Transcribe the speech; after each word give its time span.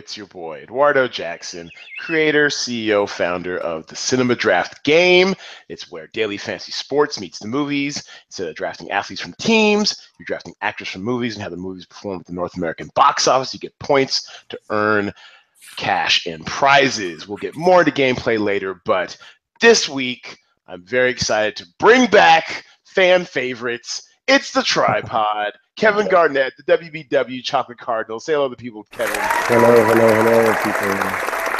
It's 0.00 0.16
your 0.16 0.28
boy, 0.28 0.60
Eduardo 0.62 1.06
Jackson, 1.06 1.70
creator, 1.98 2.48
CEO, 2.48 3.06
founder 3.06 3.58
of 3.58 3.86
the 3.86 3.94
Cinema 3.94 4.34
Draft 4.34 4.82
Game. 4.82 5.34
It's 5.68 5.92
where 5.92 6.06
daily 6.06 6.38
fantasy 6.38 6.72
sports 6.72 7.20
meets 7.20 7.38
the 7.38 7.48
movies. 7.48 8.02
Instead 8.28 8.46
of 8.46 8.52
uh, 8.52 8.54
drafting 8.54 8.90
athletes 8.90 9.20
from 9.20 9.34
teams, 9.34 10.08
you're 10.18 10.24
drafting 10.24 10.54
actors 10.62 10.88
from 10.88 11.02
movies 11.02 11.34
and 11.34 11.42
how 11.42 11.50
the 11.50 11.58
movies 11.58 11.84
perform 11.84 12.18
at 12.18 12.24
the 12.24 12.32
North 12.32 12.56
American 12.56 12.88
box 12.94 13.28
office. 13.28 13.52
You 13.52 13.60
get 13.60 13.78
points 13.78 14.42
to 14.48 14.58
earn 14.70 15.12
cash 15.76 16.24
and 16.24 16.46
prizes. 16.46 17.28
We'll 17.28 17.36
get 17.36 17.54
more 17.54 17.80
into 17.80 17.92
gameplay 17.92 18.42
later, 18.42 18.80
but 18.86 19.18
this 19.60 19.86
week, 19.86 20.38
I'm 20.66 20.82
very 20.82 21.10
excited 21.10 21.56
to 21.56 21.66
bring 21.78 22.06
back 22.06 22.64
fan 22.86 23.26
favorites. 23.26 24.08
It's 24.30 24.52
the 24.52 24.62
tripod. 24.62 25.54
Kevin 25.76 26.06
Garnett, 26.06 26.52
the 26.56 26.62
WBW 26.78 27.42
Chocolate 27.42 27.78
Cardinal. 27.78 28.20
Say 28.20 28.34
hello 28.34 28.48
to 28.48 28.54
people, 28.54 28.84
Kevin. 28.92 29.16
Hello, 29.18 29.84
hello, 29.84 30.14
hello, 30.22 30.54
people. 30.62 30.88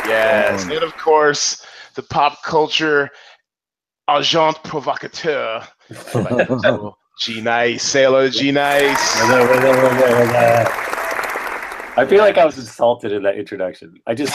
Yes, 0.09 0.65
Um, 0.65 0.71
and 0.71 0.85
of 0.85 0.97
course, 0.97 1.67
the 1.97 2.03
pop 2.05 2.45
culture 2.45 3.11
agent 4.09 4.63
provocateur. 4.63 5.67
G 7.21 7.41
Nice. 7.41 7.83
Say 7.83 8.05
hello 8.05 8.31
to 8.31 8.39
G 8.39 8.53
Nice. 8.53 9.17
I 11.97 12.07
feel 12.09 12.21
like 12.21 12.39
I 12.39 12.45
was 12.45 12.57
insulted 12.57 13.11
in 13.11 13.25
that 13.25 13.37
introduction. 13.37 14.01
I 14.07 14.15
just, 14.15 14.33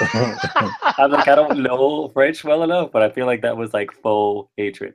I'm 0.00 1.10
like, 1.10 1.28
I 1.28 1.34
don't 1.34 1.58
know 1.62 2.08
French 2.14 2.44
well 2.44 2.62
enough, 2.62 2.92
but 2.92 3.02
I 3.02 3.10
feel 3.10 3.26
like 3.26 3.42
that 3.42 3.58
was 3.58 3.74
like 3.74 3.92
faux 3.92 4.50
hatred. 4.56 4.94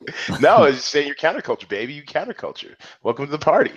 no, 0.40 0.64
it's 0.64 0.78
just 0.78 0.90
saying 0.90 1.06
your 1.06 1.16
counterculture, 1.16 1.68
baby. 1.68 1.92
You 1.92 2.02
counterculture. 2.02 2.74
Welcome 3.02 3.26
to 3.26 3.30
the 3.30 3.38
party. 3.38 3.72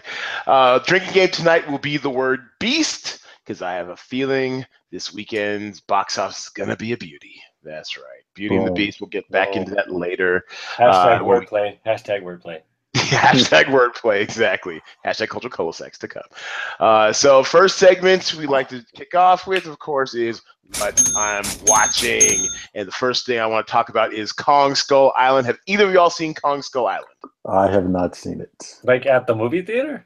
Uh, 0.45 0.79
drinking 0.79 1.13
game 1.13 1.29
tonight 1.29 1.69
will 1.69 1.79
be 1.79 1.97
the 1.97 2.09
word 2.09 2.41
beast 2.59 3.21
because 3.43 3.61
I 3.61 3.73
have 3.73 3.89
a 3.89 3.97
feeling 3.97 4.65
this 4.91 5.13
weekend's 5.13 5.79
box 5.79 6.17
office 6.17 6.43
is 6.43 6.49
gonna 6.49 6.75
be 6.75 6.93
a 6.93 6.97
beauty. 6.97 7.41
That's 7.63 7.97
right, 7.97 8.23
Beauty 8.33 8.55
and 8.55 8.67
the 8.67 8.71
Beast. 8.71 9.01
We'll 9.01 9.09
get 9.09 9.29
back 9.29 9.53
Boom. 9.53 9.63
into 9.63 9.75
that 9.75 9.91
later. 9.91 10.45
Hashtag 10.77 11.19
Uh, 11.19 11.23
wordplay. 11.23 11.77
Hashtag 11.85 12.23
wordplay. 12.23 12.61
Hashtag 13.15 13.65
wordplay, 13.65 14.21
exactly. 14.21 14.81
Hashtag 15.05 15.27
cultural 15.27 15.51
cul-de-sacs 15.51 15.97
to 15.99 16.07
come. 16.07 16.23
Uh, 16.79 17.11
so 17.11 17.43
first 17.43 17.77
segment 17.77 18.33
we 18.35 18.47
like 18.47 18.69
to 18.69 18.85
kick 18.95 19.15
off 19.15 19.45
with, 19.45 19.65
of 19.65 19.79
course, 19.79 20.13
is 20.13 20.41
what 20.77 20.97
I'm 21.17 21.43
watching. 21.65 22.47
And 22.73 22.87
the 22.87 22.93
first 22.93 23.25
thing 23.25 23.39
I 23.39 23.45
want 23.47 23.67
to 23.67 23.71
talk 23.71 23.89
about 23.89 24.13
is 24.13 24.31
Kong 24.31 24.75
Skull 24.75 25.11
Island. 25.17 25.45
Have 25.45 25.59
either 25.67 25.87
of 25.87 25.93
y'all 25.93 26.09
seen 26.09 26.33
Kong 26.33 26.61
Skull 26.61 26.87
Island? 26.87 27.07
I 27.45 27.69
have 27.69 27.89
not 27.89 28.15
seen 28.15 28.39
it. 28.39 28.79
Like 28.83 29.05
at 29.05 29.27
the 29.27 29.35
movie 29.35 29.61
theater? 29.61 30.05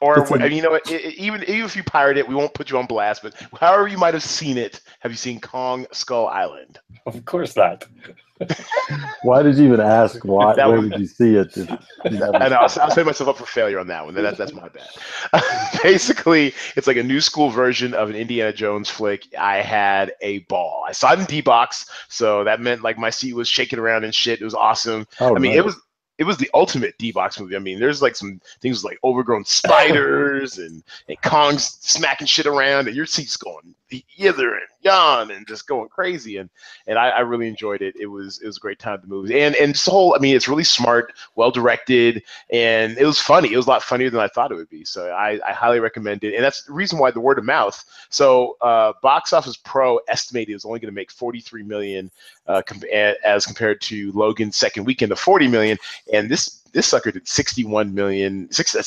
Or 0.00 0.18
It's 0.20 0.30
a- 0.30 0.50
you 0.50 0.62
know, 0.62 0.70
what, 0.70 0.90
i- 0.90 0.94
i- 0.94 1.14
even 1.18 1.42
even 1.44 1.64
if 1.64 1.76
you 1.76 1.84
pirate 1.84 2.16
it, 2.16 2.26
we 2.26 2.34
won't 2.34 2.54
put 2.54 2.70
you 2.70 2.78
on 2.78 2.86
blast. 2.86 3.22
But 3.22 3.34
however 3.58 3.86
you 3.88 3.98
might 3.98 4.14
have 4.14 4.22
seen 4.22 4.56
it, 4.56 4.80
have 5.00 5.12
you 5.12 5.18
seen 5.18 5.40
Kong 5.40 5.86
Skull 5.92 6.26
Island? 6.28 6.78
Of 7.06 7.22
course 7.26 7.54
not. 7.56 7.86
Why 9.22 9.42
did 9.42 9.58
you 9.58 9.66
even 9.66 9.80
ask? 9.80 10.24
Why? 10.24 10.54
That 10.54 10.68
Where 10.68 10.80
was- 10.80 10.90
did 10.90 11.00
you 11.00 11.06
see 11.06 11.34
it? 11.34 11.54
If 11.56 11.70
I 12.04 12.08
know. 12.48 12.56
I 12.56 12.62
was, 12.62 12.78
I 12.78 12.86
was 12.86 12.94
setting 12.94 13.04
myself 13.06 13.28
up 13.28 13.36
for 13.36 13.44
failure 13.44 13.78
on 13.78 13.86
that 13.88 14.02
one. 14.04 14.14
That's 14.14 14.38
that's 14.38 14.54
my 14.54 14.68
bad. 14.70 15.42
Basically, 15.82 16.54
it's 16.76 16.86
like 16.86 16.96
a 16.96 17.02
new 17.02 17.20
school 17.20 17.50
version 17.50 17.92
of 17.92 18.08
an 18.08 18.16
Indiana 18.16 18.52
Jones 18.54 18.88
flick. 18.88 19.26
I 19.38 19.58
had 19.58 20.12
a 20.22 20.38
ball. 20.40 20.84
I 20.88 20.92
saw 20.92 21.12
it 21.12 21.18
in 21.18 21.26
D 21.26 21.42
box, 21.42 21.84
so 22.08 22.42
that 22.44 22.60
meant 22.60 22.82
like 22.82 22.96
my 22.98 23.10
seat 23.10 23.34
was 23.34 23.48
shaking 23.48 23.78
around 23.78 24.04
and 24.04 24.14
shit. 24.14 24.40
It 24.40 24.44
was 24.44 24.54
awesome. 24.54 25.06
Oh, 25.20 25.36
I 25.36 25.38
mean, 25.38 25.52
nice. 25.52 25.58
it 25.58 25.64
was 25.66 25.76
it 26.20 26.24
was 26.24 26.36
the 26.36 26.50
ultimate 26.52 26.96
D 26.98 27.12
box 27.12 27.40
movie. 27.40 27.56
I 27.56 27.60
mean, 27.60 27.80
there's 27.80 28.02
like 28.02 28.14
some 28.14 28.40
things 28.60 28.84
like 28.84 28.98
overgrown 29.02 29.46
spiders 29.46 30.58
and 30.58 30.84
and 31.08 31.20
Kong's 31.22 31.78
smacking 31.80 32.26
shit 32.26 32.46
around, 32.46 32.86
and 32.86 32.96
your 32.96 33.06
seat's 33.06 33.38
going 33.38 33.74
hither 34.08 34.54
and 34.54 34.62
yon 34.82 35.30
and 35.30 35.46
just 35.46 35.66
going 35.66 35.88
crazy. 35.88 36.38
And 36.38 36.50
and 36.86 36.98
I, 36.98 37.10
I 37.10 37.20
really 37.20 37.48
enjoyed 37.48 37.82
it. 37.82 37.94
It 37.96 38.06
was 38.06 38.40
it 38.40 38.46
was 38.46 38.56
a 38.56 38.60
great 38.60 38.78
time 38.78 39.00
the 39.00 39.08
movies. 39.08 39.32
And 39.32 39.54
and 39.56 39.74
just 39.74 39.86
whole, 39.86 40.14
I 40.14 40.18
mean, 40.18 40.36
it's 40.36 40.48
really 40.48 40.64
smart, 40.64 41.12
well 41.34 41.50
directed, 41.50 42.22
and 42.50 42.96
it 42.98 43.04
was 43.04 43.18
funny. 43.18 43.52
It 43.52 43.56
was 43.56 43.66
a 43.66 43.70
lot 43.70 43.82
funnier 43.82 44.10
than 44.10 44.20
I 44.20 44.28
thought 44.28 44.52
it 44.52 44.56
would 44.56 44.70
be. 44.70 44.84
So 44.84 45.10
I, 45.10 45.40
I 45.46 45.52
highly 45.52 45.80
recommend 45.80 46.24
it. 46.24 46.34
And 46.34 46.44
that's 46.44 46.62
the 46.64 46.72
reason 46.72 46.98
why 46.98 47.10
the 47.10 47.20
word 47.20 47.38
of 47.38 47.44
mouth. 47.44 47.82
So 48.08 48.56
uh, 48.60 48.92
Box 49.02 49.32
Office 49.32 49.56
Pro 49.56 49.98
estimated 50.08 50.54
was 50.54 50.64
only 50.64 50.80
going 50.80 50.92
to 50.92 50.94
make 50.94 51.10
43 51.10 51.62
million 51.62 52.10
uh, 52.46 52.62
com- 52.62 52.82
as 53.24 53.46
compared 53.46 53.80
to 53.82 54.12
Logan's 54.12 54.56
second 54.56 54.84
weekend 54.84 55.12
of 55.12 55.18
40 55.18 55.48
million. 55.48 55.78
And 56.12 56.28
this 56.28 56.60
this 56.72 56.86
sucker 56.86 57.10
did 57.10 57.26
61 57.26 57.94
million, 57.94 58.50
six, 58.52 58.74
uh, 58.74 58.82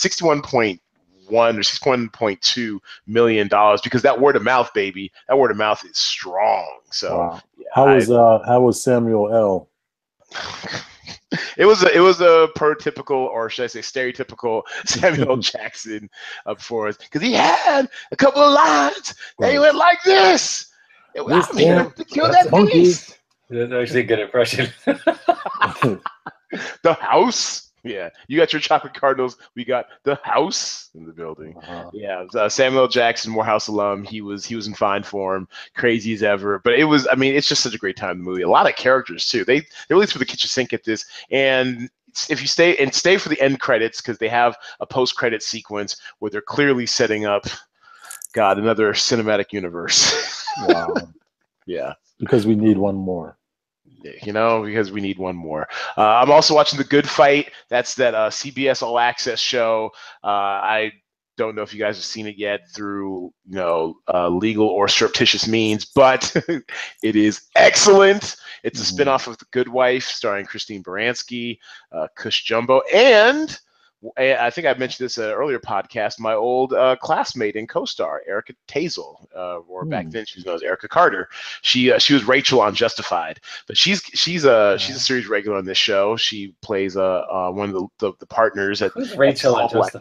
61.1 1.30 1.58
or 1.58 1.62
61.2 1.62 2.80
million 3.08 3.48
dollars 3.48 3.82
because 3.82 4.02
that 4.04 4.20
word 4.20 4.36
of 4.36 4.44
mouth, 4.44 4.74
baby, 4.74 5.12
that 5.28 5.38
word 5.38 5.52
of 5.52 5.58
mouth 5.58 5.84
is 5.86 5.98
strong. 5.98 6.80
So 6.92 7.18
Wow. 7.18 7.42
yeah, 7.58 7.68
How 7.74 7.88
I- 7.88 7.96
was 7.96 8.12
uh 8.12 8.40
how 8.46 8.62
was 8.62 8.82
Samuel 8.84 9.34
L? 9.34 9.70
it 11.58 11.66
was 11.66 11.84
a, 11.84 11.96
it 11.96 12.00
was 12.00 12.22
a 12.22 12.48
prototypical 12.58 13.28
or 13.28 13.50
should 13.50 13.64
I 13.64 13.68
say 13.68 13.80
stereotypical 13.82 14.64
Samuel 14.86 15.38
Jackson 15.52 16.10
uh, 16.46 16.56
for 16.56 16.88
us 16.88 16.98
because 16.98 17.22
he 17.22 17.34
had 17.34 17.90
a 18.12 18.16
couple 18.16 18.42
of 18.42 18.54
lines 18.54 19.14
that 19.40 19.52
he 19.52 19.60
went 19.60 19.76
like 19.76 20.02
this. 20.04 20.72
It 21.16 21.24
was, 21.24 21.36
This 21.36 21.50
I'm 21.52 21.58
here 21.58 21.84
to 21.96 22.06
kill 22.06 22.30
that 22.32 22.52
monkey." 22.52 22.80
beast. 22.82 23.20
That's 23.50 23.72
actually 23.72 24.00
a 24.02 24.04
good 24.04 24.20
impression. 24.20 24.68
The 26.84 26.94
house. 26.94 27.72
Yeah, 27.84 28.10
you 28.28 28.38
got 28.38 28.54
your 28.54 28.62
chocolate 28.62 28.94
cardinals. 28.94 29.38
We 29.56 29.66
got 29.66 29.88
the 30.04 30.18
house 30.24 30.90
in 30.96 31.06
the 31.06 31.12
building. 31.12 31.58
Uh, 31.58 31.90
Yeah, 31.94 32.26
uh, 32.34 32.48
Samuel 32.48 32.88
Jackson, 32.88 33.32
Morehouse 33.32 33.68
alum. 33.68 34.04
He 34.06 34.22
was 34.22 34.46
he 34.46 34.56
was 34.56 34.68
in 34.68 34.74
fine 34.74 35.04
form, 35.04 35.50
crazy 35.76 36.14
as 36.14 36.24
ever. 36.24 36.60
But 36.64 36.80
it 36.80 36.86
was, 36.86 37.08
I 37.12 37.16
mean, 37.16 37.36
it's 37.36 37.48
just 37.48 37.62
such 37.62 37.76
a 37.76 37.78
great 37.78 37.98
time 37.98 38.12
in 38.12 38.18
the 38.20 38.24
movie. 38.24 38.42
A 38.44 38.50
lot 38.50 38.70
of 38.70 38.78
characters 38.78 39.28
too. 39.28 39.44
They 39.44 39.60
they 39.60 39.68
really 39.90 40.06
threw 40.06 40.20
the 40.20 40.26
kitchen 40.26 40.48
sink 40.48 40.72
at 40.72 40.86
this. 40.86 41.06
And 41.30 41.90
if 42.30 42.42
you 42.42 42.48
stay 42.48 42.78
and 42.78 42.94
stay 42.94 43.18
for 43.18 43.28
the 43.28 43.42
end 43.42 43.60
credits 43.60 44.02
because 44.02 44.18
they 44.18 44.30
have 44.30 44.56
a 44.80 44.86
post 44.86 45.16
credit 45.18 45.44
sequence 45.44 45.98
where 46.20 46.32
they're 46.32 46.42
clearly 46.42 46.86
setting 46.86 47.26
up, 47.26 47.46
God, 48.34 48.60
another 48.60 48.94
cinematic 48.94 49.52
universe. 49.52 50.46
wow. 50.68 50.94
yeah. 51.66 51.94
because 52.20 52.46
we 52.46 52.56
need 52.56 52.78
one 52.78 52.96
more. 52.96 53.38
You 54.24 54.34
know, 54.34 54.64
because 54.64 54.92
we 54.92 55.02
need 55.02 55.18
one 55.18 55.36
more. 55.36 55.68
Uh, 55.98 56.02
I'm 56.02 56.32
also 56.32 56.54
watching 56.56 56.78
The 56.78 56.84
Good 56.86 57.08
Fight. 57.10 57.52
That's 57.70 57.96
that 57.96 58.14
uh, 58.14 58.30
CBS 58.30 58.82
All 58.84 59.00
Access 59.00 59.40
show. 59.40 59.92
Uh, 60.24 60.28
I 60.28 60.92
don't 61.38 61.56
know 61.56 61.62
if 61.64 61.74
you 61.74 61.80
guys 61.80 61.98
have 61.98 62.04
seen 62.06 62.28
it 62.28 62.38
yet 62.38 62.62
through 62.76 63.32
you 63.48 63.56
know 63.56 63.96
uh, 64.14 64.30
legal 64.30 64.68
or 64.68 64.88
surreptitious 64.88 65.48
means, 65.48 65.86
but 65.86 66.36
it 67.04 67.16
is 67.16 67.42
excellent. 67.56 68.36
It's 68.64 68.80
a 68.80 68.84
Mhm. 68.84 69.06
spinoff 69.06 69.28
of 69.28 69.38
The 69.38 69.46
Good 69.52 69.68
Wife, 69.68 70.04
starring 70.06 70.46
Christine 70.46 70.84
Baranski, 70.84 71.58
uh, 71.92 72.08
Cush 72.16 72.44
Jumbo, 72.44 72.82
and 72.94 73.58
I 74.18 74.50
think 74.50 74.68
I 74.68 74.74
mentioned 74.74 75.06
this 75.06 75.18
in 75.18 75.26
an 75.26 75.32
earlier 75.32 75.60
podcast. 75.60 76.20
My 76.20 76.34
old 76.34 76.74
uh, 76.74 76.96
classmate 76.98 77.56
and 77.56 77.70
co-star 77.70 78.22
Erica 78.28 78.54
Tazel, 78.68 79.26
uh, 79.36 79.60
or 79.60 79.86
back 79.86 80.06
Hmm. 80.06 80.12
then 80.12 80.26
she 80.26 80.40
was 80.40 80.46
known 80.46 80.56
as 80.56 80.64
Erica 80.64 80.88
Carter. 80.88 81.30
She 81.62 81.92
uh, 81.92 82.00
she 82.00 82.14
was 82.14 82.26
Rachel 82.26 82.62
on 82.62 82.76
Justified, 82.76 83.40
but 83.68 83.78
she's 83.78 84.02
she's 84.14 84.46
a 84.46 84.78
she's 84.80 84.96
a 84.96 85.00
series 85.00 85.28
regular 85.28 85.58
on 85.58 85.66
this 85.66 85.78
show. 85.78 86.18
She 86.18 86.54
plays 86.62 86.98
uh, 86.98 87.26
uh 87.32 87.52
one 87.52 87.70
of 87.70 87.76
the, 87.76 87.88
the, 88.00 88.14
the 88.20 88.26
partners 88.26 88.82
at 88.82 88.92
Who's 88.92 89.16
Rachel 89.16 89.56
on 89.56 89.70
black. 89.70 89.94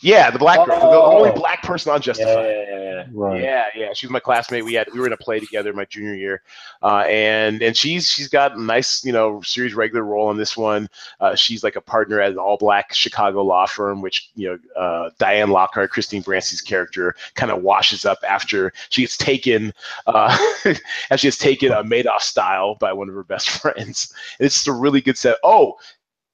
Justified? 0.00 0.08
yeah 0.16 0.30
the 0.30 0.38
black 0.38 0.64
girl, 0.66 0.78
the 0.80 0.86
Oh. 0.96 1.16
only 1.18 1.30
black 1.32 1.62
person 1.62 1.90
on 1.92 1.98
Yeah, 1.98 2.02
Justified. 2.02 2.44
yeah, 2.46 2.62
yeah, 2.68 2.82
yeah. 2.82 3.04
Right. 3.12 3.42
Yeah, 3.42 3.64
yeah. 3.74 3.92
She 3.94 4.06
was 4.06 4.12
my 4.12 4.20
classmate. 4.20 4.64
We 4.64 4.74
had 4.74 4.88
we 4.92 5.00
were 5.00 5.06
in 5.06 5.12
a 5.12 5.16
play 5.16 5.40
together 5.40 5.72
my 5.72 5.84
junior 5.86 6.14
year, 6.14 6.42
uh, 6.82 7.04
and 7.08 7.62
and 7.62 7.76
she's 7.76 8.08
she's 8.10 8.28
got 8.28 8.54
a 8.56 8.60
nice 8.62 9.04
you 9.04 9.12
know 9.12 9.40
series 9.42 9.72
regular 9.74 10.04
role 10.04 10.28
on 10.28 10.36
this 10.36 10.56
one. 10.56 10.88
Uh, 11.20 11.34
she's 11.34 11.64
like 11.64 11.76
a 11.76 11.80
partner 11.80 12.20
at 12.20 12.32
an 12.32 12.38
all 12.38 12.56
black 12.58 12.92
Chicago 12.92 13.42
law 13.42 13.66
firm, 13.66 14.02
which 14.02 14.30
you 14.34 14.48
know 14.48 14.80
uh, 14.80 15.10
Diane 15.18 15.50
Lockhart, 15.50 15.90
Christine 15.90 16.22
Baranski's 16.22 16.60
character, 16.60 17.14
kind 17.34 17.50
of 17.50 17.62
washes 17.62 18.04
up 18.04 18.18
after 18.28 18.72
she 18.90 19.02
gets 19.02 19.16
taken, 19.16 19.72
uh, 20.06 20.36
as 21.10 21.20
she 21.20 21.28
gets 21.28 21.38
taken 21.38 21.72
uh, 21.72 21.82
Madoff 21.82 22.20
style 22.20 22.74
by 22.74 22.92
one 22.92 23.08
of 23.08 23.14
her 23.14 23.24
best 23.24 23.48
friends. 23.62 24.12
And 24.38 24.46
it's 24.46 24.56
just 24.56 24.68
a 24.68 24.72
really 24.72 25.00
good 25.00 25.16
set. 25.16 25.38
Oh, 25.42 25.76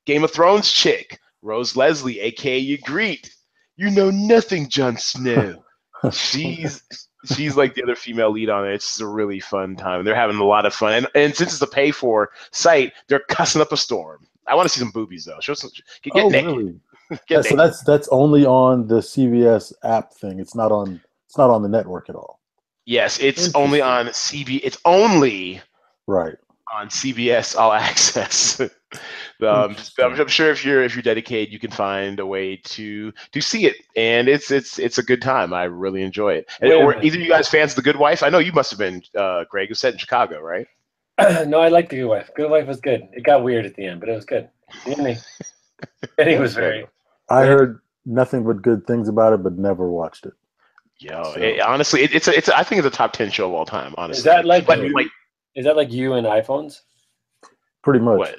Game 0.06 0.24
of 0.24 0.32
Thrones 0.32 0.72
chick, 0.72 1.20
Rose 1.42 1.76
Leslie, 1.76 2.20
aka 2.20 2.60
Ygritte. 2.78 3.30
You 3.76 3.90
know 3.90 4.10
nothing, 4.10 4.68
Jon 4.68 4.96
Snow 4.96 5.64
she's 6.12 6.82
she's 7.34 7.56
like 7.56 7.74
the 7.74 7.82
other 7.82 7.94
female 7.94 8.30
lead 8.30 8.50
on 8.50 8.66
it. 8.66 8.74
It's 8.74 8.86
just 8.86 9.00
a 9.00 9.06
really 9.06 9.40
fun 9.40 9.76
time. 9.76 10.04
They're 10.04 10.14
having 10.14 10.36
a 10.36 10.44
lot 10.44 10.66
of 10.66 10.74
fun, 10.74 10.92
and 10.94 11.06
and 11.14 11.34
since 11.34 11.52
it's 11.52 11.62
a 11.62 11.66
pay 11.66 11.90
for 11.90 12.30
site, 12.52 12.92
they're 13.08 13.22
cussing 13.28 13.62
up 13.62 13.72
a 13.72 13.76
storm. 13.76 14.26
I 14.46 14.54
want 14.54 14.68
to 14.68 14.74
see 14.74 14.80
some 14.80 14.90
boobies 14.90 15.24
though. 15.24 15.40
Show 15.40 15.54
some. 15.54 15.70
Get, 16.02 16.12
get 16.14 16.24
oh, 16.24 16.28
naked. 16.28 16.56
really? 16.56 16.80
Get 17.10 17.20
Yeah, 17.28 17.42
so 17.42 17.56
that's 17.56 17.82
that's 17.82 18.08
only 18.08 18.46
on 18.46 18.86
the 18.86 18.96
CBS 18.96 19.72
app 19.82 20.14
thing. 20.14 20.40
It's 20.40 20.54
not 20.54 20.72
on 20.72 21.00
it's 21.26 21.36
not 21.36 21.50
on 21.50 21.62
the 21.62 21.68
network 21.68 22.08
at 22.08 22.16
all. 22.16 22.40
yes, 22.86 23.18
it's 23.20 23.54
only 23.54 23.80
on 23.80 24.06
CB. 24.06 24.60
It's 24.62 24.78
only 24.84 25.60
Right. 26.06 26.34
on 26.74 26.88
CBS 26.88 27.56
All 27.56 27.72
Access. 27.72 28.60
Um, 29.42 29.76
I'm, 30.02 30.20
I'm 30.20 30.28
sure 30.28 30.50
if 30.50 30.64
you're 30.64 30.82
if 30.82 30.94
you're 30.94 31.02
dedicated, 31.02 31.52
you 31.52 31.58
can 31.58 31.70
find 31.70 32.20
a 32.20 32.26
way 32.26 32.56
to 32.56 33.12
to 33.32 33.40
see 33.40 33.66
it, 33.66 33.76
and 33.96 34.28
it's 34.28 34.50
it's 34.50 34.78
it's 34.78 34.98
a 34.98 35.02
good 35.02 35.20
time. 35.20 35.52
I 35.52 35.64
really 35.64 36.02
enjoy 36.02 36.34
it. 36.34 36.50
And, 36.60 36.72
or 36.72 37.02
either 37.02 37.18
you 37.18 37.28
guys 37.28 37.48
fans 37.48 37.72
of 37.72 37.76
The 37.76 37.82
Good 37.82 37.96
Wife? 37.96 38.22
I 38.22 38.28
know 38.28 38.38
you 38.38 38.52
must 38.52 38.70
have 38.70 38.78
been, 38.78 39.02
uh, 39.18 39.44
Greg. 39.50 39.66
It 39.66 39.70
was 39.70 39.80
set 39.80 39.92
in 39.92 39.98
Chicago, 39.98 40.40
right? 40.40 40.66
no, 41.48 41.60
I 41.60 41.68
like 41.68 41.88
the 41.90 41.96
Good 41.96 42.06
Wife. 42.08 42.30
Good 42.36 42.50
Wife 42.50 42.66
was 42.66 42.80
good. 42.80 43.08
It 43.12 43.22
got 43.24 43.42
weird 43.44 43.66
at 43.66 43.74
the 43.74 43.86
end, 43.86 44.00
but 44.00 44.08
it 44.08 44.14
was 44.14 44.24
good. 44.24 44.48
The 44.84 44.92
ending, 44.96 45.16
the 46.00 46.08
ending 46.18 46.40
was 46.40 46.54
very. 46.54 46.86
I 47.28 47.44
heard 47.44 47.80
nothing 48.06 48.44
but 48.44 48.62
good 48.62 48.86
things 48.86 49.08
about 49.08 49.32
it, 49.32 49.42
but 49.42 49.58
never 49.58 49.90
watched 49.90 50.26
it. 50.26 50.32
Yo, 50.98 51.22
So- 51.24 51.40
it- 51.40 51.60
honestly, 51.60 52.02
it, 52.02 52.14
it's 52.14 52.28
a, 52.28 52.36
it's 52.36 52.48
a, 52.48 52.56
I 52.56 52.62
think 52.62 52.78
it's 52.78 52.86
a 52.86 52.96
top 52.96 53.12
ten 53.12 53.30
show 53.30 53.48
of 53.48 53.54
all 53.54 53.66
time. 53.66 53.94
Honestly, 53.98 54.18
Is 54.18 54.24
that 54.24 54.44
like 54.44 54.66
But, 54.66 54.78
you- 54.80 54.94
like 54.94 55.08
Is 55.54 55.64
that 55.64 55.76
like 55.76 55.90
you 55.92 56.14
and 56.14 56.26
iPhones? 56.26 56.80
Pretty 57.82 58.00
much. 58.00 58.18
what? 58.18 58.36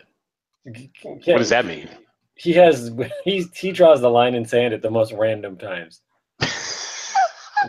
What 0.66 1.38
does 1.38 1.50
that 1.50 1.66
mean? 1.66 1.90
He 2.36 2.54
has 2.54 2.92
he 3.24 3.46
he 3.56 3.72
draws 3.72 4.02
the 4.02 4.10
line 4.10 4.36
in 4.36 4.46
sand 4.46 4.74
at 4.74 4.82
the 4.82 4.92
most 4.92 5.14
random 5.14 5.58
times. 5.58 6.02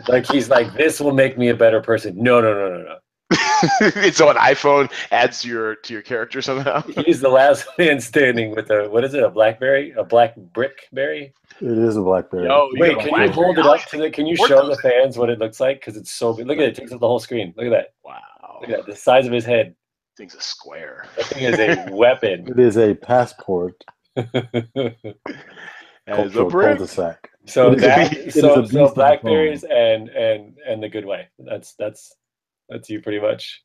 Like 0.07 0.27
he's 0.27 0.47
like, 0.47 0.71
this 0.75 0.99
will 0.99 1.13
make 1.13 1.39
me 1.39 1.49
a 1.49 1.55
better 1.55 1.81
person. 1.81 2.21
No, 2.21 2.39
no, 2.39 2.53
no, 2.53 2.77
no, 2.77 2.83
no. 2.83 2.97
it's 3.81 4.21
on 4.21 4.35
iPhone 4.35 4.91
adds 5.11 5.41
to 5.41 5.47
your 5.49 5.75
to 5.77 5.93
your 5.93 6.01
character 6.03 6.41
somehow. 6.41 6.81
He's 7.05 7.19
the 7.19 7.29
last 7.29 7.67
man 7.79 7.99
standing 7.99 8.55
with 8.55 8.69
a 8.69 8.87
what 8.89 9.03
is 9.03 9.15
it? 9.15 9.23
A 9.23 9.29
BlackBerry? 9.29 9.91
A 9.97 10.03
black 10.03 10.35
brickberry? 10.35 11.33
It 11.59 11.77
is 11.77 11.97
a 11.97 12.01
BlackBerry. 12.01 12.45
Yo, 12.45 12.69
you 12.73 12.79
Wait, 12.79 12.95
got 12.95 13.07
a 13.07 13.09
can 13.09 13.21
you 13.23 13.31
hold 13.31 13.57
it 13.57 13.65
up 13.65 13.81
to 13.85 13.97
the? 13.97 14.11
Can 14.11 14.27
you 14.27 14.35
show 14.35 14.67
the- 14.67 14.75
the 14.75 14.81
fans 14.81 15.17
what 15.17 15.31
it 15.31 15.39
looks 15.39 15.59
like? 15.59 15.79
Because 15.79 15.97
it's 15.97 16.11
so 16.11 16.33
big. 16.33 16.45
Look 16.45 16.57
at 16.57 16.63
it. 16.65 16.69
It 16.69 16.75
takes 16.75 16.91
up 16.91 16.99
the 16.99 17.07
whole 17.07 17.19
screen. 17.19 17.53
Look 17.57 17.65
at 17.65 17.71
that. 17.71 17.87
Wow, 18.05 18.59
Look 18.61 18.69
at 18.69 18.77
that. 18.77 18.85
The 18.85 18.95
size 18.95 19.25
of 19.25 19.33
his 19.33 19.45
head. 19.45 19.75
Thing's 20.17 20.35
a 20.35 20.41
square. 20.41 21.05
That 21.15 21.25
thing 21.27 21.43
is 21.43 21.59
a 21.59 21.91
weapon. 21.95 22.47
It 22.49 22.59
is 22.59 22.77
a 22.77 22.95
passport. 22.95 23.83
That 26.07 26.19
is 26.19 26.31
a 26.31 26.45
Cultural 26.45 26.49
brick. 26.49 26.77
cul-de-sac. 26.77 27.29
so 27.47 27.73
It 27.73 27.79
is 27.79 27.83
a 27.83 27.87
that 27.87 28.09
beast- 28.11 28.21
it 28.21 28.27
is 28.27 28.33
so, 28.35 28.65
so 28.65 28.93
blackberries 28.93 29.65
and 29.65 30.07
and 30.09 30.57
and 30.65 30.81
the 30.81 30.87
good 30.87 31.05
wife. 31.05 31.27
That's 31.37 31.73
that's 31.77 32.15
that's 32.69 32.89
you 32.89 33.01
pretty 33.01 33.19
much. 33.19 33.61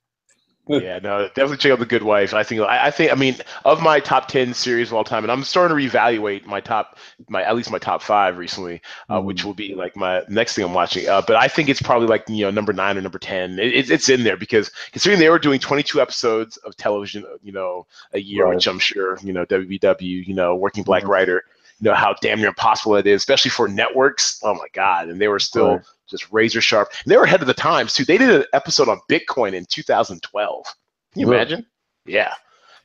Yeah, 0.68 1.00
no, 1.02 1.26
definitely 1.28 1.56
check 1.56 1.72
out 1.72 1.80
the 1.80 1.86
Good 1.86 2.04
Wife. 2.04 2.34
I 2.34 2.44
think, 2.44 2.60
I, 2.60 2.86
I 2.86 2.90
think, 2.92 3.10
I 3.10 3.16
mean, 3.16 3.36
of 3.64 3.82
my 3.82 3.98
top 3.98 4.28
ten 4.28 4.54
series 4.54 4.88
of 4.88 4.94
all 4.94 5.02
time, 5.04 5.24
and 5.24 5.30
I'm 5.32 5.42
starting 5.42 5.76
to 5.76 5.82
reevaluate 5.98 6.46
my 6.46 6.60
top, 6.60 6.98
my 7.28 7.42
at 7.42 7.56
least 7.56 7.70
my 7.70 7.78
top 7.78 8.00
five 8.00 8.38
recently, 8.38 8.80
uh, 9.10 9.20
Mm. 9.20 9.24
which 9.24 9.44
will 9.44 9.54
be 9.54 9.74
like 9.74 9.96
my 9.96 10.22
next 10.28 10.54
thing 10.54 10.64
I'm 10.64 10.72
watching. 10.72 11.08
Uh, 11.08 11.20
but 11.26 11.34
I 11.36 11.48
think 11.48 11.68
it's 11.68 11.82
probably 11.82 12.06
like 12.06 12.24
you 12.28 12.44
know 12.44 12.50
number 12.50 12.72
nine 12.72 12.96
or 12.96 13.00
number 13.00 13.18
ten. 13.18 13.58
It, 13.58 13.74
it's 13.74 13.90
it's 13.90 14.08
in 14.08 14.22
there 14.22 14.36
because 14.36 14.70
considering 14.92 15.18
they 15.20 15.28
were 15.30 15.38
doing 15.40 15.58
22 15.58 16.00
episodes 16.00 16.56
of 16.58 16.76
television, 16.76 17.24
you 17.42 17.52
know, 17.52 17.86
a 18.12 18.20
year, 18.20 18.46
Right. 18.46 18.54
which 18.54 18.66
I'm 18.68 18.78
sure 18.78 19.18
you 19.22 19.32
know 19.32 19.44
WBW, 19.46 20.26
you 20.26 20.34
know, 20.34 20.54
working 20.54 20.84
black 20.84 21.02
Mhm. 21.02 21.08
writer, 21.08 21.44
know 21.82 21.94
how 21.94 22.14
damn 22.20 22.38
near 22.38 22.48
impossible 22.48 22.96
it 22.96 23.06
is, 23.06 23.16
especially 23.20 23.50
for 23.50 23.68
networks. 23.68 24.40
Oh 24.42 24.54
my 24.54 24.66
god, 24.72 25.08
and 25.08 25.20
they 25.20 25.28
were 25.28 25.38
still 25.40 25.76
Right. 25.76 25.84
just 26.08 26.30
razor 26.32 26.60
sharp. 26.60 26.90
And 27.04 27.10
they 27.12 27.16
were 27.16 27.24
ahead 27.24 27.40
of 27.40 27.46
the 27.46 27.54
times 27.54 27.92
too. 27.94 28.04
They 28.04 28.18
did 28.18 28.30
an 28.30 28.44
episode 28.52 28.88
on 28.88 29.00
Bitcoin 29.10 29.52
in 29.54 29.64
2012. 29.66 30.64
Can 31.12 31.20
you 31.20 31.26
Really? 31.26 31.36
imagine? 31.42 31.66
Yeah. 32.06 32.34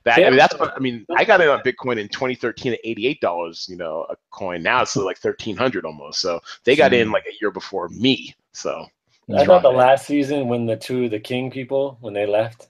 That, 0.03 0.19
I 0.19 0.29
mean, 0.29 0.37
that's 0.37 0.57
what 0.57 0.73
I 0.75 0.79
mean. 0.79 1.05
I 1.17 1.25
got 1.25 1.41
in 1.41 1.49
on 1.49 1.59
Bitcoin 1.59 1.97
in 1.99 2.07
2013 2.07 2.73
at 2.73 2.79
$88, 2.85 3.67
you 3.67 3.75
know, 3.75 4.05
a 4.09 4.15
coin. 4.31 4.63
Now 4.63 4.81
it's 4.81 4.95
like 4.95 5.17
1300 5.21 5.85
almost. 5.85 6.21
So 6.21 6.39
they 6.63 6.77
got 6.77 6.93
in 6.93 7.09
Mm. 7.09 7.13
like 7.13 7.25
a 7.25 7.33
year 7.41 7.51
before 7.51 7.89
me. 7.89 8.33
So, 8.53 8.87
I 9.35 9.43
thought 9.43 9.63
the 9.63 9.69
Right. 9.69 9.77
last 9.89 10.05
season 10.07 10.47
when 10.47 10.65
the 10.65 10.77
two 10.77 11.09
the 11.09 11.19
king 11.19 11.51
people 11.51 11.97
when 11.99 12.13
they 12.13 12.25
left, 12.25 12.69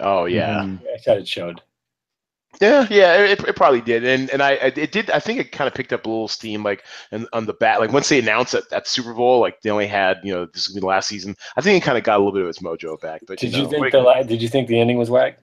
oh 0.00 0.24
yeah, 0.24 0.62
Mhm. 0.62 0.80
I 0.92 0.98
thought 0.98 1.18
it 1.18 1.28
showed. 1.28 1.62
Yeah, 2.60 2.86
yeah. 2.90 3.16
It, 3.24 3.42
it 3.44 3.56
probably 3.56 3.80
did, 3.80 4.04
and 4.04 4.30
and 4.30 4.42
I 4.42 4.52
it 4.52 4.92
did. 4.92 5.10
I 5.10 5.18
think 5.18 5.40
it 5.40 5.52
kind 5.52 5.66
of 5.68 5.74
picked 5.74 5.92
up 5.92 6.06
a 6.06 6.08
little 6.08 6.28
steam, 6.28 6.62
like 6.62 6.84
and 7.10 7.26
on 7.32 7.46
the 7.46 7.54
bat. 7.54 7.80
Like 7.80 7.92
once 7.92 8.08
they 8.08 8.18
announced 8.18 8.54
at, 8.54 8.64
at 8.72 8.86
Super 8.86 9.14
Bowl, 9.14 9.40
like 9.40 9.60
they 9.62 9.70
only 9.70 9.86
had 9.86 10.18
you 10.22 10.32
know 10.32 10.46
this 10.46 10.68
would 10.68 10.74
be 10.74 10.80
the 10.80 10.86
last 10.86 11.08
season. 11.08 11.36
I 11.56 11.60
think 11.60 11.82
it 11.82 11.84
kind 11.86 11.98
of 11.98 12.04
got 12.04 12.16
a 12.16 12.18
little 12.18 12.32
bit 12.32 12.42
of 12.42 12.48
its 12.48 12.60
mojo 12.60 13.00
back. 13.00 13.22
But 13.26 13.38
Did 13.38 13.52
you, 13.54 13.62
you 13.62 13.68
think 13.70 13.80
like- 13.82 13.92
the 13.92 14.00
la- 14.00 14.22
did 14.22 14.42
you 14.42 14.48
think 14.48 14.68
the 14.68 14.78
ending 14.78 14.98
was 14.98 15.10
whack? 15.10 15.38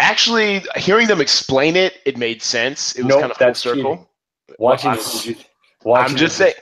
actually 0.00 0.62
hearing 0.76 1.08
them 1.08 1.20
explain 1.20 1.74
it, 1.76 1.94
it 2.06 2.16
made 2.16 2.42
sense. 2.42 2.94
It 2.96 3.02
was 3.04 3.10
Nope, 3.10 3.20
kind 3.20 3.32
of 3.32 3.36
full 3.38 3.54
circle. 3.54 3.82
cheating. 3.96 4.06
Watching 4.58 4.90
I'm- 4.90 4.98
it, 5.00 5.46
watching 5.84 6.10
I'm 6.12 6.16
just 6.16 6.36
saying. 6.36 6.54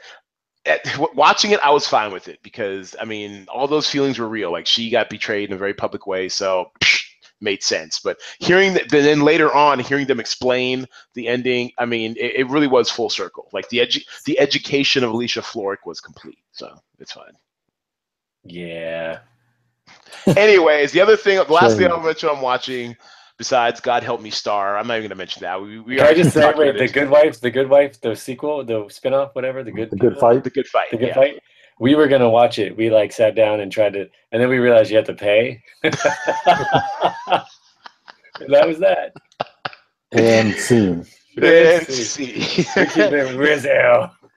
Watching 1.14 1.52
it, 1.52 1.60
I 1.60 1.70
was 1.70 1.86
fine 1.86 2.12
with 2.12 2.26
it 2.26 2.40
because 2.42 2.96
I 3.00 3.04
mean, 3.04 3.46
all 3.48 3.68
those 3.68 3.88
feelings 3.88 4.18
were 4.18 4.26
real. 4.28 4.50
Like 4.50 4.66
she 4.66 4.90
got 4.90 5.08
betrayed 5.08 5.48
in 5.48 5.54
a 5.54 5.58
very 5.58 5.74
public 5.74 6.08
way, 6.08 6.28
so 6.28 6.72
psh, 6.82 7.04
made 7.40 7.62
sense. 7.62 8.00
But 8.00 8.18
hearing 8.38 8.74
that, 8.74 8.88
then 8.90 9.22
later 9.22 9.52
on, 9.54 9.78
hearing 9.78 10.06
them 10.06 10.20
explain 10.20 10.86
the 11.14 11.28
ending, 11.28 11.70
I 11.78 11.84
mean, 11.84 12.12
it, 12.18 12.36
it 12.36 12.48
really 12.48 12.66
was 12.66 12.90
full 12.90 13.10
circle. 13.10 13.48
Like 13.52 13.68
the 13.68 13.78
edu- 13.78 14.04
the 14.24 14.38
education 14.38 15.04
of 15.04 15.10
Alicia 15.10 15.42
Florrick 15.42 15.84
was 15.86 16.00
complete, 16.00 16.38
so 16.52 16.74
it's 16.98 17.12
fine. 17.12 17.32
Yeah. 18.44 19.20
Anyways, 20.26 20.92
the 20.92 21.00
other 21.00 21.16
thing, 21.16 21.36
the 21.36 21.52
last 21.52 21.72
Shame. 21.72 21.78
thing 21.78 21.92
I'll 21.92 22.00
mention, 22.00 22.28
I'm 22.28 22.40
watching. 22.40 22.96
Besides, 23.38 23.80
God 23.80 24.02
help 24.02 24.22
me, 24.22 24.30
Star. 24.30 24.78
I'm 24.78 24.86
not 24.86 24.96
even 24.96 25.10
gonna 25.10 25.18
mention 25.18 25.42
that. 25.42 25.60
We, 25.60 25.78
we 25.78 25.96
Can 25.96 26.06
I 26.06 26.14
just 26.14 26.32
say, 26.32 26.54
wait, 26.56 26.78
the. 26.78 26.88
Good 26.88 27.10
Wife, 27.10 27.38
the 27.38 27.50
Good 27.50 27.68
Wife, 27.68 28.00
the 28.00 28.16
sequel, 28.16 28.64
the 28.64 28.84
spinoff, 28.84 29.34
whatever, 29.34 29.62
the 29.62 29.72
good, 29.72 29.90
The 29.90 29.96
good 29.96 30.16
fight. 30.16 30.42
the 30.42 30.48
good 30.48 30.66
fight. 30.66 30.90
the 30.90 30.96
good 30.96 31.08
yeah. 31.08 31.14
fight. 31.14 31.42
We 31.78 31.94
were 31.94 32.08
gonna 32.08 32.30
watch 32.30 32.58
it. 32.58 32.76
We 32.76 32.90
like 32.90 33.12
sat 33.12 33.34
down 33.34 33.60
and 33.60 33.70
tried 33.70 33.92
to, 33.94 34.08
and 34.32 34.42
then 34.42 34.48
we 34.48 34.58
realized 34.58 34.90
you 34.90 34.96
had 34.96 35.06
to 35.06 35.14
pay. 35.14 35.62
That 38.48 38.66
was 38.66 38.78
that. 38.80 39.14
And 40.12 40.54
scene. 40.54 41.06
And 41.40 41.86
See. 41.88 42.40
see. 42.42 42.64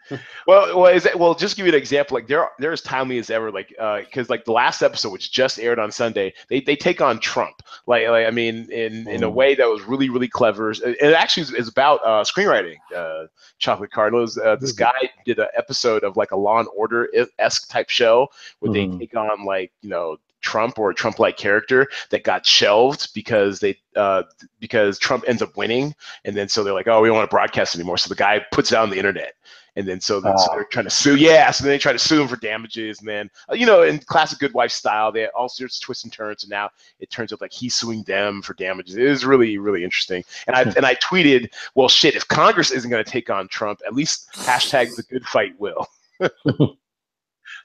We 0.10 0.18
keep 0.18 0.22
it 0.22 0.22
Rizzo. 0.22 0.24
Well, 0.48 0.80
well, 0.82 0.94
is 0.94 1.06
it, 1.06 1.18
well, 1.18 1.36
just 1.36 1.56
give 1.58 1.66
you 1.66 1.72
an 1.72 1.78
example. 1.78 2.16
Like 2.16 2.28
there, 2.28 2.50
they're 2.60 2.72
as 2.72 2.82
timely 2.82 3.18
as 3.20 3.30
ever. 3.30 3.52
Like, 3.52 3.70
because 3.70 4.30
like 4.30 4.46
the 4.46 4.52
last 4.52 4.82
episode, 4.82 5.12
which 5.12 5.32
just 5.32 5.60
aired 5.60 5.80
on 5.80 5.92
Sunday, 5.92 6.34
they, 6.50 6.62
they 6.62 6.76
take 6.76 7.02
on 7.02 7.20
Trump. 7.20 7.62
Like, 7.88 8.08
like 8.08 8.26
I 8.26 8.32
mean, 8.32 8.70
in 8.72 9.08
in 9.08 9.24
a 9.24 9.30
Mm. 9.30 9.34
way 9.34 9.56
that 9.56 9.68
was 9.68 9.84
really 9.84 10.10
really 10.10 10.28
clever. 10.28 10.72
It 10.72 11.14
actually 11.14 11.58
is, 11.58 11.68
about 11.68 12.00
uh, 12.04 12.24
screenwriting. 12.24 12.78
Uh, 12.96 13.28
Chocolate 13.60 13.92
Cardinals. 13.92 14.38
Uh, 14.38 14.56
this 14.56 14.74
Mhm. 14.74 14.78
guy 14.78 15.10
did 15.26 15.40
an 15.40 15.48
episode 15.56 16.04
of 16.04 16.16
like 16.18 16.32
a 16.32 16.36
Law 16.38 16.60
and 16.60 16.70
Order 16.76 17.10
esque 17.38 17.70
type 17.70 17.90
show 17.90 18.30
where 18.60 18.72
Mhm. 18.72 18.92
they 18.94 18.98
take 19.06 19.16
on 19.16 19.46
like 19.46 19.72
you 19.82 19.90
know 19.90 20.18
Trump 20.42 20.80
or 20.80 20.90
a 20.92 20.96
Trump 20.96 21.20
like 21.20 21.36
character 21.36 21.88
that 22.12 22.24
got 22.24 22.46
shelved 22.46 23.14
because 23.14 23.60
they 23.60 23.78
uh, 23.98 24.24
because 24.62 24.98
Trump 24.98 25.26
ends 25.28 25.42
up 25.42 25.58
winning, 25.58 25.94
and 26.24 26.36
then 26.38 26.48
so 26.48 26.64
they're 26.64 26.74
like, 26.74 26.88
oh, 26.88 27.02
we 27.02 27.10
don't 27.10 27.18
want 27.18 27.30
to 27.30 27.34
broadcast 27.36 27.76
anymore. 27.76 27.98
So 27.98 28.08
the 28.08 28.16
guy 28.16 28.46
puts 28.52 28.72
it 28.72 28.76
out 28.78 28.84
on 28.84 28.90
the 28.90 28.98
internet. 28.98 29.34
And 29.80 29.88
then 29.88 30.02
so, 30.02 30.20
then, 30.20 30.38
so 30.38 30.48
Ah. 30.52 30.56
they're 30.56 30.66
trying 30.66 30.84
to 30.84 30.92
sue. 30.92 31.16
Yeah, 31.16 31.50
so 31.52 31.64
then 31.64 31.72
they 31.72 31.78
try 31.78 31.94
to 31.94 32.00
sue 32.00 32.22
him 32.22 32.28
for 32.28 32.36
damages. 32.36 33.00
And 33.00 33.08
then, 33.08 33.32
uh, 33.50 33.54
you 33.56 33.66
know, 33.66 33.84
in 33.84 33.98
classic 34.00 34.38
Good 34.38 34.54
Wife 34.54 34.72
style, 34.72 35.10
they 35.10 35.22
had 35.22 35.30
all 35.30 35.48
sorts 35.48 35.78
of 35.78 35.84
twists 35.84 36.04
and 36.04 36.12
turns. 36.12 36.44
And 36.44 36.50
now 36.50 36.70
it 37.00 37.10
turns 37.10 37.32
out 37.32 37.40
like 37.40 37.54
he's 37.54 37.76
suing 37.76 38.04
them 38.04 38.42
for 38.42 38.54
damages. 38.56 38.98
It 38.98 39.06
is 39.06 39.24
really, 39.24 39.58
really 39.58 39.86
interesting. 39.86 40.26
And 40.48 40.56
I 40.58 40.62
and 40.76 40.86
I 40.86 40.96
tweeted, 40.96 41.54
well, 41.76 41.88
shit, 41.88 42.14
if 42.14 42.28
Congress 42.28 42.72
isn't 42.72 42.92
going 42.92 43.02
to 43.02 43.10
take 43.10 43.30
on 43.30 43.48
Trump, 43.48 43.80
at 43.88 43.94
least 43.94 44.28
hashtag 44.34 44.94
the 44.98 45.04
good 45.04 45.26
fight 45.26 45.58
will. 45.60 45.88
so 46.20 46.76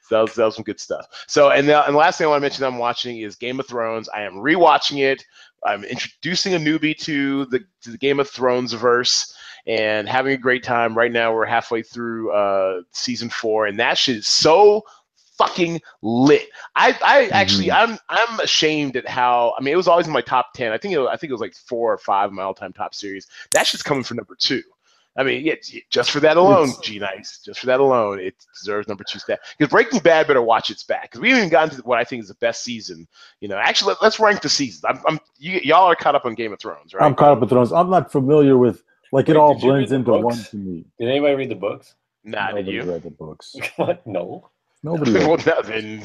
that 0.09 0.21
was, 0.21 0.35
that 0.35 0.45
was 0.45 0.55
some 0.55 0.63
good 0.63 0.79
stuff. 0.79 1.07
So, 1.27 1.49
and 1.49 1.67
the, 1.67 1.85
and 1.85 1.95
the 1.95 1.99
last 1.99 2.17
thing 2.17 2.27
I 2.27 2.29
want 2.29 2.39
to 2.39 2.43
mention 2.43 2.63
I'm 2.63 2.77
watching 2.77 3.17
is 3.19 3.35
Game 3.35 3.59
of 3.59 3.67
Thrones. 3.67 4.07
I 4.07 4.21
am 4.21 4.35
rewatching 4.35 4.99
it. 5.03 5.21
I'm 5.65 5.83
introducing 5.83 6.53
a 6.53 6.57
newbie 6.59 6.95
to 6.99 7.45
the, 7.47 7.59
to 7.81 7.91
the 7.91 7.97
Game 7.97 8.21
of 8.21 8.29
Thrones 8.29 8.71
verse 8.71 9.35
and 9.67 10.07
having 10.07 10.33
a 10.33 10.37
great 10.37 10.63
time. 10.63 10.97
Right 10.97 11.11
now, 11.11 11.33
we're 11.33 11.45
halfway 11.45 11.81
through 11.81 12.31
uh, 12.31 12.81
season 12.91 13.29
four, 13.29 13.65
and 13.67 13.79
that 13.79 13.97
shit 13.97 14.17
is 14.17 14.27
so 14.27 14.83
fucking 15.37 15.81
lit. 16.01 16.47
I, 16.75 16.97
I 17.03 17.27
actually, 17.27 17.71
I'm, 17.71 17.97
I'm 18.09 18.39
ashamed 18.39 18.95
at 18.95 19.07
how. 19.07 19.53
I 19.57 19.61
mean, 19.61 19.73
it 19.73 19.77
was 19.77 19.87
always 19.87 20.07
in 20.07 20.13
my 20.13 20.21
top 20.21 20.53
ten. 20.53 20.71
I 20.71 20.77
think, 20.77 20.93
it 20.93 20.99
was, 20.99 21.09
I 21.11 21.17
think 21.17 21.29
it 21.29 21.33
was 21.33 21.41
like 21.41 21.55
four 21.55 21.93
or 21.93 21.97
five 21.97 22.27
of 22.27 22.33
my 22.33 22.43
all-time 22.43 22.73
top 22.73 22.95
series. 22.95 23.27
That 23.51 23.67
shit's 23.67 23.83
coming 23.83 24.03
for 24.03 24.13
number 24.15 24.35
two. 24.35 24.61
I 25.17 25.23
mean, 25.23 25.45
yeah, 25.45 25.55
just 25.89 26.11
for 26.11 26.19
that 26.19 26.35
alone, 26.35 26.71
G 26.81 26.99
Nice. 26.99 27.39
Just 27.39 27.61
for 27.61 27.67
that 27.67 27.79
alone, 27.79 28.19
it 28.19 28.35
deserves 28.53 28.89
number 28.89 29.05
two 29.05 29.17
stat. 29.17 29.39
Because 29.57 29.71
Breaking 29.71 29.99
Bad 29.99 30.27
better 30.27 30.41
watch 30.41 30.69
its 30.69 30.83
back. 30.83 31.03
Because 31.03 31.21
we 31.21 31.29
haven't 31.29 31.43
even 31.43 31.51
gotten 31.51 31.77
to 31.77 31.81
what 31.83 31.97
I 31.97 32.03
think 32.03 32.21
is 32.21 32.27
the 32.27 32.35
best 32.35 32.65
season. 32.65 33.07
You 33.39 33.47
know, 33.47 33.55
actually, 33.55 33.95
let, 34.01 34.07
us 34.07 34.19
rank 34.19 34.41
the 34.41 34.49
seasons. 34.49 34.83
I'm, 34.83 34.99
I'm 35.07 35.19
you, 35.37 35.61
y'all 35.63 35.85
are 35.85 35.95
caught 35.95 36.15
up 36.15 36.25
on 36.25 36.35
Game 36.35 36.51
of 36.51 36.59
Thrones, 36.59 36.93
right? 36.93 37.01
I'm 37.01 37.15
caught 37.15 37.31
up 37.31 37.39
with 37.39 37.49
Thrones. 37.49 37.71
I'm 37.71 37.89
not 37.89 38.11
familiar 38.11 38.57
with 38.57 38.83
like 39.15 39.29
it 39.29 39.37
all 39.37 39.53
did 39.53 39.63
you 39.63 39.69
read 39.69 39.75
blends 39.75 39.91
into 39.91 40.11
books? 40.11 40.23
one 40.23 40.37
to 40.45 40.55
me. 40.57 40.85
Did 40.99 41.09
anybody 41.09 41.35
read 41.35 41.49
the 41.49 41.55
books? 41.55 41.95
Nah, 42.23 42.51
did 42.51 42.67
you? 42.67 42.83
read 42.83 43.03
the 43.03 43.11
books. 43.11 43.55
What? 43.77 44.05
No. 44.05 44.49
Nobody. 44.83 45.11
read 45.15 45.27
well, 45.27 45.37
them. 45.37 45.55
no, 45.55 45.61
then, 45.63 45.99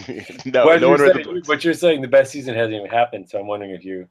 no, 0.47 0.65
But 0.65 0.81
no 0.81 0.89
you're 0.89 0.91
one 0.91 1.01
read 1.01 1.11
the 1.11 1.25
saying- 1.25 1.35
books. 1.35 1.49
But 1.49 1.65
you're 1.65 1.75
saying 1.75 2.01
the 2.03 2.09
best 2.09 2.33
season 2.33 2.55
hasn't 2.55 2.75
even 2.75 2.89
happened, 2.91 3.29
so 3.29 3.39
I'm 3.39 3.47
wondering 3.47 3.73
if 3.73 3.85
you. 3.85 4.09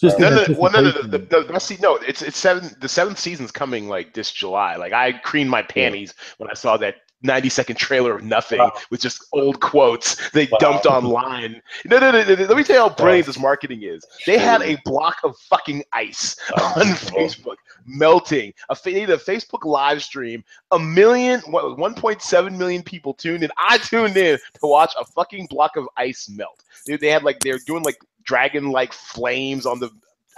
Just 0.00 0.16
uh, 0.20 0.28
No, 0.30 0.42
in 0.42 0.52
no, 0.52 0.58
well, 0.60 0.72
no, 0.72 0.80
no, 0.82 0.90
the, 0.90 0.98
anticipation. 0.98 1.28
the, 1.30 1.46
the 1.46 1.52
best 1.54 1.66
se- 1.68 1.78
no, 1.80 1.96
it's 1.96 2.20
it's 2.22 2.36
seven. 2.38 2.70
The 2.80 2.88
seventh 2.88 3.18
season's 3.18 3.50
coming 3.50 3.88
like 3.88 4.12
this 4.12 4.30
July. 4.30 4.76
Like 4.76 4.92
I 4.92 5.12
creamed 5.12 5.48
my 5.50 5.62
panties 5.62 6.12
when 6.36 6.50
I 6.50 6.54
saw 6.54 6.76
that 6.76 6.96
90 7.22 7.48
second 7.48 7.76
trailer 7.76 8.14
of 8.14 8.22
nothing 8.22 8.58
Wow. 8.58 8.72
with 8.90 9.00
just 9.00 9.24
old 9.32 9.58
quotes 9.60 10.30
they 10.32 10.46
Wow. 10.52 10.58
dumped 10.60 10.84
online. 10.86 11.62
No, 11.86 11.98
no, 11.98 12.10
no, 12.10 12.22
no, 12.22 12.34
no. 12.34 12.44
Let 12.44 12.56
me 12.58 12.62
tell 12.62 12.76
you 12.76 12.82
how 12.82 12.94
brilliant 12.94 13.26
this 13.26 13.38
marketing 13.38 13.82
is. 13.84 14.04
They 14.26 14.36
had 14.36 14.60
a 14.60 14.76
block 14.84 15.16
of 15.24 15.34
fucking 15.48 15.82
ice 15.94 16.36
on 16.54 16.84
Facebook 17.16 17.56
melting. 17.86 18.52
A, 18.68 18.76
they 18.84 18.92
did 18.92 19.10
a 19.10 19.16
Facebook 19.16 19.64
live 19.64 20.02
stream. 20.02 20.44
A 20.72 20.78
million, 20.78 21.40
1.7 21.40 22.56
million 22.56 22.82
people 22.82 23.14
tuned 23.14 23.42
in. 23.42 23.50
I 23.56 23.78
tuned 23.78 24.16
in 24.16 24.38
to 24.38 24.66
watch 24.66 24.92
a 24.98 25.04
fucking 25.04 25.46
block 25.46 25.76
of 25.76 25.88
ice 25.96 26.28
melt. 26.28 26.62
Dude, 26.86 27.00
they 27.00 27.10
had 27.10 27.22
like 27.22 27.40
they're 27.40 27.58
doing 27.66 27.82
like 27.82 27.98
dragon 28.24 28.70
like 28.70 28.92
flames 28.92 29.66
on 29.66 29.78
the 29.78 29.90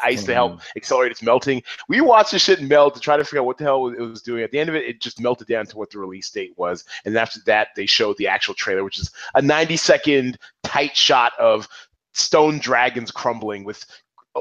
ice 0.03 0.25
to 0.25 0.35
help 0.35 0.53
mm-hmm. 0.53 0.77
accelerate 0.77 1.13
its 1.13 1.23
melting. 1.23 1.63
We 1.89 2.01
watched 2.01 2.33
this 2.33 2.43
shit 2.43 2.63
melt 2.63 2.95
to 2.95 3.01
try 3.01 3.17
to 3.17 3.25
figure 3.25 3.41
out 3.41 3.47
what 3.47 3.59
the 3.59 3.65
hell 3.65 3.89
it 3.89 4.01
was 4.01 4.23
doing. 4.23 4.43
At 4.43 4.51
the 4.51 4.59
end 4.59 4.69
of 4.69 4.75
it, 4.75 4.85
it 4.85 5.01
just 5.01 5.21
melted 5.21 5.49
down 5.49 5.67
to 5.67 5.77
what 5.77 5.91
the 5.91 5.99
release 5.99 6.31
date 6.31 6.55
was. 6.57 6.85
And 7.05 7.17
after 7.17 7.41
that, 7.47 7.69
they 7.77 7.87
showed 7.87 8.17
the 8.17 8.29
actual 8.29 8.55
trailer, 8.55 8.85
which 8.85 8.99
is 8.99 9.11
a 9.35 9.43
90 9.43 9.77
second 9.77 10.39
tight 10.63 10.97
shot 10.97 11.33
of 11.39 11.69
stone 12.13 12.59
dragons 12.59 13.11
crumbling 13.11 13.65
with 13.65 13.85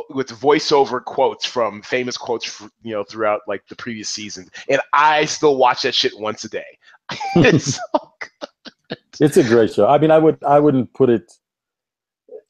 with 0.10 0.30
voiceover 0.30 1.04
quotes 1.04 1.46
from 1.46 1.82
famous 1.82 2.18
quotes 2.18 2.62
you 2.82 2.94
know 2.94 3.04
throughout 3.04 3.42
like 3.48 3.66
the 3.68 3.76
previous 3.76 4.10
season 4.10 4.50
and 4.70 4.82
i 4.94 5.26
still 5.26 5.58
watch 5.58 5.82
that 5.82 5.96
shit 5.96 6.12
once 6.20 6.44
a 6.44 6.50
day 6.50 6.78
it's 7.36 7.76
so 7.76 8.08
It's 9.20 9.38
a 9.38 9.44
great 9.44 9.74
show. 9.74 9.88
I 9.88 9.98
mean, 9.98 10.12
I 10.12 10.18
would 10.18 10.44
I 10.44 10.60
wouldn't 10.60 10.94
put 10.94 11.10
it. 11.10 11.32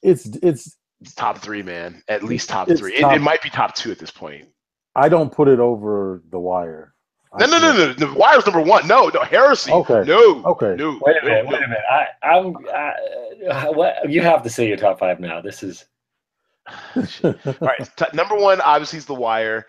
It's 0.02 0.26
it's 0.44 0.76
It's 1.02 1.14
top 1.16 1.38
three, 1.40 1.64
man. 1.64 2.04
At 2.08 2.24
least 2.24 2.50
top 2.50 2.68
three. 2.68 2.96
It, 2.96 3.02
top- 3.02 3.16
it 3.16 3.22
might 3.22 3.42
be 3.42 3.50
top 3.50 3.76
two 3.76 3.92
at 3.92 4.00
this 4.00 4.12
point. 4.12 4.48
I 4.96 5.10
don't 5.10 5.32
put 5.32 5.48
it 5.48 5.60
over 5.60 6.24
The 6.32 6.40
Wire. 6.40 6.94
No, 7.40 7.46
no, 7.46 7.60
no, 7.60 7.72
no. 7.72 7.94
The 7.94 8.12
Wire's 8.14 8.46
number 8.46 8.62
one. 8.62 8.88
No, 8.88 9.10
no. 9.10 9.22
Heresy. 9.22 9.72
Okay. 9.72 10.04
No. 10.08 10.44
Okay. 10.46 10.76
No. 10.76 10.98
Wait 11.02 11.18
a 11.22 11.26
minute, 11.26 11.46
no. 11.46 11.52
wait 11.52 11.64
a 11.64 11.68
minute. 11.68 11.84
I, 11.92 12.08
I'm. 12.28 12.56
I, 12.74 12.94
uh, 13.52 13.72
what 13.74 14.10
you 14.10 14.22
have 14.22 14.42
to 14.44 14.50
say 14.50 14.68
your 14.68 14.78
top 14.78 15.00
five 15.00 15.20
now. 15.20 15.40
This 15.40 15.62
is 15.62 15.86
All 17.24 17.34
right. 17.62 17.90
T- 17.98 18.06
number 18.14 18.36
one, 18.36 18.62
obviously, 18.62 18.98
is 18.98 19.06
The 19.06 19.14
Wire. 19.14 19.66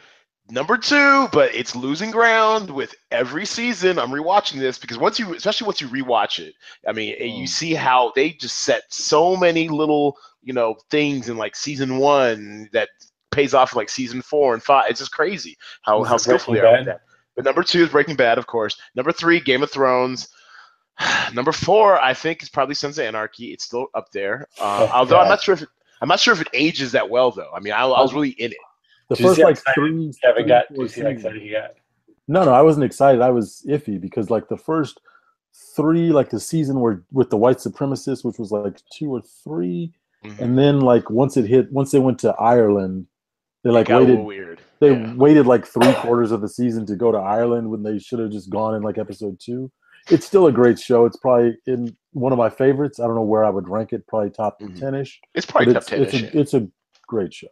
Number 0.51 0.79
two, 0.79 1.29
but 1.31 1.55
it's 1.55 1.77
losing 1.77 2.11
ground 2.11 2.71
with 2.71 2.95
every 3.11 3.45
season. 3.45 3.99
I'm 3.99 4.09
rewatching 4.11 4.59
this 4.59 4.79
because 4.79 4.97
once 4.97 5.19
you, 5.19 5.35
especially 5.35 5.67
once 5.67 5.81
you 5.83 5.89
rewatch 5.89 6.39
it, 6.39 6.55
I 6.89 6.93
mean, 6.93 7.15
eh, 7.19 7.25
you 7.25 7.45
Mm. 7.45 7.49
see 7.49 7.75
how 7.75 8.13
they 8.17 8.31
just 8.31 8.61
set 8.61 8.85
so 8.89 9.37
many 9.37 9.69
little, 9.69 10.17
you 10.43 10.55
know, 10.55 10.77
things 10.91 11.29
in 11.29 11.37
like 11.37 11.55
season 11.55 11.99
one 11.99 12.71
that 12.73 12.89
pays 13.31 13.53
off 13.53 13.75
in, 13.75 13.77
like 13.77 13.91
season 13.91 14.23
four 14.23 14.55
and 14.55 14.63
five. 14.63 14.85
It's 14.89 15.01
just 15.01 15.13
crazy 15.13 15.55
how 15.83 15.99
how 16.09 16.17
skillful 16.17 16.55
they 16.55 16.61
are 16.61 16.73
with 16.79 16.87
that. 16.87 17.01
But 17.37 17.45
number 17.45 17.63
two 17.63 17.83
is 17.83 17.91
Breaking 17.91 18.17
Bad, 18.17 18.39
of 18.39 18.47
course. 18.47 18.81
Number 18.95 19.13
three, 19.13 19.41
Game 19.41 19.63
of 19.63 19.71
Thrones. 19.71 20.29
number 21.35 21.53
four, 21.53 22.01
I 22.03 22.15
think, 22.15 22.43
is 22.43 22.49
probably 22.49 22.75
Sons 22.75 22.99
of 22.99 23.05
Anarchy. 23.05 23.53
It's 23.53 23.65
still 23.65 23.89
up 23.95 24.11
there. 24.13 24.49
Uh, 24.59 24.87
Oh, 24.91 24.93
although 24.95 25.19
I'm 25.19 25.29
not 25.29 25.43
sure 25.43 25.55
if 25.55 25.65
I'm 26.01 26.09
not 26.09 26.21
sure 26.21 26.35
if 26.35 26.41
it 26.41 26.49
ages 26.53 26.93
that 26.93 27.09
well, 27.11 27.31
though. 27.31 27.51
I 27.55 27.61
mean, 27.61 27.73
I, 27.73 27.83
I 27.83 28.01
was 28.03 28.15
really 28.15 28.31
in 28.31 28.53
it. 28.53 28.59
the 29.09 29.17
Did 29.17 29.25
first 29.27 29.41
like 29.41 29.59
three. 29.75 30.13
Kevin 30.23 30.43
three, 30.43 30.49
got. 30.49 30.69
four 30.69 30.77
Do 30.77 30.83
you 30.83 30.89
see 30.89 31.01
how 31.01 31.07
seasons- 31.09 31.25
excited 31.25 31.43
he 31.43 31.51
got? 31.51 31.71
No, 32.31 32.45
no, 32.45 32.53
I 32.53 32.61
wasn't 32.63 32.85
excited. 32.85 33.23
I 33.23 33.31
was 33.31 33.65
iffy 33.69 33.99
because 34.01 34.29
like 34.31 34.49
the 34.49 34.57
first 34.57 35.01
three, 35.75 36.11
like 36.11 36.31
the 36.31 36.39
season 36.41 36.81
where 36.81 37.03
with 37.11 37.31
the 37.31 37.37
white 37.37 37.57
supremacists, 37.57 38.25
which 38.25 38.39
was 38.39 38.51
like 38.53 38.81
two 38.93 39.11
or 39.15 39.23
three, 39.45 39.93
Mhm. 40.25 40.39
and 40.41 40.59
then 40.59 40.81
like 40.81 41.09
once 41.11 41.37
it 41.37 41.47
hit, 41.47 41.73
once 41.73 41.91
they 41.91 41.99
went 41.99 42.19
to 42.21 42.35
Ireland, 42.35 43.07
they 43.65 43.71
like 43.71 43.87
got 43.89 44.01
waited. 44.01 44.11
little 44.11 44.25
weird. 44.27 44.61
They 44.81 44.91
Yeah. 44.91 45.15
waited 45.15 45.47
like 45.47 45.67
three 45.67 45.93
quarters 45.95 46.31
of 46.31 46.41
the 46.41 46.49
season 46.49 46.85
to 46.87 46.97
go 46.97 47.11
to 47.13 47.19
Ireland 47.19 47.71
when 47.71 47.83
they 47.83 47.99
should 47.99 48.19
have 48.19 48.31
just 48.31 48.51
gone 48.51 48.75
in 48.75 48.83
like 48.83 48.99
episode 48.99 49.39
two. 49.41 49.71
It's 50.11 50.27
still 50.27 50.47
a 50.47 50.53
great 50.53 50.79
show. 50.79 51.05
It's 51.05 51.17
probably 51.17 51.59
in 51.67 51.97
one 52.13 52.33
of 52.33 52.39
my 52.39 52.51
favorites. 52.51 53.01
I 53.01 53.07
don't 53.07 53.15
know 53.15 53.23
where 53.23 53.45
I 53.45 53.51
would 53.51 53.69
rank 53.69 53.93
it. 53.93 54.07
Probably 54.07 54.31
top 54.31 54.61
Mhm. 54.61 54.79
ten 54.79 54.95
ish. 54.95 55.21
It's 55.35 55.47
probably 55.47 55.73
top 55.75 55.83
it's, 55.83 55.87
ten. 55.91 56.03
it's, 56.03 56.15
a, 56.15 56.39
it's 56.41 56.55
a 56.55 56.69
great 57.07 57.33
show. 57.35 57.49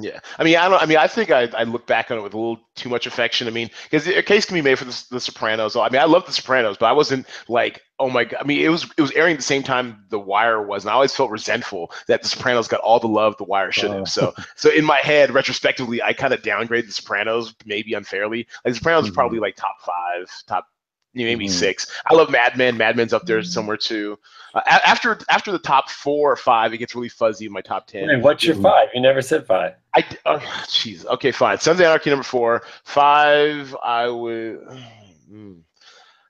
Yeah, 0.00 0.20
I 0.38 0.44
mean, 0.44 0.56
I 0.56 0.68
don't. 0.68 0.80
I 0.80 0.86
mean, 0.86 0.96
I 0.98 1.08
think 1.08 1.32
I, 1.32 1.48
I 1.58 1.64
look 1.64 1.88
back 1.88 2.12
on 2.12 2.18
it 2.18 2.20
with 2.22 2.32
a 2.32 2.36
little 2.38 2.60
too 2.76 2.88
much 2.88 3.08
affection. 3.08 3.48
I 3.48 3.50
mean, 3.50 3.68
because 3.82 4.06
a 4.06 4.22
case 4.22 4.44
can 4.44 4.54
be 4.54 4.62
made 4.62 4.78
for 4.78 4.84
the, 4.84 5.04
the 5.10 5.18
Sopranos. 5.18 5.74
I 5.74 5.88
mean, 5.88 6.00
I 6.00 6.04
love 6.04 6.24
the 6.24 6.32
Sopranos, 6.32 6.76
but 6.76 6.86
I 6.86 6.92
wasn't 6.92 7.26
like, 7.48 7.80
oh 7.98 8.08
my 8.08 8.22
god. 8.22 8.38
I 8.40 8.44
mean, 8.44 8.60
it 8.64 8.68
was 8.68 8.88
it 8.96 9.02
was 9.02 9.10
airing 9.10 9.32
at 9.32 9.38
the 9.38 9.42
same 9.44 9.64
time 9.64 10.04
The 10.10 10.18
Wire 10.20 10.62
was, 10.64 10.84
and 10.84 10.90
I 10.90 10.94
always 10.94 11.12
felt 11.16 11.32
resentful 11.32 11.90
that 12.06 12.22
the 12.22 12.28
Sopranos 12.28 12.68
got 12.68 12.78
all 12.78 13.00
the 13.00 13.08
love 13.08 13.36
The 13.38 13.44
Wire 13.44 13.72
should 13.72 13.90
have. 13.90 14.02
Oh. 14.02 14.04
So, 14.04 14.34
so 14.54 14.70
in 14.70 14.84
my 14.84 14.98
head, 14.98 15.32
retrospectively, 15.32 16.00
I 16.00 16.12
kind 16.12 16.32
of 16.32 16.42
downgraded 16.42 16.86
the 16.86 16.92
Sopranos, 16.92 17.56
maybe 17.66 17.94
unfairly. 17.94 18.46
Like 18.64 18.74
the 18.74 18.78
Sopranos 18.78 19.06
is 19.06 19.10
Mhm. 19.10 19.14
probably 19.14 19.40
like 19.40 19.56
top 19.56 19.80
five, 19.84 20.28
top 20.46 20.68
maybe 21.24 21.46
Mhm. 21.46 21.50
six. 21.50 21.86
I 22.06 22.14
love 22.14 22.30
Mad 22.30 22.56
Men. 22.56 22.76
Mad 22.76 22.96
Men's 22.96 23.12
up 23.12 23.24
there 23.26 23.42
somewhere 23.42 23.76
too. 23.76 24.18
Uh, 24.54 24.60
after 24.66 25.18
after 25.28 25.52
the 25.52 25.58
top 25.58 25.90
four 25.90 26.32
or 26.32 26.36
five, 26.36 26.72
it 26.72 26.78
gets 26.78 26.94
really 26.94 27.08
fuzzy 27.08 27.46
in 27.46 27.52
my 27.52 27.60
top 27.60 27.86
ten. 27.86 28.08
Wait, 28.08 28.22
what's 28.22 28.44
your 28.44 28.56
five? 28.56 28.88
You 28.94 29.00
never 29.00 29.20
said 29.22 29.46
five. 29.46 29.74
I 29.94 30.04
oh, 30.26 30.38
jeez. 30.66 31.04
okay, 31.06 31.30
fine. 31.30 31.58
Sons 31.58 31.80
of 31.80 31.86
Anarchy 31.86 32.10
number 32.10 32.22
four. 32.24 32.62
Five. 32.84 33.76
I 33.84 34.08
would. 34.08 34.56
hmm. 35.28 35.52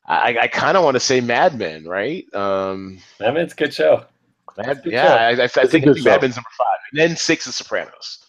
I 0.06 0.36
I 0.42 0.46
kind 0.48 0.76
of 0.76 0.84
want 0.84 0.94
to 0.94 1.00
say 1.00 1.20
Mad 1.20 1.58
Men, 1.58 1.84
right? 1.84 2.24
Um, 2.34 2.98
I 3.20 3.26
mean, 3.30 3.38
it's 3.38 3.52
a 3.52 3.56
good 3.56 3.74
show. 3.74 4.04
Mad, 4.56 4.82
good 4.82 4.92
yeah, 4.92 5.14
I, 5.14 5.26
I, 5.28 5.28
I 5.28 5.32
a 5.32 5.48
think, 5.48 5.58
I 5.58 5.68
good 5.68 5.94
think 5.94 6.06
Mad. 6.06 6.22
Men's 6.22 6.36
number 6.36 6.48
five, 6.56 6.78
and 6.90 6.98
then 7.00 7.16
six 7.16 7.46
is 7.46 7.54
Sopranos. 7.56 8.24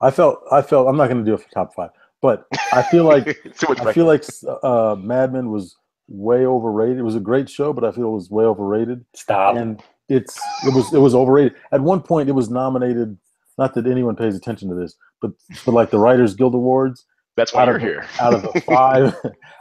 I 0.00 0.10
felt. 0.10 0.40
I 0.50 0.62
felt. 0.62 0.88
I'm 0.88 0.96
not 0.96 1.08
going 1.08 1.24
to 1.24 1.30
do 1.30 1.34
it 1.34 1.42
for 1.42 1.50
top 1.50 1.74
five, 1.74 1.90
but 2.22 2.46
I 2.72 2.82
feel 2.82 3.04
like 3.04 3.24
Too 3.58 3.66
much 3.68 3.80
I 3.80 3.92
feel 3.92 4.06
like 4.06 4.24
uh, 4.62 4.96
Mad 4.98 5.32
Men 5.32 5.50
was 5.50 5.76
way 6.08 6.46
overrated. 6.46 6.98
It 6.98 7.02
was 7.02 7.14
a 7.16 7.20
great 7.20 7.48
show, 7.50 7.72
but 7.72 7.84
I 7.84 7.92
feel 7.92 8.06
it 8.08 8.10
was 8.12 8.30
way 8.30 8.44
overrated. 8.44 9.04
Stop. 9.14 9.56
And 9.56 9.82
it's 10.08 10.38
it 10.66 10.74
was 10.74 10.92
it 10.92 10.98
was 10.98 11.14
overrated. 11.14 11.54
At 11.72 11.80
one 11.82 12.00
point, 12.00 12.28
it 12.28 12.32
was 12.32 12.50
nominated. 12.50 13.16
Not 13.58 13.74
that 13.74 13.86
anyone 13.86 14.16
pays 14.16 14.36
attention 14.36 14.68
to 14.68 14.74
this, 14.74 14.94
but 15.20 15.32
for 15.56 15.72
like 15.72 15.90
the 15.90 15.98
Writers 15.98 16.34
Guild 16.36 16.54
Awards, 16.54 17.04
That's 17.36 17.52
why 17.52 17.62
out 17.62 17.66
you're 17.68 17.76
of- 17.76 17.82
here. 17.82 18.06
out 18.20 18.34
of 18.34 18.42
the 18.42 18.60
five, 18.66 19.14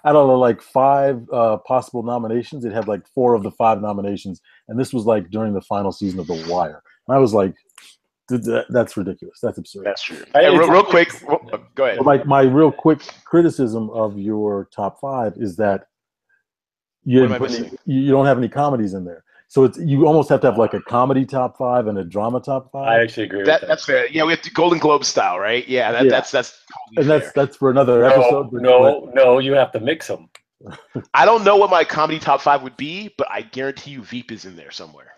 out 0.05 0.15
of 0.15 0.27
the 0.27 0.37
like 0.37 0.61
five 0.61 1.21
uh, 1.33 1.57
possible 1.67 2.03
nominations, 2.03 2.63
it 2.63 2.71
had 2.71 2.87
like 2.87 3.01
four 3.15 3.33
of 3.33 3.41
the 3.43 3.51
five 3.51 3.81
nominations, 3.81 4.39
and 4.67 4.79
this 4.79 4.93
was 4.93 5.05
like 5.05 5.29
during 5.31 5.53
the 5.53 5.61
final 5.61 5.91
season 5.91 6.19
of 6.19 6.27
The 6.27 6.45
Wire. 6.47 6.81
And 7.07 7.15
I 7.17 7.19
was 7.19 7.33
like, 7.33 7.55
"Th- 8.29 8.43
th- 8.43 8.65
that's 8.69 8.95
ridiculous. 8.97 9.39
That's 9.41 9.57
absurd. 9.57 9.85
That's 9.85 10.03
true. 10.03 10.23
I- 10.35 10.41
Hey, 10.43 10.49
real, 10.57 10.69
real 10.69 10.83
quick. 10.83 11.09
real- 11.27 11.41
go 11.75 11.85
ahead. 11.85 12.05
Like 12.05 12.25
my 12.27 12.43
my 12.43 12.49
real 12.51 12.71
quick 12.71 13.01
criticism 13.25 13.89
of 13.89 14.17
your 14.17 14.69
top 14.73 14.99
five 15.01 15.33
is 15.37 15.55
that 15.57 15.87
you 17.07 17.21
What 17.21 17.25
am 17.27 17.31
I 17.31 17.35
any- 17.35 17.43
missing? 17.45 17.77
you 17.85 17.99
you 18.01 18.11
don't 18.11 18.25
have 18.25 18.37
any 18.37 18.49
comedies 18.49 18.93
in 18.93 19.03
there. 19.05 19.23
So 19.49 19.63
it's 19.63 19.77
you 19.79 20.05
almost 20.05 20.27
have 20.29 20.41
to 20.41 20.47
have 20.47 20.57
like 20.57 20.73
a 20.73 20.81
comedy 20.81 21.25
top 21.25 21.57
five 21.57 21.87
and 21.87 21.97
a 21.97 22.03
drama 22.03 22.41
top 22.41 22.69
five. 22.71 22.87
I 22.89 23.01
actually 23.01 23.23
agree 23.27 23.43
That, 23.43 23.61
with 23.61 23.69
that's 23.69 23.85
fair. 23.85 24.05
Yeah, 24.09 24.25
we 24.25 24.31
have 24.33 24.41
to 24.41 24.51
Golden 24.51 24.77
Globe 24.77 25.05
style, 25.05 25.39
right? 25.39 25.65
Yeah, 25.67 25.91
that, 25.93 26.03
Yeah. 26.03 26.09
that's 26.11 26.31
that's 26.31 26.51
totally 26.51 27.01
and 27.03 27.09
that's 27.09 27.31
fair. 27.33 27.45
that's 27.45 27.55
for 27.55 27.69
another 27.71 28.03
episode. 28.03 28.51
No, 28.51 28.59
no, 28.81 29.11
no, 29.13 29.39
you 29.39 29.53
have 29.53 29.71
to 29.71 29.79
mix 29.79 30.07
them. 30.07 30.29
I 31.13 31.23
don't 31.23 31.43
know 31.45 31.55
what 31.55 31.69
my 31.69 31.83
comedy 31.85 32.19
top 32.19 32.41
five 32.41 32.61
would 32.63 32.75
be, 32.77 33.13
but 33.17 33.27
I 33.31 33.41
guarantee 33.43 33.91
you 33.91 34.01
Veep 34.03 34.31
is 34.33 34.43
in 34.45 34.55
there 34.57 34.71
somewhere. 34.71 35.13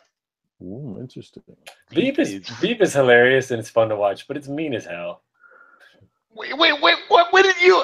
Ooh, 0.62 0.98
interesting. 1.00 1.42
Veep 1.90 2.20
is 2.20 2.34
Veep 2.60 2.82
is 2.82 2.94
hilarious 2.94 3.50
and 3.52 3.60
it's 3.60 3.70
fun 3.70 3.90
to 3.90 3.96
watch, 3.96 4.28
but 4.28 4.38
it's 4.38 4.48
mean 4.50 4.74
as 4.76 4.86
hell. 4.86 5.24
Wait, 6.36 6.56
wait, 6.58 6.80
wait. 6.82 6.98
What? 7.08 7.34
What 7.34 7.44
did 7.44 7.60
you? 7.62 7.84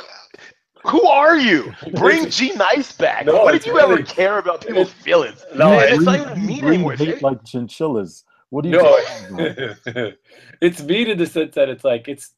Who 0.87 1.05
are 1.07 1.37
you? 1.37 1.73
Bring 1.93 2.29
G 2.29 2.51
Nice 2.55 2.91
back. 2.91 3.25
No, 3.25 3.43
what 3.43 3.51
did 3.51 3.57
it's 3.57 3.65
you 3.65 3.79
ever 3.79 4.01
care 4.03 4.37
about 4.37 4.61
people's 4.61 4.89
it's- 4.89 5.03
feelings? 5.03 5.45
No, 5.55 5.69
Man, 5.71 5.79
it's- 5.83 5.95
it's 5.97 6.03
not 6.05 6.19
even 6.19 6.45
mean 6.45 6.65
anymore. 6.65 6.93
hate 6.93 7.07
It's- 7.09 7.21
like 7.23 7.43
chinchillas. 7.43 8.23
What 8.49 8.63
do 8.63 8.69
you? 8.69 8.77
No, 8.77 8.97
about? 9.31 10.13
it's 10.61 10.81
mean 10.83 11.09
in 11.09 11.17
the 11.17 11.25
sense 11.25 11.55
that 11.55 11.67
it's 11.67 11.83
like 11.83 12.07
it's 12.07 12.31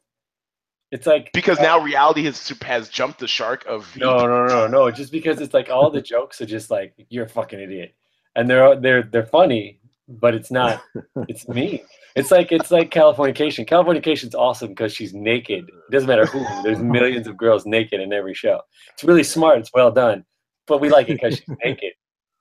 it's 0.91 1.05
like 1.05 1.29
because 1.33 1.59
uh, 1.59 1.63
now 1.63 1.79
reality 1.79 2.23
has 2.23 2.47
has 2.63 2.87
jumped 2.89 3.19
the 3.19 3.27
shark 3.27 3.65
of 3.67 3.85
Veep. 3.87 4.03
No, 4.03 4.25
no, 4.25 4.47
no, 4.47 4.67
no. 4.67 4.89
Just 4.89 5.11
because 5.11 5.41
it's 5.41 5.53
like 5.53 5.69
all 5.69 5.89
the 5.91 6.01
jokes 6.01 6.39
are 6.41 6.45
just 6.45 6.71
like 6.71 6.93
you're 7.09 7.25
a 7.25 7.29
fucking 7.29 7.59
idiot, 7.59 7.93
and 8.37 8.49
they're 8.49 8.75
they're 8.77 9.03
they're 9.03 9.25
funny, 9.25 9.76
but 10.07 10.33
it's 10.33 10.51
not. 10.51 10.81
It's 11.27 11.47
mean. 11.47 11.79
It's 12.15 12.31
like 12.31 12.51
it's 12.51 12.71
like 12.71 12.89
Californication. 12.91 13.67
Californication's 13.67 14.33
awesome 14.35 14.69
because 14.69 14.93
she's 14.93 15.13
naked. 15.13 15.65
It 15.67 15.91
doesn't 15.91 16.07
matter 16.07 16.25
who. 16.25 16.45
There's 16.63 16.79
millions 16.97 17.27
of 17.27 17.37
girls 17.37 17.65
naked 17.65 17.99
in 17.99 18.13
every 18.13 18.33
show. 18.33 18.61
It's 18.93 19.03
really 19.03 19.23
smart. 19.23 19.59
It's 19.59 19.71
well 19.73 19.91
done, 19.91 20.25
but 20.67 20.79
we 20.79 20.89
like 20.89 21.09
it 21.09 21.19
because 21.21 21.37
she's 21.37 21.55
naked. 21.63 21.93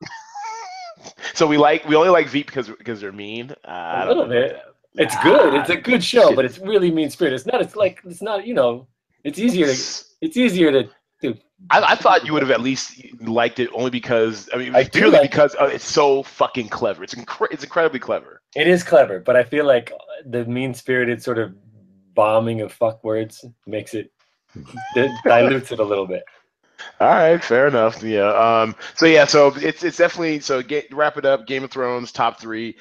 So 1.34 1.46
we 1.46 1.56
like 1.56 1.86
we 1.88 1.94
only 1.94 2.08
like 2.08 2.28
Veep 2.28 2.46
because 2.46 2.68
because 2.68 3.00
they're 3.00 3.12
mean. 3.12 3.52
Uh, 3.64 3.68
I 3.68 4.02
A 4.02 4.06
don't 4.06 4.16
little 4.16 4.28
bit. 4.28 4.60
It's 4.94 5.14
good. 5.22 5.54
It's 5.54 5.70
a 5.70 5.76
good 5.76 6.02
show, 6.02 6.28
Shit. 6.28 6.36
but 6.36 6.44
it's 6.44 6.58
really 6.58 6.90
mean 6.90 7.10
spirited. 7.10 7.38
It's 7.38 7.46
not. 7.46 7.60
It's 7.60 7.76
like 7.76 8.00
it's 8.04 8.22
not. 8.22 8.46
You 8.46 8.54
know. 8.54 8.88
It's 9.24 9.38
easier 9.38 9.66
to. 9.66 9.72
It's 10.22 10.36
easier 10.36 10.72
to. 10.72 10.88
I, 11.70 11.80
I 11.80 11.94
thought 11.96 12.26
you 12.26 12.32
would 12.32 12.42
have 12.42 12.50
at 12.50 12.60
least 12.60 13.02
liked 13.22 13.58
it 13.58 13.70
only 13.72 13.90
because 13.90 14.48
I 14.52 14.58
mean 14.58 14.74
I 14.74 14.84
purely 14.84 15.18
like 15.18 15.30
because 15.30 15.54
uh, 15.56 15.64
it's 15.66 15.86
so 15.86 16.22
fucking 16.22 16.68
clever. 16.68 17.02
It's 17.02 17.14
incre- 17.14 17.48
it's 17.50 17.64
incredibly 17.64 17.98
clever. 17.98 18.42
It 18.54 18.68
is 18.68 18.82
clever, 18.82 19.20
but 19.20 19.36
I 19.36 19.42
feel 19.42 19.64
like 19.64 19.92
the 20.26 20.44
mean 20.44 20.74
spirited 20.74 21.22
sort 21.22 21.38
of 21.38 21.54
bombing 22.14 22.60
of 22.60 22.72
fuck 22.72 23.02
words 23.02 23.44
makes 23.66 23.94
it 23.94 24.12
di- 24.94 25.14
dilutes 25.24 25.72
it 25.72 25.78
a 25.78 25.84
little 25.84 26.06
bit. 26.06 26.24
All 27.00 27.08
right, 27.08 27.42
fair 27.42 27.68
enough. 27.68 28.02
Yeah. 28.02 28.28
Um. 28.28 28.74
So 28.94 29.06
yeah. 29.06 29.24
So 29.26 29.52
it's 29.56 29.84
it's 29.84 29.96
definitely 29.96 30.40
so. 30.40 30.62
Get 30.62 30.92
wrap 30.92 31.16
it 31.16 31.24
up. 31.24 31.46
Game 31.46 31.64
of 31.64 31.70
Thrones 31.70 32.12
top 32.12 32.40
three, 32.40 32.76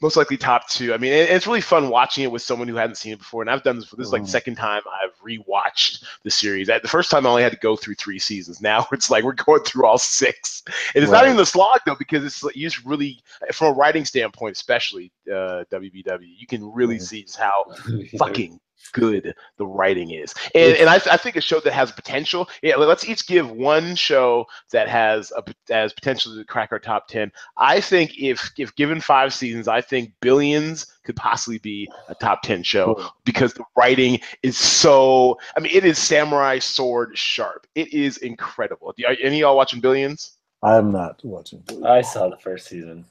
most 0.00 0.16
likely 0.16 0.36
top 0.36 0.68
two. 0.68 0.92
I 0.92 0.98
mean, 0.98 1.12
it, 1.12 1.30
it's 1.30 1.46
really 1.46 1.60
fun 1.60 1.88
watching 1.88 2.24
it 2.24 2.30
with 2.30 2.42
someone 2.42 2.68
who 2.68 2.74
hadn't 2.76 2.96
seen 2.96 3.12
it 3.12 3.18
before. 3.18 3.42
And 3.42 3.50
I've 3.50 3.62
done 3.62 3.76
this. 3.76 3.90
This 3.90 4.06
is 4.08 4.12
like 4.12 4.22
Mhm. 4.22 4.28
second 4.28 4.54
time 4.56 4.82
I've 5.02 5.16
rewatched 5.20 6.04
the 6.22 6.30
series. 6.30 6.68
At 6.68 6.82
the 6.82 6.88
first 6.88 7.10
time, 7.10 7.26
I 7.26 7.30
only 7.30 7.42
had 7.42 7.52
to 7.52 7.58
go 7.58 7.76
through 7.76 7.94
three 7.94 8.18
seasons. 8.18 8.60
Now 8.60 8.86
it's 8.92 9.10
like 9.10 9.24
we're 9.24 9.32
going 9.32 9.62
through 9.62 9.86
all 9.86 9.98
six. 9.98 10.62
And 10.94 11.02
it's 11.02 11.12
not 11.12 11.24
even 11.24 11.36
the 11.36 11.46
slog 11.46 11.80
though, 11.86 11.96
because 11.96 12.24
it's 12.24 12.42
like, 12.42 12.56
you 12.56 12.68
just 12.68 12.84
really, 12.84 13.20
from 13.52 13.68
a 13.68 13.72
writing 13.72 14.04
standpoint, 14.04 14.56
especially 14.56 15.12
uh, 15.28 15.64
WBW, 15.70 16.26
you 16.38 16.46
can 16.46 16.72
really 16.72 16.98
see 16.98 17.22
just 17.22 17.36
how 17.38 17.64
fucking 18.18 18.60
good 18.92 19.34
the 19.56 19.66
writing 19.66 20.10
is. 20.10 20.34
And, 20.54 20.76
and 20.76 20.88
I, 20.88 20.96
I 21.10 21.16
think 21.16 21.36
a 21.36 21.40
show 21.40 21.60
that 21.60 21.72
has 21.72 21.92
potential. 21.92 22.48
Yeah, 22.62 22.76
let's 22.76 23.08
each 23.08 23.26
give 23.26 23.50
one 23.50 23.94
show 23.94 24.46
that 24.72 24.88
has 24.88 25.32
a 25.36 25.42
has 25.72 25.92
potential 25.92 26.34
to 26.34 26.44
crack 26.44 26.72
our 26.72 26.78
top 26.78 27.08
ten. 27.08 27.30
I 27.56 27.80
think 27.80 28.18
if 28.18 28.50
if 28.58 28.74
given 28.76 29.00
five 29.00 29.32
seasons, 29.34 29.68
I 29.68 29.80
think 29.80 30.12
Billions 30.20 30.86
could 31.04 31.16
possibly 31.16 31.58
be 31.58 31.88
a 32.08 32.14
top 32.14 32.42
ten 32.42 32.62
show 32.62 32.94
Cool. 32.94 33.10
because 33.24 33.54
the 33.54 33.64
writing 33.76 34.20
is 34.42 34.56
so. 34.56 35.38
I 35.56 35.60
mean, 35.60 35.72
it 35.74 35.84
is 35.84 35.98
samurai 35.98 36.58
sword 36.58 37.16
sharp. 37.16 37.66
It 37.74 37.92
is 37.92 38.18
incredible. 38.18 38.94
Are 39.06 39.16
any 39.22 39.36
of 39.36 39.40
y'all 39.40 39.56
watching 39.56 39.80
Billions? 39.80 40.32
I 40.62 40.76
am 40.76 40.90
not 40.90 41.20
watching. 41.24 41.62
I 41.84 42.00
saw 42.00 42.28
the 42.28 42.38
first 42.38 42.66
season. 42.66 43.04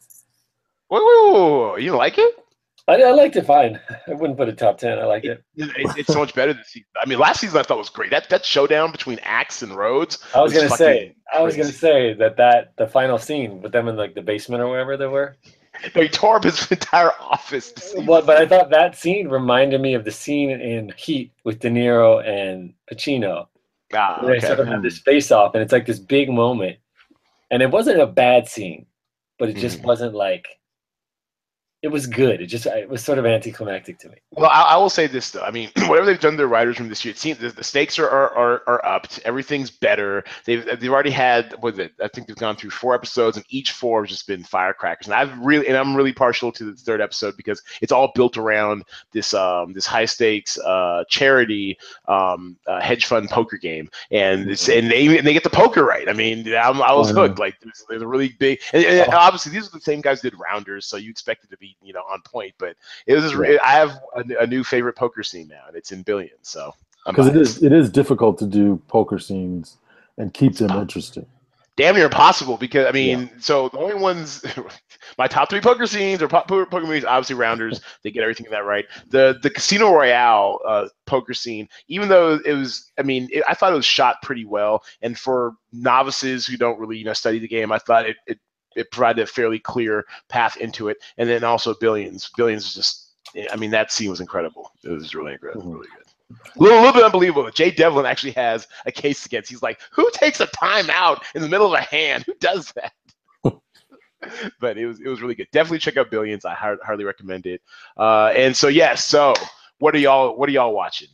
Wait, 0.89 1.01
wait, 1.03 1.33
wait, 1.33 1.41
wait, 1.41 1.73
wait. 1.73 1.83
You 1.83 1.95
like 1.95 2.17
it? 2.17 2.44
I, 2.87 3.01
I 3.01 3.11
liked 3.11 3.35
it 3.35 3.45
fine. 3.45 3.79
I 4.07 4.13
wouldn't 4.13 4.37
put 4.37 4.47
it 4.47 4.57
top 4.57 4.77
ten. 4.77 4.99
I 4.99 5.05
liked 5.05 5.25
it. 5.25 5.43
It- 5.55 5.71
It's 5.97 6.13
so 6.13 6.19
much 6.19 6.33
better 6.35 6.53
this 6.53 6.67
season. 6.69 6.87
I 7.01 7.07
mean, 7.07 7.17
last 7.19 7.39
season 7.41 7.59
I 7.59 7.63
thought 7.63 7.77
was 7.79 7.89
great. 7.89 8.11
That 8.11 8.29
that 8.29 8.45
showdown 8.45 8.91
between 8.91 9.19
Axe 9.23 9.61
and 9.63 9.75
Rhodes. 9.75 10.19
I 10.35 10.41
was 10.41 10.53
was 10.53 10.63
gonna 10.63 10.75
say. 10.77 11.15
I 11.33 11.41
was 11.41 11.55
gonna 11.55 11.71
say 11.71 12.13
that 12.13 12.37
that 12.37 12.73
the 12.77 12.87
final 12.87 13.17
scene 13.17 13.61
with 13.61 13.71
them 13.71 13.87
in 13.87 13.95
like 13.97 14.13
the 14.13 14.21
basement 14.21 14.61
or 14.61 14.69
wherever 14.69 14.97
they 14.97 15.07
were. 15.07 15.35
They 15.93 16.07
tore 16.07 16.37
up 16.37 16.43
his 16.45 16.71
entire 16.71 17.11
office. 17.19 17.73
Well, 18.05 18.21
but 18.21 18.37
I 18.37 18.45
thought 18.47 18.69
that 18.69 18.95
scene 18.95 19.27
reminded 19.27 19.81
me 19.81 19.93
of 19.93 20.05
the 20.05 20.11
scene 20.11 20.49
in 20.51 20.93
Heat 20.95 21.33
with 21.43 21.59
De 21.59 21.69
Niro 21.69 22.25
and 22.25 22.73
Pacino. 22.89 23.47
ah, 23.93 24.19
where 24.21 24.39
They 24.39 24.45
sort 24.47 24.59
of 24.61 24.67
have 24.67 24.83
this 24.83 24.99
face 24.99 25.31
off, 25.31 25.53
and 25.53 25.61
it's 25.61 25.73
like 25.73 25.85
this 25.85 25.99
big 25.99 26.29
moment. 26.29 26.77
And 27.51 27.61
it 27.61 27.69
wasn't 27.71 27.99
a 27.99 28.07
bad 28.07 28.47
scene, 28.47 28.85
but 29.37 29.49
it 29.49 29.57
just 29.57 29.81
Mhm. 29.81 29.85
wasn't 29.85 30.13
like. 30.13 30.47
It 31.85 31.91
was 31.91 32.07
good. 32.07 32.41
It 32.41 32.47
just 32.47 32.65
it 32.65 32.89
was 32.89 33.05
sort 33.05 33.19
of 33.19 33.27
anticlimactic 33.27 33.99
to 33.99 34.09
me. 34.09 34.15
Well, 34.31 34.49
I, 34.49 34.63
I 34.73 34.77
will 34.77 34.89
say 34.89 35.05
this 35.05 35.29
though. 35.29 35.43
I 35.43 35.51
mean, 35.51 35.69
whatever 35.85 36.07
they've 36.07 36.19
done 36.19 36.31
to 36.31 36.37
their 36.37 36.47
writers 36.47 36.79
room 36.79 36.89
this 36.89 37.05
year, 37.05 37.11
it 37.11 37.19
seems 37.19 37.37
the, 37.37 37.49
the 37.49 37.63
stakes 37.63 37.99
are, 37.99 38.09
are 38.09 38.35
are 38.35 38.63
are 38.65 38.83
upped. 38.83 39.19
Everything's 39.23 39.69
better. 39.69 40.23
They've 40.45 40.65
they've 40.65 40.91
already 40.91 41.11
had 41.11 41.53
what 41.59 41.73
is 41.73 41.79
it? 41.79 41.91
I 42.01 42.07
think 42.07 42.25
they've 42.25 42.35
gone 42.35 42.55
through 42.55 42.71
four 42.71 42.95
episodes, 42.95 43.37
and 43.37 43.45
each 43.49 43.73
four 43.73 44.01
has 44.01 44.09
just 44.09 44.25
been 44.25 44.43
firecrackers. 44.43 45.05
And 45.05 45.13
I've 45.13 45.37
really 45.37 45.67
and 45.67 45.77
I'm 45.77 45.95
really 45.95 46.11
partial 46.11 46.51
to 46.53 46.63
the 46.63 46.73
third 46.75 47.01
episode 47.01 47.37
because 47.37 47.61
it's 47.83 47.91
all 47.91 48.11
built 48.15 48.35
around 48.35 48.81
this 49.11 49.35
um 49.35 49.71
this 49.71 49.85
high 49.85 50.05
stakes 50.05 50.57
uh 50.57 51.03
charity 51.07 51.77
um 52.07 52.57
uh, 52.65 52.81
hedge 52.81 53.05
fund 53.05 53.29
poker 53.29 53.57
game, 53.57 53.91
and 54.09 54.49
it's 54.49 54.67
and 54.69 54.89
they 54.89 55.19
and 55.19 55.27
they 55.27 55.33
get 55.33 55.43
the 55.43 55.51
poker 55.51 55.83
right. 55.83 56.09
I 56.09 56.13
mean, 56.13 56.47
I'm, 56.55 56.81
I 56.81 56.93
was 56.93 57.11
hooked. 57.11 57.37
Like 57.37 57.59
there's, 57.61 57.85
there's 57.87 58.01
a 58.01 58.07
really 58.07 58.29
big 58.39 58.59
and, 58.73 58.83
and 58.83 59.13
obviously 59.13 59.51
these 59.51 59.67
are 59.67 59.71
the 59.71 59.81
same 59.81 60.01
guys 60.01 60.23
who 60.23 60.31
did 60.31 60.39
Rounders, 60.39 60.87
so 60.87 60.97
you 60.97 61.11
expect 61.11 61.43
it 61.43 61.51
to 61.51 61.57
be 61.57 61.74
you 61.81 61.93
know 61.93 62.01
on 62.09 62.21
point, 62.21 62.53
but 62.59 62.75
it 63.07 63.15
was 63.15 63.33
I 63.63 63.71
have 63.73 63.99
a, 64.15 64.43
a 64.43 64.47
new 64.47 64.63
favorite 64.63 64.95
poker 64.95 65.23
scene 65.23 65.47
now, 65.47 65.63
and 65.67 65.75
it's 65.75 65.91
in 65.91 66.03
Billions. 66.03 66.49
So 66.49 66.73
Because 67.07 67.27
it 67.27 67.35
is 67.35 67.63
it 67.63 67.71
is 67.71 67.89
difficult 67.91 68.37
to 68.39 68.47
do 68.47 68.81
poker 68.87 69.19
scenes 69.19 69.77
and 70.17 70.33
keep 70.33 70.57
them 70.57 70.73
tough. 70.73 70.81
interesting. 70.81 71.27
damn 71.77 71.95
near 71.95 72.05
impossible 72.05 72.57
because 72.57 72.87
I 72.87 72.91
mean, 72.91 73.29
so 73.39 73.69
the 73.69 73.77
only 73.79 73.95
ones, 73.95 74.43
my 75.17 75.27
top 75.27 75.49
three 75.49 75.61
poker 75.61 75.87
scenes 75.87 76.21
or 76.21 76.27
po- 76.27 76.43
poker, 76.43 76.81
movies, 76.81 77.05
obviously 77.05 77.35
Rounders. 77.35 77.81
they 78.03 78.11
get 78.11 78.23
everything 78.23 78.45
in 78.45 78.51
that 78.51 78.65
right. 78.65 78.85
The 79.09 79.37
the 79.43 79.49
Casino 79.49 79.93
Royale 79.93 80.59
uh, 80.67 80.87
poker 81.05 81.33
scene, 81.33 81.67
even 81.87 82.09
though 82.09 82.39
it 82.45 82.53
was, 82.53 82.91
I 82.97 83.03
mean, 83.03 83.27
it, 83.31 83.43
I 83.47 83.53
thought 83.53 83.73
it 83.73 83.75
was 83.75 83.85
shot 83.85 84.17
pretty 84.23 84.45
well, 84.45 84.83
and 85.01 85.17
for 85.17 85.53
novices 85.73 86.45
who 86.47 86.57
don't 86.57 86.79
really 86.79 86.97
you 86.97 87.05
know 87.05 87.13
study 87.13 87.39
the 87.39 87.47
game, 87.47 87.71
I 87.71 87.79
thought 87.79 88.07
it. 88.09 88.17
it 88.27 88.39
it 88.75 88.91
provided 88.91 89.23
a 89.23 89.27
fairly 89.27 89.59
clear 89.59 90.05
path 90.29 90.57
into 90.57 90.89
it, 90.89 90.97
and 91.17 91.29
then 91.29 91.43
also 91.43 91.73
Billions. 91.75 92.29
Billions 92.37 92.65
is 92.65 92.73
just, 92.73 93.11
I 93.51 93.55
mean, 93.55 93.71
that 93.71 93.91
scene 93.91 94.09
was 94.09 94.21
incredible. 94.21 94.71
It 94.83 94.89
was 94.89 95.13
really 95.15 95.33
incredible, 95.33 95.63
Mhm. 95.65 95.73
really 95.75 95.87
good. 95.87 96.05
A 96.31 96.59
little, 96.63 96.79
little 96.79 96.93
bit 96.93 97.03
unbelievable. 97.03 97.49
Jay 97.51 97.69
Devlin 97.69 98.05
actually 98.05 98.31
has 98.31 98.67
a 98.87 98.91
case 98.91 99.25
against. 99.25 99.49
He's 99.49 99.61
like, 99.61 99.79
who 99.91 100.09
takes 100.13 100.39
a 100.39 100.47
timeout 100.47 101.21
in 101.35 101.41
the 101.41 101.47
middle 101.49 101.67
of 101.67 101.73
a 101.73 101.81
hand? 101.83 102.23
Who 102.25 102.33
does 102.39 102.73
that? 102.73 102.93
but 104.59 104.77
it 104.77 104.87
was 104.87 104.99
it 104.99 105.07
was 105.07 105.21
really 105.21 105.35
good. 105.35 105.47
Definitely 105.51 105.79
check 105.79 105.97
out 105.97 106.09
Billions. 106.09 106.45
I 106.45 106.53
hard, 106.55 106.79
hardly 106.83 107.05
recommend 107.05 107.45
it. 107.45 107.61
Uh, 107.97 108.27
and 108.35 108.55
so 108.55 108.67
yes, 108.67 109.05
so 109.05 109.33
what 109.79 109.93
are 109.93 109.99
y'all 109.99 110.35
what 110.35 110.49
are 110.49 110.51
y'all 110.51 110.73
watching? 110.73 111.09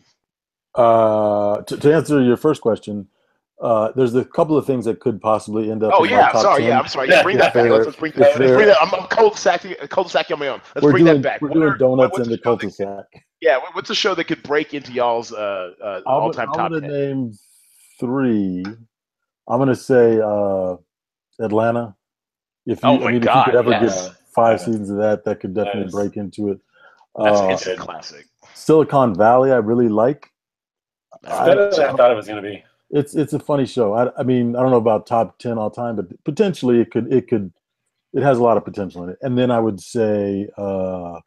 Uh, 0.76 1.62
to, 1.64 1.76
to 1.78 1.94
answer 1.94 2.22
your 2.22 2.38
first 2.38 2.62
question, 2.62 3.08
uh, 3.62 3.92
there's 3.96 4.16
a 4.16 4.26
couple 4.26 4.58
of 4.58 4.66
things 4.66 4.86
that 4.86 5.00
could 5.00 5.22
possibly 5.22 5.70
end 5.72 5.84
up. 5.84 5.94
Oh 5.96 6.04
in 6.04 6.10
my 6.12 6.18
yeah, 6.18 6.30
top 6.30 6.42
sorry, 6.42 6.62
10. 6.64 6.70
yeah, 6.70 6.80
I'm 6.80 6.88
sorry. 6.88 7.10
Yeah, 7.10 7.22
bring 7.24 7.38
that 7.38 7.54
back. 7.54 7.70
Let's, 7.70 7.86
let's 7.86 7.98
bring 7.98 8.12
that. 8.14 8.32
If 8.32 8.40
Let's 8.40 8.52
bring 8.54 8.68
that. 8.68 8.78
I'm, 8.82 8.94
I'm 8.96 9.08
cold 9.08 9.38
sacking 9.38 9.76
cold 9.90 10.10
sacking 10.10 10.34
on 10.34 10.40
my 10.40 10.48
own. 10.48 10.62
Let's 10.76 10.84
we're 10.84 10.92
bring 10.92 11.06
doing 11.06 11.22
that 11.22 11.24
back. 11.24 11.42
we're 11.42 11.50
What 11.50 11.54
doing 11.54 11.68
are- 11.70 11.78
donuts 11.78 12.12
what's 12.18 12.28
in 12.28 12.32
the 12.32 12.38
show 12.38 12.56
that- 12.56 12.62
cul-de-sac. 12.62 13.06
Yeah, 13.40 13.60
what's 13.74 13.90
a 13.90 13.96
show 13.96 14.14
that 14.16 14.26
could 14.26 14.42
break 14.44 14.74
into 14.74 14.92
y'all's 14.94 15.32
uh, 15.32 15.72
uh, 15.84 15.88
I'm, 15.98 16.02
all 16.06 16.32
time 16.32 16.50
I'm 16.50 16.56
top 16.56 16.72
gonna 16.72 16.82
ten? 16.82 16.92
name 16.92 17.34
three. 18.00 18.64
I'm 19.48 19.60
gonna 19.60 19.76
say 19.76 20.20
uh, 20.20 20.76
Atlanta. 21.40 21.96
If 22.66 22.82
you, 22.84 22.90
Oh 22.90 22.96
I 22.96 23.00
my 23.00 23.12
mean, 23.14 23.22
God, 23.22 23.48
if 23.50 23.54
you 23.54 23.60
could 23.60 23.60
ever 23.60 23.72
yes. 23.86 24.08
get 24.10 24.18
five 24.36 24.60
Yeah. 24.60 24.66
seasons 24.66 24.90
of 24.92 24.98
that, 24.98 25.24
that 25.26 25.40
could 25.40 25.54
definitely 25.54 25.84
Yes. 25.84 25.92
break 25.94 26.18
into 26.18 26.52
it. 26.52 26.60
That's 27.16 27.40
Uh, 27.40 27.44
an 27.46 27.52
instant 27.52 27.80
classic. 27.80 28.26
Silicon 28.54 29.16
Valley, 29.16 29.52
I 29.52 29.58
really 29.58 29.90
like. 29.90 30.30
It's 31.24 31.32
I- 31.34 31.46
better 31.46 31.72
than 31.72 31.80
I 31.90 31.94
thought 31.94 32.12
it 32.12 32.16
was 32.16 32.28
gonna 32.28 32.42
be. 32.42 32.64
It's 32.92 33.16
it's 33.16 33.34
a 33.34 33.40
funny 33.40 33.66
show. 33.66 33.94
I, 33.94 34.12
I 34.20 34.24
mean, 34.24 34.56
I 34.56 34.62
don't 34.62 34.72
know 34.72 34.78
about 34.78 35.08
top 35.08 35.38
ten 35.40 35.58
all 35.58 35.70
time, 35.72 35.96
but 35.96 36.08
potentially 36.24 36.80
it 36.82 36.92
could 36.92 37.12
it 37.12 37.28
could 37.28 37.52
it 38.14 38.22
has 38.22 38.38
a 38.38 38.44
lot 38.44 38.58
of 38.58 38.66
potential 38.66 39.04
in 39.06 39.10
it. 39.12 39.18
And 39.22 39.38
then 39.38 39.50
I 39.50 39.60
would 39.60 39.80
say 39.80 40.50
uh, 40.58 41.20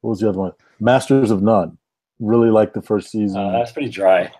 what 0.00 0.10
was 0.10 0.20
the 0.20 0.28
other 0.30 0.38
one? 0.38 0.52
Masters 0.80 1.30
of 1.30 1.42
None. 1.42 1.76
Really 2.18 2.48
like 2.50 2.72
the 2.72 2.80
first 2.80 3.10
season. 3.10 3.38
Uh, 3.38 3.52
that's 3.52 3.72
pretty 3.72 3.90
dry. 3.90 4.32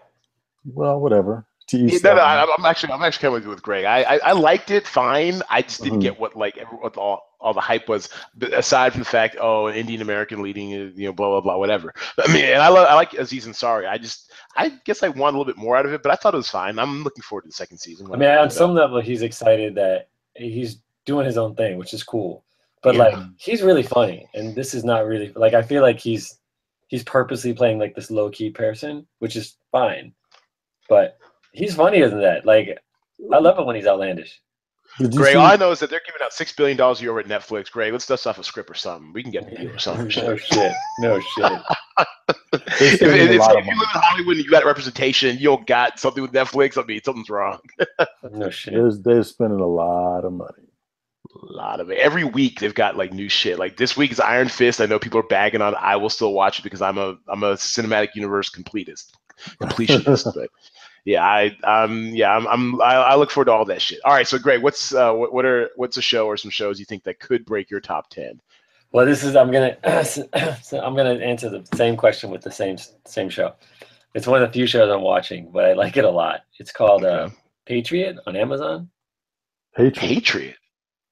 well, 0.64 0.98
whatever. 0.98 1.44
To 1.68 1.76
Yeah, 1.78 1.94
each 1.96 2.02
no, 2.04 2.14
no, 2.14 2.20
I, 2.22 2.42
I'm 2.56 2.64
actually, 2.64 2.92
I'm 2.92 3.02
actually 3.02 3.20
coming 3.22 3.34
with 3.34 3.44
you 3.44 3.50
with 3.50 3.62
Greg. 3.62 3.84
I, 3.84 4.02
I, 4.14 4.16
I 4.26 4.32
liked 4.32 4.70
it 4.70 4.86
fine. 4.86 5.42
I 5.50 5.60
just 5.62 5.82
didn't 5.82 5.98
Mhm. 5.98 6.02
get 6.02 6.18
what 6.20 6.36
like 6.36 6.56
every- 6.56 6.78
what 6.78 6.96
all, 6.96 7.25
all 7.40 7.54
the 7.54 7.60
hype 7.60 7.88
was. 7.88 8.08
Aside 8.52 8.92
from 8.92 9.00
the 9.00 9.04
fact, 9.06 9.36
oh, 9.40 9.66
an 9.66 9.76
Indian 9.76 10.02
American 10.02 10.42
leading, 10.42 10.72
uh, 10.74 10.90
you 10.94 11.06
know, 11.06 11.12
blah 11.12 11.28
blah 11.28 11.40
blah, 11.40 11.56
whatever. 11.58 11.92
I 12.18 12.32
mean, 12.32 12.44
and 12.44 12.62
I, 12.62 12.68
lo- 12.68 12.84
I 12.84 12.94
like 12.94 13.14
Aziz 13.14 13.46
Ansari. 13.46 13.88
I 13.88 13.98
just, 13.98 14.32
I 14.56 14.70
guess 14.84 15.02
I 15.02 15.08
want 15.08 15.34
a 15.34 15.38
little 15.38 15.44
bit 15.44 15.56
more 15.56 15.76
out 15.76 15.86
of 15.86 15.92
it, 15.92 16.02
but 16.02 16.12
I 16.12 16.16
thought 16.16 16.34
it 16.34 16.38
was 16.38 16.50
fine. 16.50 16.78
I'm 16.78 17.02
looking 17.04 17.22
forward 17.22 17.42
to 17.42 17.48
the 17.48 17.52
second 17.54 17.78
season. 17.78 18.08
I 18.12 18.16
mean, 18.16 18.28
on 18.30 18.50
some 18.50 18.74
level, 18.74 19.00
he's 19.00 19.22
excited 19.22 19.74
that 19.76 20.08
he's 20.34 20.78
doing 21.04 21.26
his 21.26 21.38
own 21.38 21.54
thing, 21.54 21.76
which 21.78 21.94
is 21.94 22.02
cool. 22.02 22.44
But 22.82 22.94
Yeah. 22.94 23.02
like, 23.04 23.18
he's 23.38 23.62
really 23.62 23.82
funny, 23.82 24.28
and 24.34 24.54
this 24.54 24.74
is 24.74 24.84
not 24.84 25.06
really 25.06 25.32
like. 25.34 25.54
I 25.54 25.62
feel 25.62 25.82
like 25.82 25.98
he's 25.98 26.38
he's 26.88 27.02
purposely 27.02 27.52
playing 27.52 27.78
like 27.78 27.94
this 27.94 28.10
low 28.10 28.30
key 28.30 28.50
person, 28.50 29.06
which 29.18 29.34
is 29.36 29.56
fine. 29.72 30.12
But 30.88 31.18
he's 31.52 31.74
funnier 31.74 32.08
than 32.08 32.20
that. 32.20 32.46
Like, 32.46 32.78
I 33.32 33.38
love 33.38 33.58
it 33.58 33.66
when 33.66 33.74
he's 33.76 33.86
outlandish. 33.86 34.40
Did 34.98 35.14
Greg, 35.14 35.32
see- 35.32 35.38
all 35.38 35.46
I 35.46 35.56
know 35.56 35.70
is 35.72 35.80
that 35.80 35.90
they're 35.90 36.00
giving 36.06 36.22
out 36.22 36.32
six 36.32 36.52
billion 36.52 36.76
dollars 36.76 37.00
a 37.00 37.02
year 37.02 37.10
over 37.10 37.20
at 37.20 37.26
Netflix. 37.26 37.70
Greg, 37.70 37.92
let's 37.92 38.06
dust 38.06 38.26
off 38.26 38.38
a 38.38 38.44
script 38.44 38.70
or 38.70 38.74
something. 38.74 39.12
We 39.12 39.22
can 39.22 39.30
get 39.30 39.52
a 39.52 39.56
deal 39.56 39.70
or 39.70 39.78
something. 39.78 40.06
no 40.24 40.36
shit. 40.36 40.72
No 41.00 41.20
shit. 41.20 41.52
if, 42.52 43.00
They're 43.00 43.14
if, 43.14 43.30
if, 43.30 43.40
lot 43.40 43.56
if 43.56 43.66
you 43.66 43.72
live 43.72 43.88
in 43.94 44.00
Hollywood 44.00 44.36
and 44.36 44.44
you 44.44 44.50
got 44.50 44.64
representation, 44.64 45.36
you 45.36 45.44
don't 45.44 45.66
got 45.66 45.98
something 45.98 46.22
with 46.22 46.32
Netflix. 46.32 46.82
I 46.82 46.86
mean, 46.86 47.02
something's 47.02 47.30
wrong. 47.30 47.60
No 48.32 48.50
shit. 48.50 48.74
There's, 48.74 49.00
they're 49.00 49.22
spending 49.22 49.60
a 49.60 49.66
lot 49.66 50.24
of 50.24 50.32
money. 50.32 50.64
A 51.34 51.52
lot 51.52 51.80
of 51.80 51.90
it. 51.90 51.98
Every 51.98 52.24
week 52.24 52.60
they've 52.60 52.74
got 52.74 52.96
like 52.96 53.12
new 53.12 53.28
shit. 53.28 53.58
Like 53.58 53.76
this 53.76 53.96
week 53.96 54.12
is 54.12 54.20
Iron 54.20 54.48
Fist. 54.48 54.80
I 54.80 54.86
know 54.86 54.98
people 54.98 55.20
are 55.20 55.24
bagging 55.28 55.60
on. 55.60 55.74
I 55.74 55.96
will 55.96 56.08
still 56.08 56.32
watch 56.32 56.58
it 56.58 56.62
because 56.62 56.80
I'm 56.80 56.98
a 56.98 57.16
I'm 57.28 57.42
a 57.42 57.54
cinematic 57.54 58.10
universe 58.14 58.48
completist, 58.50 59.12
completionist. 59.60 60.32
but 60.34 60.48
yeah, 61.06 61.24
I 61.24 61.56
um 61.64 62.08
yeah 62.14 62.36
I'm, 62.36 62.46
I'm 62.48 62.82
I, 62.82 62.94
I 62.96 63.14
look 63.16 63.30
forward 63.30 63.46
to 63.46 63.52
all 63.52 63.64
that 63.64 63.80
shit. 63.80 64.00
All 64.04 64.12
right, 64.12 64.26
so 64.28 64.38
Greg, 64.38 64.62
what's 64.62 64.92
uh 64.94 65.12
what, 65.12 65.32
what 65.32 65.46
are 65.46 65.70
what's 65.76 65.96
a 65.96 66.02
show 66.02 66.26
or 66.26 66.36
some 66.36 66.50
shows 66.50 66.78
you 66.78 66.84
think 66.84 67.04
that 67.04 67.18
could 67.20 67.46
break 67.46 67.70
your 67.70 67.80
top 67.80 68.10
ten? 68.10 68.40
Well, 68.92 69.06
this 69.06 69.24
is 69.24 69.36
I'm 69.36 69.50
gonna 69.50 69.76
so 70.04 70.80
I'm 70.80 70.94
gonna 70.94 71.14
answer 71.14 71.48
the 71.48 71.66
same 71.74 71.96
question 71.96 72.30
with 72.30 72.42
the 72.42 72.50
same 72.50 72.76
same 73.06 73.28
show. 73.30 73.54
It's 74.14 74.26
one 74.26 74.42
of 74.42 74.48
the 74.48 74.52
few 74.52 74.66
shows 74.66 74.90
I'm 74.90 75.02
watching, 75.02 75.50
but 75.52 75.64
I 75.64 75.72
like 75.74 75.96
it 75.96 76.04
a 76.04 76.10
lot. 76.10 76.40
It's 76.58 76.72
called 76.72 77.04
uh, 77.04 77.28
Patriot 77.66 78.16
on 78.26 78.34
Amazon. 78.34 78.88
Patriot. 79.76 80.00
Patriot. 80.00 80.56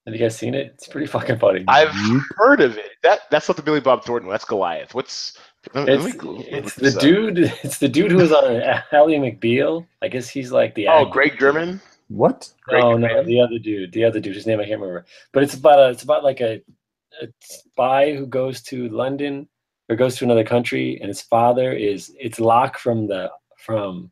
Have 0.05 0.13
you 0.15 0.19
guys 0.19 0.37
seen 0.37 0.53
it? 0.55 0.71
It's 0.73 0.87
pretty 0.87 1.07
fucking 1.07 1.37
funny. 1.39 1.63
I've 1.67 1.89
Mhm. 1.89 2.21
heard 2.37 2.61
of 2.61 2.77
it. 2.77 2.91
That 3.03 3.21
that's 3.31 3.47
not 3.47 3.57
the 3.57 3.63
Billy 3.63 3.79
Bob 3.79 4.03
Thornton. 4.03 4.29
That's 4.29 4.45
Goliath. 4.45 4.93
What's 4.93 5.37
Let 5.73 5.85
me- 5.87 5.91
let 5.95 5.99
me 6.03 6.07
It's, 6.11 6.15
go- 6.17 6.31
look 6.31 6.45
it's 6.47 6.75
the 6.75 6.81
this 6.81 6.95
up. 6.95 7.01
dude. 7.01 7.37
It's 7.63 7.77
the 7.79 7.87
dude 7.89 8.11
who 8.11 8.17
was 8.17 8.31
on 8.31 8.61
Ally 8.91 9.15
McBeal. 9.17 9.85
I 10.01 10.07
guess 10.07 10.29
he's 10.29 10.51
like 10.51 10.75
the. 10.75 10.87
Oh, 10.87 11.01
actor. 11.01 11.11
Greg 11.11 11.39
Germann. 11.39 11.81
What? 12.09 12.51
Greg 12.67 12.83
No, 12.83 12.97
no, 12.97 13.23
the 13.23 13.39
other 13.41 13.57
dude. 13.59 13.91
The 13.91 14.03
other 14.03 14.19
dude. 14.19 14.35
His 14.35 14.45
name 14.45 14.59
I 14.59 14.65
can't 14.65 14.79
remember. 14.79 15.05
But 15.33 15.43
it's 15.43 15.55
about 15.55 15.79
a. 15.79 15.89
It's 15.89 16.03
about 16.03 16.23
like 16.23 16.41
a, 16.41 16.61
a 17.21 17.27
spy 17.41 18.13
who 18.15 18.25
goes 18.27 18.61
to 18.63 18.87
London 18.89 19.47
or 19.89 19.95
goes 19.95 20.15
to 20.17 20.25
another 20.25 20.43
country, 20.43 20.97
and 20.99 21.07
his 21.07 21.21
father 21.21 21.71
is. 21.73 22.13
It's 22.19 22.39
Locke 22.39 22.77
from 22.77 23.07
the 23.07 23.31
from 23.57 24.11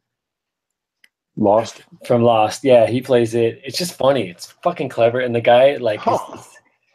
Lost. 1.35 1.83
from 2.05 2.23
Lost. 2.23 2.63
Yeah, 2.63 2.85
he 2.87 3.01
plays 3.01 3.33
it. 3.35 3.61
It's 3.63 3.77
just 3.77 3.93
funny. 3.97 4.29
It's 4.29 4.47
fucking 4.63 4.89
clever, 4.89 5.19
and 5.19 5.33
the 5.35 5.41
guy 5.41 5.75
like. 5.77 5.99
is- 6.07 6.49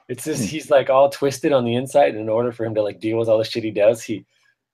it's 0.08 0.24
just 0.24 0.40
hmm. 0.40 0.46
he's 0.46 0.70
like 0.70 0.88
all 0.88 1.10
twisted 1.10 1.52
on 1.52 1.64
the 1.66 1.74
inside. 1.74 2.12
And 2.12 2.20
in 2.20 2.28
order 2.30 2.50
for 2.50 2.64
him 2.64 2.74
to 2.76 2.82
like 2.82 2.98
deal 2.98 3.18
with 3.18 3.28
all 3.28 3.36
the 3.38 3.44
shit 3.44 3.62
he 3.62 3.70
does, 3.70 4.02
he 4.02 4.24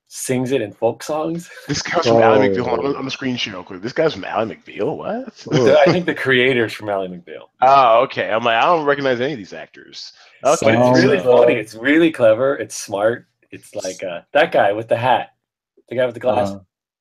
sings 0.09 0.53
it 0.53 0.61
in 0.63 0.73
folk 0.73 1.03
songs. 1.03 1.51
This 1.67 1.83
guy's 1.83 2.07
from 2.07 2.19
Ally 2.23 2.37
Oh. 2.37 2.49
McBeal. 2.49 2.67
Hold 2.69 2.81
on, 2.81 2.87
I'm, 2.87 2.97
I'm 2.97 3.11
screen 3.11 3.37
share 3.37 3.55
real 3.55 3.65
quick. 3.65 3.83
This 3.83 3.93
guy's 3.93 4.15
from 4.15 4.25
Ally 4.25 4.45
McBeal. 4.55 4.97
What? 4.97 5.47
I 5.87 5.93
think 5.93 6.07
the 6.07 6.15
creators 6.15 6.73
from 6.73 6.89
Ally 6.89 7.07
McBeal. 7.09 7.49
Oh, 7.63 8.03
okay. 8.05 8.31
I'm 8.31 8.45
like, 8.45 8.63
I 8.63 8.67
don't 8.67 8.85
recognize 8.85 9.21
any 9.21 9.33
of 9.33 9.39
these 9.39 9.53
actors. 9.53 10.13
Okay. 10.45 10.57
But 10.67 10.75
it's 10.75 11.03
really 11.03 11.19
Sounds, 11.19 11.27
funny. 11.41 11.55
It's 11.55 11.75
really 11.75 12.13
clever. 12.13 12.57
It's 12.57 12.77
smart. 12.77 13.27
It's 13.51 13.75
like 13.75 14.03
uh, 14.05 14.21
that 14.33 14.53
guy 14.53 14.73
with 14.73 14.89
the 14.89 14.97
hat, 14.97 15.31
the 15.89 15.97
guy 15.97 16.05
with 16.07 16.15
the 16.15 16.21
glass. 16.21 16.51
Uh, 16.51 16.61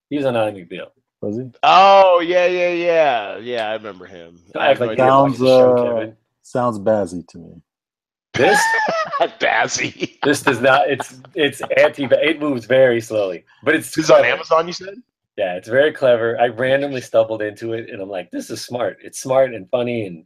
he 0.10 0.18
was 0.18 0.26
on 0.26 0.36
Ally 0.36 0.52
McBeal. 0.52 0.88
was 1.22 1.38
he? 1.38 1.50
Oh, 1.63 2.20
yeah, 2.20 2.46
yeah, 2.46 2.70
yeah. 2.70 3.38
Yeah, 3.38 3.70
I 3.70 3.74
remember 3.74 4.06
him. 4.06 4.39
I 4.56 4.72
act 4.72 4.80
like 4.80 4.98
no 4.98 5.26
you're 5.28 5.36
Sounds, 5.36 5.38
show, 5.38 5.74
uh, 5.78 5.84
Kevin. 6.00 6.18
Sounds 6.42 6.80
bazzy 6.80 7.28
to 7.30 7.38
me. 7.38 7.62
This 8.34 8.60
idea. 9.22 9.36
Bazzy. 9.39 10.19
this 10.24 10.41
does 10.41 10.60
not. 10.62 10.89
It's 10.89 11.19
it's 11.36 11.62
anti. 11.78 12.06
It 12.06 12.39
moves 12.39 12.65
very 12.65 13.00
slowly, 13.02 13.46
but 13.63 13.76
it's 13.76 13.93
This 13.93 14.06
is 14.06 14.12
on. 14.12 14.26
Amazon, 14.26 14.67
you 14.67 14.74
said? 14.74 14.96
Yeah, 15.38 15.56
it's 15.56 15.67
very 15.67 15.91
clever. 15.91 16.39
I 16.39 16.48
randomly 16.48 17.02
stumbled 17.02 17.41
into 17.41 17.74
it, 17.74 17.89
and 17.89 18.02
I'm 18.02 18.10
like, 18.10 18.30
this 18.32 18.50
is 18.50 18.63
smart. 18.63 18.98
It's 19.04 19.19
smart 19.19 19.54
and 19.54 19.69
funny, 19.69 20.06
and 20.06 20.26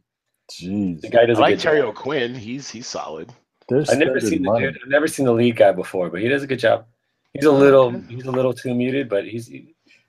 Jeez. 0.50 1.00
the 1.00 1.08
guy 1.08 1.22
I 1.22 1.26
does 1.26 1.38
a 1.38 1.40
like 1.40 1.58
Terry 1.58 1.80
job. 1.80 1.88
O'Quinn. 1.90 2.34
He's 2.34 2.68
he's 2.70 2.86
solid. 2.86 3.30
They're 3.68 3.80
I've 3.88 3.98
never 3.98 4.18
spending 4.20 4.30
seen 4.30 4.42
the 4.42 4.50
money. 4.50 4.66
dude. 4.66 4.78
I've 4.82 4.88
never 4.90 5.06
seen 5.06 5.26
the 5.26 5.32
lead 5.32 5.56
guy 5.56 5.72
before, 5.72 6.08
but 6.10 6.20
he 6.20 6.28
does 6.28 6.42
a 6.42 6.46
good 6.46 6.58
job. 6.58 6.86
He's 7.34 7.44
a 7.44 7.52
little 7.52 7.90
he's 8.08 8.24
a 8.24 8.30
little 8.30 8.52
too 8.54 8.74
muted, 8.74 9.08
but 9.08 9.26
he's 9.26 9.50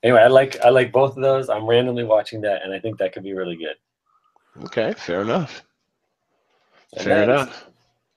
anyway. 0.04 0.22
I 0.22 0.28
like 0.28 0.60
I 0.64 0.70
like 0.70 0.92
both 0.94 1.18
of 1.18 1.22
those. 1.24 1.50
I'm 1.50 1.66
randomly 1.66 2.06
watching 2.06 2.40
that, 2.42 2.64
and 2.64 2.74
I 2.74 2.80
think 2.80 2.98
that 3.00 3.12
could 3.14 3.24
be 3.24 3.34
really 3.34 3.58
good. 3.58 3.76
Okay, 4.66 4.94
fair 4.94 5.22
enough. 5.22 5.64
And 6.96 7.04
Fair 7.06 7.24
enough. 7.24 7.69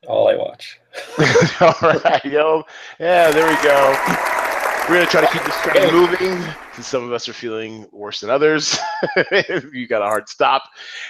All 0.07 0.29
I 0.29 0.37
watch. 0.37 0.81
All 1.61 1.75
right, 2.05 2.25
yo. 2.25 2.65
Yeah, 2.99 3.31
there 3.31 3.47
we 3.47 3.55
go. 3.62 3.97
We're 4.88 4.97
gonna 4.97 5.07
try 5.07 5.21
to 5.21 5.29
keep 5.29 5.45
this 5.45 5.61
train 5.61 5.93
moving. 5.93 6.43
Since 6.75 6.88
some 6.88 7.05
of 7.05 7.12
us 7.12 7.29
are 7.29 7.33
feeling 7.33 7.87
worse 7.93 8.21
than 8.21 8.31
others, 8.31 8.77
you 9.73 9.87
got 9.87 10.03
a 10.03 10.07
hard 10.07 10.29
stop 10.29 10.65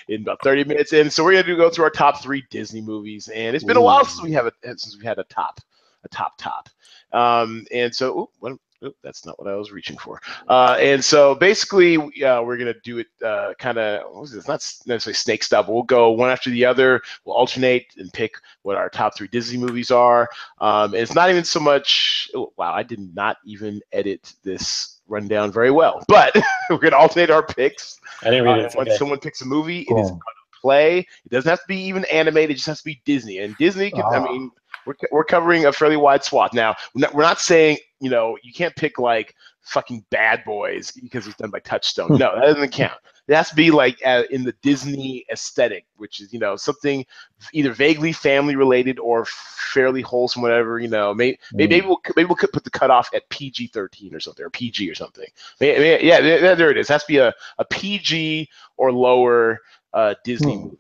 in 0.09 0.21
about 0.21 0.43
30 0.43 0.65
minutes 0.65 0.93
in. 0.93 1.09
So 1.09 1.25
we're 1.25 1.43
gonna 1.43 1.57
go 1.57 1.71
through 1.71 1.85
our 1.85 1.91
top 1.91 2.23
three 2.23 2.45
Disney 2.51 2.83
movies, 2.83 3.29
and 3.29 3.57
it's 3.57 3.65
been 3.65 3.79
a 3.79 3.81
while 3.81 4.05
since 4.05 4.23
we 4.23 4.33
have 4.33 4.47
a 4.47 4.53
since 4.63 4.99
we 4.99 5.07
had 5.07 5.19
a 5.19 5.25
top, 5.25 5.59
a 6.05 6.09
top 6.09 6.37
top. 6.37 6.69
Um, 7.13 7.67
and 7.73 7.95
so, 7.95 8.21
ooh, 8.21 8.29
what, 8.41 8.59
ooh, 8.85 8.95
that's 9.03 9.25
not 9.27 9.39
what 9.39 9.49
I 9.49 9.55
was 9.57 9.73
reaching 9.73 9.97
for. 9.99 10.21
Uh, 10.49 10.77
and 10.81 11.03
so 11.03 11.35
basically, 11.35 11.97
uh, 12.23 12.43
we're 12.43 12.57
gonna 12.59 12.75
do 12.85 12.99
it 12.99 13.07
uh, 13.25 13.53
kind 13.59 13.79
of. 13.79 14.03
It's 14.35 14.49
not 14.49 14.61
necessarily 14.87 15.15
snake 15.15 15.43
style, 15.43 15.63
but 15.63 15.73
we'll 15.73 15.83
go 15.85 16.11
one 16.11 16.31
after 16.31 16.51
the 16.51 16.65
other. 16.65 17.01
We'll 17.25 17.37
alternate 17.37 17.87
and 17.97 18.13
pick 18.13 18.35
what 18.63 18.77
our 18.77 18.89
top 18.91 19.17
three 19.17 19.29
Disney 19.29 19.59
movies 19.59 19.91
are. 19.91 20.29
Um, 20.61 20.93
and 20.95 21.03
it's 21.03 21.15
not 21.15 21.31
even 21.31 21.45
so 21.45 21.61
much. 21.61 22.31
oh, 22.35 22.53
wow, 22.57 22.73
I 22.73 22.83
did 22.83 23.15
not 23.15 23.37
even 23.45 23.81
edit 23.93 24.35
this 24.43 25.01
rundown 25.09 25.53
very 25.53 25.71
well. 25.71 26.03
But 26.09 26.37
we're 26.71 26.79
gonna 26.79 26.97
alternate 26.97 27.31
our 27.31 27.45
picks. 27.47 27.99
I 28.23 28.31
didn't 28.31 28.47
Uh, 28.47 28.55
read 28.57 28.65
it. 28.67 28.75
when 28.75 28.87
Okay. 28.89 28.97
someone 28.97 29.19
picks 29.21 29.41
a 29.41 29.47
movie, 29.47 29.81
it 29.81 29.97
is 29.99 30.11
going 30.11 30.19
to 30.21 30.61
play. 30.61 30.99
It 30.99 31.31
doesn't 31.31 31.49
have 31.49 31.61
to 31.61 31.67
be 31.69 31.79
even 31.85 32.05
animated. 32.07 32.51
It 32.51 32.55
just 32.55 32.67
has 32.67 32.79
to 32.79 32.85
be 32.85 33.01
Disney. 33.05 33.39
And 33.39 33.57
Disney, 33.57 33.91
can, 33.91 34.05
I 34.13 34.19
Ah. 34.19 34.21
mean, 34.21 34.51
we're, 34.87 34.95
we're 35.13 35.25
covering 35.25 35.67
a 35.67 35.73
fairly 35.73 35.97
wide 35.97 36.25
swath. 36.25 36.53
Now, 36.53 36.75
we're 36.95 37.03
not, 37.03 37.15
we're 37.15 37.23
not 37.23 37.41
saying, 37.41 37.79
you 38.03 38.11
know, 38.11 38.37
you 38.43 38.53
can't 38.53 38.75
pick 38.75 38.99
like 38.99 39.35
fucking 39.61 40.05
Bad 40.11 40.43
Boys 40.45 40.91
because 40.91 41.29
it's 41.29 41.37
done 41.37 41.51
by 41.51 41.61
Touchstone. 41.61 42.19
No, 42.19 42.35
that 42.35 42.43
doesn't 42.55 42.73
count. 42.73 42.99
It 43.29 43.37
has 43.37 43.49
to 43.51 43.55
be 43.55 43.71
like 43.71 43.97
uh, 44.05 44.25
in 44.31 44.43
the 44.43 44.53
Disney 44.61 45.25
aesthetic, 45.31 45.87
which 45.97 46.21
is, 46.21 46.33
you 46.33 46.41
know, 46.41 46.57
something 46.57 47.07
either 47.53 47.73
vaguely 47.73 48.13
family 48.13 48.57
related 48.57 48.99
or 48.99 49.25
fairly 49.25 50.03
wholesome, 50.03 50.43
whatever, 50.43 50.81
you 50.81 50.89
know, 50.89 51.15
maybe, 51.15 51.39
maybe, 51.53 51.77
maybe 51.77 51.87
we'll, 51.87 52.01
maybe 52.17 52.27
we'll 52.27 52.35
put 52.37 52.65
the 52.65 52.71
cutoff 52.71 53.09
at 53.15 53.29
PG 53.29 53.69
13 53.69 54.13
or 54.13 54.19
something, 54.19 54.45
or 54.45 54.51
PG 54.51 54.91
or 54.91 54.97
something. 54.97 55.29
May- 55.61 55.79
may- 55.79 56.05
Yeah, 56.05 56.19
yeah, 56.19 56.55
there 56.57 56.73
it 56.73 56.77
is. 56.77 56.91
It 56.91 56.93
has 56.95 57.05
to 57.05 57.09
be 57.09 57.19
a, 57.19 57.33
a 57.59 57.65
PG 57.67 58.49
or 58.77 58.91
lower 58.93 59.61
uh, 59.95 60.17
Disney 60.25 60.57
Hmm. 60.57 60.65
movie. 60.65 60.79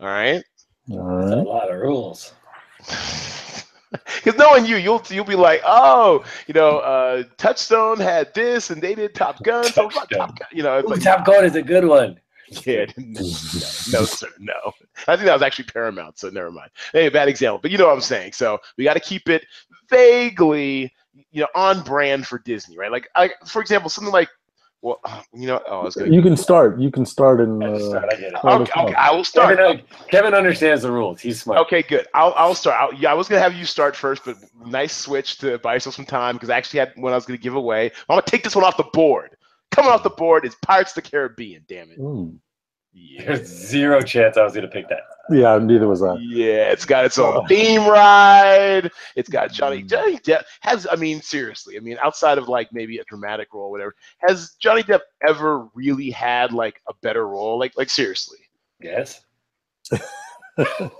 All 0.00 0.06
right. 0.06 0.42
All 0.90 1.18
That's 1.18 1.32
a 1.32 1.36
lot 1.36 1.70
of 1.70 1.78
rules. 1.78 2.32
Because 4.24 4.38
knowing 4.38 4.64
you, 4.64 4.76
you'll 4.76 5.02
you'll 5.10 5.24
be 5.24 5.34
like, 5.34 5.60
oh, 5.66 6.24
you 6.46 6.54
know, 6.54 6.78
uh, 6.78 7.24
Touchstone 7.36 7.98
had 7.98 8.32
this, 8.34 8.70
and 8.70 8.80
they 8.80 8.94
did 8.94 9.14
Top 9.14 9.42
Gun, 9.42 9.64
so. 9.64 9.88
Top 9.88 10.08
Gun. 10.08 10.34
You 10.52 10.62
know, 10.62 10.78
Ooh, 10.78 10.88
like, 10.88 11.02
Top 11.02 11.24
Gun 11.26 11.44
is 11.44 11.56
a 11.56 11.62
good 11.62 11.84
one. 11.84 12.18
yeah, 12.66 12.86
no, 12.96 13.20
no, 13.20 14.04
sir, 14.04 14.28
no. 14.38 14.72
I 15.08 15.16
think 15.16 15.26
that 15.26 15.32
was 15.32 15.42
actually 15.42 15.64
Paramount, 15.64 16.18
so 16.18 16.28
never 16.28 16.50
mind. 16.50 16.70
Hey, 16.92 17.08
bad 17.08 17.28
example, 17.28 17.58
but 17.60 17.70
you 17.70 17.78
know 17.78 17.86
what 17.86 17.94
I'm 17.94 18.00
saying. 18.00 18.32
So 18.32 18.58
we 18.76 18.84
got 18.84 18.94
to 18.94 19.00
keep 19.00 19.28
it 19.28 19.44
vaguely, 19.88 20.92
you 21.30 21.40
know, 21.40 21.48
on 21.54 21.82
brand 21.82 22.26
for 22.26 22.38
Disney, 22.40 22.76
right? 22.76 22.92
Like, 22.92 23.08
I, 23.14 23.30
for 23.46 23.62
example, 23.62 23.88
something 23.88 24.12
like, 24.12 24.28
well, 24.82 25.00
uh, 25.04 25.22
you 25.32 25.46
know, 25.46 25.60
oh, 25.66 25.80
I 25.80 25.84
was 25.84 25.94
gonna. 25.94 26.12
You 26.12 26.20
can 26.20 26.36
start. 26.36 26.78
You 26.78 26.90
can 26.90 27.06
start 27.06 27.40
in. 27.40 27.62
I 27.62 27.66
Uh, 27.72 27.78
start, 27.78 28.04
I 28.12 28.16
get 28.16 28.32
it. 28.32 28.38
Oh, 28.44 28.60
Okay, 28.62 28.72
okay, 28.82 28.94
I 28.94 29.10
will 29.12 29.24
start. 29.24 29.56
Kevin, 29.56 29.82
Kevin 30.10 30.34
understands 30.34 30.82
the 30.82 30.92
rules. 30.92 31.20
He's 31.20 31.40
smart. 31.40 31.60
Okay, 31.60 31.82
good. 31.82 32.06
I'll, 32.12 32.34
I'll 32.36 32.54
start. 32.54 32.76
I'll, 32.78 32.94
yeah, 33.00 33.10
I 33.10 33.14
was 33.14 33.28
gonna 33.28 33.40
have 33.40 33.54
you 33.54 33.64
start 33.64 33.96
first, 33.96 34.24
but 34.24 34.36
nice 34.66 34.94
switch 34.94 35.38
to 35.38 35.58
buy 35.58 35.74
yourself 35.74 35.94
some 35.94 36.04
time 36.04 36.34
because 36.36 36.50
I 36.50 36.56
actually 36.58 36.80
had 36.80 36.92
one 36.96 37.12
I 37.12 37.16
was 37.16 37.24
gonna 37.24 37.38
give 37.38 37.54
away. 37.54 37.86
I'm 37.86 38.14
gonna 38.16 38.22
take 38.22 38.44
this 38.44 38.54
one 38.54 38.64
off 38.64 38.76
the 38.76 38.84
board. 38.92 39.36
Coming 39.70 39.90
off 39.90 40.02
the 40.02 40.10
board 40.10 40.44
is 40.44 40.54
Pirates 40.56 40.90
of 40.96 41.02
the 41.02 41.10
Caribbean. 41.10 41.64
Damn 41.66 41.90
it. 41.92 41.98
mm. 41.98 42.36
Yeah. 42.94 43.24
There's 43.24 43.46
zero 43.48 44.02
chance 44.02 44.36
I 44.36 44.44
was 44.44 44.52
going 44.52 44.66
to 44.66 44.70
pick 44.70 44.88
that. 44.88 45.00
Yeah, 45.30 45.56
neither 45.58 45.88
was 45.88 46.02
I. 46.02 46.16
Yeah, 46.16 46.70
it's 46.72 46.84
got 46.84 47.04
its 47.04 47.16
own 47.16 47.46
theme 47.46 47.86
ride. 47.88 48.90
It's 49.16 49.30
got 49.30 49.50
Johnny. 49.52 49.82
Johnny 49.82 50.18
Depp 50.18 50.42
has. 50.60 50.86
I 50.90 50.96
mean, 50.96 51.22
seriously. 51.22 51.76
I 51.76 51.80
mean, 51.80 51.96
outside 52.02 52.36
of 52.38 52.48
like 52.48 52.70
maybe 52.72 52.98
a 52.98 53.04
dramatic 53.04 53.54
role, 53.54 53.64
or 53.68 53.70
whatever, 53.70 53.94
has 54.18 54.52
Johnny 54.60 54.82
Depp 54.82 55.00
ever 55.26 55.68
really 55.74 56.10
had 56.10 56.52
like 56.52 56.82
a 56.88 56.92
better 57.02 57.26
role? 57.28 57.58
Like, 57.58 57.72
like 57.78 57.88
seriously. 57.88 58.38
Yes. 58.80 59.22
of 60.58 60.92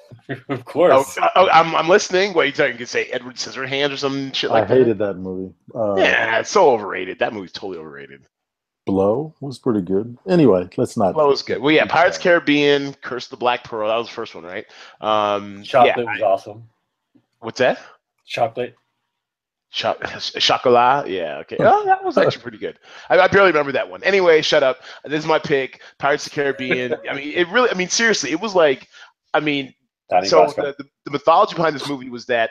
Oh, 0.48 0.56
course. 0.64 1.18
oh, 1.36 1.48
I'm, 1.50 1.74
I'm 1.74 1.88
listening. 1.88 2.32
What 2.32 2.44
are 2.44 2.46
you 2.46 2.52
talking? 2.52 2.72
You 2.72 2.78
could 2.78 2.88
say 2.88 3.04
Edward 3.06 3.34
Scissorhands 3.36 3.92
or 3.92 3.96
some 3.98 4.32
shit 4.32 4.50
like 4.50 4.64
I 4.64 4.74
hated 4.74 4.98
that 4.98 5.14
movie. 5.14 5.52
Uh. 5.74 5.96
Yeah, 5.96 6.38
it's 6.38 6.50
so 6.50 6.70
overrated. 6.70 7.18
That 7.18 7.32
movie's 7.34 7.52
totally 7.52 7.78
overrated. 7.78 8.26
Blow 8.84 9.34
was 9.40 9.58
pretty 9.58 9.80
good. 9.80 10.16
Anyway, 10.28 10.68
let's 10.76 10.96
not. 10.96 11.14
Well, 11.14 11.26
it 11.26 11.30
was 11.30 11.42
good. 11.42 11.60
Well, 11.60 11.72
yeah, 11.72 11.84
Pirates 11.84 12.16
of 12.16 12.22
Caribbean, 12.22 12.94
Curse 12.94 13.26
of 13.26 13.30
the 13.30 13.36
Black 13.36 13.64
Pearl. 13.64 13.88
That 13.88 13.96
was 13.96 14.08
the 14.08 14.14
first 14.14 14.34
one, 14.34 14.44
right? 14.44 14.66
Um, 15.00 15.62
Chocolate 15.62 16.06
yeah. 16.06 16.12
was 16.12 16.22
awesome. 16.22 16.68
What's 17.40 17.58
that? 17.58 17.78
Chocolate. 18.26 18.74
Cho- 19.70 19.98
Chocolat? 20.18 21.08
Yeah, 21.08 21.38
okay. 21.38 21.56
Oh, 21.60 21.84
that 21.86 22.04
was 22.04 22.18
actually 22.18 22.42
pretty 22.42 22.58
good. 22.58 22.78
I, 23.08 23.18
I 23.18 23.26
barely 23.28 23.48
remember 23.50 23.72
that 23.72 23.88
one. 23.88 24.02
Anyway, 24.04 24.42
shut 24.42 24.62
up. 24.62 24.80
This 25.04 25.20
is 25.20 25.26
my 25.26 25.38
pick. 25.38 25.80
Pirates 25.98 26.26
of 26.26 26.32
the 26.32 26.36
Caribbean. 26.36 26.94
I 27.10 27.14
mean, 27.14 27.32
it 27.32 27.48
really, 27.48 27.70
I 27.70 27.74
mean, 27.74 27.88
seriously, 27.88 28.30
it 28.32 28.40
was 28.40 28.54
like, 28.54 28.88
I 29.32 29.40
mean, 29.40 29.74
Donnie 30.12 30.28
so 30.28 30.46
the, 30.56 30.74
the, 30.78 30.84
the 31.04 31.10
mythology 31.10 31.54
behind 31.54 31.74
this 31.74 31.88
movie 31.88 32.10
was 32.10 32.26
that 32.26 32.50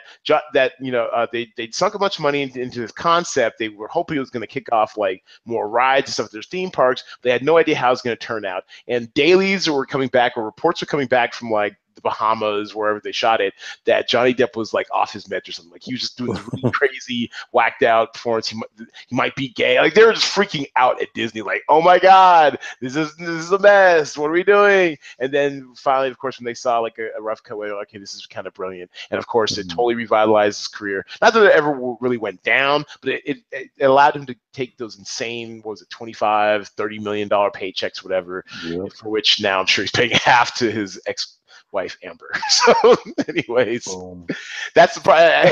that 0.52 0.72
you 0.80 0.90
know 0.90 1.06
uh, 1.06 1.26
they 1.32 1.48
they 1.56 1.70
sunk 1.70 1.94
a 1.94 1.98
bunch 1.98 2.16
of 2.16 2.22
money 2.22 2.42
into, 2.42 2.60
into 2.60 2.80
this 2.80 2.92
concept. 2.92 3.58
They 3.58 3.68
were 3.68 3.88
hoping 3.88 4.16
it 4.16 4.20
was 4.20 4.30
going 4.30 4.42
to 4.42 4.46
kick 4.46 4.66
off 4.72 4.96
like 4.96 5.22
more 5.44 5.68
rides 5.68 6.08
and 6.08 6.14
stuff 6.14 6.26
at 6.26 6.32
their 6.32 6.42
theme 6.42 6.70
parks. 6.70 7.04
They 7.22 7.30
had 7.30 7.42
no 7.42 7.58
idea 7.58 7.76
how 7.76 7.88
it 7.88 7.92
was 7.92 8.02
going 8.02 8.16
to 8.16 8.26
turn 8.26 8.44
out. 8.44 8.64
And 8.88 9.12
dailies 9.14 9.70
were 9.70 9.86
coming 9.86 10.08
back, 10.08 10.36
or 10.36 10.44
reports 10.44 10.80
were 10.80 10.86
coming 10.86 11.06
back 11.06 11.34
from 11.34 11.50
like 11.50 11.76
the 11.94 12.00
Bahamas, 12.00 12.74
wherever 12.74 13.00
they 13.00 13.12
shot 13.12 13.40
it, 13.40 13.54
that 13.84 14.08
Johnny 14.08 14.34
Depp 14.34 14.56
was 14.56 14.72
like 14.74 14.86
off 14.92 15.12
his 15.12 15.24
meds 15.26 15.48
or 15.48 15.52
something. 15.52 15.72
Like 15.72 15.82
he 15.82 15.92
was 15.94 16.00
just 16.02 16.18
doing 16.18 16.32
this 16.34 16.42
really 16.52 16.70
crazy, 16.72 17.30
whacked 17.52 17.82
out 17.82 18.12
performance. 18.14 18.48
He 18.48 18.56
might, 18.56 18.88
he 19.08 19.16
might 19.16 19.34
be 19.36 19.48
gay. 19.50 19.80
Like 19.80 19.94
they 19.94 20.04
were 20.04 20.12
just 20.12 20.32
freaking 20.34 20.66
out 20.76 21.00
at 21.00 21.08
Disney. 21.14 21.42
Like, 21.42 21.62
oh 21.68 21.80
my 21.82 21.98
god, 21.98 22.58
this 22.80 22.96
is 22.96 23.14
this 23.16 23.28
is 23.28 23.52
a 23.52 23.58
mess. 23.58 24.16
What 24.16 24.28
are 24.30 24.32
we 24.32 24.42
doing? 24.42 24.96
And 25.18 25.32
then 25.32 25.72
finally, 25.76 26.08
of 26.08 26.18
course, 26.18 26.38
when 26.38 26.44
they 26.44 26.54
saw 26.54 26.78
like 26.80 26.98
a, 26.98 27.08
a 27.18 27.22
rough 27.22 27.42
cut, 27.42 27.58
they're 27.60 27.74
like, 27.76 27.88
okay, 27.88 27.98
this 27.98 28.14
is 28.14 28.26
kind 28.26 28.46
of 28.46 28.54
brilliant. 28.54 28.90
And 29.10 29.18
of 29.18 29.26
course, 29.26 29.58
it 29.58 29.66
Mhm. 29.66 29.70
totally 29.70 29.94
revitalized 29.94 30.58
his 30.58 30.68
career. 30.68 31.04
Not 31.20 31.34
that 31.34 31.44
it 31.44 31.52
ever 31.52 31.94
really 32.00 32.16
went 32.18 32.42
down, 32.42 32.84
but 33.00 33.10
it, 33.10 33.22
it, 33.26 33.38
it 33.76 33.84
allowed 33.84 34.16
him 34.16 34.26
to 34.26 34.34
take 34.52 34.76
those 34.76 34.98
insane, 34.98 35.58
what 35.62 35.70
was 35.72 35.82
it, 35.82 35.90
25, 35.90 36.68
30 36.68 36.98
million 36.98 37.28
dollar 37.28 37.50
paychecks, 37.50 38.02
whatever, 38.02 38.44
Yeah. 38.64 38.84
for 38.96 39.08
which 39.10 39.40
now 39.40 39.60
I'm 39.60 39.66
sure 39.66 39.84
he's 39.84 39.90
paying 39.90 40.10
half 40.24 40.54
to 40.56 40.70
his 40.70 41.00
ex 41.06 41.38
wife 41.72 41.96
Amber. 42.02 42.30
So, 42.48 42.96
anyways, 43.28 43.84
Boom. 43.86 44.26
that's 44.74 44.94
the 44.94 45.00
pri- 45.00 45.50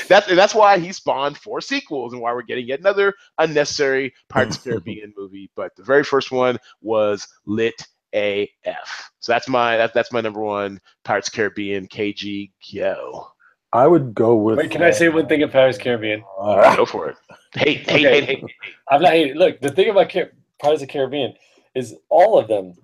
That's 0.08 0.26
that's 0.34 0.54
why 0.54 0.78
he 0.78 0.90
spawned 0.92 1.36
four 1.36 1.60
sequels 1.60 2.12
and 2.12 2.22
why 2.22 2.32
we're 2.32 2.42
getting 2.42 2.66
yet 2.66 2.80
another 2.80 3.14
unnecessary 3.38 4.14
Pirates 4.28 4.56
of 4.56 4.64
Caribbean 4.64 5.12
movie. 5.16 5.50
But 5.54 5.76
the 5.76 5.82
very 5.82 6.02
first 6.02 6.30
one 6.32 6.56
was 6.80 7.28
lit 7.44 7.74
AF. 8.14 9.10
So 9.20 9.32
that's 9.32 9.48
my 9.48 9.76
that, 9.76 9.92
that's 9.94 10.10
my 10.12 10.20
number 10.22 10.40
one 10.40 10.80
Pirates 11.04 11.28
of 11.28 11.34
Caribbean 11.34 11.86
KG 11.88 12.50
Go. 12.74 13.28
I 13.74 13.86
would 13.86 14.14
go 14.14 14.34
with. 14.36 14.58
Wait, 14.58 14.70
can 14.70 14.82
I 14.82 14.90
say 14.90 15.08
one 15.08 15.26
thing 15.26 15.42
of 15.42 15.52
Pirates 15.52 15.78
Caribbean? 15.78 16.22
Uh, 16.38 16.74
Go 16.76 16.84
for 16.86 17.08
it. 17.10 17.16
Hate, 17.54 17.88
hate, 17.88 18.06
Okay. 18.06 18.20
hate, 18.24 18.38
hate. 18.40 18.44
I'm 18.90 19.02
not 19.02 19.12
hating. 19.12 19.34
Look, 19.36 19.60
the 19.60 19.70
thing 19.70 19.88
about 19.90 20.10
Car- 20.10 20.32
Pirates 20.60 20.82
of 20.82 20.88
Caribbean 20.88 21.34
is 21.74 21.94
all 22.08 22.38
of 22.38 22.48
them 22.48 22.74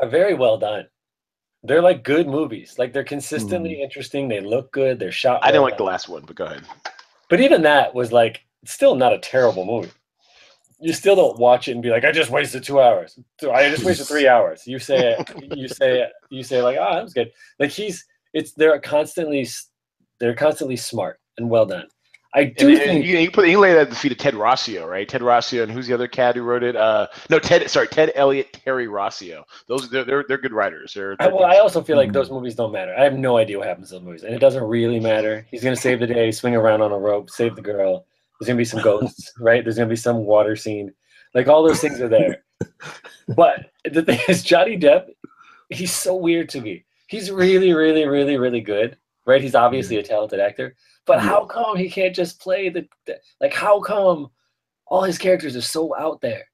are 0.00 0.08
very 0.08 0.34
well 0.34 0.58
done. 0.58 0.86
They're 1.62 1.82
like 1.82 2.04
good 2.04 2.26
movies. 2.26 2.76
Like 2.78 2.92
they're 2.92 3.04
consistently 3.04 3.76
hmm. 3.76 3.82
interesting. 3.82 4.28
They 4.28 4.40
look 4.40 4.72
good. 4.72 4.98
They're 4.98 5.12
shot. 5.12 5.40
I 5.42 5.48
didn't 5.48 5.62
like 5.62 5.76
the 5.76 5.84
last 5.84 6.08
one, 6.08 6.22
but 6.26 6.36
go 6.36 6.46
ahead. 6.46 6.64
But 7.28 7.40
even 7.40 7.62
that 7.62 7.94
was 7.94 8.12
like 8.12 8.42
still 8.64 8.94
not 8.94 9.12
a 9.12 9.18
terrible 9.18 9.64
movie. 9.64 9.92
You 10.80 10.94
still 10.94 11.14
don't 11.14 11.38
watch 11.38 11.68
it 11.68 11.72
and 11.72 11.82
be 11.82 11.90
like, 11.90 12.04
I 12.04 12.12
just 12.12 12.30
wasted 12.30 12.64
two 12.64 12.80
hours. 12.80 13.18
I 13.42 13.68
just 13.68 13.84
wasted 13.84 14.06
three 14.06 14.26
hours. 14.34 14.66
You 14.66 14.78
say 14.78 15.16
it. 15.18 15.56
You 15.56 15.68
say 15.68 16.00
it. 16.00 16.12
You 16.30 16.42
say 16.42 16.62
like, 16.62 16.78
oh, 16.80 16.94
that 16.94 17.04
was 17.04 17.14
good. 17.14 17.30
Like 17.58 17.70
he's. 17.70 18.04
It's 18.32 18.52
they're 18.52 18.80
constantly. 18.80 19.46
They're 20.18 20.34
constantly 20.34 20.76
smart 20.76 21.20
and 21.36 21.50
well 21.50 21.66
done. 21.66 21.86
I 22.32 22.44
do 22.44 22.68
And, 22.68 22.78
think. 22.78 23.04
you, 23.04 23.18
you 23.18 23.30
put 23.30 23.48
you 23.48 23.58
lay 23.58 23.72
that 23.72 23.82
at 23.82 23.90
the 23.90 23.96
feet 23.96 24.12
of 24.12 24.18
Ted 24.18 24.34
Rossio, 24.34 24.88
right? 24.88 25.08
Ted 25.08 25.20
Rossio 25.20 25.64
and 25.64 25.72
who's 25.72 25.88
the 25.88 25.94
other 25.94 26.06
cat 26.06 26.36
who 26.36 26.42
wrote 26.42 26.62
it? 26.62 26.76
Uh, 26.76 27.08
no, 27.28 27.40
Ted. 27.40 27.68
Sorry, 27.68 27.88
Ted 27.88 28.12
Elliott, 28.14 28.52
Terry 28.52 28.86
Rossio. 28.86 29.42
Those 29.66 29.90
they're 29.90 30.04
they're, 30.04 30.24
they're 30.28 30.38
good 30.38 30.52
writers. 30.52 30.94
They're, 30.94 31.16
I, 31.18 31.26
well, 31.26 31.44
I 31.44 31.58
also 31.58 31.82
feel 31.82 31.96
like 31.96 32.12
those 32.12 32.30
movies 32.30 32.54
don't 32.54 32.70
matter. 32.70 32.94
I 32.96 33.02
have 33.02 33.14
no 33.14 33.36
idea 33.36 33.58
what 33.58 33.66
happens 33.66 33.88
to 33.88 33.94
those 33.96 34.04
movies, 34.04 34.22
and 34.22 34.32
it 34.32 34.38
doesn't 34.38 34.62
really 34.62 35.00
matter. 35.00 35.44
He's 35.50 35.64
gonna 35.64 35.74
save 35.74 35.98
the 35.98 36.06
day, 36.06 36.30
swing 36.30 36.54
around 36.54 36.82
on 36.82 36.92
a 36.92 36.98
rope, 36.98 37.30
save 37.30 37.56
the 37.56 37.62
girl. 37.62 38.06
There's 38.38 38.46
gonna 38.46 38.58
be 38.58 38.64
some 38.64 38.80
ghosts, 38.82 39.32
right? 39.40 39.64
There's 39.64 39.76
gonna 39.76 39.88
be 39.90 39.96
some 39.96 40.18
water 40.18 40.54
scene, 40.54 40.92
like 41.34 41.48
all 41.48 41.64
those 41.64 41.80
things 41.80 42.00
are 42.00 42.08
there. 42.08 42.44
But 43.36 43.70
the 43.84 44.02
thing 44.02 44.18
is, 44.28 44.42
Johnny 44.42 44.76
Depp, 44.76 45.06
he's 45.68 45.92
so 45.94 46.14
weird 46.16 46.48
to 46.50 46.60
me. 46.60 46.84
He's 47.06 47.30
really, 47.30 47.72
really, 47.72 48.06
really, 48.06 48.36
really 48.38 48.60
good, 48.60 48.96
right? 49.26 49.40
He's 49.40 49.54
obviously 49.54 49.96
a 49.96 50.02
talented 50.02 50.40
actor, 50.40 50.74
but 51.10 51.18
how 51.20 51.44
come 51.44 51.76
he 51.76 51.90
can't 51.90 52.14
just 52.14 52.40
play 52.40 52.68
the, 52.68 52.86
the 53.06 53.18
like? 53.40 53.52
How 53.52 53.80
come 53.80 54.30
all 54.86 55.02
his 55.02 55.18
characters 55.18 55.56
are 55.56 55.60
so 55.60 55.92
out 55.96 56.20
there, 56.20 56.44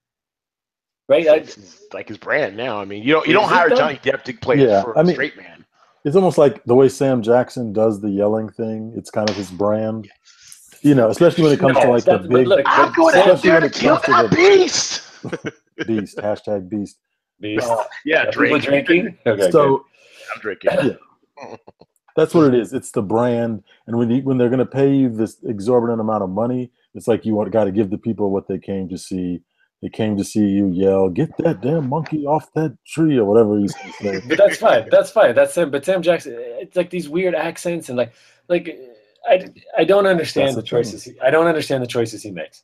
right? 1.11 1.29
I, 1.29 1.35
it's 1.37 1.83
like 1.93 2.09
his 2.09 2.17
brand 2.17 2.57
now. 2.57 2.81
I 2.81 2.87
mean, 2.87 3.03
you 3.03 3.13
don't 3.13 3.27
you 3.27 3.35
don't 3.35 3.49
hire? 3.49 3.69
Johnny 3.69 3.97
Depp 4.03 4.23
to 4.25 4.33
play 4.33 4.57
Yeah, 4.67 4.83
for 4.83 4.97
I 4.97 5.03
a 5.03 5.05
mean- 5.05 5.15
straight 5.15 5.37
man. 5.37 5.67
it's 6.07 6.17
almost 6.17 6.39
like 6.39 6.65
the 6.65 6.75
way 6.75 6.89
Sam 6.89 7.21
Jackson 7.21 7.75
does 7.75 8.01
the 8.01 8.09
yelling 8.09 8.49
thing. 8.49 8.95
It's 8.97 9.11
kind 9.11 9.29
of 9.29 9.37
his 9.37 9.51
brand. 9.51 10.09
You 10.81 10.95
know, 10.95 11.11
especially 11.11 11.43
when 11.45 11.53
it 11.53 11.59
comes 11.61 11.77
to 11.79 11.89
like 11.89 12.05
the 12.05 12.17
big 12.19 12.47
look, 12.47 12.63
I'm 12.65 12.93
going 12.95 13.15
out 13.17 13.29
especially 13.29 13.51
there 13.51 13.61
when 13.61 13.71
to 13.71 13.77
it 13.77 13.81
kill 13.81 13.97
comes 13.99 14.05
to 14.05 14.11
that 14.23 14.31
the- 14.31 14.37
beast. 14.37 15.03
beast 15.87 16.17
hashtag 16.17 16.69
beast. 16.71 16.97
Beast. 17.41 17.69
Yeah, 18.07 18.23
Are 18.23 18.33
people 18.33 18.59
Drake. 18.59 18.87
drinking? 18.87 19.19
Okay, 19.27 19.51
so 19.51 19.85
I'm 20.35 20.41
drinking. 20.41 20.97
That's 22.17 22.35
what 22.35 22.53
it 22.53 22.59
is. 22.59 22.73
It's 22.73 22.91
the 22.91 23.03
brand, 23.03 23.63
and 23.87 23.97
when 23.97 24.11
you, 24.11 24.23
when 24.23 24.39
they're 24.39 24.49
going 24.49 24.59
to 24.59 24.67
pay 24.67 24.93
you 24.93 25.09
this 25.09 25.37
exorbitant 25.45 26.01
amount 26.01 26.23
of 26.23 26.31
money, 26.31 26.71
it's 26.95 27.07
like 27.07 27.25
you 27.27 27.35
want 27.35 27.53
got 27.53 27.65
to 27.65 27.73
give 27.73 27.91
the 27.91 27.99
people 27.99 28.31
what 28.31 28.49
they 28.49 28.59
came 28.59 28.89
to 28.89 28.99
see. 28.99 29.43
They 29.83 29.91
came 29.91 30.17
to 30.17 30.25
see 30.25 30.41
you 30.41 30.69
yell, 30.69 31.11
"Get 31.11 31.37
that 31.39 31.61
damn 31.61 31.91
monkey 31.91 32.25
off 32.25 32.51
that 32.55 32.77
tree!" 32.87 33.19
or 33.19 33.27
whatever 33.27 33.59
he's 33.59 33.75
going 33.75 33.93
to 33.93 34.21
say. 34.21 34.23
but 34.29 34.39
that's 34.39 34.57
fine. 34.57 34.89
That's 34.91 35.11
fine. 35.11 35.35
That's 35.35 35.55
him. 35.55 35.71
But 35.71 35.85
Sam 35.85 36.01
Jackson, 36.01 36.35
it's 36.39 36.77
like 36.77 36.89
these 36.89 37.09
weird 37.09 37.35
accents 37.35 37.91
and 37.91 37.99
like, 37.99 38.15
like 38.49 38.75
I, 39.29 39.49
I 39.77 39.85
don't 39.85 40.07
understand 40.07 40.49
That's 40.49 40.57
the 40.57 40.63
choices. 40.63 41.05
He, 41.05 41.21
I 41.21 41.31
don't 41.31 41.47
understand 41.47 41.83
the 41.83 41.89
choices 41.89 42.23
he 42.23 42.31
makes. 42.31 42.63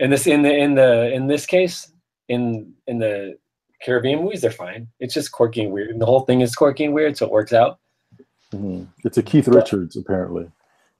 In 0.00 0.10
this, 0.10 0.26
in 0.26 0.42
the, 0.42 0.52
in 0.52 0.74
the, 0.74 1.12
in 1.12 1.28
this 1.28 1.46
case, 1.46 1.92
in 2.28 2.72
in 2.88 2.98
the 2.98 3.38
Caribbean 3.84 4.24
movies, 4.24 4.40
they're 4.40 4.50
fine. 4.50 4.88
It's 4.98 5.14
just 5.14 5.30
quirky 5.30 5.62
and 5.62 5.72
weird, 5.72 5.90
and 5.90 6.00
the 6.00 6.06
whole 6.06 6.20
thing 6.20 6.40
is 6.40 6.56
quirky 6.56 6.84
and 6.84 6.94
weird, 6.94 7.16
so 7.16 7.26
it 7.26 7.32
works 7.32 7.52
out. 7.52 7.78
Mhm. 8.52 8.86
It's 9.04 9.18
a 9.18 9.22
Keith 9.22 9.48
Richards, 9.48 9.96
apparently. 9.96 10.50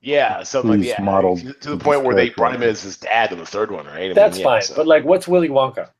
Yeah, 0.01 0.43
so 0.43 0.62
like 0.62 0.79
He's 0.79 0.88
yeah, 0.88 1.01
modeled 1.03 1.41
to, 1.41 1.53
to 1.53 1.71
the 1.71 1.77
point 1.77 2.03
where 2.03 2.15
they 2.17 2.31
brought 2.31 2.55
him 2.55 2.62
as 2.65 2.83
his 2.83 2.97
dad 2.97 3.31
in 3.31 3.38
the 3.38 3.47
third 3.47 3.71
one, 3.71 3.87
right? 3.87 3.97
I 3.97 4.01
mean, 4.07 4.15
That's 4.15 4.38
yeah, 4.38 4.45
fine. 4.45 4.62
so- 4.62 4.75
But 4.75 4.87
like, 4.88 5.05
what's 5.05 5.29
Willy 5.29 5.49
Wonka? 5.49 5.91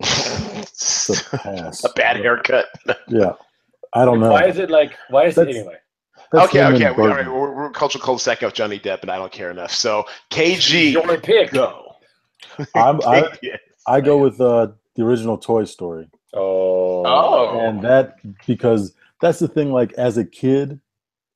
A 0.00 1.36
pass. 1.38 1.84
a 1.84 1.88
bad 1.94 2.16
haircut. 2.16 2.66
Yeah, 3.08 3.32
I 3.92 4.04
don't 4.04 4.20
know. 4.20 4.30
Why 4.30 4.46
is 4.46 4.58
it 4.58 4.70
like? 4.70 4.92
Why 5.10 5.26
is 5.26 5.36
it 5.36 5.48
anyway? 5.48 5.76
That's 6.32 6.48
okay, 6.48 6.64
okay, 6.64 6.90
we, 6.92 7.02
all 7.02 7.08
right, 7.08 7.26
we're, 7.26 7.52
we're 7.54 7.70
cultural 7.70 8.02
cul-de-sac 8.04 8.42
of 8.42 8.54
Johnny 8.54 8.78
Depp, 8.78 9.02
and 9.02 9.10
I 9.10 9.16
don't 9.18 9.32
care 9.32 9.50
enough. 9.50 9.72
So 9.72 10.04
KG, 10.30 10.92
Your 10.92 11.18
pick. 11.18 11.50
go. 11.50 11.96
I'm, 12.76 13.00
I 13.04 13.28
I 13.86 14.00
go 14.00 14.16
with 14.18 14.40
uh, 14.40 14.68
the 14.94 15.04
original 15.04 15.36
Toy 15.38 15.64
Story. 15.64 16.08
Oh. 16.32 17.02
Oh. 17.04 17.58
and 17.60 17.82
that 17.82 18.16
because 18.46 18.94
that's 19.20 19.38
the 19.38 19.48
thing 19.48 19.72
like 19.72 19.92
as 19.94 20.16
a 20.16 20.24
kid 20.24 20.80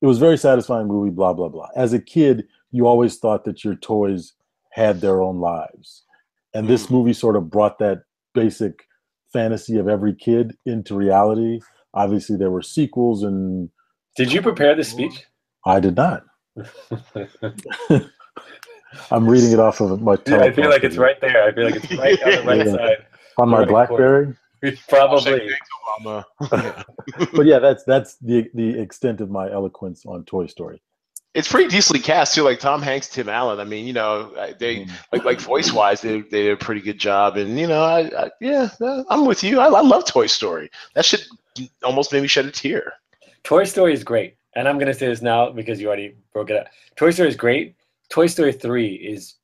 it 0.03 0.07
was 0.07 0.17
a 0.19 0.21
very 0.21 0.37
satisfying 0.37 0.87
movie 0.87 1.11
blah 1.11 1.33
blah 1.33 1.49
blah 1.49 1.69
as 1.77 1.93
a 1.93 1.99
kid 1.99 2.47
you 2.71 2.87
always 2.87 3.17
thought 3.19 3.45
that 3.45 3.65
your 3.65 3.75
toys 3.77 4.33
had 4.71 5.01
their 5.01 5.23
own 5.23 5.39
lives 5.41 6.05
and 6.55 6.69
this 6.69 6.85
mm-hmm. 6.85 6.95
movie 6.95 7.13
sort 7.13 7.37
of 7.37 7.51
brought 7.51 7.79
that 7.79 8.03
basic 8.35 8.87
fantasy 9.33 9.79
of 9.79 9.89
every 9.89 10.15
kid 10.15 10.57
into 10.67 10.95
reality 10.95 11.61
obviously 11.95 12.37
there 12.37 12.51
were 12.51 12.63
sequels 12.63 13.23
and 13.23 13.69
Did 14.17 14.33
you 14.33 14.43
prepare 14.43 14.75
the 14.75 14.85
speech? 14.85 15.25
i 15.67 15.81
did 15.81 15.97
not 15.97 16.23
i'm 19.11 19.27
reading 19.27 19.51
it 19.53 19.59
off 19.59 19.81
of 19.81 20.01
my 20.03 20.13
I 20.29 20.53
feel 20.53 20.71
like 20.71 20.85
it's 20.85 20.97
right 20.97 21.21
there. 21.21 21.43
I 21.43 21.53
feel 21.53 21.65
like 21.65 21.77
it's 21.77 21.93
right 21.93 22.23
on 22.23 22.31
the 22.31 22.43
right 22.47 22.67
Yeah. 22.67 22.73
side. 22.73 23.07
on 23.39 23.49
my 23.49 23.65
blackberry 23.65 24.35
Probably. 24.89 25.51
Obama. 26.01 26.25
but 27.35 27.47
yeah 27.47 27.59
that's 27.59 27.85
that's 27.85 28.17
the 28.17 28.49
the 28.55 28.79
extent 28.81 29.21
of 29.21 29.31
my 29.31 29.51
eloquence 29.51 30.05
on 30.07 30.25
toy 30.25 30.47
story 30.47 30.81
It's 31.35 31.49
pretty 31.51 31.69
decently 31.69 32.01
cast 32.01 32.35
too, 32.35 32.43
like 32.45 32.61
Tom 32.61 32.81
Hanks, 32.81 33.09
Tim 33.09 33.29
Allen. 33.29 33.59
I 33.59 33.65
mean, 33.65 33.87
you 33.87 33.93
know, 33.93 34.31
they 34.61 34.75
Mm. 34.87 34.91
like 35.13 35.25
like 35.25 35.41
voice 35.41 35.73
wise, 35.73 36.01
they 36.01 36.21
they 36.33 36.43
did 36.47 36.53
a 36.53 36.57
pretty 36.67 36.81
good 36.81 36.99
job. 36.99 37.37
And 37.37 37.59
you 37.59 37.67
know, 37.67 37.83
I, 37.83 38.01
I 38.25 38.31
yeah, 38.41 38.69
I'm 39.11 39.27
with 39.27 39.43
you. 39.43 39.59
I, 39.61 39.67
I 39.67 39.83
love 39.83 40.05
Toy 40.07 40.29
Story. 40.29 40.71
That 40.95 41.05
should 41.05 41.25
almost 41.83 42.13
made 42.13 42.23
me 42.23 42.29
shed 42.29 42.47
a 42.47 42.53
tear. 42.53 42.85
Toy 43.43 43.65
Story 43.65 43.93
is 43.93 44.05
great. 44.05 44.37
And 44.57 44.69
I'm 44.69 44.79
going 44.79 44.93
to 44.93 44.99
say 45.01 45.09
this 45.09 45.23
now 45.23 45.51
because 45.51 45.81
you 45.81 45.89
already 45.89 46.15
broke 46.33 46.51
it 46.51 46.57
up. 46.61 46.67
Toy 46.97 47.11
Story 47.11 47.29
is 47.29 47.37
great. 47.37 47.75
Toy 48.09 48.29
Story 48.29 48.53
3 48.53 48.95
is 48.95 49.35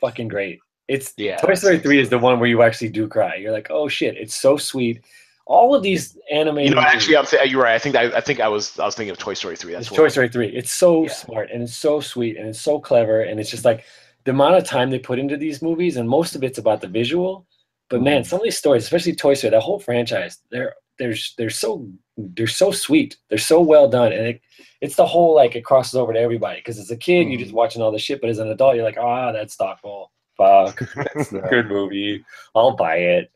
fucking 0.00 0.26
great. 0.28 0.58
It's 0.92 1.14
Yeah. 1.16 1.36
Toy 1.38 1.54
Story 1.54 1.78
3 1.78 2.00
is 2.00 2.10
the 2.10 2.18
one 2.18 2.38
where 2.38 2.48
you 2.48 2.62
actually 2.62 2.90
do 2.90 3.08
cry. 3.08 3.36
You're 3.36 3.52
like, 3.52 3.68
oh 3.70 3.88
shit, 3.88 4.16
it's 4.16 4.34
so 4.34 4.56
sweet. 4.58 5.00
All 5.46 5.74
of 5.74 5.82
these 5.82 6.16
animated 6.30 6.70
You 6.70 6.76
know, 6.76 6.82
actually, 6.82 7.16
I'm 7.16 7.24
th- 7.26 7.50
you're 7.50 7.62
right. 7.62 7.74
I 7.74 7.78
think 7.78 7.96
I, 7.96 8.04
I 8.16 8.20
think 8.20 8.40
I 8.40 8.48
was 8.48 8.78
I 8.78 8.84
was 8.84 8.94
thinking 8.94 9.10
of 9.10 9.18
Toy 9.18 9.34
Story 9.34 9.56
three. 9.56 9.72
That's 9.72 9.88
Toy 9.88 10.08
Story 10.08 10.28
3. 10.28 10.48
It's 10.48 10.70
so 10.70 11.04
Yeah. 11.04 11.08
smart 11.12 11.50
and 11.50 11.62
it's 11.62 11.74
so 11.76 12.00
sweet 12.00 12.36
and 12.36 12.46
it's 12.46 12.60
so 12.60 12.78
clever 12.78 13.22
and 13.22 13.40
it's 13.40 13.50
just 13.50 13.64
like 13.64 13.84
the 14.24 14.30
amount 14.32 14.54
of 14.56 14.64
time 14.64 14.90
they 14.90 14.98
put 14.98 15.18
into 15.18 15.36
these 15.36 15.62
movies 15.62 15.96
and 15.96 16.08
most 16.08 16.36
of 16.36 16.44
it's 16.44 16.58
about 16.58 16.80
the 16.82 16.86
visual. 16.88 17.46
But 17.90 18.02
man, 18.02 18.22
Mhm. 18.22 18.26
some 18.26 18.38
of 18.40 18.44
these 18.44 18.58
stories, 18.58 18.84
especially 18.84 19.14
Toy 19.14 19.34
Story, 19.34 19.50
that 19.50 19.60
whole 19.60 19.78
franchise, 19.80 20.40
they're 20.50 20.74
they're 20.98 21.16
they're 21.38 21.50
so 21.64 21.88
they're 22.18 22.46
so 22.62 22.70
sweet. 22.70 23.16
They're 23.30 23.38
so 23.52 23.60
well 23.62 23.88
done, 23.88 24.12
and 24.12 24.26
it, 24.26 24.40
it's 24.82 24.96
the 24.96 25.06
whole 25.06 25.34
like 25.34 25.56
it 25.56 25.64
crosses 25.64 25.94
over 25.94 26.12
to 26.12 26.20
everybody. 26.20 26.58
Because 26.60 26.78
as 26.78 26.90
a 26.90 26.96
kid, 26.96 27.28
you're 27.28 27.40
just 27.40 27.54
watching 27.54 27.80
all 27.82 27.90
this 27.90 28.02
shit, 28.02 28.20
but 28.20 28.28
as 28.30 28.38
an 28.38 28.48
adult, 28.48 28.76
you're 28.76 28.84
like, 28.84 28.98
ah, 28.98 29.32
that's 29.32 29.54
thoughtful. 29.56 30.12
Fuck, 30.42 30.88
that's 31.14 31.32
a 31.32 31.40
good 31.50 31.68
movie. 31.68 32.24
I'll 32.54 32.76
buy 32.76 32.96
it. 32.96 33.30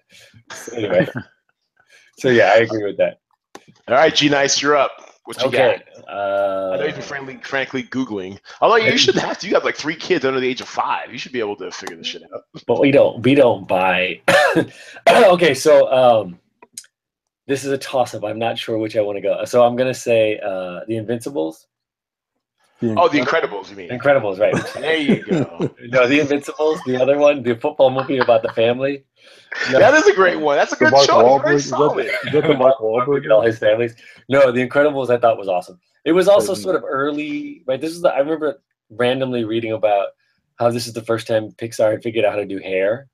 So 0.52 0.76
anyway, 0.76 1.06
so 2.18 2.28
yeah, 2.28 2.52
I 2.54 2.58
agree 2.58 2.84
with 2.84 2.96
that. 2.98 3.20
All 3.88 3.94
right, 3.94 4.14
G 4.14 4.28
Nice, 4.28 4.60
you're 4.60 4.76
up. 4.76 4.90
What 5.24 5.40
you 5.42 5.48
Okay, 5.48 5.80
got? 5.96 6.08
uh, 6.08 6.70
I 6.74 6.76
know 6.76 6.84
you've 6.84 6.94
been 6.94 7.02
frankly, 7.02 7.36
frankly 7.42 7.82
googling. 7.82 8.38
Although 8.60 8.76
you 8.76 8.96
shouldn't 8.96 9.24
have 9.24 9.38
to. 9.38 9.48
You 9.48 9.54
have 9.54 9.64
like 9.64 9.74
three 9.76 9.96
kids 9.96 10.24
under 10.24 10.38
the 10.38 10.46
age 10.46 10.60
of 10.60 10.68
five. 10.68 11.10
You 11.12 11.18
should 11.18 11.32
be 11.32 11.40
able 11.40 11.56
to 11.56 11.70
figure 11.72 11.96
this 11.96 12.06
shit 12.06 12.22
out. 12.32 12.42
but 12.66 12.80
we 12.80 12.92
don't 12.92 13.22
we 13.24 13.34
don't 13.34 13.66
buy 13.66 14.20
okay 15.08 15.52
so 15.52 15.90
um 15.92 16.38
this 17.48 17.64
is 17.64 17.70
a 17.72 17.78
toss 17.78 18.14
up 18.14 18.24
i'm 18.24 18.38
not 18.38 18.56
sure 18.58 18.78
which 18.78 18.96
i 18.96 19.00
want 19.00 19.16
to 19.16 19.20
go 19.20 19.44
so 19.44 19.64
i'm 19.64 19.76
gonna 19.76 19.94
say 19.94 20.38
uh 20.40 20.80
the 20.88 20.96
invincibles 20.96 21.66
Oh, 22.82 23.08
The 23.08 23.20
Incredibles. 23.20 23.70
You 23.70 23.76
mean? 23.76 23.88
incredibles 23.88 24.38
right 24.38 24.54
There 24.74 24.96
you 24.96 25.24
go. 25.24 25.74
no 25.88 26.06
the 26.06 26.20
invincibles 26.20 26.78
the 26.86 27.00
other 27.00 27.16
one 27.18 27.42
the 27.42 27.54
football 27.56 27.90
movie 27.90 28.18
about 28.18 28.42
the 28.42 28.52
family 28.52 29.04
no, 29.72 29.78
that 29.78 29.94
is 29.94 30.06
a 30.06 30.14
great 30.14 30.38
one. 30.38 30.56
That's 30.56 30.72
a 30.72 30.76
good 30.76 30.90
Mark 30.92 31.06
choice. 31.06 31.16
Wahlberg, 31.16 31.42
Very 31.44 31.56
is 31.56 31.70
that, 31.70 31.76
solid. 31.76 32.06
is 32.06 32.32
that 32.32 32.46
the 32.46 32.54
Mark 32.54 32.78
Wahlberg? 32.78 33.22
and 33.24 33.32
all 33.32 33.40
his 33.42 33.58
families 33.58 33.94
no 34.28 34.52
the 34.52 34.66
incredibles 34.66 35.08
i 35.10 35.16
thought 35.16 35.38
was 35.38 35.48
awesome 35.48 35.80
it 36.04 36.12
was 36.12 36.28
also 36.28 36.48
Crazy. 36.52 36.62
sort 36.62 36.76
of 36.76 36.84
early 36.84 37.62
right 37.66 37.80
this 37.80 37.92
is 37.92 38.02
the 38.02 38.10
i 38.10 38.18
remember 38.18 38.60
randomly 38.90 39.44
reading 39.44 39.72
about 39.72 40.08
how 40.58 40.70
this 40.70 40.86
is 40.86 40.92
the 40.92 41.02
first 41.02 41.26
time 41.26 41.50
pixar 41.52 41.92
had 41.92 42.02
figured 42.02 42.24
out 42.24 42.32
how 42.32 42.38
to 42.38 42.46
do 42.46 42.58
hair 42.58 43.08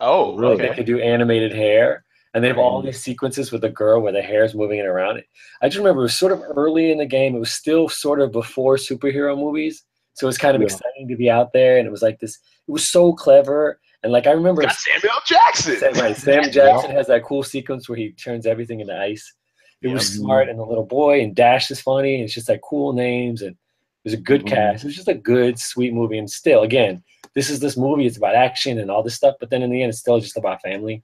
Oh, 0.00 0.36
Really? 0.36 0.56
Like 0.56 0.68
they 0.70 0.74
could 0.74 0.86
do 0.86 0.98
animated 1.00 1.52
hair. 1.54 2.03
And 2.34 2.42
they 2.42 2.48
have 2.48 2.58
all 2.58 2.82
these 2.82 3.00
sequences 3.00 3.52
with 3.52 3.60
the 3.62 3.70
girl 3.70 4.00
where 4.00 4.12
the 4.12 4.20
hair 4.20 4.44
is 4.44 4.54
moving 4.54 4.80
it 4.80 4.86
around. 4.86 5.22
I 5.62 5.68
just 5.68 5.78
remember 5.78 6.00
it 6.00 6.04
was 6.04 6.18
sort 6.18 6.32
of 6.32 6.42
early 6.56 6.90
in 6.90 6.98
the 6.98 7.06
game. 7.06 7.36
It 7.36 7.38
was 7.38 7.52
still 7.52 7.88
sort 7.88 8.20
of 8.20 8.32
before 8.32 8.76
superhero 8.76 9.38
movies, 9.38 9.84
so 10.14 10.26
it 10.26 10.28
was 10.28 10.38
kind 10.38 10.56
of 10.56 10.60
Yeah. 10.60 10.66
exciting 10.66 11.08
to 11.08 11.16
be 11.16 11.30
out 11.30 11.52
there. 11.52 11.78
And 11.78 11.86
it 11.86 11.90
was 11.90 12.02
like 12.02 12.18
this. 12.18 12.38
It 12.66 12.72
was 12.72 12.86
so 12.86 13.12
clever. 13.12 13.80
And 14.02 14.12
like 14.12 14.26
I 14.26 14.32
remember, 14.32 14.62
Got 14.62 14.74
Samuel 14.74 15.14
Jackson. 15.24 15.76
Sam, 15.76 15.92
right, 15.94 16.16
Sam 16.16 16.50
Jackson 16.50 16.90
has 16.90 17.06
that 17.06 17.22
cool 17.24 17.42
sequence 17.44 17.88
where 17.88 17.96
he 17.96 18.10
turns 18.12 18.46
everything 18.46 18.80
into 18.80 18.98
ice. 18.98 19.32
It 19.80 19.88
was 19.88 20.02
Yeah. 20.02 20.20
smart, 20.22 20.48
and 20.48 20.58
the 20.58 20.64
little 20.64 20.84
boy 20.84 21.20
and 21.22 21.34
Dash 21.34 21.70
is 21.70 21.80
funny, 21.80 22.16
and 22.16 22.24
it's 22.24 22.34
just 22.34 22.48
like 22.48 22.60
cool 22.62 22.92
names, 22.92 23.42
and 23.42 23.52
it 23.52 23.56
was 24.04 24.12
a 24.12 24.18
good 24.18 24.42
Mhm. 24.42 24.48
cast. 24.48 24.84
It 24.84 24.88
was 24.88 24.96
just 24.96 25.08
a 25.08 25.14
good, 25.14 25.58
sweet 25.58 25.94
movie. 25.94 26.18
And 26.18 26.28
still, 26.28 26.62
again, 26.62 27.02
this 27.34 27.48
is 27.48 27.60
this 27.60 27.76
movie. 27.76 28.06
It's 28.06 28.16
about 28.16 28.34
action 28.34 28.78
and 28.78 28.90
all 28.90 29.02
this 29.02 29.14
stuff, 29.14 29.36
but 29.40 29.50
then 29.50 29.62
in 29.62 29.70
the 29.70 29.82
end, 29.82 29.90
it's 29.90 30.00
still 30.00 30.18
just 30.20 30.36
about 30.36 30.60
family. 30.62 31.02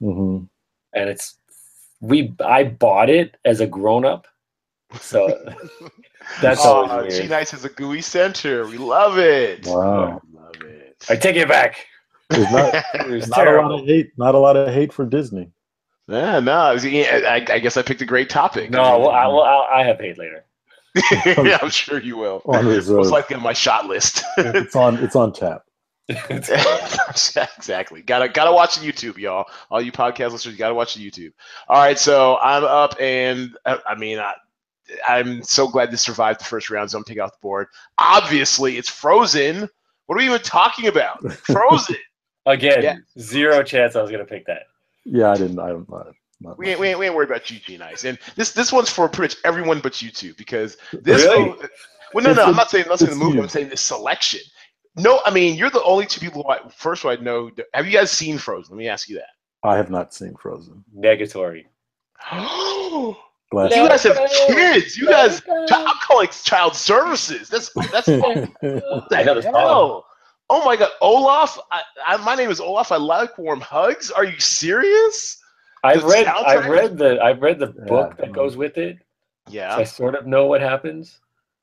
hmm 0.00 0.44
And 0.92 1.08
it's 1.08 1.36
we. 2.00 2.34
I 2.44 2.64
bought 2.64 3.10
it 3.10 3.36
as 3.44 3.60
a 3.60 3.66
grown 3.66 4.04
up, 4.04 4.26
so 4.98 5.28
that's 6.42 6.64
oh, 6.64 6.86
always 6.86 7.14
G 7.14 7.20
weird. 7.20 7.30
Nice 7.30 7.54
is 7.54 7.64
a 7.64 7.68
gooey 7.68 8.00
center. 8.00 8.66
We 8.66 8.78
love 8.78 9.18
it. 9.18 9.66
Wow. 9.66 10.20
Love 10.32 10.54
it. 10.62 11.04
I 11.08 11.16
take 11.16 11.36
it 11.36 11.48
back. 11.48 11.86
There's 12.30 12.50
not, 12.50 12.74
It 12.94 13.08
was 13.08 13.28
not 13.28 13.46
a 13.46 13.60
lot 13.60 13.80
of 13.80 13.86
hate. 13.86 14.12
Not 14.16 14.34
a 14.34 14.38
lot 14.38 14.56
of 14.56 14.72
hate 14.72 14.92
for 14.92 15.04
Disney. 15.04 15.50
yeah, 16.08 16.40
no. 16.40 16.52
I, 16.52 16.74
I, 16.74 17.46
I 17.48 17.58
guess 17.58 17.76
I 17.76 17.82
picked 17.82 18.02
a 18.02 18.06
great 18.06 18.30
topic. 18.30 18.70
No, 18.70 18.98
well, 18.98 19.10
I, 19.10 19.26
well, 19.26 19.42
I, 19.42 19.80
I 19.80 19.84
have 19.84 19.98
hate 19.98 20.18
later. 20.18 20.44
yeah, 21.44 21.58
I'm 21.62 21.70
sure 21.70 22.00
you 22.00 22.16
will. 22.16 22.42
On 22.46 22.66
reserve. 22.66 22.96
Most 22.96 23.10
likely 23.10 23.36
on 23.36 23.42
my 23.42 23.52
shot 23.52 23.86
list. 23.86 24.24
It's 24.38 24.74
on. 24.74 24.96
It's 24.96 25.14
on 25.14 25.32
tap. 25.32 25.62
exactly. 26.30 28.02
Gotta 28.02 28.28
gotta 28.28 28.52
watch 28.52 28.78
the 28.78 28.86
YouTube, 28.90 29.16
y'all. 29.18 29.44
All 29.70 29.80
you 29.80 29.92
podcast 29.92 30.32
listeners, 30.32 30.46
you 30.54 30.58
gotta 30.58 30.74
watch 30.74 30.94
the 30.94 31.08
YouTube. 31.10 31.32
All 31.68 31.78
right, 31.82 31.98
so 31.98 32.36
I'm 32.38 32.64
up, 32.64 32.94
and 33.00 33.56
uh, 33.64 33.78
I 33.86 33.94
mean, 33.94 34.18
I, 34.18 34.34
I'm 35.08 35.42
so 35.42 35.68
glad 35.68 35.90
this 35.90 36.02
survived 36.02 36.40
the 36.40 36.44
first 36.44 36.70
round, 36.70 36.90
so 36.90 36.98
I'm 36.98 37.04
taking 37.04 37.22
off 37.22 37.32
the 37.32 37.38
board. 37.42 37.68
Obviously, 37.98 38.76
it's 38.78 38.88
Frozen. 38.90 39.68
What 40.06 40.14
are 40.14 40.18
we 40.18 40.24
even 40.26 40.40
talking 40.42 40.86
about? 40.88 41.22
Frozen. 41.32 41.96
Again, 42.46 42.82
Yeah. 42.82 42.96
zero 43.18 43.62
chance 43.62 43.94
I 43.96 44.02
was 44.02 44.10
gonna 44.10 44.24
pick 44.24 44.46
that. 44.46 44.62
Yeah, 45.04 45.30
I 45.30 45.36
didn't. 45.36 45.58
I 45.58 45.68
don't. 45.68 45.86
I, 45.92 46.10
not 46.42 46.58
we, 46.58 46.68
ain't, 46.70 46.80
we, 46.80 46.88
ain't, 46.88 46.98
we 46.98 47.04
ain't 47.06 47.14
worried 47.14 47.28
about 47.28 47.42
GG 47.44 47.78
Nice, 47.78 48.04
and 48.04 48.18
this 48.34 48.52
this 48.52 48.72
one's 48.72 48.88
for 48.90 49.08
pretty 49.08 49.34
much 49.34 49.42
everyone 49.44 49.80
but 49.80 50.00
you 50.00 50.10
two 50.10 50.32
because 50.34 50.76
this. 50.92 51.22
Really? 51.22 51.54
Well, 52.14 52.24
no, 52.24 52.30
It's 52.30 52.38
no, 52.38 52.44
a- 52.44 52.48
I'm 52.48 52.56
not 52.56 52.70
saying 52.70 52.84
I'm 52.84 52.90
not 52.90 52.98
saying 52.98 53.10
the 53.10 53.16
it's 53.16 53.22
movie. 53.24 53.36
you. 53.36 53.42
I'm 53.42 53.48
saying 53.48 53.68
this 53.68 53.82
selection. 53.82 54.40
No, 54.96 55.20
I 55.24 55.30
mean 55.30 55.56
you're 55.56 55.70
the 55.70 55.82
only 55.84 56.06
two 56.06 56.20
people. 56.20 56.42
Who 56.42 56.50
I, 56.50 56.68
first 56.70 57.02
of 57.04 57.06
all, 57.10 57.12
I 57.16 57.20
know. 57.22 57.50
Have 57.74 57.86
you 57.86 57.92
guys 57.92 58.10
seen 58.10 58.38
Frozen? 58.38 58.74
Let 58.74 58.78
me 58.78 58.88
ask 58.88 59.08
you 59.08 59.16
that. 59.16 59.28
I 59.68 59.76
have 59.76 59.90
not 59.90 60.12
seen 60.14 60.34
Frozen. 60.34 60.84
Negatory. 60.96 61.64
you 62.32 63.88
guys 63.88 64.02
have 64.04 64.16
kids. 64.48 64.96
You 64.96 65.08
guys, 65.08 65.42
I'm 65.48 65.96
calling 66.02 66.28
child 66.44 66.74
services. 66.76 67.48
That's 67.48 67.70
that's 67.90 68.06
what 68.08 68.50
the 68.62 69.06
I 69.12 69.22
know 69.22 69.40
hell. 69.40 70.06
Oh 70.52 70.64
my 70.64 70.74
god, 70.76 70.90
Olaf! 71.00 71.58
I, 71.70 71.82
I, 72.06 72.16
my 72.18 72.34
name 72.34 72.50
is 72.50 72.60
Olaf. 72.60 72.90
I 72.90 72.96
like 72.96 73.38
warm 73.38 73.60
hugs. 73.60 74.10
Are 74.10 74.24
you 74.24 74.38
serious? 74.40 75.38
I've 75.84 76.02
The 76.02 76.08
read. 76.08 76.26
I've 76.26 76.66
read 76.66 76.98
the. 76.98 77.22
I've 77.22 77.40
read 77.40 77.58
the 77.60 77.68
book 77.68 78.14
Yeah. 78.18 78.24
that 78.26 78.32
goes 78.32 78.56
with 78.56 78.76
it. 78.76 78.98
So 79.48 79.54
Yeah. 79.54 79.76
I 79.76 79.84
sort 79.84 80.14
of 80.16 80.26
know 80.26 80.46
what 80.46 80.60
happens. 80.60 81.20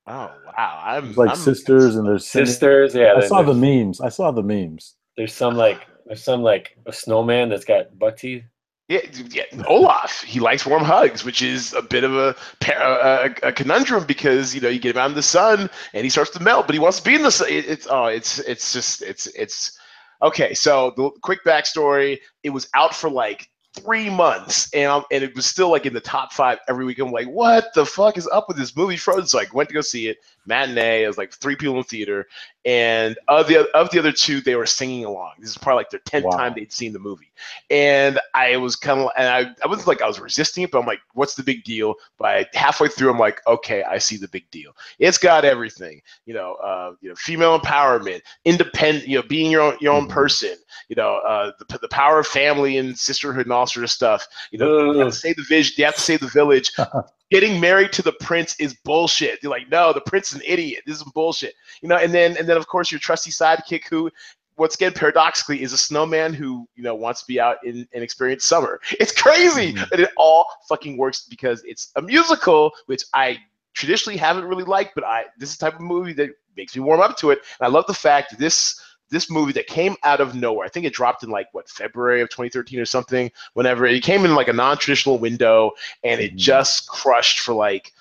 Oh 0.07 0.31
wow. 0.57 0.81
I'm 0.83 1.09
It's 1.09 1.17
like 1.17 1.31
I'm, 1.31 1.35
sisters 1.35 1.95
and 1.95 2.07
there's 2.07 2.25
singing. 2.25 2.47
Sisters. 2.47 2.95
Yeah. 2.95 3.13
I 3.15 3.19
then 3.19 3.29
saw 3.29 3.41
the 3.43 3.53
memes. 3.53 4.01
I 4.01 4.09
saw 4.09 4.31
the 4.31 4.43
memes. 4.43 4.95
there's 5.17 5.33
some 5.33 5.55
like 5.55 5.85
there's 6.05 6.23
some 6.23 6.41
like 6.41 6.77
a 6.85 6.93
snowman 6.93 7.49
that's 7.49 7.65
got 7.65 7.97
buck 7.99 8.17
teeth. 8.17 8.43
Yeah, 8.87 9.01
yeah, 9.31 9.43
Olaf. 9.67 10.21
He 10.21 10.39
likes 10.39 10.65
warm 10.65 10.85
hugs, 10.85 11.25
which 11.25 11.41
is 11.41 11.73
a 11.73 11.81
bit 11.81 12.05
of 12.05 12.15
a, 12.15 12.33
uh, 12.73 13.27
a, 13.43 13.47
a 13.49 13.51
conundrum 13.51 14.05
because 14.05 14.55
you 14.55 14.61
know 14.61 14.69
you 14.69 14.79
get 14.79 14.95
him 14.95 15.01
out 15.01 15.09
in 15.09 15.15
the 15.15 15.21
sun 15.21 15.69
and 15.93 16.05
he 16.05 16.09
starts 16.09 16.31
to 16.31 16.41
melt, 16.41 16.67
but 16.67 16.73
he 16.73 16.79
wants 16.79 16.99
to 16.99 17.03
be 17.03 17.15
in 17.15 17.21
the 17.21 17.31
sun. 17.31 17.49
It, 17.49 17.67
it's 17.67 17.85
oh, 17.89 18.05
it's 18.05 18.39
it's 18.39 18.71
just 18.71 19.01
it's 19.01 19.27
it's 19.27 19.77
okay. 20.21 20.53
So 20.53 20.93
the 20.95 21.09
quick 21.21 21.43
backstory: 21.43 22.19
it 22.43 22.51
was 22.51 22.69
out 22.75 22.95
for 22.95 23.09
like 23.09 23.49
three 23.79 24.09
months, 24.09 24.73
and 24.73 24.91
I'm, 24.91 25.03
and 25.11 25.23
it 25.23 25.35
was 25.35 25.45
still 25.45 25.69
like 25.69 25.85
in 25.85 25.93
the 25.93 25.99
top 25.99 26.33
five 26.33 26.59
every 26.67 26.85
week. 26.85 26.99
I'm 26.99 27.11
like, 27.11 27.27
what 27.27 27.73
the 27.73 27.85
fuck 27.85 28.17
is 28.17 28.27
up 28.27 28.47
with 28.47 28.57
this 28.57 28.75
movie? 28.75 28.97
Frozen. 28.97 29.27
So 29.27 29.39
I 29.39 29.45
went 29.53 29.69
to 29.69 29.73
go 29.73 29.81
see 29.81 30.07
it 30.07 30.17
matinee. 30.47 31.03
It 31.03 31.07
was 31.07 31.17
like 31.17 31.33
three 31.33 31.55
people 31.55 31.77
in 31.77 31.83
theater, 31.83 32.27
and 32.65 33.17
of 33.27 33.47
the 33.47 33.69
of 33.75 33.89
the 33.91 33.99
other 33.99 34.11
two, 34.11 34.41
they 34.41 34.55
were 34.55 34.65
singing 34.65 35.05
along. 35.05 35.33
This 35.39 35.49
is 35.51 35.57
probably 35.57 35.81
like 35.81 35.89
their 35.91 35.99
tenth 36.01 36.29
Wow. 36.29 36.35
time 36.35 36.53
they'd 36.55 36.71
seen 36.73 36.93
the 36.93 36.99
movie 36.99 37.31
and 37.69 38.19
I 38.33 38.57
was 38.57 38.75
kind 38.75 38.99
of, 39.01 39.09
and 39.17 39.27
I, 39.27 39.55
I 39.63 39.67
wasn't 39.67 39.87
like 39.87 40.01
I 40.01 40.07
was 40.07 40.19
resisting 40.19 40.63
it, 40.63 40.71
but 40.71 40.79
I'm 40.79 40.85
like, 40.85 41.01
what's 41.13 41.35
the 41.35 41.43
big 41.43 41.63
deal? 41.63 41.95
But 42.17 42.47
halfway 42.53 42.87
through, 42.87 43.09
I'm 43.11 43.19
like, 43.19 43.41
okay, 43.47 43.83
I 43.83 43.97
see 43.97 44.17
the 44.17 44.27
big 44.27 44.49
deal. 44.51 44.71
It's 44.99 45.17
got 45.17 45.45
everything, 45.45 46.01
you 46.25 46.33
know, 46.33 46.55
uh, 46.55 46.93
you 47.01 47.09
know, 47.09 47.15
female 47.15 47.59
empowerment, 47.59 48.21
independent, 48.45 49.07
you 49.07 49.17
know, 49.17 49.27
being 49.27 49.51
your 49.51 49.61
own, 49.61 49.77
your 49.81 49.93
own 49.93 50.07
Mhm. 50.07 50.07
person, 50.07 50.55
you 50.89 50.95
know, 50.95 51.17
uh, 51.17 51.51
the, 51.69 51.77
the 51.79 51.89
power 51.89 52.19
of 52.19 52.27
family 52.27 52.77
and 52.77 52.97
sisterhood 52.97 53.45
and 53.45 53.53
all 53.53 53.67
sort 53.67 53.83
of 53.83 53.91
stuff. 53.91 54.27
You 54.51 54.59
know, 54.59 54.71
you 54.91 54.99
have 54.99 55.09
Ugh. 55.09 55.11
to 55.11 55.15
save 55.15 55.35
the 55.37 55.43
vision, 55.47 55.75
you 55.77 55.85
have 55.85 55.95
to 55.95 56.01
save 56.01 56.19
the 56.21 56.27
village. 56.27 56.71
Getting 57.29 57.59
married 57.59 57.91
to 57.93 58.01
the 58.01 58.13
prince 58.21 58.57
is 58.59 58.73
bullshit. 58.85 59.39
You're 59.43 59.51
like, 59.51 59.69
no, 59.69 59.91
the 59.91 60.01
prince 60.01 60.29
is 60.29 60.35
an 60.35 60.43
idiot. 60.45 60.83
This 60.85 60.97
is 60.97 61.03
bullshit. 61.03 61.53
You 61.81 61.89
know, 61.89 61.97
and 61.97 62.13
then 62.13 62.37
and 62.37 62.47
then 62.47 62.57
of 62.57 62.67
course 62.67 62.91
your 62.91 62.99
trusty 62.99 63.31
sidekick 63.31 63.83
who 63.89 64.09
once 64.57 64.73
again, 64.73 64.91
paradoxically, 64.91 65.61
is 65.61 65.71
a 65.71 65.77
snowman 65.77 66.33
who 66.33 66.67
you 66.75 66.83
know 66.83 66.95
wants 66.95 67.21
to 67.21 67.27
be 67.27 67.39
out 67.39 67.57
in 67.63 67.87
and 67.93 68.03
experience 68.03 68.43
summer. 68.45 68.79
It's 68.99 69.11
crazy, 69.11 69.73
Mhm. 69.73 69.91
and 69.91 70.01
it 70.01 70.09
all 70.17 70.47
fucking 70.67 70.97
works 70.97 71.25
because 71.29 71.63
it's 71.65 71.91
a 71.95 72.01
musical, 72.01 72.71
which 72.87 73.03
I 73.13 73.37
traditionally 73.73 74.17
haven't 74.17 74.45
really 74.45 74.63
liked, 74.63 74.95
but 74.95 75.03
I 75.03 75.25
this 75.37 75.51
is 75.51 75.57
the 75.57 75.65
type 75.69 75.75
of 75.75 75.81
movie 75.81 76.13
that 76.13 76.31
makes 76.55 76.75
me 76.75 76.81
warm 76.81 77.01
up 77.01 77.15
to 77.17 77.29
it. 77.31 77.39
And 77.59 77.67
I 77.67 77.69
love 77.69 77.85
the 77.85 77.93
fact 77.93 78.31
that 78.31 78.39
this 78.39 78.79
this 79.09 79.29
movie 79.29 79.53
that 79.53 79.67
came 79.67 79.95
out 80.03 80.21
of 80.21 80.35
nowhere. 80.35 80.65
I 80.65 80.69
think 80.69 80.85
it 80.85 80.93
dropped 80.93 81.23
in 81.23 81.29
like 81.29 81.47
what 81.53 81.69
February 81.69 82.21
of 82.21 82.29
2013 82.29 82.79
or 82.79 82.85
something. 82.85 83.31
Whenever 83.53 83.85
it 83.85 84.03
came 84.03 84.25
in 84.25 84.35
like 84.35 84.47
a 84.47 84.53
non-traditional 84.53 85.17
window, 85.17 85.71
and 86.03 86.19
it 86.21 86.33
Mhm. 86.33 86.37
just 86.37 86.87
crushed 86.87 87.39
for 87.39 87.53
like 87.53 87.93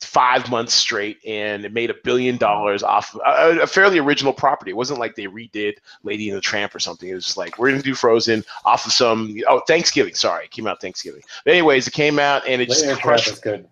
five 0.00 0.50
months 0.50 0.74
straight 0.74 1.18
and 1.26 1.64
it 1.64 1.72
made 1.72 1.90
a 1.90 1.94
billion 2.04 2.34
mm-hmm. 2.34 2.40
dollars 2.40 2.82
off 2.82 3.14
a, 3.24 3.60
a 3.60 3.66
fairly 3.66 3.98
original 3.98 4.32
property. 4.32 4.70
It 4.70 4.76
wasn't 4.76 5.00
like 5.00 5.14
they 5.14 5.24
redid 5.24 5.74
Lady 6.02 6.28
and 6.28 6.36
the 6.36 6.40
Tramp 6.42 6.74
or 6.74 6.78
something. 6.78 7.08
It 7.08 7.14
was 7.14 7.24
just 7.24 7.36
like 7.36 7.58
we're 7.58 7.70
gonna 7.70 7.82
do 7.82 7.94
Frozen 7.94 8.44
off 8.64 8.86
of 8.86 8.92
some 8.92 9.36
oh 9.48 9.60
Thanksgiving. 9.66 10.14
Sorry, 10.14 10.44
it 10.44 10.50
came 10.50 10.66
out 10.66 10.80
Thanksgiving. 10.80 11.22
But 11.44 11.52
anyways, 11.52 11.86
it 11.86 11.92
came 11.92 12.18
out 12.18 12.46
and 12.46 12.60
it 12.60 12.68
just 12.68 12.82
Lady 12.82 12.92
and 12.92 13.00
crushed. 13.00 13.42
good. 13.42 13.66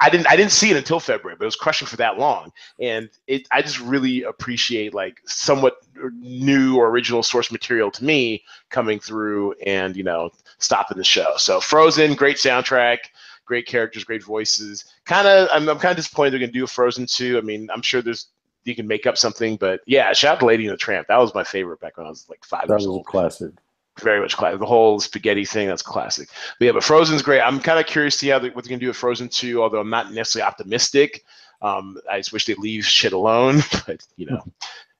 I 0.00 0.10
didn't 0.10 0.30
I 0.30 0.36
didn't 0.36 0.52
see 0.52 0.70
it 0.70 0.76
until 0.76 1.00
February, 1.00 1.36
but 1.38 1.44
it 1.44 1.46
was 1.46 1.56
crushing 1.56 1.88
for 1.88 1.96
that 1.96 2.18
long. 2.18 2.52
And 2.80 3.08
it 3.26 3.46
I 3.50 3.62
just 3.62 3.80
really 3.80 4.22
appreciate 4.24 4.92
like 4.92 5.22
somewhat 5.24 5.76
new 6.12 6.76
or 6.76 6.88
original 6.88 7.22
source 7.22 7.50
material 7.50 7.90
to 7.92 8.04
me 8.04 8.44
coming 8.68 9.00
through 9.00 9.54
and 9.64 9.96
you 9.96 10.04
know 10.04 10.30
stopping 10.58 10.98
the 10.98 11.04
show. 11.04 11.34
So 11.38 11.60
Frozen, 11.60 12.14
great 12.14 12.36
soundtrack, 12.36 12.98
great 13.46 13.66
characters, 13.66 14.04
great 14.04 14.22
voices. 14.22 14.84
Kind 15.06 15.26
of 15.26 15.48
I'm 15.52 15.68
I'm 15.68 15.78
kind 15.78 15.92
of 15.92 15.96
disappointed 15.96 16.32
they're 16.32 16.40
gonna 16.40 16.52
do 16.52 16.64
a 16.64 16.68
Frozen 16.68 17.06
2. 17.06 17.38
I 17.38 17.40
mean, 17.40 17.68
I'm 17.72 17.82
sure 17.82 18.02
there's 18.02 18.26
you 18.64 18.74
can 18.74 18.86
make 18.86 19.06
up 19.06 19.16
something, 19.16 19.56
but 19.56 19.80
yeah, 19.86 20.12
shout 20.12 20.34
out 20.34 20.40
to 20.40 20.46
Lady 20.46 20.66
and 20.66 20.72
the 20.72 20.76
Tramp. 20.76 21.06
That 21.06 21.18
was 21.18 21.34
my 21.34 21.44
favorite 21.44 21.80
back 21.80 21.96
when 21.96 22.06
I 22.06 22.10
was 22.10 22.28
like 22.28 22.44
five 22.44 22.68
That 22.68 22.74
years 22.74 22.80
was 22.80 22.86
a 22.86 22.90
old 22.90 23.06
classic. 23.06 23.52
Very 24.00 24.20
much 24.20 24.36
classic. 24.36 24.60
The 24.60 24.66
whole 24.66 25.00
spaghetti 25.00 25.44
thing, 25.44 25.68
that's 25.68 25.82
classic. 25.82 26.28
But 26.58 26.66
yeah, 26.66 26.72
but 26.72 26.84
Frozen's 26.84 27.22
great. 27.22 27.40
I'm 27.40 27.60
kind 27.60 27.78
of 27.78 27.86
curious 27.86 28.14
to 28.14 28.18
see 28.20 28.28
how 28.28 28.38
they, 28.38 28.50
what 28.50 28.64
they're 28.64 28.70
gonna 28.70 28.80
do 28.80 28.88
with 28.88 28.96
Frozen 28.96 29.28
2, 29.30 29.62
although 29.62 29.80
I'm 29.80 29.90
not 29.90 30.12
necessarily 30.12 30.46
optimistic. 30.48 31.24
Um, 31.62 31.98
I 32.10 32.18
just 32.18 32.32
wish 32.32 32.44
they'd 32.46 32.58
leave 32.58 32.84
shit 32.84 33.12
alone. 33.12 33.62
But 33.86 34.06
you 34.16 34.26
know, 34.26 34.42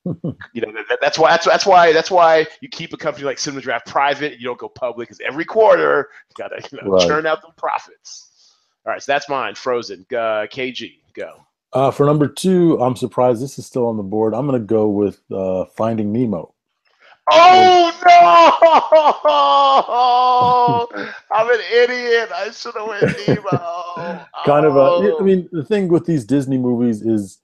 you 0.53 0.61
know 0.63 0.73
that, 0.89 0.99
that's 1.01 1.19
why 1.19 1.31
that's, 1.31 1.45
that's 1.47 1.67
why 1.67 1.93
that's 1.93 2.11
why 2.11 2.47
you 2.61 2.69
keep 2.69 2.93
a 2.93 2.97
company 2.97 3.25
like 3.27 3.39
Cinema 3.39 3.61
Draft 3.61 3.87
private. 3.87 4.39
You 4.39 4.47
don't 4.47 4.59
go 4.59 4.69
public 4.69 5.09
because 5.09 5.21
every 5.27 5.45
quarter 5.45 6.09
you 6.31 6.35
gotta 6.39 6.67
you 6.73 6.79
know, 6.83 6.93
Right. 6.93 7.07
churn 7.07 7.27
out 7.27 7.43
the 7.43 7.49
profits. 7.57 8.55
All 8.87 8.93
right, 8.93 9.03
so 9.03 9.11
that's 9.13 9.29
mine. 9.29 9.57
Frozen. 9.57 10.07
Uh, 10.13 10.47
KG, 10.47 11.01
go. 11.13 11.41
Uh, 11.73 11.91
for 11.91 12.07
number 12.07 12.29
two, 12.29 12.81
I'm 12.81 12.95
surprised 12.95 13.43
this 13.43 13.59
is 13.59 13.67
still 13.67 13.89
on 13.89 13.97
the 13.97 14.05
board. 14.05 14.33
I'm 14.33 14.47
going 14.47 14.59
to 14.61 14.65
go 14.65 14.89
with 14.89 15.21
uh, 15.33 15.65
Finding 15.77 16.13
Nemo. 16.13 16.55
Oh 17.29 17.93
no! 20.93 21.07
I'm 21.31 21.51
an 21.51 21.61
idiot. 21.73 22.31
I 22.35 22.51
should 22.51 22.75
have 22.77 22.87
went 22.87 23.03
Nemo. 23.27 24.25
kind 24.47 24.67
of 24.67 24.77
Oh. 24.77 25.17
a, 25.17 25.21
I 25.21 25.25
mean, 25.25 25.49
the 25.53 25.65
thing 25.65 25.89
with 25.89 26.07
these 26.07 26.25
Disney 26.25 26.59
movies 26.59 27.03
is 27.03 27.39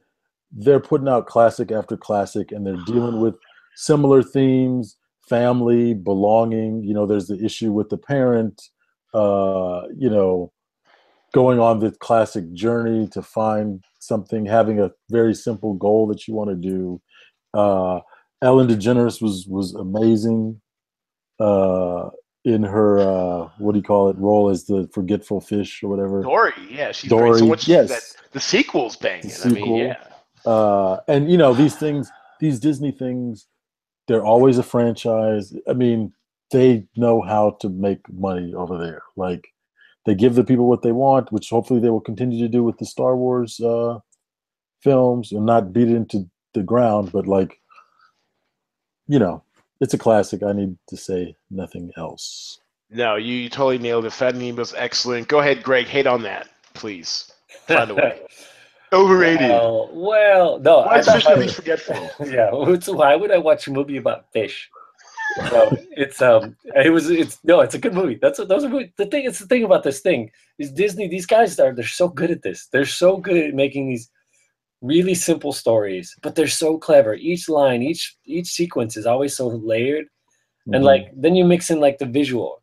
they're 0.53 0.81
putting 0.81 1.09
out 1.09 1.27
classic 1.27 1.73
after 1.73 1.97
classic 1.97 2.53
and 2.53 2.67
they're 2.67 2.77
dealing 2.87 3.21
with 3.21 3.35
similar 3.75 4.23
themes 4.23 4.97
family, 5.29 5.95
belonging. 5.95 6.83
You 6.85 6.95
know, 6.95 7.07
there's 7.07 7.29
the 7.29 7.43
issue 7.43 7.73
with 7.73 7.89
the 7.89 7.97
parent, 7.97 8.71
uh, 9.15 9.83
you 9.97 10.11
know, 10.11 10.53
going 11.33 11.59
on 11.59 11.79
the 11.81 11.91
classic 11.93 12.53
journey 12.53 13.09
to 13.09 13.23
find 13.23 13.83
something, 13.99 14.45
having 14.45 14.81
a 14.81 14.91
very 15.11 15.35
simple 15.35 15.75
goal 15.75 16.07
that 16.09 16.29
you 16.29 16.35
want 16.35 16.51
to 16.51 16.57
do. 16.57 17.01
Uh, 17.55 18.01
Ellen 18.43 18.69
DeGeneres 18.69 19.23
was 19.23 19.47
was 19.47 19.75
amazing. 19.75 20.61
Uh, 21.39 22.11
in 22.45 22.63
her 22.63 22.99
uh, 22.99 23.49
what 23.59 23.73
do 23.73 23.79
you 23.79 23.85
call 23.85 24.09
it 24.09 24.17
role 24.19 24.49
as 24.49 24.65
the 24.65 24.89
forgetful 24.93 25.41
fish 25.41 25.83
or 25.83 25.89
whatever. 25.89 26.23
Dory, 26.23 26.53
yeah, 26.69 26.93
she's 26.93 27.11
Dory. 27.11 27.39
So 27.39 27.47
much 27.47 27.69
yes. 27.69 27.89
that 27.89 28.03
the 28.33 28.41
sequel's 28.41 28.97
banging. 28.97 29.29
The 29.29 29.49
I 29.49 29.49
mean, 29.49 29.77
yeah. 29.77 29.97
Uh, 30.45 31.01
and 31.07 31.31
you 31.31 31.39
know 31.39 31.55
these 31.55 31.77
things, 31.77 32.11
these 32.41 32.59
Disney 32.59 32.91
things, 32.91 33.47
they're 34.09 34.25
always 34.25 34.59
a 34.59 34.63
franchise. 34.63 35.55
I 35.69 35.73
mean, 35.73 36.13
they 36.51 36.85
know 36.97 37.23
how 37.23 37.57
to 37.61 37.69
make 37.69 38.01
money 38.13 38.55
over 38.55 38.77
there. 38.77 39.03
Like 39.17 39.47
they 40.05 40.15
give 40.15 40.35
the 40.35 40.45
people 40.45 40.69
what 40.69 40.83
they 40.83 40.93
want, 40.93 41.31
which 41.31 41.51
hopefully 41.51 41.79
they 41.79 41.91
will 41.91 42.01
continue 42.01 42.41
to 42.41 42.49
do 42.49 42.65
with 42.65 42.79
the 42.79 42.87
Star 42.87 43.17
Wars 43.17 43.61
uh, 43.61 43.99
films 44.83 45.31
and 45.31 45.47
not 45.47 45.73
beat 45.73 45.89
it 45.89 45.95
into 45.95 46.29
the 46.55 46.65
ground. 46.65 47.13
But 47.13 47.29
like, 47.29 47.61
you 49.13 49.19
know, 49.19 49.43
it's 49.81 49.93
a 49.93 49.99
classic. 49.99 50.43
I 50.43 50.53
need 50.53 50.75
to 50.89 50.97
say 50.97 51.37
nothing 51.51 51.93
else. 51.99 52.61
No, 52.91 53.17
you, 53.17 53.35
you 53.35 53.49
totally 53.51 53.77
nailed 53.79 54.07
it. 54.07 54.13
Finding 54.13 54.55
Nemo's 54.57 54.73
excellent. 54.75 55.29
Go 55.29 55.41
ahead, 55.41 55.63
Greg. 55.63 55.87
Hate 55.87 56.07
on 56.07 56.23
that, 56.23 56.49
please. 56.73 57.31
Find 57.69 57.91
a 57.91 57.95
way. 57.95 58.21
Overrated. 58.93 59.51
Well, 59.51 59.91
well, 59.93 60.59
no. 60.61 60.79
Why 60.81 60.97
I 60.97 60.99
is 61.01 61.07
thought 61.07 61.15
fish 61.17 61.25
my- 61.27 61.35
least 61.35 61.57
forgetful? 61.57 62.11
yeah, 62.27 62.51
what's- 62.53 62.89
why 62.89 63.15
would 63.17 63.31
I 63.31 63.39
watch 63.39 63.67
a 63.67 63.71
movie 63.71 63.99
about 63.99 64.33
fish? 64.33 64.71
So 65.51 65.77
it's 65.93 66.21
um, 66.21 66.57
it 66.75 66.91
was 66.93 67.09
it's 67.11 67.39
no, 67.43 67.61
it's 67.61 67.75
a 67.75 67.79
good 67.79 67.95
movie. 67.95 68.19
That's 68.21 68.39
what 68.39 68.49
those 68.49 68.65
are 68.65 68.69
movie- 68.71 68.93
the 68.99 69.07
thing. 69.07 69.25
It's 69.25 69.39
the 69.39 69.47
thing 69.47 69.65
about 69.65 69.83
this 69.83 70.01
thing 70.01 70.31
is 70.59 70.71
Disney. 70.73 71.09
These 71.09 71.25
guys 71.27 71.59
are 71.59 71.75
they're 71.75 71.87
so 72.03 72.09
good 72.09 72.31
at 72.31 72.43
this. 72.43 72.67
They're 72.73 72.85
so 72.85 73.17
good 73.17 73.39
at 73.49 73.55
making 73.55 73.89
these 73.89 74.11
really 74.83 75.15
simple 75.15 75.53
stories, 75.53 76.15
but 76.23 76.35
they're 76.35 76.49
so 76.49 76.77
clever. 76.77 77.15
Each 77.15 77.49
line, 77.49 77.83
each 77.83 78.17
each 78.27 78.49
sequence 78.49 78.97
is 78.97 79.07
always 79.07 79.37
so 79.37 79.47
layered, 79.49 80.07
and 80.67 80.83
Mhm. 80.83 80.91
like 80.91 81.05
then 81.17 81.35
you 81.37 81.45
mix 81.45 81.71
in 81.71 81.81
like 81.81 81.99
the 81.99 82.07
visual. 82.07 82.63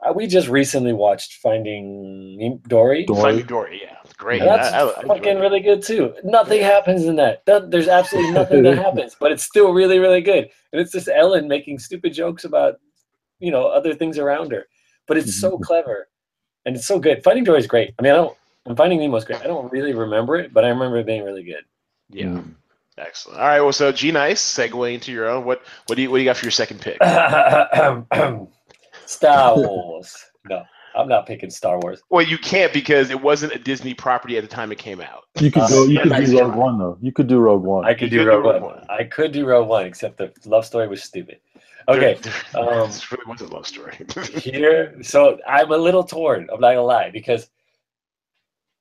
Uh, 0.00 0.12
we 0.12 0.28
just 0.28 0.46
recently 0.48 0.92
watched 0.92 1.32
Finding 1.42 2.60
Dory. 2.68 3.04
Dory. 3.04 3.20
Finding 3.20 3.46
Dory, 3.46 3.80
yeah. 3.82 3.96
Great. 4.16 4.40
And 4.42 4.48
that's 4.48 4.72
I- 4.72 4.82
I- 4.86 4.98
I 5.00 5.02
fucking 5.02 5.38
really 5.40 5.58
good 5.58 5.82
too. 5.82 6.14
Nothing 6.22 6.62
happens 6.62 7.04
in 7.06 7.16
that. 7.16 7.44
That- 7.46 7.72
There's 7.72 7.88
absolutely 7.88 8.30
nothing 8.32 8.62
that 8.62 8.78
happens, 8.86 9.16
but 9.18 9.32
it's 9.32 9.42
still 9.42 9.72
really, 9.72 9.98
really 9.98 10.20
good. 10.20 10.48
And 10.72 10.80
it's 10.80 10.92
just 10.92 11.08
Ellen 11.12 11.48
making 11.48 11.80
stupid 11.80 12.12
jokes 12.12 12.44
about, 12.44 12.76
you 13.40 13.50
know, 13.50 13.66
other 13.66 13.92
things 13.92 14.18
around 14.18 14.52
her. 14.52 14.68
But 15.08 15.16
it's 15.18 15.34
so 15.40 15.58
clever, 15.58 16.08
and 16.64 16.76
it's 16.76 16.86
so 16.86 17.00
good. 17.00 17.24
Finding 17.24 17.42
Dory 17.42 17.58
is 17.58 17.66
great. 17.66 17.92
I 17.98 18.02
mean, 18.02 18.12
I 18.12 18.16
don't. 18.16 18.36
And 18.68 18.76
Finding 18.76 19.00
Nemo's 19.00 19.24
great. 19.24 19.40
I 19.40 19.44
don't 19.44 19.70
really 19.72 19.94
remember 19.94 20.36
it, 20.36 20.52
but 20.52 20.64
I 20.64 20.68
remember 20.68 20.98
it 20.98 21.06
being 21.06 21.24
really 21.24 21.42
good. 21.42 21.64
Yeah. 22.10 22.26
Mm. 22.26 22.54
Excellent. 22.98 23.40
All 23.40 23.46
right. 23.46 23.60
Well, 23.60 23.72
so 23.72 23.90
G 23.92 24.10
Nice, 24.12 24.42
segue 24.42 24.92
into 24.92 25.12
your 25.12 25.28
own. 25.28 25.44
What 25.44 25.62
what 25.86 25.96
do 25.96 26.02
you 26.02 26.10
what 26.10 26.18
do 26.18 26.22
you 26.22 26.28
got 26.28 26.36
for 26.36 26.44
your 26.44 26.52
second 26.52 26.80
pick? 26.80 26.98
Star 29.06 29.56
Wars. 29.56 30.14
No, 30.48 30.62
I'm 30.96 31.08
not 31.08 31.26
picking 31.26 31.50
Star 31.50 31.78
Wars. 31.80 32.02
well, 32.10 32.24
you 32.26 32.38
can't 32.38 32.72
because 32.72 33.10
it 33.10 33.20
wasn't 33.20 33.52
a 33.54 33.58
Disney 33.58 33.94
property 33.94 34.36
at 34.36 34.42
the 34.42 34.48
time 34.48 34.72
it 34.72 34.78
came 34.78 35.00
out. 35.00 35.24
You 35.40 35.50
could 35.50 35.62
Uh, 35.62 35.68
go. 35.68 35.84
You 35.84 36.00
could 36.00 36.10
nice 36.10 36.30
do 36.30 36.40
Rogue 36.40 36.52
try. 36.52 36.56
One 36.58 36.78
though. 36.78 36.98
You 37.00 37.12
could 37.12 37.26
do 37.26 37.38
Rogue 37.38 37.62
One. 37.62 37.84
I 37.84 37.94
could 37.94 38.10
You 38.12 38.18
do 38.18 38.18
could 38.18 38.24
do 38.24 38.30
Rogue 38.30 38.44
Rogue 38.44 38.62
One. 38.62 38.74
One. 38.76 38.86
I 38.88 39.04
could 39.04 39.32
do 39.32 39.46
Rogue 39.46 39.68
One, 39.68 39.86
except 39.86 40.18
the 40.18 40.32
love 40.46 40.64
story 40.66 40.88
was 40.88 41.02
stupid. 41.02 41.38
Okay. 41.88 42.18
There- 42.20 42.32
there- 42.52 42.80
um, 42.82 42.88
this 42.90 43.10
really 43.12 43.24
was 43.26 43.40
a 43.42 43.46
love 43.46 43.66
story. 43.66 43.96
here 44.34 45.02
so 45.02 45.38
i'm 45.48 45.70
a 45.72 45.76
little 45.76 46.04
torn 46.04 46.48
i'm 46.52 46.60
not 46.60 46.70
gonna 46.72 46.82
lie 46.82 47.10
because 47.10 47.48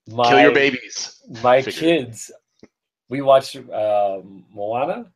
my 0.08 0.30
Kill 0.30 0.40
your 0.42 0.54
babies. 0.54 1.22
my 1.44 1.62
Figure. 1.62 1.80
kids 1.80 2.32
we 3.10 3.22
watched 3.22 3.56
um 3.56 4.46
moana 4.54 5.12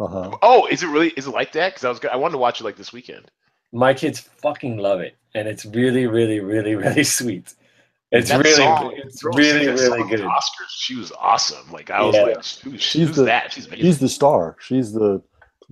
uh-huh. 0.00 0.30
Oh, 0.42 0.66
is 0.68 0.84
it 0.84 0.86
really? 0.86 1.08
Is 1.16 1.26
it 1.26 1.30
like 1.30 1.50
that? 1.54 1.70
Because 1.72 1.84
I 1.84 1.88
was, 1.88 1.98
go- 1.98 2.08
I 2.10 2.14
wanted 2.14 2.32
to 2.34 2.38
watch 2.38 2.60
it 2.60 2.64
like 2.64 2.76
this 2.76 2.92
weekend. 2.92 3.32
my 3.72 3.92
kids 3.92 4.20
fucking 4.20 4.76
love 4.78 5.00
it 5.00 5.16
and 5.34 5.48
it's 5.48 5.64
really 5.66 6.06
really 6.06 6.38
really 6.40 6.74
really 6.76 7.02
sweet 7.18 7.54
it's 8.12 8.30
That 8.30 8.42
really 8.42 8.54
song, 8.56 8.94
it's 8.96 9.22
really 9.24 9.66
really 9.66 10.08
good 10.08 10.20
Oscars, 10.20 10.70
she 10.70 10.94
was 10.94 11.12
awesome. 11.18 11.70
Like 11.72 11.90
I 11.90 12.00
was 12.02 12.14
Yeah. 12.14 12.22
like, 12.22 12.44
who's, 12.62 12.80
She's 12.80 13.14
the- 13.16 13.24
that? 13.24 13.52
She's 13.52 13.66
amazing. 13.66 13.84
She's 13.84 13.98
the 13.98 14.08
star. 14.08 14.56
She's 14.60 14.92
the 14.92 15.20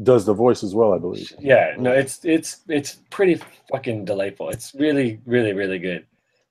does 0.02 0.26
the 0.26 0.34
voice 0.34 0.62
as 0.62 0.74
well, 0.74 0.92
I 0.92 0.98
believe. 0.98 1.32
yeah 1.40 1.74
no 1.78 1.90
it's 1.92 2.22
it's 2.24 2.62
it's 2.68 2.98
pretty 3.10 3.40
fucking 3.70 4.04
delightful 4.04 4.50
it's 4.50 4.74
really 4.74 5.20
really 5.24 5.52
really 5.54 5.78
good 5.78 6.04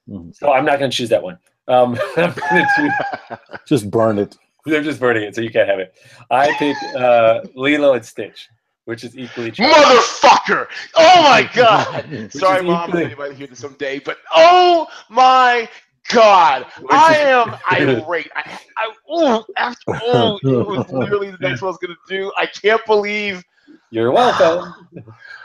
Mhm. 0.10 0.34
so 0.36 0.52
i'm 0.54 0.66
not 0.66 0.80
gonna 0.80 0.92
choose 0.92 1.10
that 1.10 1.22
one 1.22 1.38
um 1.68 1.98
i'm 2.18 2.34
gonna 2.34 2.68
choose 2.76 2.92
Just 3.66 3.90
burn 3.90 4.20
it. 4.20 4.38
they're 4.66 4.84
just 4.84 5.00
burning 5.00 5.24
it 5.24 5.36
so 5.36 5.42
you 5.42 5.50
can't 5.50 5.68
have 5.70 5.80
it 5.80 5.94
i 6.32 6.54
pick 6.58 6.76
uh 6.96 7.42
lilo 7.56 7.94
and 7.94 8.06
stitch 8.06 8.50
which 8.86 9.04
is 9.04 9.18
equally 9.18 9.50
charming. 9.50 9.76
Motherfucker! 9.76 10.68
Oh 10.94 11.24
my 11.24 11.50
god! 11.56 12.32
Sorry, 12.32 12.62
mom. 12.62 12.90
equally- 12.90 13.10
You 13.10 13.18
might 13.18 13.34
hear 13.34 13.48
this 13.48 13.58
someday, 13.58 13.98
but 13.98 14.20
oh 14.36 14.86
my 15.10 15.68
god! 16.10 16.68
Which 16.80 16.92
I 16.92 17.14
is- 17.16 17.20
am 17.26 17.58
irate. 18.04 18.30
I, 18.36 18.60
I, 18.78 18.92
ooh, 19.40 19.44
after, 19.58 19.96
all, 20.04 20.38
it 20.44 20.68
was 20.68 20.88
literally 20.92 21.32
the 21.32 21.38
next 21.40 21.64
one 21.64 21.70
I 21.70 21.72
was 21.72 21.78
gonna 21.78 21.96
do. 22.08 22.32
I 22.38 22.46
can't 22.46 22.86
believe. 22.86 23.44
You're 23.90 24.12
welcome. 24.12 24.72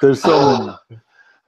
There's 0.03 0.21
so 0.21 0.77
many. 0.91 1.01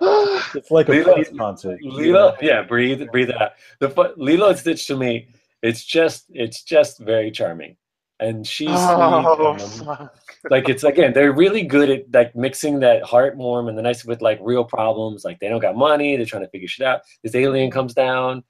It's 0.54 0.70
like 0.70 0.88
a 0.88 0.92
Lilo- 0.92 1.24
concert. 1.38 1.80
Lilo, 1.82 2.36
yeah, 2.42 2.62
breathe, 2.62 3.02
breathe 3.10 3.30
it 3.30 3.40
out. 3.40 3.52
The 3.80 3.88
fu- 3.88 4.12
Lilo 4.16 4.48
and 4.50 4.58
Stitch 4.58 4.86
to 4.88 4.96
me, 4.96 5.28
it's 5.62 5.84
just, 5.84 6.26
it's 6.30 6.62
just 6.62 6.98
very 6.98 7.30
charming, 7.30 7.76
and 8.20 8.46
she's 8.46 8.68
Oh, 8.70 9.56
sweet, 9.58 9.88
um, 9.88 10.10
like 10.50 10.68
it's 10.68 10.84
again, 10.84 11.12
they're 11.12 11.32
really 11.32 11.62
good 11.62 11.88
at 11.88 12.12
like 12.12 12.34
mixing 12.36 12.80
that 12.80 13.02
heartwarm 13.04 13.68
and 13.68 13.78
the 13.78 13.82
nice 13.82 14.04
with 14.04 14.20
like 14.20 14.38
real 14.42 14.64
problems. 14.64 15.24
Like 15.24 15.38
they 15.40 15.48
don't 15.48 15.60
got 15.60 15.76
money, 15.76 16.16
they're 16.16 16.26
trying 16.26 16.42
to 16.42 16.50
figure 16.50 16.68
shit 16.68 16.86
out. 16.86 17.00
This 17.22 17.34
alien 17.34 17.70
comes 17.70 17.94
down, 17.94 18.42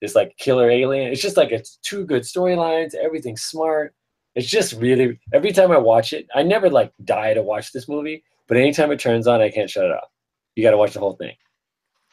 this 0.00 0.14
like 0.14 0.36
killer 0.38 0.70
alien. 0.70 1.10
It's 1.12 1.22
just 1.22 1.36
like 1.36 1.50
it's 1.50 1.76
two 1.82 2.04
good 2.04 2.22
storylines. 2.22 2.94
Everything's 2.94 3.42
smart. 3.42 3.94
It's 4.36 4.46
just 4.48 4.74
really 4.74 5.18
every 5.34 5.52
time 5.52 5.72
I 5.72 5.78
watch 5.78 6.12
it, 6.12 6.26
I 6.34 6.42
never 6.44 6.70
like 6.70 6.92
die 7.04 7.34
to 7.34 7.42
watch 7.42 7.72
this 7.72 7.88
movie, 7.88 8.22
but 8.46 8.56
anytime 8.56 8.92
it 8.92 9.00
turns 9.00 9.26
on, 9.26 9.40
I 9.42 9.50
can't 9.50 9.68
shut 9.68 9.84
it 9.84 9.90
off. 9.92 10.08
You 10.56 10.62
got 10.62 10.70
to 10.72 10.76
watch 10.76 10.92
the 10.94 11.00
whole 11.00 11.14
thing. 11.14 11.34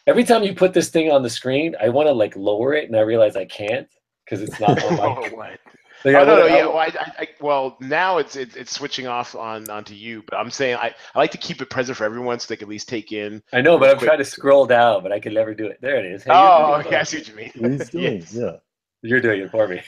Every 0.05 0.23
time 0.23 0.43
you 0.43 0.53
put 0.53 0.73
this 0.73 0.89
thing 0.89 1.11
on 1.11 1.21
the 1.23 1.29
screen, 1.29 1.75
I 1.81 1.89
want 1.89 2.07
to 2.07 2.13
like 2.13 2.35
lower 2.35 2.73
it, 2.73 2.85
and 2.87 2.95
I 2.95 3.01
realize 3.01 3.35
I 3.35 3.45
can't 3.45 3.87
because 4.25 4.41
it's 4.41 4.59
not 4.59 4.81
on 4.83 4.99
Oh, 4.99 5.15
my. 5.21 5.29
what? 5.29 5.59
Like, 6.05 6.15
I 6.15 6.21
oh, 6.21 6.25
no, 6.25 6.35
no, 6.35 6.41
wanna- 6.41 6.55
yeah. 6.55 6.65
Well, 6.67 6.77
I, 6.77 6.85
I, 6.85 7.11
I, 7.23 7.27
well, 7.41 7.75
now 7.81 8.19
it's, 8.19 8.35
it's 8.35 8.55
it's 8.55 8.71
switching 8.71 9.07
off 9.07 9.35
on 9.35 9.67
onto 9.69 9.95
you, 9.95 10.23
but 10.29 10.37
I'm 10.37 10.51
saying 10.51 10.75
I, 10.77 10.93
I 11.15 11.19
like 11.19 11.31
to 11.31 11.39
keep 11.39 11.59
it 11.61 11.69
present 11.71 11.97
for 11.97 12.03
everyone 12.05 12.39
so 12.39 12.45
they 12.47 12.55
can 12.55 12.67
at 12.67 12.69
least 12.69 12.87
take 12.87 13.11
in. 13.11 13.41
I 13.51 13.61
know, 13.61 13.77
but 13.79 13.89
I'm 13.89 13.97
quick- 13.97 14.07
trying 14.07 14.19
to 14.19 14.25
scroll 14.25 14.65
down, 14.67 15.01
but 15.03 15.11
I 15.11 15.19
can 15.19 15.33
never 15.33 15.53
do 15.55 15.65
it. 15.65 15.79
There 15.81 15.97
it 15.97 16.05
is. 16.05 16.23
Hey, 16.23 16.29
Oh, 16.33 16.75
okay, 16.85 16.97
I 16.97 17.03
see 17.03 17.17
what 17.17 17.27
you 17.27 17.35
mean. 17.35 17.51
He's 17.79 17.89
doing, 17.89 18.03
Yes. 18.19 18.33
yeah. 18.33 18.51
You're 19.01 19.19
doing 19.21 19.41
it 19.41 19.51
for 19.51 19.67
me. 19.67 19.81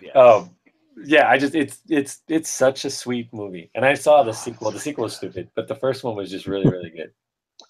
Yes. 0.00 0.14
Um, 0.16 0.50
yeah, 1.04 1.28
I 1.28 1.36
just 1.36 1.54
it's 1.54 1.80
it's 1.88 2.22
it's 2.28 2.48
such 2.48 2.84
a 2.84 2.90
sweet 2.90 3.28
movie, 3.32 3.70
and 3.74 3.84
I 3.84 3.94
saw 3.94 4.22
the 4.22 4.32
sequel. 4.32 4.70
The 4.70 4.78
sequel 4.80 5.04
was 5.04 5.16
stupid, 5.16 5.50
but 5.56 5.66
the 5.68 5.74
first 5.74 6.04
one 6.04 6.14
was 6.14 6.30
just 6.30 6.46
really 6.46 6.68
really 6.70 6.90
good. 6.90 7.10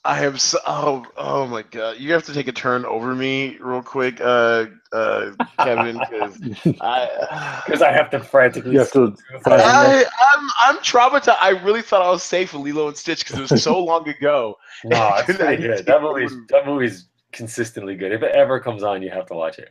I 0.04 0.24
am 0.24 0.38
so 0.38 0.58
oh 0.66 1.04
oh 1.18 1.46
my 1.46 1.62
god! 1.62 1.98
You 1.98 2.12
have 2.12 2.24
to 2.24 2.32
take 2.32 2.48
a 2.48 2.52
turn 2.52 2.86
over 2.86 3.14
me 3.14 3.58
real 3.60 3.82
quick, 3.82 4.18
uh, 4.20 4.66
uh, 4.92 5.32
Kevin, 5.58 5.98
because 5.98 6.40
I, 6.80 7.62
Because 7.66 7.82
I 7.82 7.92
have 7.92 8.08
to 8.10 8.20
frantically. 8.20 8.72
You 8.72 8.78
have 8.78 8.92
to 8.92 9.14
I 9.44 10.04
I'm 10.32 10.48
I'm 10.62 10.76
traumatized. 10.78 11.36
I 11.38 11.50
really 11.50 11.82
thought 11.82 12.00
I 12.00 12.08
was 12.08 12.22
safe 12.22 12.54
with 12.54 12.62
Lilo 12.62 12.88
and 12.88 12.96
Stitch 12.96 13.26
because 13.26 13.38
it 13.38 13.50
was 13.50 13.62
so 13.62 13.82
long 13.82 14.08
ago. 14.08 14.56
no, 14.84 15.12
it's 15.16 15.30
I 15.30 15.34
pretty 15.36 15.62
good. 15.62 15.84
That 15.84 15.92
take 15.92 16.02
movie's 16.02 16.34
that 16.48 16.66
movie's 16.66 17.06
consistently 17.32 17.94
good. 17.94 18.12
If 18.12 18.22
it 18.22 18.34
ever 18.34 18.58
comes 18.58 18.82
on, 18.82 19.02
you 19.02 19.10
have 19.10 19.26
to 19.26 19.34
watch 19.34 19.58
it. 19.58 19.70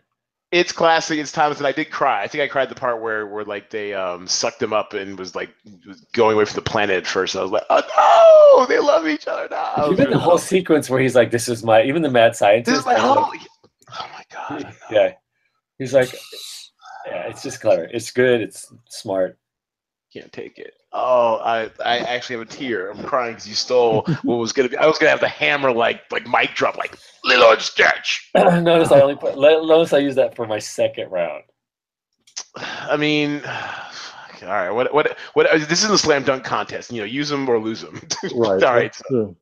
It's 0.52 0.72
classic. 0.72 1.20
It's 1.20 1.32
timeless, 1.32 1.60
and 1.60 1.68
I 1.68 1.72
did 1.72 1.92
cry. 1.92 2.24
I 2.24 2.28
think 2.28 2.42
I 2.44 2.48
cried 2.48 2.70
the 2.70 2.76
part 2.76 3.02
where 3.02 3.28
where 3.28 3.46
like 3.46 3.70
they 3.70 3.94
um 3.94 4.26
sucked 4.26 4.62
him 4.62 4.74
up 4.74 4.94
and 4.94 5.18
was 5.18 5.36
like 5.36 5.50
was 5.86 6.02
going 6.14 6.34
away 6.36 6.46
from 6.46 6.56
the 6.56 6.64
planet 6.64 6.98
at 6.98 7.06
first. 7.08 7.36
And 7.36 7.40
I 7.40 7.44
was 7.44 7.52
like, 7.52 7.64
oh 7.70 8.56
no, 8.58 8.66
they 8.66 8.80
love 8.80 9.08
each 9.08 9.28
other 9.28 9.48
now. 9.52 9.90
Even 9.92 10.10
the 10.10 10.18
whole 10.18 10.40
sequence 10.40 10.90
where 10.90 11.00
he's 11.00 11.14
like, 11.16 11.30
"This 11.30 11.50
is 11.50 11.64
my," 11.64 11.84
even 11.84 12.02
the 12.02 12.10
mad 12.10 12.36
scientist. 12.36 12.66
This 12.66 12.80
is 12.80 12.86
my 12.86 12.96
is 12.96 13.04
like- 13.04 13.48
Oh 13.92 14.10
my 14.14 14.24
god. 14.32 14.76
Yeah, 14.92 15.14
he's 15.78 15.94
like, 15.94 16.12
yeah, 17.06 17.28
it's 17.28 17.44
just 17.44 17.62
clever. 17.62 17.84
It's 17.92 18.10
good. 18.12 18.42
It's 18.42 18.72
smart. 18.90 19.38
Can't 20.14 20.32
take 20.34 20.58
it. 20.58 20.74
Oh, 20.92 21.36
I 21.44 21.70
I 21.86 22.00
actually 22.00 22.38
have 22.40 22.48
a 22.48 22.52
tear. 22.52 22.90
I'm 22.92 23.04
crying 23.04 23.34
because 23.34 23.48
you 23.48 23.54
stole 23.54 24.02
what 24.24 24.38
was 24.38 24.52
gonna 24.52 24.70
be. 24.70 24.78
I 24.78 24.88
was 24.88 24.98
gonna 24.98 25.12
have 25.12 25.20
the 25.20 25.28
hammer 25.28 25.72
like 25.72 26.02
like 26.12 26.28
mic 26.28 26.56
drop 26.56 26.78
like 26.78 26.98
Lilo 27.24 27.52
and 27.52 27.62
Stitch. 27.62 28.30
notice 28.36 28.92
I 28.92 29.02
only 29.02 29.16
put. 29.16 29.38
Notice 29.38 29.94
I 29.94 30.00
use 30.00 30.16
that 30.16 30.36
for 30.36 30.48
my 30.48 30.58
second 30.58 31.12
round. 31.12 31.44
I 32.56 32.98
mean, 32.98 33.42
all 34.42 34.48
right. 34.48 34.72
What 34.72 34.92
what 34.94 35.16
what? 35.34 35.46
Uh, 35.48 35.58
this 35.60 35.84
is 35.84 35.92
a 35.92 35.98
slam 35.98 36.24
dunk 36.24 36.44
contest. 36.44 36.92
You 36.92 37.02
know, 37.02 37.06
use 37.06 37.30
them 37.30 37.48
or 37.48 37.60
lose 37.60 37.82
them. 37.82 38.02
Right. 38.36 38.64
all 38.64 38.74
right. 38.74 38.96
So, 39.10 39.36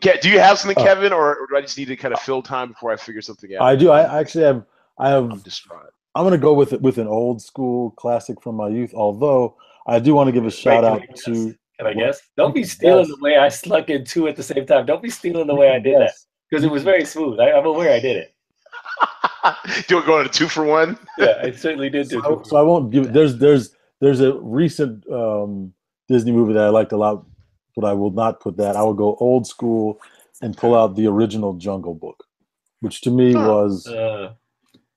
Do 0.00 0.28
you 0.30 0.38
have 0.38 0.58
something, 0.58 0.78
Oh. 0.78 0.84
Kevin, 0.84 1.12
or, 1.12 1.46
do 1.50 1.56
I 1.56 1.60
just 1.60 1.76
need 1.76 1.86
to 1.88 1.96
kind 1.96 2.14
of 2.14 2.20
fill 2.20 2.42
time 2.42 2.68
before 2.68 2.92
I 2.92 2.96
figure 2.96 3.20
something 3.20 3.54
out? 3.54 3.62
I 3.62 3.76
do. 3.76 3.90
I 3.90 4.20
actually 4.20 4.44
have. 4.44 4.64
I 4.98 5.14
I'm 5.14 5.30
have. 5.30 5.42
distraught. 5.44 5.92
I'm 6.14 6.24
gonna 6.24 6.38
go 6.38 6.54
with 6.54 6.72
it 6.72 6.80
with 6.80 6.98
an 6.98 7.06
old 7.06 7.42
school 7.42 7.90
classic 7.92 8.40
from 8.40 8.54
my 8.56 8.68
youth. 8.68 8.92
Although 8.94 9.56
I 9.86 9.98
do 9.98 10.14
want 10.14 10.28
to 10.28 10.32
give 10.32 10.46
a 10.46 10.50
shout 10.50 10.84
Wait, 10.84 10.88
out 11.10 11.16
to. 11.24 11.54
Can 11.78 11.86
I 11.86 11.94
guess. 11.94 12.20
Don't 12.36 12.54
be 12.54 12.62
stealing 12.64 13.08
the 13.08 13.16
way 13.20 13.38
I 13.38 13.48
sluck 13.48 13.88
in 13.88 14.04
two 14.04 14.28
at 14.28 14.36
the 14.36 14.42
same 14.42 14.66
time. 14.66 14.84
Don't 14.84 15.02
be 15.02 15.08
stealing 15.10 15.46
the 15.46 15.54
way 15.54 15.70
I 15.70 15.78
did 15.78 15.98
that 16.00 16.12
because 16.50 16.62
it 16.64 16.70
was 16.70 16.82
very 16.82 17.04
smooth. 17.06 17.40
I, 17.40 17.52
I'm 17.52 17.64
aware 17.64 17.92
I 17.94 18.00
did 18.00 18.16
it. 18.18 18.34
Do 19.88 19.98
it 19.98 20.04
going 20.06 20.26
to 20.28 20.32
two 20.32 20.48
for 20.48 20.64
one? 20.64 20.98
Yeah, 21.18 21.38
I 21.42 21.50
certainly 21.52 21.88
did 21.88 22.08
do 22.10 22.20
So, 22.22 22.42
so 22.44 22.56
I 22.58 22.62
won't 22.62 22.90
give. 22.90 23.12
There's 23.12 23.38
there's 23.38 23.74
there's 24.00 24.20
a 24.20 24.34
recent 24.34 25.08
um, 25.10 25.72
Disney 26.08 26.32
movie 26.32 26.52
that 26.52 26.64
I 26.64 26.68
liked 26.68 26.92
a 26.92 26.96
lot, 26.98 27.24
but 27.74 27.86
I 27.86 27.94
will 27.94 28.10
not 28.10 28.40
put 28.40 28.58
that. 28.58 28.76
I 28.76 28.82
will 28.82 28.94
go 28.94 29.16
old 29.16 29.46
school 29.46 29.98
and 30.42 30.54
pull 30.56 30.74
out 30.74 30.96
the 30.96 31.06
original 31.06 31.54
Jungle 31.54 31.94
Book, 31.94 32.22
which 32.80 33.00
to 33.02 33.10
me 33.10 33.32
Huh. 33.32 33.40
was 33.48 33.86
Uh, 33.86 34.34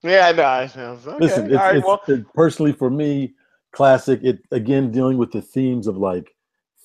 Yeah, 0.03 0.31
no. 0.33 0.43
I, 0.43 0.69
I 0.75 0.91
was- 0.91 1.07
okay. 1.07 1.17
listen. 1.19 1.45
It's, 1.45 1.55
All 1.55 1.63
right, 1.63 1.75
it's 1.77 1.87
well, 1.87 2.01
it- 2.09 2.33
personally 2.33 2.73
for 2.73 2.89
me 2.89 3.33
classic. 3.73 4.19
It 4.23 4.39
again 4.51 4.91
dealing 4.91 5.17
with 5.17 5.31
the 5.31 5.41
themes 5.41 5.87
of 5.87 5.97
like 5.97 6.33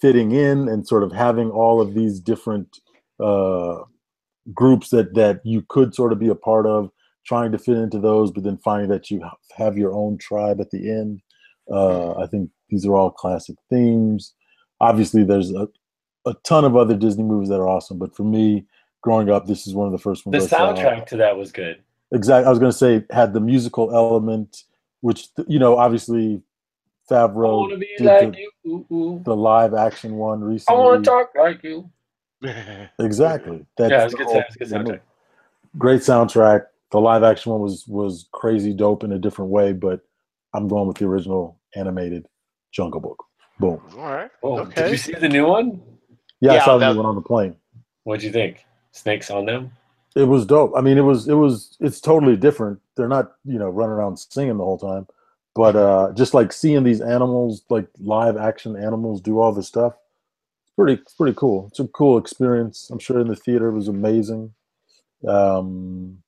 fitting 0.00 0.32
in 0.32 0.68
and 0.68 0.86
sort 0.86 1.02
of 1.02 1.12
having 1.12 1.50
all 1.50 1.80
of 1.80 1.94
these 1.94 2.20
different 2.20 2.78
uh, 3.20 3.76
groups 4.52 4.90
that 4.90 5.14
that 5.14 5.40
you 5.44 5.64
could 5.68 5.94
sort 5.94 6.12
of 6.12 6.18
be 6.18 6.28
a 6.28 6.34
part 6.34 6.66
of, 6.66 6.90
trying 7.24 7.52
to 7.52 7.58
fit 7.58 7.76
into 7.76 7.98
those, 7.98 8.30
but 8.30 8.42
then 8.42 8.58
finding 8.58 8.88
that 8.88 9.10
you 9.10 9.22
have 9.56 9.76
your 9.76 9.92
own 9.92 10.18
tribe 10.18 10.60
at 10.60 10.70
the 10.70 10.90
end. 10.90 11.20
Uh, 11.70 12.14
I 12.18 12.26
think 12.26 12.50
these 12.70 12.86
are 12.86 12.96
all 12.96 13.10
classic 13.10 13.56
themes. 13.70 14.34
Obviously, 14.80 15.24
there's 15.24 15.50
a, 15.52 15.68
a 16.26 16.34
ton 16.44 16.64
of 16.64 16.76
other 16.76 16.96
Disney 16.96 17.24
movies 17.24 17.48
that 17.50 17.60
are 17.60 17.68
awesome, 17.68 17.98
but 17.98 18.16
for 18.16 18.22
me, 18.22 18.64
growing 19.02 19.30
up, 19.30 19.46
this 19.46 19.66
is 19.66 19.74
one 19.74 19.86
of 19.86 19.92
the 19.92 19.98
first 19.98 20.24
ones. 20.24 20.48
the 20.48 20.56
soundtrack 20.56 21.06
to 21.06 21.16
that 21.16 21.36
was 21.36 21.52
good. 21.52 21.82
Exactly. 22.12 22.46
I 22.46 22.50
was 22.50 22.58
going 22.58 22.72
to 22.72 22.78
say 22.78 23.04
had 23.10 23.34
the 23.34 23.40
musical 23.40 23.94
element, 23.94 24.64
which 25.00 25.28
you 25.46 25.58
know, 25.58 25.76
obviously, 25.76 26.42
Favreau 27.10 27.68
want 27.68 27.80
be 27.80 27.88
did 27.98 28.06
like 28.06 28.32
the, 28.32 28.38
you. 28.38 28.50
Ooh, 28.90 28.94
ooh. 28.94 29.22
the 29.24 29.34
live 29.34 29.74
action 29.74 30.14
one 30.14 30.42
recently. 30.42 30.82
I 30.82 30.86
recently. 30.92 30.92
want 30.92 31.04
to 31.04 31.10
talk 31.10 31.30
like 31.38 31.62
you. 31.64 31.90
Exactly. 33.00 33.66
That's 33.76 33.90
yeah, 33.90 34.00
it 34.02 34.04
was 34.04 34.14
good. 34.14 34.28
sound- 34.28 34.44
good 34.58 34.68
soundtrack. 34.68 35.00
Great 35.76 36.00
soundtrack. 36.02 36.66
The 36.90 37.00
live 37.00 37.22
action 37.22 37.52
one 37.52 37.60
was 37.60 37.84
was 37.86 38.28
crazy 38.32 38.72
dope 38.72 39.04
in 39.04 39.12
a 39.12 39.18
different 39.18 39.50
way, 39.50 39.72
but 39.72 40.00
I'm 40.54 40.68
going 40.68 40.86
with 40.88 40.96
the 40.98 41.06
original 41.06 41.58
animated 41.74 42.26
Jungle 42.72 43.00
Book. 43.00 43.24
Boom. 43.60 43.80
all 43.96 44.12
right. 44.12 44.30
Oh, 44.42 44.60
okay. 44.60 44.82
Did 44.82 44.90
you 44.92 44.96
see 44.96 45.12
the 45.14 45.28
new 45.28 45.46
one? 45.46 45.82
Yeah, 46.40 46.54
Yeah, 46.54 46.62
I 46.62 46.64
saw 46.64 46.78
that- 46.78 46.92
new 46.92 46.98
one 46.98 47.06
on 47.06 47.14
the 47.16 47.20
plane. 47.22 47.56
What'd 48.04 48.22
you 48.22 48.32
think? 48.32 48.64
Snakes 48.92 49.30
on 49.30 49.44
them? 49.44 49.72
It 50.16 50.24
was 50.24 50.46
dope. 50.46 50.72
I 50.76 50.80
mean, 50.80 50.96
it 50.96 51.02
was 51.02 51.28
it 51.28 51.34
was 51.34 51.76
it's 51.80 52.00
totally 52.00 52.36
different. 52.36 52.80
They're 52.96 53.08
not 53.08 53.32
you 53.44 53.58
know 53.58 53.68
running 53.68 53.92
around 53.92 54.16
singing 54.18 54.56
the 54.56 54.64
whole 54.64 54.78
time, 54.78 55.06
but 55.58 55.74
uh, 55.74 56.12
just 56.14 56.34
like 56.34 56.52
seeing 56.52 56.84
these 56.84 57.00
animals, 57.00 57.64
like 57.68 57.88
live 57.98 58.36
action 58.36 58.76
animals, 58.76 59.20
do 59.20 59.40
all 59.40 59.50
this 59.50 59.66
stuff. 59.66 59.94
It's 60.62 60.72
pretty 60.76 61.02
it's 61.02 61.14
pretty 61.14 61.34
cool. 61.36 61.66
It's 61.66 61.80
a 61.80 61.88
cool 61.88 62.16
experience. 62.16 62.88
I'm 62.92 63.00
sure 63.00 63.18
in 63.18 63.26
the 63.26 63.34
theater 63.34 63.66
it 63.66 63.72
was 63.72 63.88
amazing. 63.88 64.54
Um, 65.26 66.18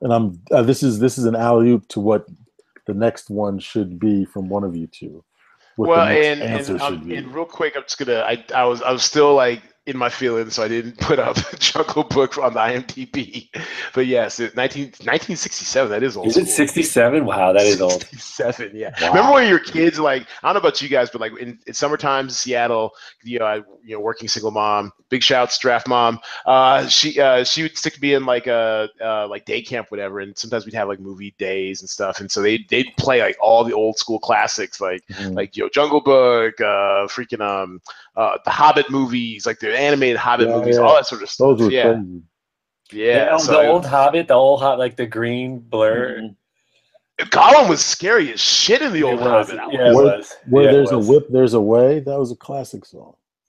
and 0.00 0.12
I'm 0.12 0.40
uh, 0.52 0.62
this 0.62 0.84
is 0.84 1.00
this 1.00 1.18
is 1.18 1.24
an 1.24 1.34
alley 1.34 1.70
oop 1.70 1.88
to 1.88 1.98
what 1.98 2.28
the 2.86 2.94
next 2.94 3.28
one 3.28 3.58
should 3.58 3.98
be 3.98 4.24
from 4.24 4.48
one 4.48 4.62
of 4.62 4.76
you 4.76 4.86
two. 4.86 5.24
Well, 5.76 6.06
and 6.06 6.40
and, 6.40 6.80
um, 6.80 7.10
and 7.10 7.34
real 7.34 7.44
quick, 7.44 7.76
I'm 7.76 7.82
just 7.82 7.98
gonna. 7.98 8.20
I 8.20 8.44
I 8.54 8.66
was 8.66 8.82
I 8.82 8.92
was 8.92 9.02
still 9.02 9.34
like 9.34 9.62
in 9.88 9.96
my 9.96 10.08
feelings, 10.10 10.54
so 10.54 10.62
I 10.62 10.68
didn't 10.68 10.98
put 11.00 11.18
up 11.18 11.36
Jungle 11.58 12.04
Book 12.04 12.36
on 12.38 12.52
the 12.52 12.60
IMDb. 12.60 13.48
But 13.94 14.06
yes, 14.06 14.38
it, 14.38 14.54
19, 14.54 14.82
1967. 14.84 15.90
That 15.90 16.02
is 16.02 16.16
old. 16.16 16.26
Is 16.28 16.36
it 16.36 16.46
67? 16.46 17.24
Wow, 17.24 17.52
that 17.52 17.66
is 17.66 17.80
old. 17.80 18.02
67, 18.02 18.72
yeah. 18.74 18.90
Wow. 19.00 19.08
Remember 19.08 19.32
when 19.32 19.48
your 19.48 19.58
kids 19.58 19.98
like 19.98 20.26
I 20.42 20.48
don't 20.52 20.54
know 20.62 20.68
about 20.68 20.82
you 20.82 20.88
guys, 20.88 21.10
but 21.10 21.20
like 21.20 21.32
in, 21.40 21.58
in 21.66 21.74
summertime 21.74 22.28
Seattle, 22.30 22.92
you 23.24 23.38
know, 23.38 23.46
I, 23.46 23.56
you 23.82 23.94
know, 23.94 24.00
working 24.00 24.28
single 24.28 24.50
mom, 24.50 24.92
big 25.08 25.22
shouts, 25.22 25.58
draft 25.58 25.88
mom. 25.88 26.20
Uh, 26.44 26.86
she 26.86 27.18
uh, 27.20 27.42
she 27.44 27.62
would 27.62 27.76
stick 27.76 28.00
me 28.02 28.14
in 28.14 28.26
like 28.26 28.46
a 28.46 28.88
uh, 29.02 29.26
like 29.28 29.46
day 29.46 29.62
camp, 29.62 29.90
whatever, 29.90 30.20
and 30.20 30.36
sometimes 30.36 30.66
we'd 30.66 30.74
have 30.74 30.88
like 30.88 31.00
movie 31.00 31.34
days 31.38 31.80
and 31.80 31.88
stuff, 31.88 32.20
and 32.20 32.30
so 32.30 32.42
they 32.42 32.58
they'd 32.68 32.92
play 32.98 33.20
like 33.20 33.36
all 33.40 33.64
the 33.64 33.72
old 33.72 33.96
school 33.98 34.18
classics, 34.18 34.80
like 34.80 35.02
Mhm. 35.08 35.34
like 35.34 35.56
you 35.56 35.62
know 35.62 35.70
Jungle 35.72 36.02
Book, 36.02 36.60
uh, 36.60 37.06
freaking 37.08 37.40
um, 37.40 37.80
uh, 38.16 38.36
the 38.44 38.50
Hobbit 38.50 38.90
movies, 38.90 39.46
like 39.46 39.58
the 39.58 39.77
animated 39.78 40.16
Hobbit 40.16 40.48
Yeah, 40.48 40.56
movies, 40.56 40.76
yeah. 40.76 40.82
all 40.82 40.94
that 40.94 41.06
sort 41.06 41.22
of 41.22 41.30
stuff. 41.30 41.56
Those 41.58 41.60
were 41.66 41.70
yeah, 41.70 41.92
crazy. 41.94 42.22
yeah. 42.92 43.30
the, 43.30 43.38
so 43.38 43.52
the 43.52 43.68
old 43.68 43.86
Hobbit, 43.86 44.28
the 44.28 44.34
old 44.34 44.60
Hobbit, 44.60 44.78
like 44.78 44.96
the 44.96 45.06
green 45.06 45.60
blur. 45.60 46.20
Mhm. 46.20 46.34
Gollum 47.30 47.68
was 47.68 47.84
scary 47.84 48.32
as 48.32 48.40
shit 48.40 48.80
in 48.80 48.92
the 48.92 49.02
old 49.02 49.20
was, 49.20 49.50
Hobbit. 49.50 49.72
Yeah, 49.72 49.90
it 49.90 49.94
Where- 49.94 50.22
Where 50.48 50.62
Yeah, 50.64 50.68
it 50.70 50.72
there's 50.72 50.92
a 50.92 50.98
whip, 50.98 51.26
there's 51.30 51.54
a 51.54 51.60
way. 51.60 52.00
That 52.00 52.18
was 52.18 52.30
a 52.30 52.36
classic 52.36 52.84
song. 52.84 53.14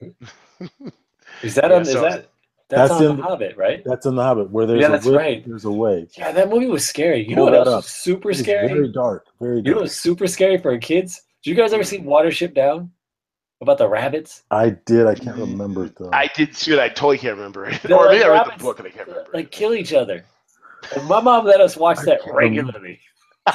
Is 1.42 1.54
that 1.54 1.70
Yeah, 1.70 1.76
on? 1.76 1.82
Is 1.82 1.92
that 1.94 2.28
that's, 2.68 2.88
That's 2.88 2.90
on 2.92 3.04
in- 3.04 3.16
the 3.16 3.22
Hobbit, 3.22 3.56
right? 3.56 3.82
That's 3.84 4.06
in 4.06 4.14
the 4.14 4.22
Hobbit. 4.22 4.50
Where 4.50 4.66
there's 4.66 4.80
Yeah, 4.80 4.88
a 4.88 4.90
that's 4.92 5.06
whip, 5.06 5.16
right. 5.16 5.44
there's 5.46 5.64
a 5.64 5.70
way. 5.72 6.06
Yeah, 6.16 6.30
that 6.32 6.48
movie 6.50 6.66
was 6.66 6.86
scary. 6.86 7.22
You 7.28 7.34
know 7.34 7.46
Pull 7.46 7.52
what 7.52 7.54
else 7.54 7.68
that 7.68 7.76
was 7.76 7.86
super 7.86 8.30
It's 8.30 8.40
scary? 8.40 8.68
Very 8.68 8.92
dark. 8.92 9.26
Very 9.40 9.56
You 9.56 9.62
know 9.62 9.70
dark. 9.72 9.80
what's 9.82 9.96
super 9.96 10.26
scary 10.26 10.58
for 10.58 10.76
kids? 10.78 11.22
Did 11.42 11.50
you 11.50 11.56
guys 11.56 11.72
ever 11.72 11.82
see 11.82 11.98
Watership 11.98 12.54
Down? 12.54 12.90
About 13.62 13.76
the 13.76 13.88
rabbits? 13.88 14.44
I 14.50 14.70
did. 14.70 15.06
I 15.06 15.14
can't 15.14 15.36
remember 15.36 15.84
it 15.84 15.94
though. 15.96 16.10
I 16.12 16.28
did 16.34 16.54
too, 16.54 16.72
and 16.72 16.80
I 16.80 16.88
totally 16.88 17.18
can't 17.18 17.36
remember 17.36 17.66
it. 17.66 17.82
The 17.82 17.94
or 17.98 18.08
maybe 18.08 18.24
I 18.24 18.28
read 18.28 18.46
the 18.56 18.62
book 18.62 18.78
and 18.78 18.88
I 18.88 18.90
can't 18.90 19.06
remember. 19.06 19.30
Like 19.34 19.46
it. 19.46 19.50
kill 19.52 19.74
each 19.74 19.92
other. 19.92 20.24
And 20.96 21.06
my 21.06 21.20
mom 21.20 21.44
let 21.44 21.60
us 21.60 21.76
watch 21.76 21.98
I 21.98 22.04
that 22.06 22.20
regularly. 22.32 23.00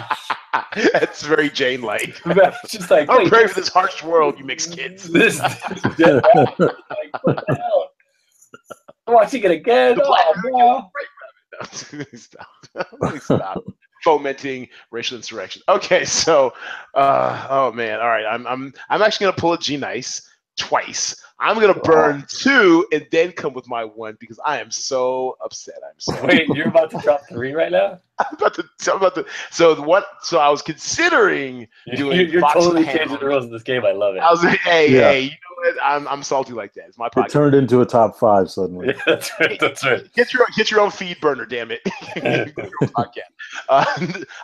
That's 0.93 1.23
very 1.23 1.49
Jane 1.49 1.81
like. 1.81 2.21
It's 2.25 2.71
just 2.71 2.91
like, 2.91 3.09
I'm 3.09 3.23
wait, 3.23 3.31
ready 3.31 3.47
for 3.47 3.55
this 3.59 3.69
harsh 3.69 4.03
world, 4.03 4.37
you 4.37 4.45
mix 4.45 4.67
kids. 4.67 5.09
This, 5.09 5.39
this. 5.97 6.21
Like, 6.23 6.59
what 7.23 7.43
the 7.47 7.55
hell? 7.55 7.89
I'm 9.07 9.13
watching 9.15 9.43
it 9.43 9.51
again. 9.51 9.95
The 9.95 10.03
black 10.03 10.25
Oh, 10.53 10.89
no. 11.63 12.01
stop. 12.13 13.19
stop. 13.21 13.63
Fomenting 14.05 14.69
racial 14.91 15.17
insurrection. 15.17 15.63
Okay, 15.67 16.05
so 16.05 16.53
uh, 16.93 17.47
oh 17.49 17.71
man, 17.71 17.99
all 17.99 18.07
right. 18.07 18.25
I'm 18.25 18.45
I'm 18.45 18.73
I'm 18.89 19.01
actually 19.01 19.25
gonna 19.25 19.37
pull 19.37 19.53
a 19.53 19.57
G 19.57 19.77
nice 19.77 20.29
twice. 20.57 21.21
I'm 21.37 21.59
gonna 21.59 21.73
burn 21.73 22.25
two 22.29 22.87
and 22.93 23.05
then 23.11 23.33
come 23.33 23.53
with 23.53 23.67
my 23.67 23.83
one 23.83 24.15
because 24.21 24.39
I 24.45 24.61
am 24.61 24.71
so 24.71 25.37
upset. 25.43 25.75
I'm 25.85 25.99
so 25.99 26.25
Wait, 26.25 26.47
you're 26.53 26.69
about 26.69 26.91
to 26.91 26.97
drop 26.99 27.21
three 27.27 27.51
right 27.53 27.71
now? 27.71 27.99
I'm 28.19 28.33
about 28.35 28.53
to 28.53 28.63
I'm 28.89 28.97
about 28.97 29.15
to 29.15 29.25
so 29.51 29.79
what 29.81 30.05
so 30.21 30.39
I 30.39 30.49
was 30.49 30.61
considering 30.61 31.67
Doing 31.97 32.17
You're, 32.19 32.27
you're 32.29 32.53
totally 32.53 32.85
changing 32.85 33.17
the 33.19 33.25
rules 33.25 33.43
of 33.45 33.51
this 33.51 33.63
game. 33.63 33.85
I 33.85 33.91
love 33.91 34.15
it. 34.15 34.19
I 34.19 34.31
was 34.31 34.43
like, 34.45 34.59
hey, 34.59 34.89
Yeah. 34.89 35.11
hey, 35.11 35.21
you 35.21 35.29
know 35.31 35.71
what? 35.71 35.75
I'm 35.83 36.07
I'm 36.07 36.23
salty 36.23 36.53
like 36.53 36.73
that. 36.75 36.85
It's 36.87 36.97
my 36.97 37.09
it 37.17 37.29
turned 37.29 37.53
into 37.53 37.81
a 37.81 37.85
top 37.85 38.17
five 38.17 38.49
suddenly. 38.49 38.87
Yeah, 38.87 38.93
that's 39.05 39.31
right. 39.37 39.59
That's 39.59 39.83
right. 39.85 40.13
Get 40.13 40.33
your 40.33 40.45
get 40.55 40.71
your 40.71 40.79
own 40.79 40.89
feed 40.91 41.19
burner, 41.19 41.45
damn 41.45 41.69
it. 41.69 41.81
Your 42.15 42.65
own 42.81 42.87
podcast. 42.89 43.19
Uh, 43.67 43.85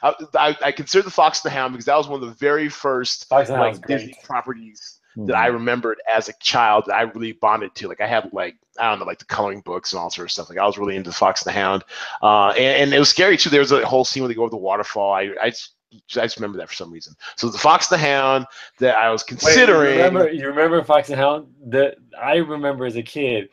I, 0.04 0.14
I, 0.36 0.58
I 0.66 0.72
consider 0.74 1.04
the 1.04 1.12
Fox 1.12 1.44
and 1.44 1.50
the 1.52 1.56
Hound 1.56 1.72
because 1.72 1.86
that 1.86 1.96
was 1.96 2.10
one 2.10 2.22
of 2.22 2.28
the 2.28 2.36
very 2.36 2.68
first 2.68 3.30
Fox 3.30 3.50
and 3.50 3.58
the 3.58 3.64
Hound's 3.64 3.80
great. 3.80 3.98
Disney 4.00 4.16
properties 4.26 5.00
Mhm. 5.18 5.28
that 5.28 5.36
I 5.36 5.48
remembered 5.48 6.00
as 6.10 6.30
a 6.30 6.34
child 6.40 6.86
that 6.88 6.96
I 6.96 7.02
really 7.02 7.34
bonded 7.34 7.76
to. 7.76 7.88
Like 7.88 8.00
I 8.02 8.08
had 8.08 8.32
like 8.34 8.56
I 8.80 8.90
don't 8.90 9.00
know, 9.00 9.06
like 9.06 9.20
the 9.20 9.26
coloring 9.26 9.62
books 9.62 9.92
and 9.92 10.00
all 10.00 10.10
sort 10.10 10.28
of 10.28 10.32
stuff. 10.32 10.50
Like 10.50 10.58
I 10.58 10.66
was 10.66 10.78
really 10.78 10.96
into 10.96 11.12
Fox 11.12 11.42
and 11.46 11.54
the 11.54 11.60
Hound, 11.60 11.84
uh, 12.24 12.50
and, 12.52 12.84
and 12.84 12.94
it 12.94 13.00
was 13.00 13.10
scary 13.10 13.36
too. 13.38 13.50
There 13.50 13.60
was 13.60 13.72
a 13.74 13.86
whole 13.86 14.06
scene 14.06 14.24
where 14.24 14.28
they 14.30 14.34
go 14.36 14.44
over 14.44 14.50
the 14.52 14.58
waterfall. 14.58 15.12
I 15.14 15.32
I 15.42 15.50
just, 15.50 15.74
I 16.18 16.22
just 16.22 16.38
remember 16.38 16.58
that 16.60 16.70
for 16.70 16.76
some 16.76 16.92
reason. 16.92 17.14
So 17.36 17.50
the 17.50 17.58
Fox 17.58 17.92
and 17.92 18.00
the 18.00 18.06
Hound 18.06 18.46
that 18.80 18.96
I 18.96 19.10
was 19.10 19.24
Wait, 19.24 19.28
considering. 19.40 19.98
you 19.98 20.04
remember? 20.06 20.32
You 20.32 20.48
remember 20.48 20.84
Fox 20.84 21.10
and 21.10 21.20
Hound? 21.20 21.48
That 21.68 21.96
I 22.22 22.38
remember 22.38 22.86
as 22.86 22.96
a 22.96 23.04
kid, 23.04 23.50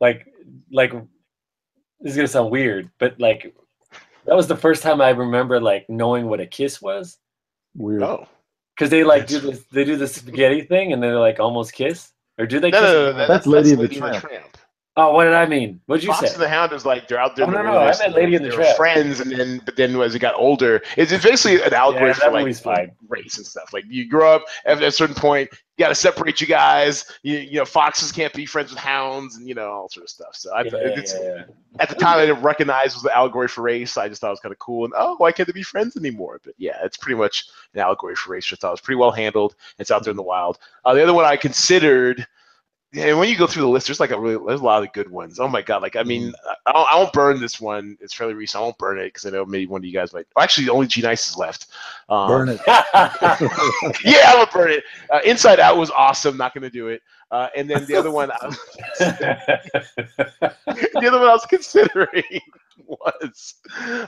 like 0.00 0.26
like 0.70 0.92
this 2.00 2.12
is 2.12 2.16
gonna 2.16 2.28
sound 2.28 2.50
weird, 2.50 2.90
but 2.98 3.20
like 3.20 3.54
that 4.24 4.34
was 4.34 4.46
the 4.46 4.56
first 4.56 4.82
time 4.82 5.02
I 5.02 5.10
remember 5.10 5.60
like 5.60 5.84
knowing 5.90 6.26
what 6.28 6.40
a 6.40 6.46
kiss 6.46 6.80
was. 6.80 7.18
Weird. 7.74 8.02
oh 8.02 8.26
Because 8.76 8.90
they 8.90 9.04
like 9.04 9.26
do 9.26 9.38
this, 9.40 9.64
they 9.72 9.84
do 9.84 9.96
the 9.96 10.08
spaghetti 10.08 10.62
thing, 10.62 10.92
and 10.92 11.02
they're 11.02 11.18
like 11.18 11.40
almost 11.40 11.72
kiss, 11.72 12.10
or 12.38 12.46
do 12.46 12.58
they? 12.60 12.70
no, 12.70 12.80
kiss 12.80 12.92
no, 12.92 12.92
no, 12.92 13.08
at 13.10 13.16
no, 13.16 13.22
all? 13.22 13.28
That's 13.28 13.46
Lady 13.46 13.72
and 13.72 13.80
the 13.80 13.88
Tramp. 13.88 14.58
Oh, 14.94 15.14
what 15.14 15.24
did 15.24 15.32
I 15.32 15.46
mean? 15.46 15.80
What 15.86 15.96
did 15.96 16.04
you 16.04 16.12
say? 16.12 16.18
Fox 16.18 16.28
say? 16.28 16.34
and 16.34 16.42
the 16.42 16.48
Hound 16.50 16.72
is 16.72 16.84
like 16.84 17.08
they're 17.08 17.18
out 17.18 17.34
there. 17.34 17.46
Oh, 17.46 17.48
in 17.48 17.54
no, 17.54 17.62
no, 17.62 17.78
I 17.78 17.96
meant 17.98 18.14
Lady 18.14 18.34
and 18.34 18.44
the 18.44 18.50
Tramp. 18.50 18.76
Friends, 18.76 19.20
and 19.20 19.32
then 19.32 19.62
but 19.64 19.74
then 19.74 19.98
as 19.98 20.14
it 20.14 20.18
got 20.18 20.34
older, 20.34 20.82
it's, 20.98 21.10
it's 21.12 21.24
basically 21.24 21.62
an 21.62 21.72
allegory 21.72 22.08
Yeah, 22.08 22.12
for 22.12 22.30
like 22.30 22.56
fine. 22.56 22.92
race 23.08 23.38
and 23.38 23.46
stuff. 23.46 23.72
Like 23.72 23.84
you 23.88 24.06
grow 24.06 24.34
up 24.34 24.44
at 24.66 24.82
a 24.82 24.92
certain 24.92 25.14
point, 25.14 25.48
you 25.50 25.82
got 25.82 25.88
to 25.88 25.94
separate 25.94 26.42
you 26.42 26.46
guys. 26.46 27.06
You, 27.22 27.38
you 27.38 27.58
know, 27.58 27.64
foxes 27.64 28.12
can't 28.12 28.34
be 28.34 28.44
friends 28.44 28.68
with 28.70 28.80
hounds, 28.80 29.36
and 29.36 29.48
you 29.48 29.54
know 29.54 29.70
all 29.70 29.88
sort 29.88 30.04
of 30.04 30.10
stuff. 30.10 30.34
So 30.36 30.52
I, 30.54 30.64
Yeah, 30.64 30.70
it's, 30.74 31.14
yeah, 31.18 31.44
at 31.80 31.88
the 31.88 31.94
time 31.94 32.18
I 32.18 32.26
didn't 32.26 32.42
recognize 32.42 32.88
it 32.88 32.96
was 32.96 33.02
the 33.02 33.16
allegory 33.16 33.48
for 33.48 33.62
race. 33.62 33.96
I 33.96 34.08
just 34.10 34.20
thought 34.20 34.28
it 34.28 34.32
was 34.32 34.40
kind 34.40 34.52
of 34.52 34.58
cool, 34.58 34.84
and 34.84 34.92
oh, 34.94 35.14
why 35.16 35.32
can't 35.32 35.46
they 35.46 35.54
be 35.54 35.62
friends 35.62 35.96
anymore? 35.96 36.38
But 36.44 36.52
yeah, 36.58 36.76
it's 36.84 36.98
pretty 36.98 37.16
much 37.16 37.46
an 37.72 37.80
allegory 37.80 38.14
for 38.14 38.32
race. 38.32 38.52
I 38.52 38.56
thought 38.56 38.68
it 38.68 38.72
was 38.72 38.80
pretty 38.82 38.98
well 38.98 39.10
handled. 39.10 39.54
It's 39.78 39.90
out 39.90 40.04
there 40.04 40.10
in 40.10 40.18
the 40.18 40.22
wild. 40.22 40.58
Uh, 40.84 40.92
the 40.92 41.02
other 41.02 41.14
one 41.14 41.24
I 41.24 41.36
considered 41.36 42.26
yeah, 42.92 43.06
and 43.06 43.18
when 43.18 43.28
you 43.28 43.36
go 43.36 43.46
through 43.46 43.62
the 43.62 43.68
list, 43.68 43.86
there's 43.86 44.00
like 44.00 44.10
a 44.10 44.20
really 44.20 44.42
there's 44.46 44.60
a 44.60 44.64
lot 44.64 44.82
of 44.82 44.92
good 44.92 45.10
ones. 45.10 45.38
Oh 45.40 45.48
my 45.48 45.62
god! 45.62 45.80
Like 45.82 45.96
I 45.96 46.02
mean, 46.02 46.32
I, 46.66 46.72
don't, 46.72 46.88
I 46.92 46.96
won't 46.96 47.12
burn 47.12 47.40
this 47.40 47.60
one. 47.60 47.96
It's 48.00 48.12
fairly 48.12 48.34
recent. 48.34 48.60
I 48.60 48.64
won't 48.64 48.76
burn 48.78 48.98
it 48.98 49.04
because 49.06 49.24
I 49.24 49.30
know 49.30 49.44
maybe 49.46 49.66
one 49.66 49.80
of 49.80 49.84
you 49.86 49.92
guys 49.92 50.12
might. 50.12 50.26
oh, 50.36 50.42
Actually, 50.42 50.68
only 50.68 50.86
G 50.86 51.00
Nice 51.00 51.30
is 51.30 51.36
left. 51.38 51.68
Um, 52.08 52.28
Burn 52.28 52.48
it. 52.50 52.60
yeah, 52.66 53.12
I'm 54.26 54.36
gonna 54.36 54.50
burn 54.52 54.70
it. 54.72 54.84
Uh, 55.10 55.20
Inside 55.24 55.60
Out 55.60 55.76
was 55.78 55.90
awesome. 55.90 56.36
Not 56.36 56.52
gonna 56.54 56.70
do 56.70 56.88
it. 56.88 57.02
Uh, 57.30 57.48
and 57.56 57.68
then 57.70 57.86
the 57.86 57.96
other 57.96 58.10
one, 58.10 58.30
I 58.30 58.46
was- 58.46 58.58
the 58.98 60.52
other 61.06 61.18
one 61.18 61.28
I 61.28 61.32
was 61.32 61.46
considering 61.46 62.22
was 62.86 63.54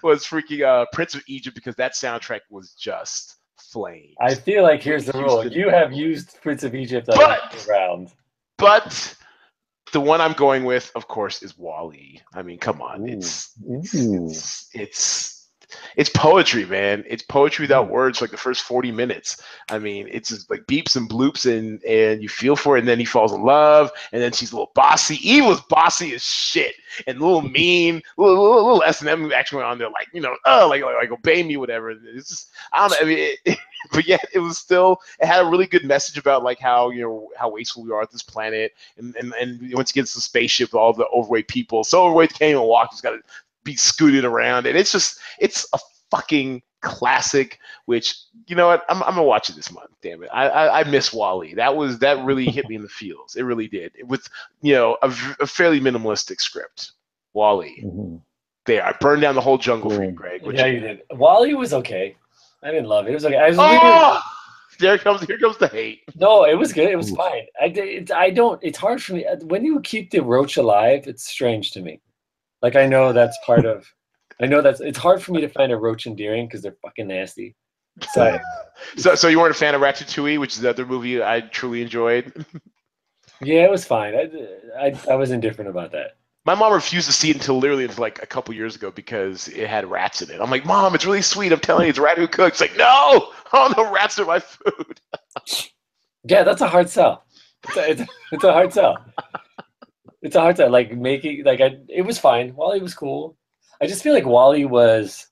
was 0.02 0.24
freaking 0.24 0.62
uh, 0.62 0.84
Prince 0.92 1.14
of 1.14 1.22
Egypt 1.26 1.54
because 1.54 1.74
that 1.76 1.94
soundtrack 1.94 2.40
was 2.50 2.72
just 2.72 3.36
flame. 3.56 4.12
I 4.20 4.34
feel 4.34 4.62
like 4.62 4.82
here's 4.82 5.06
the 5.06 5.18
rule: 5.18 5.46
you 5.46 5.70
have 5.70 5.92
used 5.92 6.36
Prince 6.42 6.64
of 6.64 6.74
Egypt 6.74 7.08
on 7.08 7.16
But- 7.16 7.66
round. 7.68 8.10
But 8.58 9.14
the 9.92 10.00
one 10.00 10.20
I'm 10.20 10.32
going 10.32 10.64
with, 10.64 10.90
of 10.94 11.08
course, 11.08 11.42
is 11.42 11.56
WALL-E. 11.58 12.20
I 12.34 12.42
mean, 12.42 12.58
come 12.58 12.80
on, 12.82 13.08
it's 13.08 13.52
Ooh. 13.68 14.26
it's 14.28 14.68
it's 14.74 15.33
it's 15.96 16.10
poetry, 16.10 16.64
man. 16.64 17.04
It's 17.06 17.22
poetry 17.22 17.64
without 17.64 17.88
mm. 17.88 17.92
words. 17.92 18.20
Like 18.20 18.30
the 18.30 18.36
first 18.36 18.62
forty 18.62 18.92
minutes, 18.92 19.42
I 19.70 19.78
mean, 19.78 20.08
it's 20.10 20.28
just 20.28 20.50
like 20.50 20.66
beeps 20.66 20.96
and 20.96 21.08
bloops, 21.08 21.46
and 21.46 21.82
and 21.84 22.22
you 22.22 22.28
feel 22.28 22.56
for 22.56 22.76
it. 22.76 22.80
And 22.80 22.88
then 22.88 22.98
he 22.98 23.04
falls 23.04 23.32
in 23.32 23.42
love, 23.42 23.90
and 24.12 24.22
then 24.22 24.32
she's 24.32 24.52
a 24.52 24.56
little 24.56 24.72
bossy. 24.74 25.16
Eve 25.28 25.46
was 25.46 25.60
bossy 25.62 26.14
as 26.14 26.24
shit, 26.24 26.74
and 27.06 27.18
a 27.18 27.24
little 27.24 27.42
mean, 27.48 28.02
little 28.16 28.34
little, 28.34 28.64
little 28.64 28.82
S 28.82 29.00
and 29.00 29.08
M 29.08 29.32
action 29.32 29.56
went 29.56 29.68
on 29.68 29.78
there, 29.78 29.90
like 29.90 30.08
you 30.12 30.20
know, 30.20 30.34
oh, 30.44 30.68
like 30.68 30.82
like, 30.82 30.96
like 30.96 31.12
obey 31.12 31.42
me, 31.42 31.56
whatever. 31.56 31.90
It's 31.90 32.28
just 32.28 32.50
I 32.72 32.80
don't 32.80 32.90
know. 32.90 33.06
I 33.06 33.08
mean, 33.08 33.36
it, 33.44 33.58
but 33.92 34.06
yet 34.06 34.24
it 34.32 34.38
was 34.38 34.58
still 34.58 35.00
it 35.20 35.26
had 35.26 35.44
a 35.44 35.48
really 35.48 35.66
good 35.66 35.84
message 35.84 36.18
about 36.18 36.42
like 36.42 36.58
how 36.58 36.90
you 36.90 37.02
know 37.02 37.28
how 37.36 37.50
wasteful 37.50 37.82
we 37.82 37.92
are 37.92 38.02
at 38.02 38.10
this 38.10 38.22
planet, 38.22 38.72
and 38.96 39.14
and 39.16 39.32
and 39.34 39.74
once 39.74 39.90
he 39.90 40.00
gets 40.00 40.14
the 40.14 40.20
spaceship, 40.20 40.72
with 40.72 40.74
all 40.74 40.92
the 40.92 41.06
overweight 41.08 41.48
people, 41.48 41.84
so 41.84 42.04
overweight 42.04 42.30
can't 42.30 42.50
even 42.50 42.62
walk. 42.62 42.88
He's 42.90 43.00
got 43.00 43.10
to 43.10 43.22
be 43.64 43.76
scooted 43.76 44.24
around, 44.24 44.66
and 44.66 44.76
it's 44.78 44.92
just 44.92 45.18
it's 45.40 45.66
a 45.72 45.78
fucking 46.10 46.62
classic. 46.82 47.58
Which 47.86 48.16
you 48.46 48.54
know 48.56 48.66
what, 48.68 48.84
I'm 48.88 49.02
I'm 49.02 49.10
gonna 49.14 49.24
watch 49.24 49.50
it 49.50 49.56
this 49.56 49.72
month. 49.72 49.90
Damn 50.02 50.22
it, 50.22 50.30
I 50.32 50.48
I, 50.48 50.80
I 50.80 50.84
miss 50.84 51.12
WALL-E. 51.12 51.54
That 51.54 51.74
was 51.76 51.98
that 52.00 52.24
really 52.24 52.44
hit 52.46 52.68
me 52.68 52.76
in 52.76 52.82
the 52.82 52.88
feels. 52.88 53.36
It 53.36 53.42
really 53.42 53.68
did. 53.68 53.92
With 54.06 54.28
you 54.62 54.74
know 54.74 54.96
a 55.02 55.10
fairly 55.46 55.80
minimalistic 55.80 56.40
script. 56.40 56.92
WALL-E, 57.32 57.82
Mhm. 57.84 58.20
there. 58.66 58.86
I 58.86 58.92
burned 58.92 59.22
down 59.22 59.34
the 59.34 59.40
whole 59.40 59.58
jungle 59.58 59.90
for 59.90 60.04
you, 60.04 60.12
Greg. 60.12 60.42
What 60.42 60.54
Yeah, 60.54 60.66
you- 60.66 60.74
you 60.74 60.80
did. 60.80 61.02
WALL-E 61.12 61.54
was 61.54 61.74
okay. 61.74 62.14
I 62.62 62.70
didn't 62.70 62.86
love 62.88 63.06
it. 63.06 63.10
It 63.10 63.14
was 63.14 63.24
okay. 63.26 63.36
I 63.36 63.48
was 63.48 63.56
really- 63.58 63.78
Oh, 63.82 64.20
there 64.78 64.96
comes 64.98 65.20
here 65.22 65.38
comes 65.38 65.56
the 65.58 65.66
hate. 65.68 66.02
No, 66.14 66.44
it 66.44 66.54
was 66.54 66.72
good. 66.72 66.88
It 66.88 66.96
was 66.96 67.10
Ooh. 67.12 67.16
fine. 67.16 67.46
I, 67.60 67.68
d- 67.68 67.80
it's, 67.80 68.12
I 68.12 68.30
don't. 68.30 68.58
It's 68.62 68.78
hard 68.78 69.02
for 69.02 69.14
me 69.14 69.26
when 69.42 69.64
you 69.64 69.80
keep 69.80 70.10
the 70.12 70.20
roach 70.20 70.56
alive. 70.56 71.06
It's 71.08 71.24
strange 71.28 71.72
to 71.72 71.80
me. 71.82 72.00
Like 72.64 72.76
I 72.76 72.86
know 72.86 73.12
that's 73.12 73.36
part 73.44 73.66
of. 73.66 73.86
I 74.40 74.46
know 74.46 74.62
that's. 74.62 74.80
It's 74.80 74.96
hard 74.96 75.22
for 75.22 75.32
me 75.32 75.42
to 75.42 75.48
find 75.48 75.70
a 75.70 75.76
roach 75.76 76.06
endearing 76.06 76.46
because 76.46 76.62
they're 76.62 76.78
fucking 76.80 77.06
nasty. 77.06 77.54
So 78.10 78.38
So, 78.96 79.14
so 79.14 79.28
you 79.28 79.38
weren't 79.38 79.54
a 79.54 79.58
fan 79.58 79.74
of 79.74 79.82
Ratatouille, 79.82 80.40
which 80.40 80.54
is 80.54 80.62
the 80.62 80.70
other 80.70 80.86
movie 80.86 81.22
I 81.22 81.42
truly 81.42 81.82
enjoyed. 81.82 82.46
yeah, 83.42 83.64
it 83.64 83.70
was 83.70 83.84
fine. 83.84 84.14
I, 84.14 84.30
I, 84.80 85.00
I 85.10 85.14
was 85.14 85.30
indifferent 85.30 85.68
about 85.68 85.92
that. 85.92 86.12
My 86.46 86.54
mom 86.54 86.72
refused 86.72 87.06
to 87.06 87.12
see 87.12 87.28
it 87.28 87.36
until 87.36 87.58
literally 87.58 87.84
until 87.84 88.00
like 88.00 88.22
a 88.22 88.26
couple 88.26 88.54
years 88.54 88.76
ago 88.76 88.90
because 88.90 89.48
it 89.48 89.68
had 89.68 89.84
rats 89.84 90.22
in 90.22 90.30
it. 90.30 90.40
I'm 90.40 90.50
like, 90.50 90.64
Mom, 90.64 90.94
it's 90.94 91.04
really 91.04 91.20
sweet. 91.20 91.52
I'm 91.52 91.60
telling 91.60 91.84
you, 91.84 91.90
it's 91.90 91.98
a 91.98 92.02
rat 92.02 92.16
who 92.16 92.26
cooks. 92.26 92.62
Like, 92.62 92.78
no, 92.78 93.28
oh 93.52 93.74
no, 93.76 93.92
rats 93.92 94.18
are 94.18 94.24
my 94.24 94.40
food. 94.40 95.00
Yeah, 96.26 96.42
that's 96.42 96.62
a 96.62 96.68
hard 96.68 96.88
sell. 96.88 97.26
It's 97.64 97.76
a, 97.76 97.90
it's, 97.90 98.02
it's 98.32 98.44
a 98.44 98.52
hard 98.54 98.72
sell. 98.72 98.96
It's 100.24 100.34
a 100.34 100.40
hard 100.40 100.56
sell. 100.56 100.70
Like 100.70 100.90
making 100.96 101.44
like 101.44 101.60
I. 101.60 101.76
It 101.88 102.02
was 102.02 102.18
fine. 102.18 102.54
WALL-E 102.56 102.80
was 102.80 102.94
cool. 102.94 103.36
I 103.80 103.86
just 103.86 104.02
feel 104.02 104.14
like 104.14 104.26
WALL-E 104.26 104.64
was 104.64 105.28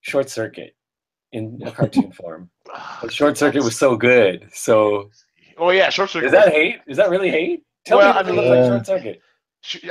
short 0.00 0.30
circuit 0.30 0.74
in 1.32 1.60
a 1.66 1.70
cartoon 1.70 2.12
form. 2.18 2.48
Ah, 2.72 2.98
but 3.02 3.12
Short 3.12 3.36
Circuit 3.36 3.62
was 3.62 3.76
so 3.76 3.96
good. 3.96 4.48
So 4.52 5.10
Oh 5.58 5.70
yeah, 5.70 5.90
short 5.90 6.08
circuit. 6.10 6.26
is 6.26 6.32
that 6.32 6.48
hate? 6.52 6.76
Is 6.86 6.96
that 6.96 7.10
really 7.10 7.30
hate? 7.30 7.64
Tell 7.84 7.98
Well, 7.98 8.12
me, 8.12 8.16
I 8.16 8.20
it 8.20 8.22
doesn't 8.24 8.36
mean- 8.36 8.48
look 8.50 8.58
like 8.58 8.70
Short 8.70 8.86
Circuit. 8.86 9.20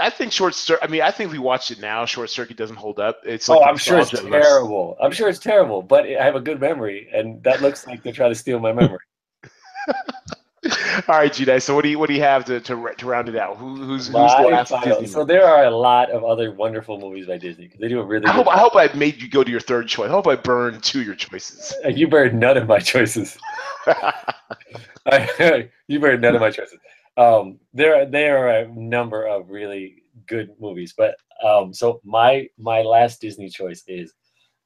I 0.01 0.09
think 0.09 0.31
short 0.31 0.55
circuit. 0.55 0.83
I 0.85 0.87
mean, 0.89 1.01
I 1.01 1.11
think 1.11 1.27
if 1.27 1.33
we 1.33 1.39
watched 1.39 1.71
it 1.71 1.81
now. 1.81 2.05
Short 2.05 2.29
circuit 2.29 2.55
doesn't 2.55 2.77
hold 2.77 2.99
up. 2.99 3.19
It's 3.25 3.49
Oh, 3.49 3.61
I'm 3.61 3.75
sure 3.75 3.99
it's 3.99 4.13
nostalgia 4.13 4.35
unless- 4.35 4.47
terrible. 4.47 4.95
I'm 5.01 5.11
sure 5.11 5.27
it's 5.27 5.39
terrible, 5.39 5.81
but 5.81 6.05
I 6.05 6.23
have 6.23 6.35
a 6.35 6.39
good 6.39 6.61
memory, 6.61 7.09
and 7.13 7.43
that 7.43 7.61
looks 7.61 7.85
like 7.85 8.01
they're 8.01 8.13
trying 8.13 8.31
to 8.31 8.35
steal 8.35 8.59
my 8.59 8.71
memory. 8.71 8.99
All 11.07 11.17
right, 11.17 11.31
G 11.31 11.59
So 11.59 11.75
what 11.75 11.83
do 11.83 11.89
you 11.89 11.99
what 11.99 12.07
do 12.07 12.13
you 12.15 12.21
have 12.21 12.45
to 12.45 12.59
to, 12.59 12.93
to 12.97 13.05
round 13.05 13.29
it 13.29 13.35
out? 13.35 13.57
Who, 13.57 13.75
who's 13.75 14.07
who's 14.07 14.13
the 14.13 14.21
last 14.21 14.69
final- 14.69 14.99
Disney 14.99 15.07
so 15.07 15.23
there 15.23 15.45
are 15.45 15.65
a 15.65 15.71
lot 15.71 16.09
of 16.11 16.23
other 16.23 16.51
wonderful 16.51 16.99
movies 16.99 17.27
by 17.27 17.37
Disney 17.37 17.65
because 17.65 17.79
they 17.79 17.87
do 17.87 17.99
a 17.99 18.05
really. 18.05 18.25
I 18.25 18.31
good 18.31 18.45
hope 18.45 18.47
I 18.47 18.57
hope 18.57 18.75
I 18.75 18.89
made 18.95 19.21
you 19.21 19.29
go 19.29 19.43
to 19.43 19.51
your 19.51 19.59
third 19.59 19.87
choice. 19.87 20.07
I 20.07 20.11
hope 20.11 20.27
I 20.27 20.35
burned 20.35 20.83
two 20.83 21.01
of 21.01 21.05
your 21.05 21.15
choices. 21.15 21.73
Uh, 21.85 21.89
You 21.89 22.07
burned 22.07 22.39
none 22.39 22.57
of 22.57 22.67
my 22.67 22.79
choices. 22.79 23.37
you 25.87 25.99
burned 25.99 26.21
none 26.21 26.35
of 26.35 26.41
my 26.41 26.51
choices. 26.51 26.79
Um, 27.17 27.59
there, 27.73 28.05
there 28.05 28.37
are 28.37 28.59
a 28.59 28.67
number 28.67 29.25
of 29.25 29.49
really 29.49 30.03
good 30.27 30.49
movies, 30.59 30.93
but 30.95 31.15
um, 31.43 31.73
so 31.73 31.99
my 32.03 32.47
my 32.57 32.81
last 32.81 33.21
Disney 33.21 33.49
choice 33.49 33.83
is 33.87 34.13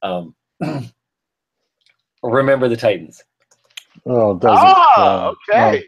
um, 0.01 0.35
Remember 2.23 2.67
the 2.67 2.77
Titans. 2.77 3.23
Oh, 4.05 4.37
doesn't. 4.37 4.77
Uh, 4.97 5.33
okay. 5.49 5.85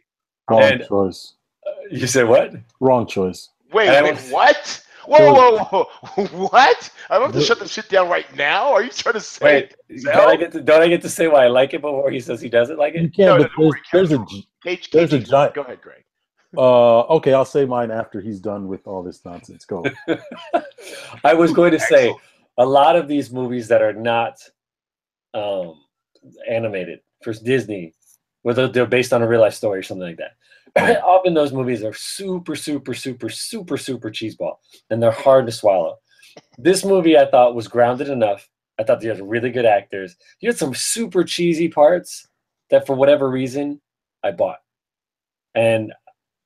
No, 0.49 0.57
wrong 0.59 0.71
And- 0.71 0.85
choice. 0.87 1.33
Uh, 1.65 1.71
you 1.91 2.07
said 2.07 2.27
what? 2.27 2.53
Wrong 2.79 3.05
choice. 3.07 3.49
Wait, 3.71 3.89
And 3.89 4.05
wait, 4.05 4.13
was- 4.15 4.29
what? 4.31 4.79
Whoa, 5.05 5.33
whoa, 5.33 5.83
whoa! 6.15 6.25
What? 6.47 6.89
I'm 7.09 7.23
about 7.23 7.33
to 7.33 7.41
shut 7.41 7.59
the 7.59 7.67
shit 7.67 7.89
down 7.89 8.07
right 8.07 8.33
now. 8.37 8.71
Are 8.71 8.81
you 8.81 8.89
trying 8.89 9.15
to 9.15 9.19
say? 9.19 9.69
Wait, 9.89 9.99
Zell? 9.99 10.13
don't 10.15 10.29
I 10.29 10.35
get 10.37 10.51
to 10.53 10.61
don't 10.61 10.81
I 10.81 10.87
get 10.87 11.01
to 11.01 11.09
say 11.09 11.27
why 11.27 11.43
I 11.43 11.47
like 11.47 11.73
it 11.73 11.81
before 11.81 12.09
he 12.09 12.21
says 12.21 12.39
he 12.39 12.47
doesn't 12.47 12.77
like 12.79 12.93
it? 12.95 13.01
You 13.01 13.07
it? 13.07 13.13
can't. 13.13 13.27
No, 13.27 13.37
but 13.39 13.39
no, 13.39 13.43
there's, 13.43 13.51
don't 13.57 13.65
worry, 13.67 13.81
there's 13.91 14.11
a. 14.13 14.25
g- 14.29 14.47
Cage, 14.63 14.91
there's 14.91 15.11
a 15.11 15.19
giant- 15.19 15.55
Go 15.55 15.63
ahead, 15.63 15.81
Greg. 15.81 16.05
Uh, 16.57 17.01
okay, 17.17 17.33
I'll 17.33 17.43
say 17.43 17.65
mine 17.65 17.91
after 17.91 18.21
he's 18.21 18.39
done 18.39 18.69
with 18.69 18.87
all 18.87 19.03
this 19.03 19.25
nonsense. 19.25 19.65
Go. 19.65 19.83
I 21.25 21.33
was 21.33 21.51
going 21.51 21.71
to 21.71 21.79
say 21.81 22.15
a 22.57 22.65
lot 22.65 22.95
of 22.95 23.09
these 23.09 23.29
movies 23.31 23.67
that 23.67 23.81
are 23.81 23.91
not 23.93 24.39
um, 25.33 25.81
animated 26.49 26.99
for 27.23 27.33
Disney, 27.33 27.93
whether 28.43 28.67
they're 28.67 28.85
based 28.85 29.11
on 29.11 29.21
a 29.21 29.27
real 29.27 29.41
life 29.41 29.53
story 29.53 29.79
or 29.79 29.83
something 29.83 30.07
like 30.07 30.17
that. 30.17 30.35
Often 31.03 31.33
those 31.33 31.53
movies 31.53 31.83
are 31.83 31.93
super, 31.93 32.55
super, 32.55 32.93
super, 32.93 33.29
super, 33.29 33.77
super 33.77 34.09
cheeseball, 34.09 34.57
and 34.89 35.01
they're 35.01 35.11
hard 35.11 35.45
to 35.47 35.51
swallow. 35.51 35.97
This 36.57 36.85
movie 36.85 37.17
I 37.17 37.25
thought 37.25 37.55
was 37.55 37.67
grounded 37.67 38.09
enough. 38.09 38.47
I 38.79 38.83
thought 38.83 39.01
they 39.01 39.07
had 39.07 39.21
really 39.21 39.51
good 39.51 39.65
actors. 39.65 40.15
You 40.39 40.49
had 40.49 40.57
some 40.57 40.73
super 40.73 41.23
cheesy 41.23 41.69
parts 41.69 42.27
that, 42.69 42.87
for 42.87 42.95
whatever 42.95 43.29
reason, 43.29 43.81
I 44.23 44.31
bought, 44.31 44.59
and 45.53 45.93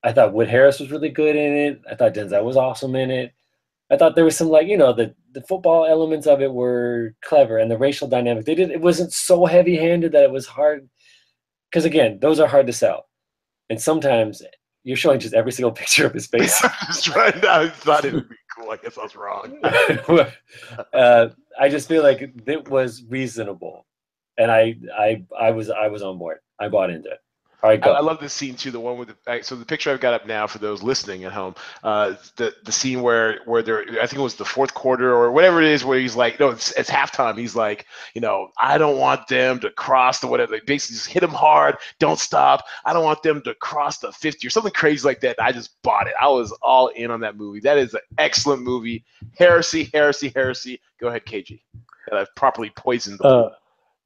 I 0.04 0.12
thought 0.12 0.34
Wood 0.34 0.50
Harris 0.50 0.80
was 0.80 0.92
really 0.92 1.10
good 1.10 1.36
in 1.36 1.54
it. 1.54 1.82
I 1.90 1.96
thought 1.96 2.14
Denzel 2.14 2.44
was 2.44 2.58
awesome 2.58 2.96
in 2.96 3.12
it. 3.12 3.34
I 3.90 3.98
thought 3.98 4.16
there 4.16 4.26
was 4.26 4.36
some 4.36 4.50
like 4.50 4.68
you 4.68 4.78
know 4.78 4.94
the 4.94 5.16
the 5.34 5.42
football 5.42 5.86
elements 5.86 6.28
of 6.28 6.42
it 6.42 6.52
were 6.52 7.16
clever 7.22 7.58
and 7.58 7.72
the 7.72 7.78
racial 7.78 8.08
dynamic. 8.08 8.46
They 8.46 8.56
did 8.56 8.72
it 8.72 8.82
wasn't 8.82 9.14
so 9.14 9.46
heavy 9.46 9.78
handed 9.78 10.12
that 10.12 10.24
it 10.24 10.32
was 10.32 10.46
hard 10.46 10.90
because 11.72 11.86
again 11.86 12.20
those 12.22 12.40
are 12.40 12.48
hard 12.48 12.68
to 12.68 12.74
sell, 12.74 13.08
and 13.70 13.80
sometimes 13.82 14.42
you're 14.84 14.98
showing 14.98 15.20
just 15.20 15.34
every 15.34 15.52
single 15.52 15.72
picture 15.82 16.06
of 16.06 16.14
his 16.14 16.28
face. 16.28 16.60
I'm 16.64 16.72
just 16.88 17.06
trying. 17.06 17.42
To, 17.42 17.52
I 17.52 17.70
thought 17.70 18.06
it 18.06 18.14
would 18.14 18.30
be 18.30 18.36
cool. 18.56 18.72
I 18.72 18.78
guess 18.78 18.98
I 18.98 19.04
was 19.04 19.16
wrong. 19.16 19.60
uh, 20.94 21.30
I 21.60 21.70
just 21.70 21.88
feel 21.88 22.04
like 22.04 22.22
it 22.22 22.70
was 22.70 23.04
reasonable, 23.10 23.86
and 24.38 24.52
I 24.52 24.76
I 24.98 25.24
I 25.40 25.52
was 25.52 25.70
I 25.70 25.88
was 25.88 26.02
on 26.02 26.18
board. 26.18 26.40
I 26.60 26.70
bought 26.70 26.90
into 26.90 27.10
it. 27.10 27.20
All 27.64 27.72
right, 27.72 27.82
I, 27.84 27.86
go. 27.86 27.94
I 27.94 28.02
love 28.02 28.20
this 28.20 28.34
scene 28.34 28.56
too. 28.56 28.70
The 28.70 28.80
one 28.80 29.00
with 29.00 29.08
the 29.08 29.32
I- 29.32 29.42
so 29.42 29.56
the 29.56 29.66
picture 29.66 29.90
I've 29.92 30.00
got 30.00 30.14
up 30.14 30.28
now 30.28 30.46
for 30.46 30.60
those 30.60 30.84
listening 30.84 31.24
at 31.24 31.32
home. 31.32 31.56
Uh, 31.84 32.14
the 32.36 32.54
the 32.64 32.72
scene 32.72 33.02
where 33.02 33.40
where 33.46 33.64
they're 33.64 33.82
I 34.00 34.06
think 34.06 34.20
it 34.20 34.22
was 34.22 34.36
the 34.36 34.46
fourth 34.46 34.76
quarter 34.76 35.12
or 35.12 35.32
whatever 35.32 35.60
it 35.62 35.68
is 35.70 35.84
where 35.84 35.98
he's 35.98 36.16
like 36.16 36.40
no 36.40 36.52
it's, 36.52 36.72
it's 36.74 36.90
halftime. 36.90 37.36
He's 37.36 37.56
like 37.56 37.88
you 38.14 38.22
know 38.22 38.50
I 38.60 38.78
don't 38.78 39.00
want 39.00 39.28
them 39.28 39.60
to 39.62 39.72
cross 39.72 40.20
the 40.20 40.28
whatever. 40.28 40.52
They 40.52 40.60
basically 40.68 40.98
just 40.98 41.08
hit 41.10 41.22
them 41.22 41.32
hard. 41.32 41.78
Don't 41.98 42.20
stop. 42.20 42.64
I 42.86 42.94
don't 42.94 43.04
want 43.04 43.24
them 43.24 43.42
to 43.42 43.56
cross 43.56 43.98
the 43.98 44.12
fifty 44.12 44.46
or 44.46 44.52
something 44.52 44.72
crazy 44.74 45.08
like 45.08 45.22
that. 45.22 45.36
I 45.42 45.52
just 45.52 45.82
bought 45.82 46.06
it. 46.06 46.14
I 46.22 46.28
was 46.28 46.52
all 46.62 46.90
in 46.90 47.10
on 47.10 47.22
that 47.22 47.38
movie. 47.38 47.60
That 47.62 47.80
is 47.80 47.96
an 47.96 48.02
excellent 48.20 48.62
movie. 48.62 49.04
Heresy, 49.36 49.90
heresy, 49.94 50.32
heresy. 50.36 50.80
Go 51.00 51.08
ahead, 51.08 51.26
KG. 51.26 51.60
And 52.12 52.20
I've 52.20 52.34
properly 52.36 52.72
poisoned. 52.78 53.18
The 53.18 53.28
Uh, 53.28 53.50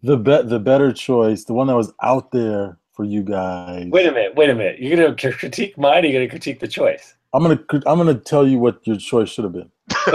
the 0.03 0.15
bet 0.15 0.47
the 0.49 0.57
better 0.59 0.93
choice, 0.93 1.43
the 1.43 1.53
one 1.53 1.67
that 1.67 1.75
was 1.75 1.91
out 2.01 2.31
there 2.31 2.77
for 2.93 3.03
you 3.05 3.21
guys. 3.23 3.87
Wait 3.89 4.07
a 4.07 4.11
minute. 4.11 4.35
Wait 4.35 4.49
a 4.49 4.55
minute. 4.55 4.79
You're 4.79 4.97
gonna 4.97 5.15
critique 5.33 5.77
mine. 5.77 6.03
Or 6.03 6.07
you're 6.07 6.19
gonna 6.21 6.29
critique 6.29 6.59
the 6.59 6.67
choice. 6.67 7.15
I'm 7.33 7.41
gonna 7.43 7.59
I'm 7.85 7.97
gonna 7.97 8.15
tell 8.15 8.45
you 8.47 8.59
what 8.59 8.85
your 8.85 8.97
choice 8.97 9.29
should 9.29 9.45
have 9.45 9.53
been. 9.53 9.71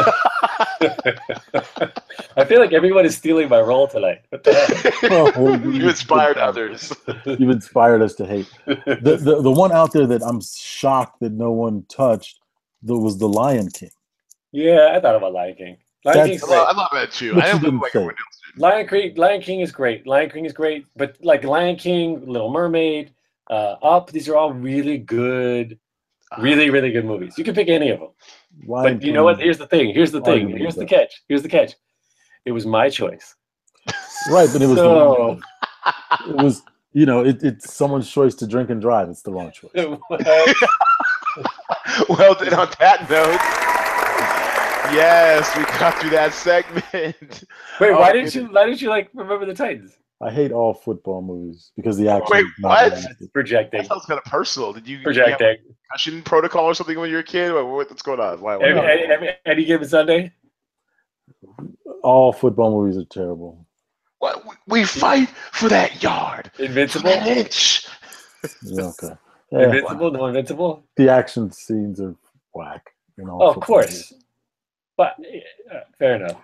I 2.36 2.44
feel 2.44 2.60
like 2.60 2.72
everyone 2.72 3.06
is 3.06 3.16
stealing 3.16 3.48
my 3.48 3.60
role 3.60 3.88
tonight. 3.88 4.22
What 4.30 4.44
the 4.44 4.52
heck? 4.52 4.94
Oh, 5.36 5.56
you 5.70 5.88
inspired 5.88 6.36
others. 6.36 6.92
You've 7.24 7.50
inspired 7.50 8.02
us 8.02 8.14
to 8.16 8.26
hate. 8.26 8.48
The, 8.66 9.18
the 9.20 9.40
the 9.42 9.50
one 9.50 9.72
out 9.72 9.92
there 9.92 10.06
that 10.06 10.22
I'm 10.22 10.40
shocked 10.42 11.20
that 11.20 11.32
no 11.32 11.52
one 11.52 11.84
touched 11.88 12.40
that 12.82 12.96
was 12.96 13.18
the 13.18 13.28
Lion 13.28 13.70
King. 13.70 13.90
yeah, 14.52 14.92
I 14.94 15.00
thought 15.00 15.16
about 15.16 15.32
Lion 15.32 15.54
King. 15.54 15.76
Lion 16.04 16.18
That's- 16.18 16.28
King's 16.28 16.44
I 16.44 16.46
love, 16.56 16.68
I 16.68 16.76
love 16.78 16.88
that 16.92 17.12
too. 17.12 17.32
I 17.40 17.46
you 17.46 17.52
am 17.52 17.58
didn't 17.60 17.78
like 17.80 17.94
everyone 17.94 18.14
else 18.14 18.35
did. 18.35 18.35
Lion 18.56 18.86
King, 18.88 19.14
Lion 19.16 19.40
King 19.40 19.60
is 19.60 19.72
great. 19.72 20.06
Lion 20.06 20.30
King 20.30 20.44
is 20.44 20.52
great, 20.52 20.86
but 20.96 21.16
like 21.22 21.44
Lion 21.44 21.76
King, 21.76 22.24
Little 22.26 22.50
Mermaid, 22.50 23.12
uh, 23.50 23.76
Up, 23.82 24.10
these 24.10 24.28
are 24.28 24.36
all 24.36 24.52
really 24.52 24.98
good, 24.98 25.78
really 26.38 26.70
really 26.70 26.90
good 26.90 27.04
movies. 27.04 27.34
You 27.36 27.44
can 27.44 27.54
pick 27.54 27.68
any 27.68 27.90
of 27.90 28.00
them. 28.00 28.08
Lion 28.66 28.98
But 28.98 29.06
you 29.06 29.12
know 29.12 29.24
what? 29.24 29.38
Here's 29.38 29.58
the 29.58 29.66
thing. 29.66 29.92
Here's 29.92 30.12
the 30.12 30.20
thing. 30.22 30.48
Here's 30.48 30.74
the 30.74 30.82
so. 30.82 30.86
catch. 30.86 31.22
Here's 31.28 31.42
the 31.42 31.48
catch. 31.48 31.74
It 32.44 32.52
was 32.52 32.66
my 32.66 32.88
choice. 32.88 33.34
right, 34.30 34.48
but 34.52 34.62
it 34.62 34.66
was 34.66 34.78
So- 34.78 35.16
wrong- 35.18 35.42
it 36.28 36.36
was 36.36 36.62
you 36.92 37.06
know 37.06 37.24
it, 37.24 37.42
it's 37.42 37.72
someone's 37.72 38.10
choice 38.10 38.34
to 38.36 38.46
drink 38.46 38.70
and 38.70 38.80
drive. 38.80 39.08
It's 39.08 39.22
the 39.22 39.32
wrong 39.32 39.52
choice. 39.52 39.70
well, 42.08 42.34
then 42.34 42.54
on 42.54 42.68
that 42.80 43.08
note, 43.10 43.40
yes, 44.94 45.54
we 45.56 45.64
got 45.80 45.98
through 46.00 46.10
that 46.10 46.32
segment. 46.32 46.84
Wait, 47.80 47.90
Oh, 47.90 47.98
why 48.00 48.12
didn't 48.12 48.34
you? 48.34 48.46
Why 48.46 48.66
didn't 48.66 48.80
you 48.82 48.88
like 48.90 49.10
remember 49.14 49.46
the 49.46 49.54
Titans? 49.54 49.96
I 50.22 50.30
hate 50.30 50.50
all 50.50 50.72
football 50.72 51.20
movies 51.20 51.72
because 51.76 51.98
the 51.98 52.08
action. 52.08 52.28
Wait, 52.30 52.44
is 52.46 52.50
not 52.60 52.68
what? 52.68 52.92
realistic. 52.92 53.32
Projecting, 53.34 53.80
That 53.82 53.86
sounds 53.88 54.06
kind 54.06 54.18
of 54.18 54.24
personal. 54.24 54.72
Did 54.72 54.88
you, 54.88 54.98
did 54.98 55.14
you 55.16 55.22
have 55.22 55.32
a 55.32 55.36
projecting. 55.36 55.74
concussion 55.90 56.22
protocol 56.22 56.64
or 56.64 56.74
something 56.74 56.98
when 56.98 57.10
you 57.10 57.16
were 57.16 57.20
a 57.20 57.24
kid? 57.24 57.52
What, 57.52 57.66
what- 57.66 57.90
what's 57.90 58.00
going 58.02 58.20
on? 58.20 58.40
Why, 58.40 58.56
why- 58.56 58.64
Every, 58.64 58.80
every, 58.80 59.06
every, 59.12 59.28
any 59.44 59.64
given 59.66 59.86
Sunday. 59.86 60.32
All 62.02 62.32
football 62.32 62.70
movies 62.70 62.96
are 62.96 63.04
terrible. 63.04 63.66
what, 64.18 64.42
we 64.66 64.84
fight 64.84 65.28
for 65.52 65.68
that 65.68 66.02
yard, 66.02 66.50
Invincible. 66.58 67.10
that 67.10 67.26
inch. 67.26 67.86
Yeah, 68.62 68.84
okay. 68.84 69.14
Yeah, 69.50 69.64
Invincible. 69.64 70.10
No 70.12 70.26
invincible. 70.26 70.86
the 70.96 71.08
action 71.10 71.50
scenes 71.52 72.00
are 72.00 72.14
whack. 72.54 72.82
You 73.18 73.24
know, 73.26 73.38
Oh, 73.40 73.48
of 73.48 73.54
football 73.54 73.66
course. 73.82 74.12
But 74.96 75.16
uh, 75.72 75.80
fair 75.98 76.16
enough. 76.16 76.36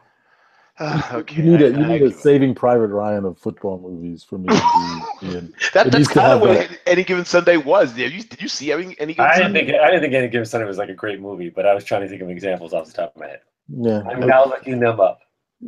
Ah, 0.79 1.17
okay, 1.17 1.37
You 1.37 1.43
need 1.43 1.63
I- 1.63 1.67
a 1.67 1.71
you 1.71 1.87
need 1.87 1.99
give 1.99 2.11
a. 2.13 2.15
Saving 2.15 2.55
Private 2.55 2.89
Ryan 2.89 3.25
of 3.27 3.39
football 3.39 3.79
movies 3.79 4.25
for 4.25 4.39
me 4.39 4.49
to 4.49 5.11
be 5.21 5.27
in. 5.37 5.55
That, 5.75 5.85
that's 5.85 5.97
needs 5.97 6.09
kind 6.09 6.33
of 6.33 6.49
have 6.49 6.69
what 6.69 6.79
any 6.87 7.05
given 7.05 7.25
Sunday 7.25 7.57
was. 7.59 7.93
Did 7.93 8.13
you, 8.13 8.23
did 8.23 8.41
you 8.41 8.49
see 8.49 8.73
any, 8.73 8.97
any 8.99 9.15
given 9.15 9.31
I 9.31 9.37
didn't 9.37 9.53
think 9.53 9.69
I 9.71 9.87
didn't 9.89 10.01
think 10.01 10.15
any 10.15 10.29
given 10.29 10.47
Sunday 10.47 10.67
was 10.67 10.79
like 10.79 10.89
a 10.89 10.95
great 10.95 11.21
movie, 11.21 11.51
but 11.51 11.67
I 11.67 11.75
was 11.75 11.85
trying 11.85 12.01
to 12.03 12.09
think 12.09 12.23
of 12.23 12.31
examples 12.31 12.73
off 12.73 12.87
the 12.87 12.93
top 12.93 13.15
of 13.15 13.21
my 13.21 13.29
head. 13.29 13.41
Yeah, 13.69 14.03
I'm 14.09 14.21
now 14.27 14.45
looking 14.47 14.81
them 14.81 14.99
up. 14.99 15.21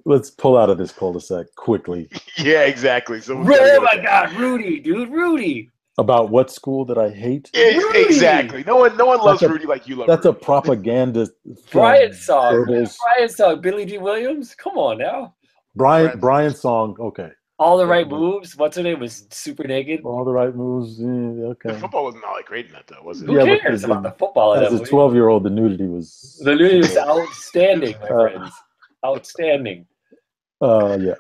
let's 0.07 0.31
pull 0.31 0.57
out 0.59 0.69
of 0.71 0.79
this 0.79 0.91
cul-de-sac 0.91 1.47
quickly. 1.55 2.09
Yeah, 2.39 2.63
exactly. 2.63 3.21
So 3.21 3.35
Oh 3.39 3.81
my 3.83 3.97
God, 4.03 4.33
Rudy, 4.33 4.81
dude, 4.81 5.09
Rudy. 5.11 5.71
About 5.97 6.31
what 6.31 6.51
school 6.51 6.85
that 6.87 6.99
I 6.99 7.09
hate? 7.11 7.51
Rudy! 7.55 8.01
exactly. 8.01 8.65
No 8.67 8.77
one, 8.79 8.97
no 8.97 9.07
one 9.07 9.19
loves 9.21 9.43
a- 9.43 9.49
Rudy 9.49 9.65
like 9.67 9.87
you 9.87 9.95
love. 9.95 10.09
That's 10.09 10.27
a 10.27 10.33
Rudy. 10.33 10.45
propaganda. 10.45 11.27
film. 11.45 11.57
Brian 11.71 12.13
song. 12.13 12.53
Goebbels. 12.67 12.97
Brian 13.01 13.29
song. 13.29 13.61
Billy 13.61 13.85
Dee 13.85 13.99
Williams. 13.99 14.57
Come 14.57 14.77
on 14.77 14.99
now. 14.99 15.35
Brian 15.77 16.07
Brian- 16.07 16.21
Brian 16.21 16.55
song. 16.55 16.97
Okay, 16.99 17.31
All 17.61 17.77
the 17.77 17.87
right 17.87 18.09
moves. 18.09 18.57
What's 18.57 18.77
her 18.77 18.83
name? 18.83 18.99
Was 18.99 19.27
super 19.31 19.63
naked. 19.69 20.01
all 20.05 20.25
the 20.25 20.33
right 20.33 20.53
moves. 20.55 20.99
yeah, 20.99 21.07
The 21.07 21.57
okay. 21.65 21.79
football 21.81 22.05
wasn't 22.05 22.25
all 22.25 22.35
that 22.37 22.47
great 22.47 22.67
in 22.67 22.73
that 22.73 22.89
though, 22.89 23.01
was 23.03 23.23
it? 23.23 23.27
Who 23.27 23.37
Yeah, 23.39 23.45
but 23.45 23.61
cares 23.61 23.83
the- 23.83 23.93
about 23.93 24.03
the 24.03 24.11
football? 24.19 24.55
As 24.55 24.73
a 24.75 24.85
twelve-year-old, 24.85 25.45
the 25.45 25.51
nudity 25.51 25.87
was. 25.87 26.41
The 26.45 26.57
nudity 26.57 26.79
was 26.79 26.97
outstanding, 27.13 27.95
my 28.03 28.09
Uh, 28.09 28.29
friends. 28.31 28.53
Outstanding. 29.07 29.87
Uh, 30.61 30.99
yeah. 31.01 31.15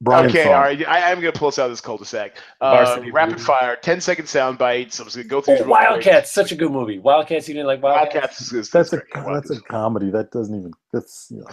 Brian 0.00 0.26
okay, 0.26 0.44
song. 0.44 0.52
all 0.54 0.60
right. 0.60 0.86
I, 0.86 1.10
I'm 1.10 1.20
going 1.20 1.32
to 1.32 1.38
pull 1.38 1.48
us 1.48 1.58
out 1.58 1.66
of 1.66 1.72
this 1.72 1.80
cul-de-sac. 1.80 2.36
Uh, 2.60 3.02
rapid 3.12 3.36
Blues. 3.36 3.46
fire, 3.46 3.76
10 3.76 4.00
second 4.00 4.26
sound 4.26 4.58
bites. 4.58 4.98
I'm 5.00 5.06
just 5.06 5.16
going 5.16 5.24
to 5.26 5.30
go 5.30 5.40
through. 5.40 5.54
Oh, 5.54 5.58
these 5.58 5.66
real 5.66 5.76
quick. 5.78 6.04
Wildcats, 6.04 6.32
such 6.32 6.52
a 6.52 6.56
good 6.56 6.70
movie. 6.72 6.98
Wildcats, 6.98 7.48
you 7.48 7.54
didn't 7.54 7.66
like 7.68 7.82
Wildcats? 7.82 8.14
Wildcats 8.14 8.40
is, 8.42 8.52
is 8.52 8.70
That's 8.70 8.92
a 8.92 9.02
that's 9.14 9.50
a 9.50 9.60
comedy. 9.62 10.10
That 10.10 10.30
doesn't 10.30 10.54
even. 10.54 10.72
That's 10.92 11.28
you 11.30 11.38
know, 11.40 11.46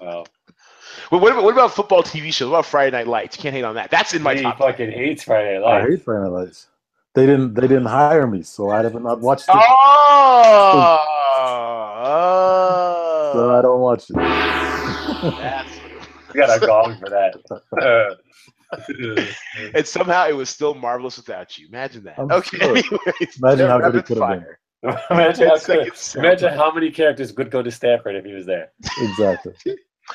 Oh, 0.00 0.24
Well, 1.12 1.20
what, 1.20 1.32
about, 1.32 1.44
what 1.44 1.52
about 1.54 1.72
football 1.74 2.02
TV 2.02 2.32
shows? 2.32 2.48
What 2.50 2.58
about 2.60 2.66
Friday 2.66 2.96
Night 2.96 3.06
Lights? 3.06 3.36
You 3.36 3.42
can't 3.42 3.54
hate 3.54 3.64
on 3.64 3.74
that. 3.76 3.90
That's 3.90 4.14
in 4.14 4.22
my 4.22 4.34
he 4.34 4.42
top. 4.42 4.58
fucking 4.58 4.90
hates 4.90 5.24
Friday 5.24 5.54
Night 5.54 5.62
Lights. 5.66 5.84
I 5.84 5.88
Lights. 5.88 5.90
hate 5.90 6.02
Friday 6.04 6.22
Night 6.24 6.32
Lights. 6.32 6.68
They 7.14 7.26
didn't 7.26 7.54
they 7.54 7.62
didn't 7.62 7.86
hire 7.86 8.26
me, 8.26 8.42
so 8.42 8.70
I 8.70 8.82
have 8.82 8.94
not 9.00 9.20
watched 9.20 9.50
it. 9.54 9.56
Oh, 9.58 11.06
So 13.32 13.50
I 13.50 13.58
oh. 13.58 13.62
don't 13.62 13.80
watch 13.80 14.10
it. 14.10 15.76
That's, 16.34 16.34
We 16.34 16.40
got 16.40 16.62
a 16.62 16.66
gong 16.66 16.98
for 16.98 17.10
that. 17.10 18.18
and 19.74 19.86
somehow 19.86 20.28
it 20.28 20.32
was 20.36 20.48
still 20.48 20.74
marvelous 20.74 21.16
without 21.16 21.58
you. 21.58 21.66
Imagine 21.68 22.04
that. 22.04 22.18
I'm 22.18 22.30
okay. 22.30 22.58
sure. 22.58 22.76
Anyways, 22.76 23.38
Imagine 23.42 23.68
how 23.68 23.78
good 23.80 23.96
it 23.96 24.06
could 24.06 24.18
have 24.18 24.28
been. 24.28 24.40
fire. 24.40 24.60
imagine, 25.10 25.48
how 25.48 25.56
10 25.56 25.60
second 25.60 26.24
imagine 26.24 26.54
how 26.54 26.72
many 26.72 26.90
characters 26.90 27.34
would 27.36 27.50
go 27.50 27.62
to 27.62 27.70
Stanford 27.70 28.16
if 28.16 28.24
he 28.24 28.32
was 28.32 28.46
there. 28.46 28.72
Exactly. 29.02 29.52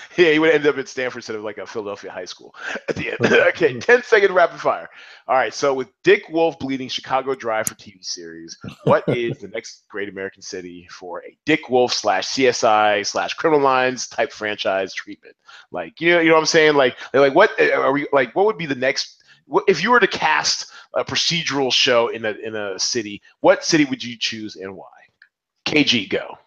Yeah, 0.18 0.32
he 0.32 0.40
would 0.40 0.52
end 0.52 0.66
up 0.66 0.78
at 0.78 0.88
Stanford 0.88 1.20
instead 1.20 1.36
of 1.36 1.44
like 1.44 1.58
a 1.58 1.66
Philadelphia 1.66 2.10
high 2.12 2.26
school 2.26 2.56
at 2.90 2.96
the 2.96 3.12
end. 3.12 3.32
okay, 3.50 3.74
hmm. 3.74 3.80
10 3.80 4.04
second 4.04 4.34
rapid 4.34 4.60
fire. 4.60 4.88
All 5.28 5.36
right, 5.36 5.54
so 5.54 5.74
with 5.74 5.90
Dick 6.04 6.30
Wolf 6.30 6.58
bleeding 6.60 6.88
Chicago 6.88 7.36
dry 7.36 7.64
for 7.64 7.76
TV 7.76 8.04
series, 8.04 8.58
what 8.86 9.04
is 9.10 9.40
the 9.40 9.50
next 9.50 9.84
great 9.90 10.08
American 10.08 10.42
city 10.42 10.88
for 10.90 11.24
a 11.24 11.38
Dick 11.46 11.70
Wolf 11.70 11.94
slash 11.94 12.28
CSI 12.30 13.06
slash 13.06 13.34
Criminal 13.34 13.62
Minds 13.62 14.08
type 14.08 14.32
franchise 14.32 14.94
treatment? 14.94 15.36
Like, 15.72 16.00
you 16.00 16.12
know, 16.12 16.20
you 16.20 16.30
know 16.30 16.36
what 16.36 16.42
I'm 16.42 16.46
saying? 16.46 16.76
Like, 16.76 16.98
like 17.14 17.36
what 17.36 17.52
eh, 17.60 17.72
are 17.72 17.92
we 17.92 18.08
like? 18.14 18.36
What 18.36 18.46
would 18.46 18.58
be 18.58 18.66
the 18.66 18.76
next? 18.76 19.24
What, 19.48 19.66
if 19.68 19.84
you 19.84 19.92
were 19.92 20.00
to 20.00 20.08
cast 20.08 20.72
a 20.94 21.04
procedural 21.04 21.72
show 21.74 22.08
in 22.08 22.26
a 22.26 22.32
in 22.32 22.56
a 22.56 22.80
city, 22.80 23.22
what 23.42 23.64
city 23.64 23.86
would 23.86 24.04
you 24.04 24.18
choose 24.18 24.56
and 24.56 24.76
why? 24.76 24.88
KG, 25.66 26.10
go. 26.10 26.38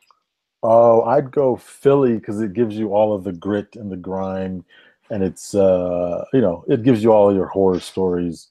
Oh, 0.63 1.03
I'd 1.03 1.31
go 1.31 1.57
Philly 1.57 2.15
because 2.15 2.41
it 2.41 2.53
gives 2.53 2.77
you 2.77 2.93
all 2.93 3.15
of 3.15 3.25
the 3.25 3.33
grit 3.33 3.77
and 3.77 3.93
the 3.93 3.97
grime, 3.97 4.65
and 5.11 5.23
it's 5.23 5.55
uh, 5.55 6.25
you 6.33 6.41
know 6.41 6.65
it 6.69 6.83
gives 6.83 7.03
you 7.03 7.13
all 7.13 7.35
your 7.35 7.47
horror 7.47 7.81
stories. 7.81 8.49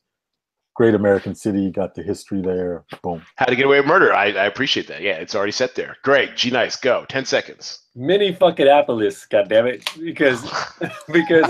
Great 0.77 0.93
American 0.93 1.33
City, 1.33 1.71
got 1.71 1.95
the 1.95 2.03
history 2.03 2.39
there. 2.39 2.85
Boom. 3.01 3.23
How 3.37 3.47
to 3.47 3.55
Get 3.55 3.65
Away 3.65 3.79
with 3.79 3.87
Murder. 3.87 4.13
I, 4.13 4.25
I 4.25 4.45
appreciate 4.45 4.87
that. 4.89 5.01
Yeah, 5.01 5.13
it's 5.13 5.33
already 5.33 5.51
set 5.51 5.73
there. 5.73 5.97
Greg, 6.03 6.35
G 6.35 6.51
Nice, 6.51 6.75
go. 6.75 7.03
10 7.09 7.25
seconds. 7.25 7.79
Mini 7.95 8.31
fucking 8.31 8.67
Appolis, 8.67 9.25
goddammit. 9.25 9.83
Because 9.99 10.43
because 11.11 11.47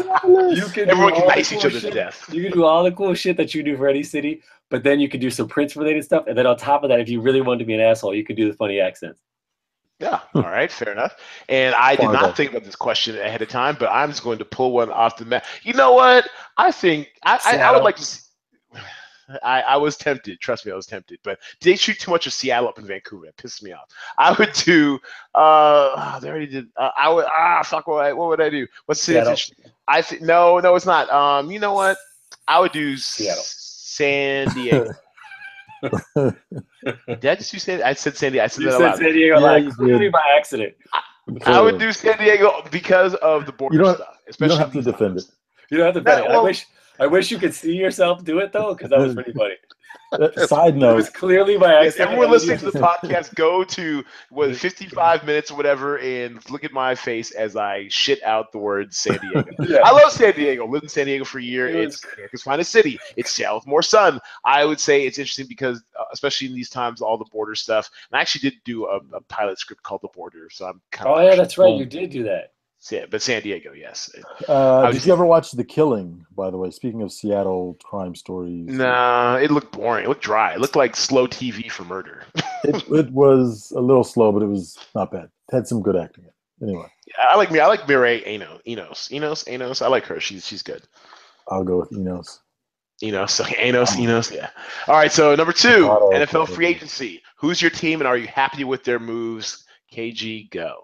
you 0.58 0.66
can 0.68 0.90
Everyone 0.90 1.12
can 1.12 1.24
all 1.24 1.28
the 1.28 1.36
nice 1.36 1.52
each 1.52 1.60
cool 1.60 1.72
other 1.72 1.82
to 1.82 1.92
death. 1.92 2.34
You 2.34 2.42
can 2.44 2.54
do 2.54 2.64
all 2.64 2.86
the 2.86 2.92
cool 2.94 3.14
shit 3.16 3.36
that 3.36 3.54
you 3.54 3.64
do 3.64 3.76
for 3.76 3.90
any 3.90 4.02
city, 4.02 4.42
but 4.70 4.84
then 4.84 5.02
you 5.02 5.10
can 5.10 5.20
do 5.20 5.30
some 5.30 5.50
Prince 5.50 5.76
related 5.76 6.06
stuff, 6.06 6.24
and 6.28 6.38
then 6.38 6.48
on 6.48 6.56
top 6.56 6.84
of 6.84 6.90
that, 6.90 7.02
if 7.02 7.10
you 7.10 7.20
really 7.20 7.42
want 7.42 7.60
to 7.60 7.66
be 7.66 7.74
an 7.74 7.82
asshole, 7.82 8.16
you 8.16 8.24
can 8.24 8.38
do 8.38 8.50
the 8.50 8.56
funny 8.56 8.80
accents. 8.80 9.20
Yeah, 10.00 10.20
all 10.36 10.44
right, 10.44 10.72
fair 10.72 10.92
enough. 10.92 11.16
And 11.50 11.74
I 11.74 11.96
did 11.96 12.06
not 12.14 12.38
think 12.38 12.52
about 12.52 12.64
this 12.64 12.76
question 12.76 13.18
ahead 13.18 13.42
of 13.42 13.50
time, 13.50 13.76
but 13.80 13.90
I'm 13.92 14.10
just 14.10 14.24
going 14.24 14.38
to 14.38 14.46
pull 14.46 14.72
one 14.72 14.92
off 14.92 15.18
the 15.18 15.26
map. 15.26 15.44
You 15.64 15.74
know 15.74 15.94
what? 15.94 16.30
I 16.58 16.72
think 16.72 17.10
I, 17.24 17.40
I, 17.44 17.58
I 17.58 17.72
would 17.72 17.84
like 17.84 17.96
to. 17.96 18.04
See, 18.06 18.22
I, 19.44 19.62
I 19.62 19.78
was 19.78 19.98
tempted. 19.98 20.40
Trust 20.40 20.66
me, 20.68 20.72
I 20.72 20.76
was 20.76 20.86
tempted. 20.86 21.20
But 21.24 21.40
they 21.62 21.76
shoot 21.76 22.00
too 22.00 22.12
much 22.12 22.28
of 22.28 22.34
Seattle 22.34 22.70
up 22.70 22.78
in 22.78 22.86
Vancouver. 22.86 23.26
It 23.26 23.38
pissed 23.38 23.64
me 23.64 23.74
off. 23.74 23.88
I 24.20 24.34
would 24.34 24.54
do. 24.54 25.00
Uh, 25.34 25.98
ah, 25.98 26.20
they 26.22 26.30
already 26.30 26.48
did. 26.48 26.68
Uh, 26.78 26.92
I 26.96 27.10
would. 27.10 27.26
Ah, 27.26 27.64
fuck. 27.64 27.88
What, 27.88 28.06
I- 28.06 28.14
what 28.14 28.30
would 28.30 28.40
I 28.42 28.50
do? 28.50 28.68
What's 28.86 29.04
the 29.06 29.14
Seattle. 29.14 29.36
I 29.88 30.02
think 30.04 30.22
no, 30.22 30.60
no, 30.60 30.76
it's 30.76 30.86
not. 30.86 31.10
Um, 31.10 31.50
you 31.50 31.60
know 31.60 31.74
what? 31.74 31.98
I 32.48 32.60
would 32.60 32.72
do 32.72 32.98
Seattle. 32.98 33.44
San 33.46 34.50
Diego. 34.50 34.92
Did 36.16 37.26
I 37.26 37.36
just 37.36 37.52
do 37.52 37.60
San? 37.60 37.84
I 37.84 37.94
said 37.94 38.16
San 38.18 38.32
Diego. 38.32 38.44
I 38.44 38.48
said 38.48 38.64
You 38.64 38.72
that 38.72 38.76
out 38.76 38.80
said 38.80 38.86
loud. 38.88 38.98
San 38.98 39.14
Diego 39.14 39.36
Yeah, 39.40 39.46
like 39.46 39.64
you 39.64 39.72
clearly 39.72 40.00
did. 40.06 40.12
by 40.12 40.22
accident. 40.38 40.74
I 41.46 41.62
would 41.62 41.78
do 41.78 41.92
San 41.92 42.18
Diego 42.18 42.64
because 42.72 43.14
of 43.16 43.46
the 43.46 43.52
border 43.52 43.76
You 43.78 43.84
don't- 43.84 43.96
stuff. 43.96 44.08
You 44.40 44.48
don't 44.48 44.58
have 44.58 44.72
to 44.72 44.78
these 44.78 44.86
defend 44.86 45.18
it. 45.18 45.24
You 45.70 45.78
don't 45.78 45.86
have 45.88 45.96
to 45.96 46.00
No, 46.02 46.04
bet 46.04 46.24
it. 46.26 46.32
I 46.32 46.42
wish 46.42 46.66
I 47.00 47.08
wish 47.08 47.30
you 47.32 47.38
could 47.38 47.54
see 47.54 47.76
yourself 47.76 48.24
do 48.24 48.40
it 48.40 48.52
though, 48.52 48.74
because 48.74 48.90
that 48.90 49.00
was 49.00 49.14
pretty 49.14 49.34
funny. 49.34 49.56
Side 50.48 50.76
It 50.76 50.78
note, 50.78 50.96
was 50.96 51.10
clearly 51.10 51.58
by 51.58 51.84
Yes, 51.84 51.98
everyone 51.98 52.32
listening 52.32 52.58
to 52.60 52.72
the 52.72 52.80
podcast, 53.04 53.36
go 53.36 53.64
to 53.64 54.04
what 54.30 54.56
55 54.56 55.26
minutes 55.26 55.52
or 55.52 55.58
whatever, 55.58 55.98
and 56.00 56.40
look 56.50 56.64
at 56.64 56.72
my 56.72 56.96
face 56.96 57.32
as 57.32 57.56
I 57.56 57.88
shit 57.90 58.24
out 58.24 58.52
the 58.52 58.58
word 58.58 58.94
San 58.94 59.20
Diego. 59.20 59.44
Yeah. 59.68 59.80
I 59.84 59.92
love 59.92 60.12
San 60.12 60.34
Diego. 60.34 60.66
Lived 60.66 60.84
in 60.84 60.90
San 60.90 61.08
Diego 61.08 61.26
for 61.26 61.40
a 61.40 61.44
year. 61.44 61.68
It 61.68 61.76
It's 61.76 62.06
America's 62.14 62.44
finest 62.44 62.72
city. 62.72 62.98
It's 63.18 63.38
with 63.38 63.68
more 63.68 63.82
sun. 63.82 64.20
I 64.46 64.64
would 64.64 64.80
say 64.80 65.06
it's 65.06 65.18
interesting 65.18 65.48
because, 65.48 65.84
uh, 66.00 66.06
especially 66.14 66.48
in 66.48 66.54
these 66.54 66.70
times, 66.70 67.02
all 67.02 67.18
the 67.18 67.26
border 67.26 67.56
stuff. 67.56 67.90
And 68.10 68.18
I 68.18 68.22
actually 68.22 68.50
did 68.50 68.60
do 68.64 68.86
a, 68.86 69.00
a 69.14 69.22
pilot 69.22 69.60
script 69.60 69.84
called 69.84 70.02
The 70.04 70.10
Border, 70.10 70.48
so 70.50 70.68
I'm 70.68 70.82
kind 70.92 71.10
Oh 71.10 71.20
yeah, 71.22 71.36
that's 71.36 71.58
right. 71.58 71.76
You 71.76 71.86
did 71.86 72.12
do 72.12 72.24
that. 72.24 72.54
Yeah, 72.92 73.06
but 73.10 73.22
San 73.22 73.42
Diego, 73.42 73.74
yes. 73.74 74.10
uh, 74.48 74.92
did 74.92 75.06
you 75.06 75.12
ever 75.14 75.26
watch 75.26 75.52
The 75.52 75.64
Killing? 75.64 76.26
By 76.36 76.50
the 76.50 76.58
way, 76.58 76.72
speaking 76.72 77.02
of 77.02 77.12
Seattle 77.12 77.78
crime 77.84 78.16
stories, 78.16 78.68
Nah, 78.68 79.38
it 79.38 79.52
looked 79.52 79.72
boring. 79.72 80.06
It 80.06 80.08
looked 80.08 80.24
dry. 80.24 80.54
It 80.54 80.60
looked 80.60 80.76
like 80.76 80.96
slow 80.96 81.28
TV 81.28 81.72
for 81.72 81.84
murder. 81.84 82.24
it, 82.64 82.88
it 82.90 83.12
was 83.12 83.72
a 83.76 83.82
little 83.82 84.04
slow, 84.04 84.32
but 84.32 84.42
it 84.44 84.48
was 84.48 84.78
not 84.96 85.12
bad. 85.12 85.26
It 85.26 85.56
had 85.56 85.68
some 85.68 85.82
good 85.82 85.96
acting. 85.96 86.26
Anyway, 86.62 86.88
Yeah, 87.08 87.26
I 87.30 87.36
like 87.36 87.52
me. 87.52 87.60
I 87.60 87.68
like 87.68 87.88
Mireille 87.88 88.24
Enos. 88.26 88.62
Enos. 88.68 89.12
Enos. 89.12 89.48
Enos. 89.48 89.82
I 89.82 89.88
like 89.88 90.06
her. 90.06 90.20
She's 90.20 90.46
she's 90.46 90.64
good. 90.64 90.82
I'll 91.50 91.64
go 91.64 91.78
with 91.78 91.92
Enos. 91.94 92.40
Enos. 93.04 93.40
Enos. 93.60 93.96
Enos. 93.98 94.32
Yeah. 94.32 94.50
All 94.88 94.96
right. 94.96 95.12
So 95.12 95.36
number 95.36 95.54
two, 95.54 95.86
NFL 95.88 96.50
free 96.50 96.66
agency. 96.68 97.22
Who's 97.38 97.62
your 97.62 97.70
team, 97.72 98.02
and 98.02 98.08
are 98.08 98.18
you 98.18 98.28
happy 98.28 98.64
with 98.64 98.84
their 98.84 99.00
moves? 99.00 99.66
KG, 99.94 100.50
go. 100.50 100.82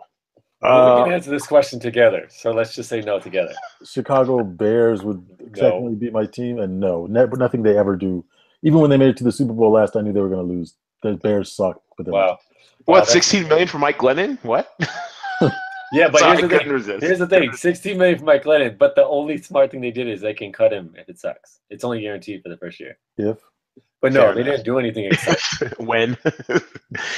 Well, 0.64 0.98
we 0.98 1.04
can 1.06 1.14
answer 1.14 1.30
this 1.30 1.46
question 1.48 1.80
together. 1.80 2.28
So 2.30 2.52
let's 2.52 2.74
just 2.76 2.90
say 2.90 3.02
no 3.02 3.20
together. 3.20 3.54
Chicago 3.86 4.44
Bears 4.44 5.04
would 5.04 5.26
technically 5.56 5.96
beat 5.96 6.14
my 6.14 6.26
team, 6.26 6.60
and 6.60 6.80
no, 6.80 7.06
never, 7.06 7.36
nothing 7.38 7.64
they 7.64 7.78
ever 7.78 7.96
do. 7.96 8.24
Even 8.64 8.80
when 8.80 8.90
they 8.90 8.98
made 8.98 9.10
it 9.10 9.18
to 9.18 9.24
the 9.24 9.32
Super 9.32 9.54
Bowl 9.54 9.72
last, 9.72 9.96
I 9.96 10.02
knew 10.02 10.14
they 10.14 10.22
were 10.22 10.30
going 10.30 10.48
to 10.48 10.54
lose. 10.54 10.76
The 11.02 11.14
Bears 11.16 11.52
suck. 11.52 11.82
But 11.98 12.06
they're- 12.06 12.14
Wow. 12.14 12.40
What? 12.86 13.00
Wow, 13.02 13.04
Sixteen 13.06 13.48
million 13.48 13.68
for 13.68 13.78
Mike 13.78 13.98
Glennon? 13.98 14.38
What? 14.44 14.74
Yeah, 15.94 16.08
but 16.10 16.22
Sorry, 16.22 16.38
here's 16.40 16.50
the 16.50 16.58
thing. 16.58 16.70
resist. 16.70 17.04
Here's 17.04 17.20
the 17.20 17.28
thing. 17.28 17.52
16 17.54 17.98
million 18.00 18.18
for 18.18 18.26
Mike 18.26 18.44
Glennon, 18.44 18.80
but 18.80 18.96
the 18.96 19.06
only 19.06 19.38
smart 19.38 19.70
thing 19.70 19.80
they 19.80 19.92
did 19.92 20.08
is 20.08 20.22
they 20.22 20.34
can 20.34 20.52
cut 20.52 20.74
him 20.74 20.92
if 20.98 21.08
it 21.08 21.20
sucks. 21.20 21.60
It's 21.70 21.84
only 21.84 22.02
guaranteed 22.02 22.42
for 22.42 22.50
the 22.50 22.58
first 22.58 22.80
year. 22.80 22.98
If 23.16 23.38
But 24.04 24.12
no, 24.12 24.20
Fair 24.26 24.34
they 24.36 24.42
enough. 24.42 24.54
didn't 24.56 24.66
do 24.66 24.80
anything 24.80 25.06
except 25.06 25.80
when? 25.80 26.18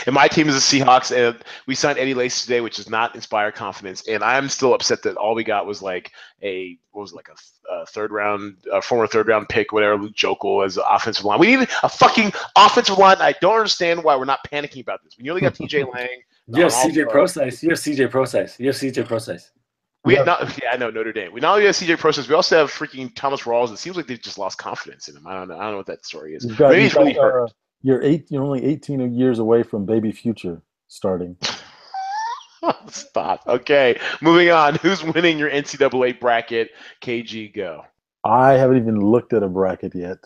and 0.06 0.14
my 0.14 0.28
team 0.28 0.48
is 0.48 0.54
the 0.54 0.80
Seahawks, 0.80 1.12
and 1.12 1.36
we 1.66 1.74
signed 1.74 1.98
Eddie 1.98 2.14
Lacy 2.14 2.46
today, 2.46 2.62
which 2.62 2.76
does 2.76 2.92
not 2.92 3.16
inspire 3.16 3.52
confidence. 3.52 4.08
And 4.08 4.24
I'm 4.24 4.48
still 4.50 4.76
upset 4.76 5.02
that 5.02 5.18
all 5.18 5.34
we 5.34 5.44
got 5.44 5.66
was 5.66 5.82
like 5.82 6.12
a 6.44 6.78
what 6.92 7.02
was 7.02 7.12
it, 7.12 7.16
like 7.16 7.30
a, 7.30 7.74
a 7.74 7.88
third 7.88 8.12
round, 8.12 8.58
a 8.72 8.84
former 8.84 9.08
third 9.08 9.28
round 9.28 9.50
pick, 9.50 9.72
whatever, 9.72 9.98
Luke 9.98 10.14
Joeckel 10.14 10.64
as 10.64 10.78
offensive 10.78 11.26
line. 11.26 11.40
We 11.40 11.56
need 11.56 11.68
a 11.82 11.90
fucking 11.90 12.32
offensive 12.56 13.00
line. 13.00 13.18
I 13.20 13.34
don't 13.42 13.56
understand 13.56 14.04
why 14.04 14.16
we're 14.16 14.26
not 14.26 14.42
panicking 14.52 14.82
about 14.82 15.04
this. 15.04 15.16
We 15.20 15.28
only 15.32 15.42
got 15.42 15.56
TJ 15.56 15.92
Lang. 15.94 16.08
you 16.50 16.62
have 16.62 16.72
CJ 16.72 17.10
pro. 17.10 17.24
Procise. 17.24 17.64
You 17.64 17.70
have 17.70 17.80
CJ 17.80 18.12
Procise. 18.12 18.60
You 18.60 18.68
have 18.68 18.76
CJ 18.76 19.08
Procise. 19.08 19.50
We 20.06 20.14
Yeah. 20.14 20.20
had 20.20 20.26
not, 20.28 20.58
yeah, 20.62 20.70
I 20.72 20.78
know 20.78 20.90
Notre 20.92 21.12
Dame. 21.12 21.34
We 21.34 21.42
not 21.42 21.54
only 21.56 21.66
have 21.66 21.76
CJ 21.76 21.98
Procise, 21.98 22.30
we 22.30 22.36
also 22.36 22.58
have 22.58 22.72
freaking 22.72 23.14
Thomas 23.16 23.42
Rawls. 23.42 23.72
It 23.74 23.78
seems 23.80 23.98
like 23.98 24.06
they've 24.08 24.22
just 24.22 24.38
lost 24.38 24.58
confidence 24.58 25.08
in 25.08 25.16
him. 25.18 25.26
I 25.28 25.34
don't 25.34 25.48
know. 25.48 25.58
I 25.58 25.64
don't 25.64 25.72
know 25.72 25.78
what 25.78 25.88
that 25.88 26.06
story 26.06 26.36
is. 26.36 26.46
you've 26.46 26.58
got, 26.58 26.70
Maybe 26.70 26.84
you've 26.84 26.92
he's 26.92 26.98
really 26.98 27.14
got, 27.14 27.24
hurt. 27.24 27.44
uh, 27.46 27.48
you're 27.82 28.02
eight. 28.04 28.26
You're 28.30 28.44
only 28.44 28.64
18 28.66 29.14
years 29.14 29.40
away 29.40 29.64
from 29.64 29.86
Baby 29.86 30.12
Future 30.12 30.62
starting. 30.88 31.36
Stop. 32.88 33.42
Okay, 33.48 34.00
moving 34.22 34.50
on. 34.50 34.76
Who's 34.82 35.04
winning 35.04 35.38
your 35.38 35.50
NCAA 35.52 36.20
bracket? 36.20 36.72
KG, 37.02 37.54
go. 37.54 37.84
I 38.24 38.54
haven't 38.54 38.78
even 38.78 39.00
looked 39.00 39.34
at 39.34 39.44
a 39.44 39.48
bracket 39.48 39.94
yet, 39.94 40.18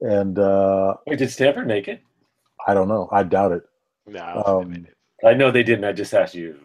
and 0.00 0.36
uh, 0.38 0.94
Wait, 1.06 1.18
did 1.20 1.30
Stanford 1.30 1.68
make 1.68 1.86
it? 1.86 2.00
I 2.66 2.74
don't 2.74 2.88
know. 2.88 3.08
I 3.12 3.22
doubt 3.22 3.52
it. 3.52 3.62
No, 4.06 4.20
I 4.20 4.32
don't 4.34 4.72
think 4.72 4.72
they 4.74 4.78
Um, 4.80 4.86
it. 4.86 5.26
I 5.28 5.34
know 5.34 5.50
they 5.52 5.62
didn't. 5.62 5.84
I 5.84 5.92
just 5.92 6.12
asked 6.12 6.34
you. 6.34 6.58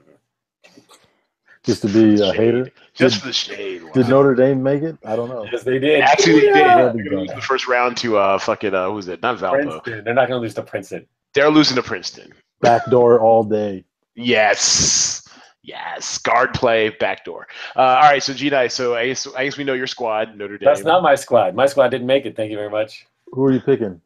Just 1.66 1.82
to 1.82 1.88
be 1.88 2.14
a 2.14 2.18
Shade. 2.18 2.36
hater. 2.36 2.72
Just 2.94 3.16
Did- 3.16 3.22
for 3.22 3.28
the 3.28 3.34
shade. 3.34 3.82
Did. 3.94 4.08
Notre 4.08 4.36
Dame 4.36 4.62
make 4.62 4.84
it? 4.84 4.98
I 5.04 5.16
don't 5.16 5.30
know. 5.30 5.48
Yes, 5.52 5.64
they 5.64 5.80
did. 5.80 6.02
Actually, 6.02 6.34
they 6.34 6.40
did. 6.42 6.56
Yeah. 6.56 6.92
They're 6.92 7.04
gonna 7.04 7.22
lose 7.22 7.32
the 7.32 7.42
first 7.42 7.68
round 7.68 7.98
to 7.98 8.18
uh 8.18 8.38
fucking 8.38 8.74
uh 8.74 8.90
who's 8.90 9.08
it? 9.08 9.22
Not 9.22 9.38
Valpo. 9.38 9.52
Princeton. 9.52 10.04
They're 10.04 10.14
not 10.14 10.28
going 10.28 10.38
to 10.38 10.42
lose 10.42 10.54
to 10.56 10.62
Princeton. 10.62 11.08
They're 11.34 11.50
losing 11.50 11.76
to 11.76 11.84
Princeton. 11.84 12.34
Backdoor 12.62 13.20
all 13.20 13.44
day. 13.44 13.84
Yes. 14.16 15.28
Yes. 15.64 16.20
Guard 16.20 16.54
play, 16.54 16.90
backdoor. 16.90 17.48
Uh, 17.76 17.80
all 17.80 18.02
right, 18.04 18.22
so 18.22 18.34
G 18.34 18.50
Nice. 18.50 18.74
So 18.76 18.96
I 18.96 19.08
guess 19.08 19.28
I 19.36 19.44
guess 19.46 19.58
we 19.58 19.64
know 19.64 19.74
your 19.74 19.88
squad, 19.88 20.38
Notre 20.38 20.58
Dame. 20.58 20.66
That's 20.66 20.84
not 20.84 21.02
my 21.02 21.16
squad. 21.16 21.56
My 21.56 21.66
squad 21.66 21.90
didn't 21.90 22.08
make 22.08 22.26
it. 22.26 22.36
Thank 22.36 22.52
you 22.52 22.58
very 22.58 22.70
much. 22.70 23.08
Who 23.32 23.44
are 23.44 23.52
you 23.52 23.60
picking? 23.60 24.00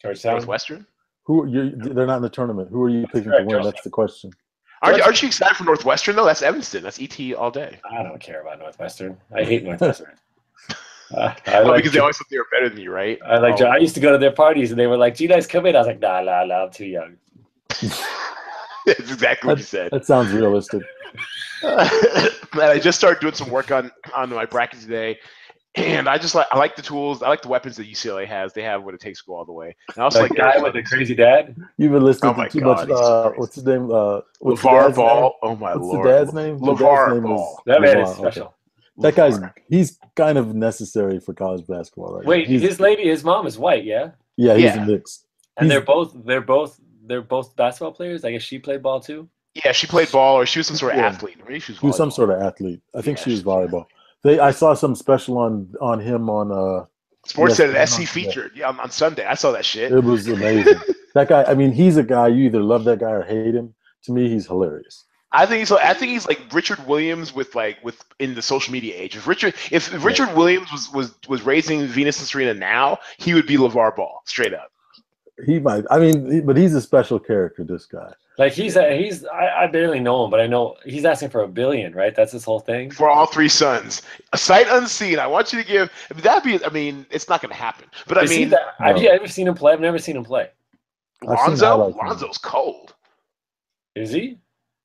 Georgetown. 0.00 0.32
Northwestern. 0.32 0.86
Who 1.24 1.46
you? 1.46 1.70
They're 1.76 2.06
not 2.06 2.16
in 2.16 2.22
the 2.22 2.30
tournament. 2.30 2.70
Who 2.70 2.82
are 2.82 2.88
you 2.88 3.06
picking 3.08 3.30
to 3.30 3.38
win? 3.38 3.48
Georgetown. 3.50 3.64
That's 3.64 3.82
the 3.82 3.90
question. 3.90 4.32
Aren't, 4.82 5.02
aren't 5.02 5.22
you 5.22 5.28
excited 5.28 5.56
for 5.56 5.64
Northwestern 5.64 6.16
though? 6.16 6.26
That's 6.26 6.42
Evanston. 6.42 6.82
That's 6.82 7.00
ET 7.00 7.18
all 7.34 7.50
day. 7.50 7.80
I 7.90 8.02
don't 8.02 8.20
care 8.20 8.42
about 8.42 8.58
Northwestern. 8.58 9.18
I 9.34 9.42
hate 9.42 9.64
Northwestern. 9.64 10.14
Uh, 11.14 11.34
I 11.46 11.58
Oh, 11.60 11.62
like 11.62 11.78
because 11.78 11.92
they 11.92 11.98
always 11.98 12.16
thought 12.16 12.26
they 12.30 12.38
were 12.38 12.46
better 12.50 12.68
than 12.68 12.78
you, 12.78 12.92
right? 12.92 13.18
I 13.24 13.38
like. 13.38 13.60
Oh. 13.60 13.66
I 13.66 13.78
used 13.78 13.94
to 13.94 14.00
go 14.00 14.12
to 14.12 14.18
their 14.18 14.32
parties 14.32 14.70
and 14.70 14.78
they 14.78 14.86
were 14.86 14.96
like, 14.96 15.14
"G 15.14 15.26
guys 15.26 15.46
come 15.46 15.66
in." 15.66 15.74
I 15.76 15.78
was 15.78 15.86
like, 15.86 16.00
"Nah, 16.00 16.20
nah, 16.20 16.44
nah. 16.44 16.64
I'm 16.64 16.70
too 16.70 16.86
young." 16.86 17.16
That's 18.86 19.10
exactly 19.10 19.48
what 19.48 19.58
you 19.58 19.64
said. 19.64 19.90
That 19.92 20.04
sounds 20.04 20.32
realistic. 20.32 20.82
and 21.62 22.62
I 22.62 22.78
just 22.78 22.98
started 22.98 23.20
doing 23.20 23.34
some 23.34 23.50
work 23.50 23.70
on 23.70 23.90
on 24.14 24.30
my 24.30 24.44
bracket 24.44 24.80
today, 24.80 25.18
and 25.76 26.08
I 26.08 26.18
just 26.18 26.34
like 26.34 26.46
I 26.50 26.58
like 26.58 26.74
the 26.76 26.82
tools. 26.82 27.22
I 27.22 27.28
like 27.28 27.42
the 27.42 27.48
weapons 27.48 27.76
that 27.76 27.86
UCLA 27.88 28.26
has. 28.26 28.52
They 28.52 28.62
have 28.62 28.82
what 28.84 28.94
it 28.94 29.00
takes 29.00 29.20
to 29.20 29.26
go 29.26 29.34
all 29.36 29.44
the 29.44 29.52
way. 29.52 29.76
And 29.94 29.98
I 29.98 30.04
also 30.04 30.20
Like 30.22 30.30
like 30.30 30.38
guy 30.38 30.62
with 30.62 30.72
the 30.74 30.82
crazy 30.82 31.14
dad. 31.14 31.56
You've 31.76 31.92
been 31.92 32.02
listening 32.04 32.34
Oh 32.36 32.42
to 32.42 32.48
too 32.48 32.60
God, 32.60 32.88
much. 32.88 32.98
Uh, 32.98 33.30
what's 33.36 33.54
his 33.54 33.64
name? 33.64 33.90
Uh, 33.90 34.20
what's 34.40 34.62
the 34.62 34.68
LeVar 34.68 34.94
Ball. 34.94 35.20
name? 35.22 35.30
Oh 35.42 35.56
my 35.56 35.74
What's 35.76 35.86
lord. 35.86 36.06
the 36.06 36.10
dad's 36.10 36.32
name? 36.34 36.58
The 36.58 36.66
dad's 36.72 36.80
LeVar 36.80 37.12
name 37.14 37.22
Ball. 37.24 37.62
That 37.66 37.80
man 37.82 37.98
is 38.00 38.08
LeVar, 38.08 38.12
okay. 38.12 38.20
special. 38.20 38.54
That 38.98 39.14
guy's 39.14 39.38
he's 39.68 39.98
kind 40.14 40.38
of 40.38 40.54
necessary 40.54 41.20
for 41.20 41.34
college 41.34 41.66
basketball 41.66 42.16
right 42.16 42.24
Wait, 42.26 42.48
now. 42.48 42.58
His 42.58 42.80
lady, 42.80 43.08
his 43.08 43.22
mom 43.22 43.46
is 43.46 43.58
white, 43.58 43.84
yeah, 43.84 44.12
yeah, 44.38 44.54
he's 44.54 44.64
Yeah. 44.64 44.82
a 44.82 44.86
Knicks. 44.86 45.24
and 45.58 45.66
He's- 45.66 45.74
they're 45.76 45.84
both 45.84 46.14
they're 46.24 46.40
both 46.40 46.80
they're 47.06 47.20
both 47.22 47.54
basketball 47.56 47.92
players. 47.92 48.24
I 48.24 48.32
guess 48.32 48.42
she 48.42 48.58
played 48.58 48.82
ball 48.82 49.00
too. 49.00 49.28
Yeah, 49.64 49.72
she 49.72 49.86
played 49.86 50.10
ball, 50.10 50.36
or 50.38 50.44
she 50.46 50.58
was 50.58 50.66
some 50.66 50.76
sort 50.76 50.92
of 50.92 50.98
Yeah. 50.98 51.06
athlete. 51.06 51.36
Maybe 51.46 51.60
she 51.60 51.72
was, 51.72 51.80
He 51.80 51.86
was 51.86 51.96
some 51.96 52.10
sort 52.10 52.30
of 52.30 52.40
athlete. 52.42 52.80
I 52.94 53.00
think 53.02 53.18
Yeah, 53.18 53.24
she 53.24 53.30
was 53.30 53.40
she- 53.40 53.44
volleyball. 53.44 53.84
They 54.26 54.40
I 54.40 54.50
saw 54.50 54.74
some 54.74 54.94
special 54.94 55.38
on 55.38 55.72
on 55.80 56.00
him 56.00 56.28
on 56.28 56.50
uh 56.50 56.86
Sports 57.26 57.50
Yes, 57.50 57.56
said 57.56 57.74
yeah, 57.74 57.84
SC 57.84 58.08
featured 58.08 58.52
yeah, 58.54 58.68
on, 58.68 58.78
on 58.80 58.90
Sunday. 58.90 59.24
I 59.24 59.34
saw 59.34 59.50
that 59.52 59.64
shit. 59.64 59.90
it 59.90 60.04
was 60.04 60.28
amazing. 60.28 60.78
that 61.14 61.28
guy, 61.28 61.42
I 61.44 61.54
mean, 61.54 61.72
he's 61.72 61.96
a 61.96 62.02
guy 62.04 62.28
you 62.28 62.44
either 62.44 62.60
love 62.60 62.84
that 62.84 63.00
guy 63.00 63.10
or 63.10 63.22
hate 63.24 63.54
him. 63.54 63.74
To 64.04 64.12
me, 64.12 64.28
he's 64.28 64.46
hilarious. 64.46 65.04
I 65.32 65.44
think 65.44 65.58
he's 65.60 65.72
I 65.72 65.94
think 65.94 66.12
he's 66.12 66.26
like 66.26 66.40
Richard 66.52 66.84
Williams 66.86 67.34
with 67.34 67.54
like 67.54 67.78
with 67.82 68.02
in 68.18 68.34
the 68.34 68.42
social 68.42 68.72
media 68.72 68.94
age. 68.96 69.16
If 69.16 69.26
Richard 69.26 69.54
if, 69.70 70.04
Richard 70.04 70.34
Williams 70.34 70.70
was 70.72 70.90
was 70.92 71.14
was 71.28 71.42
raising 71.42 71.86
Venus 71.86 72.18
and 72.20 72.28
Serena 72.28 72.54
now, 72.54 72.98
he 73.18 73.34
would 73.34 73.46
be 73.46 73.56
LeVar 73.56 73.96
Ball 73.96 74.22
straight 74.24 74.54
up. 74.54 74.70
He 75.44 75.58
might. 75.58 75.84
I 75.90 75.98
mean, 75.98 76.46
but 76.46 76.56
he's 76.56 76.74
a 76.74 76.80
special 76.80 77.18
character. 77.18 77.64
This 77.64 77.86
guy. 77.86 78.12
Like 78.38 78.52
he's 78.52 78.76
a, 78.76 78.96
he's 78.96 79.24
I, 79.26 79.64
I 79.64 79.66
barely 79.66 79.98
know 79.98 80.24
him, 80.24 80.30
but 80.30 80.40
I 80.40 80.46
know 80.46 80.76
he's 80.84 81.04
asking 81.06 81.30
for 81.30 81.42
a 81.42 81.48
billion, 81.48 81.94
right? 81.94 82.14
That's 82.14 82.32
his 82.32 82.44
whole 82.44 82.60
thing. 82.60 82.90
for 82.90 83.08
all 83.08 83.26
three 83.26 83.48
sons. 83.48 84.02
A 84.32 84.38
sight 84.38 84.66
unseen. 84.68 85.18
I 85.18 85.26
want 85.26 85.52
you 85.52 85.62
to 85.62 85.66
give. 85.66 85.90
That'd 86.16 86.42
be. 86.44 86.62
I 86.64 86.68
mean, 86.68 87.06
it's 87.10 87.28
not 87.28 87.40
going 87.40 87.50
to 87.52 87.56
happen. 87.56 87.88
But 88.06 88.18
I 88.18 88.22
Is 88.24 88.30
he 88.30 88.38
mean, 88.40 88.50
that- 88.50 88.74
have 88.78 88.96
no. 88.96 89.02
you 89.02 89.08
ever 89.08 89.26
seen 89.26 89.48
him 89.48 89.54
play? 89.54 89.72
I've 89.72 89.80
never 89.80 89.98
seen 89.98 90.16
him 90.16 90.24
play. 90.24 90.50
I've 91.22 91.28
Lonzo. 91.30 91.66
highlights 91.66 91.94
of 91.96 92.00
him. 92.02 92.06
Lonzo's 92.08 92.38
cold. 92.38 92.94
Is 93.94 94.10
he? 94.12 94.38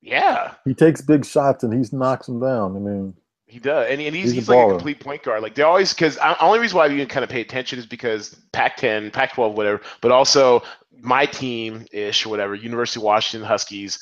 Yeah, 0.03 0.53
He 0.65 0.73
takes 0.73 0.99
big 1.01 1.25
shots 1.25 1.63
and 1.63 1.71
he 1.71 1.95
knocks 1.95 2.25
them 2.25 2.39
down. 2.39 2.75
I 2.75 2.79
mean, 2.79 3.13
he 3.45 3.59
does, 3.59 3.87
and, 3.91 4.01
and 4.01 4.15
he's, 4.15 4.31
He's 4.31 4.47
a 4.49 4.55
like 4.55 4.65
a 4.67 4.69
complete 4.71 4.99
point 4.99 5.21
guard. 5.21 5.43
Like 5.43 5.53
they 5.53 5.61
always 5.61 5.93
because 5.93 6.15
the 6.15 6.25
uh, 6.25 6.35
only 6.39 6.57
reason 6.57 6.77
why 6.77 6.87
we 6.87 6.97
can 6.97 7.07
kind 7.07 7.23
of 7.23 7.29
pay 7.29 7.41
attention 7.41 7.77
is 7.77 7.85
because 7.85 8.35
Pac-10, 8.51 9.13
Pac-12, 9.13 9.53
whatever. 9.53 9.79
But 10.01 10.11
also 10.11 10.63
my 10.99 11.25
team 11.25 11.85
ish, 11.91 12.25
or 12.25 12.29
whatever. 12.29 12.55
University 12.55 12.99
of 12.99 13.05
Washington 13.05 13.47
Huskies. 13.47 13.99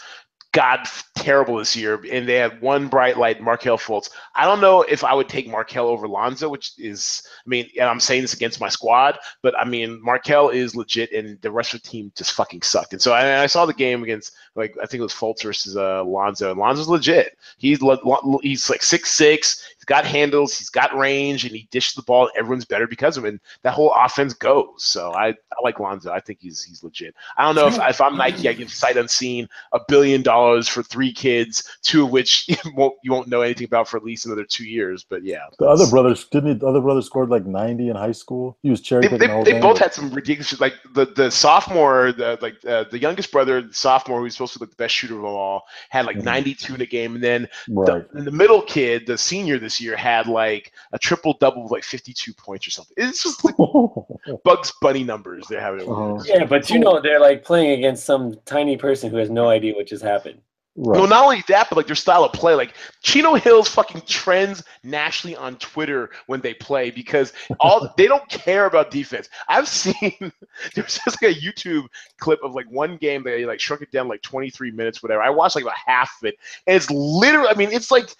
God, 0.51 0.79
terrible 1.15 1.57
this 1.57 1.75
year, 1.75 2.03
and 2.11 2.27
they 2.27 2.33
had 2.33 2.59
one 2.59 2.87
bright 2.87 3.19
light, 3.19 3.39
Markelle 3.39 3.77
Fultz. 3.77 4.09
I 4.33 4.45
don't 4.45 4.61
know 4.61 4.81
if 4.81 5.03
I 5.03 5.13
would 5.13 5.29
take 5.29 5.47
Markelle 5.47 5.85
over 5.85 6.07
Lonzo, 6.07 6.49
which 6.49 6.71
is, 6.79 7.21
I 7.45 7.47
mean, 7.47 7.69
and 7.79 7.87
I'm 7.87 7.99
saying 7.99 8.23
this 8.23 8.33
against 8.33 8.59
my 8.59 8.67
squad, 8.67 9.19
but 9.43 9.55
I 9.59 9.63
mean, 9.63 10.01
Markelle 10.03 10.49
is 10.49 10.75
legit, 10.75 11.11
and 11.11 11.39
the 11.41 11.51
rest 11.51 11.75
of 11.75 11.83
the 11.83 11.87
team 11.87 12.11
just 12.15 12.31
fucking 12.33 12.63
sucked. 12.63 12.93
And 12.93 13.01
so 13.01 13.13
I, 13.13 13.43
I 13.43 13.45
saw 13.45 13.67
the 13.67 13.75
game 13.75 14.01
against, 14.01 14.33
like, 14.55 14.75
I 14.81 14.87
think 14.87 15.01
it 15.01 15.03
was 15.03 15.13
Fultz 15.13 15.43
versus 15.43 15.77
uh, 15.77 16.03
Lonzo, 16.03 16.49
and 16.49 16.59
Lonzo's 16.59 16.89
legit. 16.89 17.37
He's 17.59 17.83
le- 17.83 18.39
he's 18.41 18.71
like 18.71 18.81
six 18.81 19.11
six. 19.11 19.63
Got 19.89 20.05
handles. 20.05 20.55
He's 20.57 20.69
got 20.69 20.95
range, 20.95 21.45
and 21.45 21.53
he 21.55 21.67
dishes 21.71 21.95
the 21.95 22.03
ball. 22.03 22.29
Everyone's 22.37 22.63
better 22.65 22.87
because 22.87 23.17
of 23.17 23.25
him. 23.25 23.29
And 23.31 23.39
that 23.63 23.73
whole 23.73 23.91
offense 23.97 24.33
goes. 24.33 24.83
So 24.83 25.11
I, 25.13 25.29
I 25.29 25.57
like 25.63 25.79
Lonzo. 25.79 26.11
I 26.13 26.19
think 26.19 26.39
he's 26.41 26.63
he's 26.63 26.83
legit. 26.83 27.15
I 27.37 27.43
don't 27.43 27.55
know 27.55 27.67
if, 27.67 27.79
if 27.79 27.99
I'm 27.99 28.15
Nike, 28.15 28.47
I 28.47 28.53
give 28.53 28.71
sight 28.71 28.97
unseen 28.97 29.49
a 29.73 29.79
billion 29.87 30.21
dollars 30.21 30.67
for 30.67 30.83
three 30.83 31.11
kids, 31.11 31.63
two 31.81 32.03
of 32.05 32.11
which 32.11 32.47
you 32.49 32.55
won't 32.75 32.93
you 33.03 33.11
won't 33.11 33.27
know 33.27 33.41
anything 33.41 33.65
about 33.65 33.87
for 33.89 33.97
at 33.97 34.03
least 34.03 34.27
another 34.27 34.45
two 34.45 34.65
years. 34.65 35.03
But 35.03 35.23
yeah, 35.23 35.45
the 35.57 35.65
other 35.67 35.87
brothers 35.87 36.23
didn't. 36.25 36.49
He, 36.49 36.53
the 36.59 36.67
other 36.67 36.81
brother 36.81 37.01
scored 37.01 37.29
like 37.29 37.45
ninety 37.47 37.89
in 37.89 37.95
high 37.95 38.11
school. 38.13 38.57
He 38.61 38.69
was 38.69 38.81
cherry 38.81 39.01
They, 39.01 39.09
picking 39.09 39.27
they, 39.27 39.43
the 39.43 39.51
they 39.53 39.59
both 39.59 39.79
had 39.79 39.93
some 39.93 40.11
ridiculous 40.11 40.59
like 40.59 40.75
the, 40.93 41.07
the 41.07 41.31
sophomore 41.31 42.11
the 42.11 42.37
like 42.41 42.63
uh, 42.65 42.85
the 42.91 42.99
youngest 42.99 43.31
brother 43.31 43.61
the 43.63 43.73
sophomore 43.73 44.19
who's 44.21 44.33
supposed 44.35 44.53
to 44.53 44.59
be 44.59 44.65
like 44.65 44.71
the 44.71 44.75
best 44.75 44.93
shooter 44.93 45.15
of 45.15 45.21
them 45.21 45.31
all 45.31 45.63
had 45.89 46.05
like 46.05 46.17
Mhm. 46.17 46.23
92 46.23 46.75
in 46.75 46.81
a 46.81 46.85
game 46.85 47.15
and 47.15 47.23
then 47.23 47.47
right. 47.69 48.11
the, 48.13 48.21
the 48.23 48.31
middle 48.31 48.61
kid 48.61 49.07
the 49.07 49.17
senior 49.17 49.57
this 49.57 49.78
year 49.79 49.95
had 49.95 50.27
like 50.27 50.71
a 50.93 50.99
triple 50.99 51.37
double 51.39 51.63
with 51.63 51.71
like 51.71 51.83
52 51.83 52.33
points 52.33 52.67
or 52.67 52.71
something 52.71 52.95
it's 52.97 53.23
just 53.23 53.43
like 53.43 53.55
bugs 54.43 54.73
bunny 54.81 55.03
numbers 55.03 55.45
they're 55.47 55.59
having 55.59 55.81
over 55.81 56.15
Uh-huh. 56.15 56.23
Yeah, 56.25 56.45
but 56.45 56.69
you 56.69 56.79
know 56.79 56.99
they're 57.01 57.19
like 57.19 57.43
playing 57.43 57.71
against 57.71 58.05
some 58.05 58.35
tiny 58.45 58.77
person 58.77 59.09
who 59.09 59.17
has 59.17 59.29
no 59.29 59.49
idea 59.49 59.73
what 59.73 59.87
just 59.87 60.03
happened. 60.03 60.41
Right. 60.81 60.97
Well, 60.97 61.09
not 61.09 61.25
only 61.25 61.43
that, 61.49 61.67
but 61.69 61.75
like 61.75 61.87
their 61.87 61.95
style 61.95 62.23
of 62.23 62.31
play. 62.31 62.53
Like 62.53 62.73
Chino 63.01 63.33
Hills 63.33 63.67
fucking 63.67 64.03
trends 64.07 64.63
nationally 64.83 65.35
on 65.35 65.57
Twitter 65.57 66.09
when 66.27 66.39
they 66.39 66.53
play 66.53 66.89
because 66.89 67.33
all 67.59 67.93
they 67.97 68.07
don't 68.07 68.27
care 68.29 68.65
about 68.65 68.89
defense. 68.89 69.27
I've 69.49 69.67
seen 69.67 70.13
there's 70.75 70.99
just 71.03 71.21
like 71.21 71.35
a 71.35 71.37
YouTube 71.37 71.87
clip 72.19 72.39
of 72.43 72.55
like 72.55 72.69
one 72.71 72.95
game 72.95 73.23
they 73.23 73.45
like 73.45 73.59
shrunk 73.59 73.81
it 73.81 73.91
down 73.91 74.07
like 74.07 74.21
23 74.21 74.71
minutes, 74.71 75.03
whatever. 75.03 75.21
I 75.21 75.29
watched 75.29 75.55
like 75.55 75.65
about 75.65 75.75
half 75.85 76.11
of 76.21 76.27
it, 76.27 76.35
and 76.65 76.77
it's 76.77 76.89
literally. 76.89 77.49
I 77.49 77.55
mean, 77.55 77.71
it's 77.73 77.91
like 77.91 78.15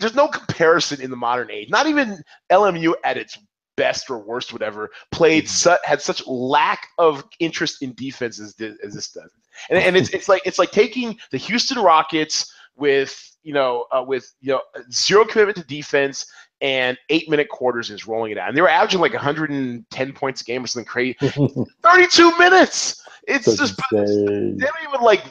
there's 0.00 0.14
no 0.14 0.28
comparison 0.28 1.00
in 1.00 1.10
the 1.10 1.16
modern 1.16 1.50
age. 1.50 1.68
Not 1.70 1.86
even 1.86 2.22
LMU 2.50 2.94
at 3.04 3.16
its 3.16 3.38
best 3.76 4.10
or 4.10 4.18
worst, 4.18 4.52
whatever, 4.52 4.90
played 5.10 5.48
su- 5.48 5.76
had 5.84 6.00
such 6.00 6.26
lack 6.26 6.88
of 6.98 7.24
interest 7.40 7.82
in 7.82 7.94
defense 7.94 8.38
as, 8.40 8.54
thi- 8.54 8.74
as 8.84 8.94
this 8.94 9.10
does. 9.10 9.30
And, 9.70 9.78
and 9.78 9.96
it's 9.96 10.10
it's 10.10 10.28
like 10.28 10.42
it's 10.44 10.58
like 10.58 10.70
taking 10.70 11.18
the 11.30 11.36
Houston 11.38 11.78
Rockets 11.82 12.52
with 12.76 13.36
you 13.42 13.52
know 13.52 13.86
uh, 13.92 14.02
with 14.06 14.32
you 14.40 14.52
know 14.52 14.60
zero 14.90 15.24
commitment 15.24 15.58
to 15.58 15.64
defense 15.64 16.26
and 16.62 16.96
eight 17.10 17.28
minute 17.28 17.48
quarters 17.48 17.90
and 17.90 17.98
just 17.98 18.08
rolling 18.08 18.32
it 18.32 18.38
out. 18.38 18.48
And 18.48 18.56
they 18.56 18.62
were 18.62 18.68
averaging 18.68 19.00
like 19.00 19.12
110 19.12 20.12
points 20.12 20.40
a 20.40 20.44
game 20.44 20.62
or 20.64 20.66
something 20.68 20.86
crazy. 20.86 21.16
32 21.82 22.38
minutes. 22.38 23.04
It's 23.26 23.44
Such 23.46 23.58
just 23.58 23.80
insane. 23.92 24.56
they 24.58 24.66
don't 24.66 24.88
even 24.88 25.00
like 25.02 25.22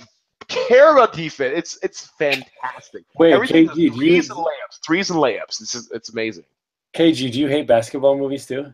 care 0.47 0.93
about 0.93 1.13
defense. 1.13 1.53
It's 1.55 1.79
it's 1.83 2.07
fantastic. 2.17 3.03
Wait, 3.17 3.33
Everything 3.33 3.67
KG, 3.67 3.69
is 3.69 3.75
do 3.75 3.81
you, 3.81 3.91
threes 3.93 4.29
and 4.29 4.39
layups, 4.39 4.85
threes 4.85 5.09
and 5.09 5.19
layups. 5.19 5.61
It's 5.61 5.71
just, 5.73 5.91
it's 5.93 6.09
amazing. 6.09 6.45
KG, 6.93 7.31
do 7.31 7.39
you 7.39 7.47
hate 7.47 7.67
basketball 7.67 8.17
movies 8.17 8.45
too? 8.45 8.73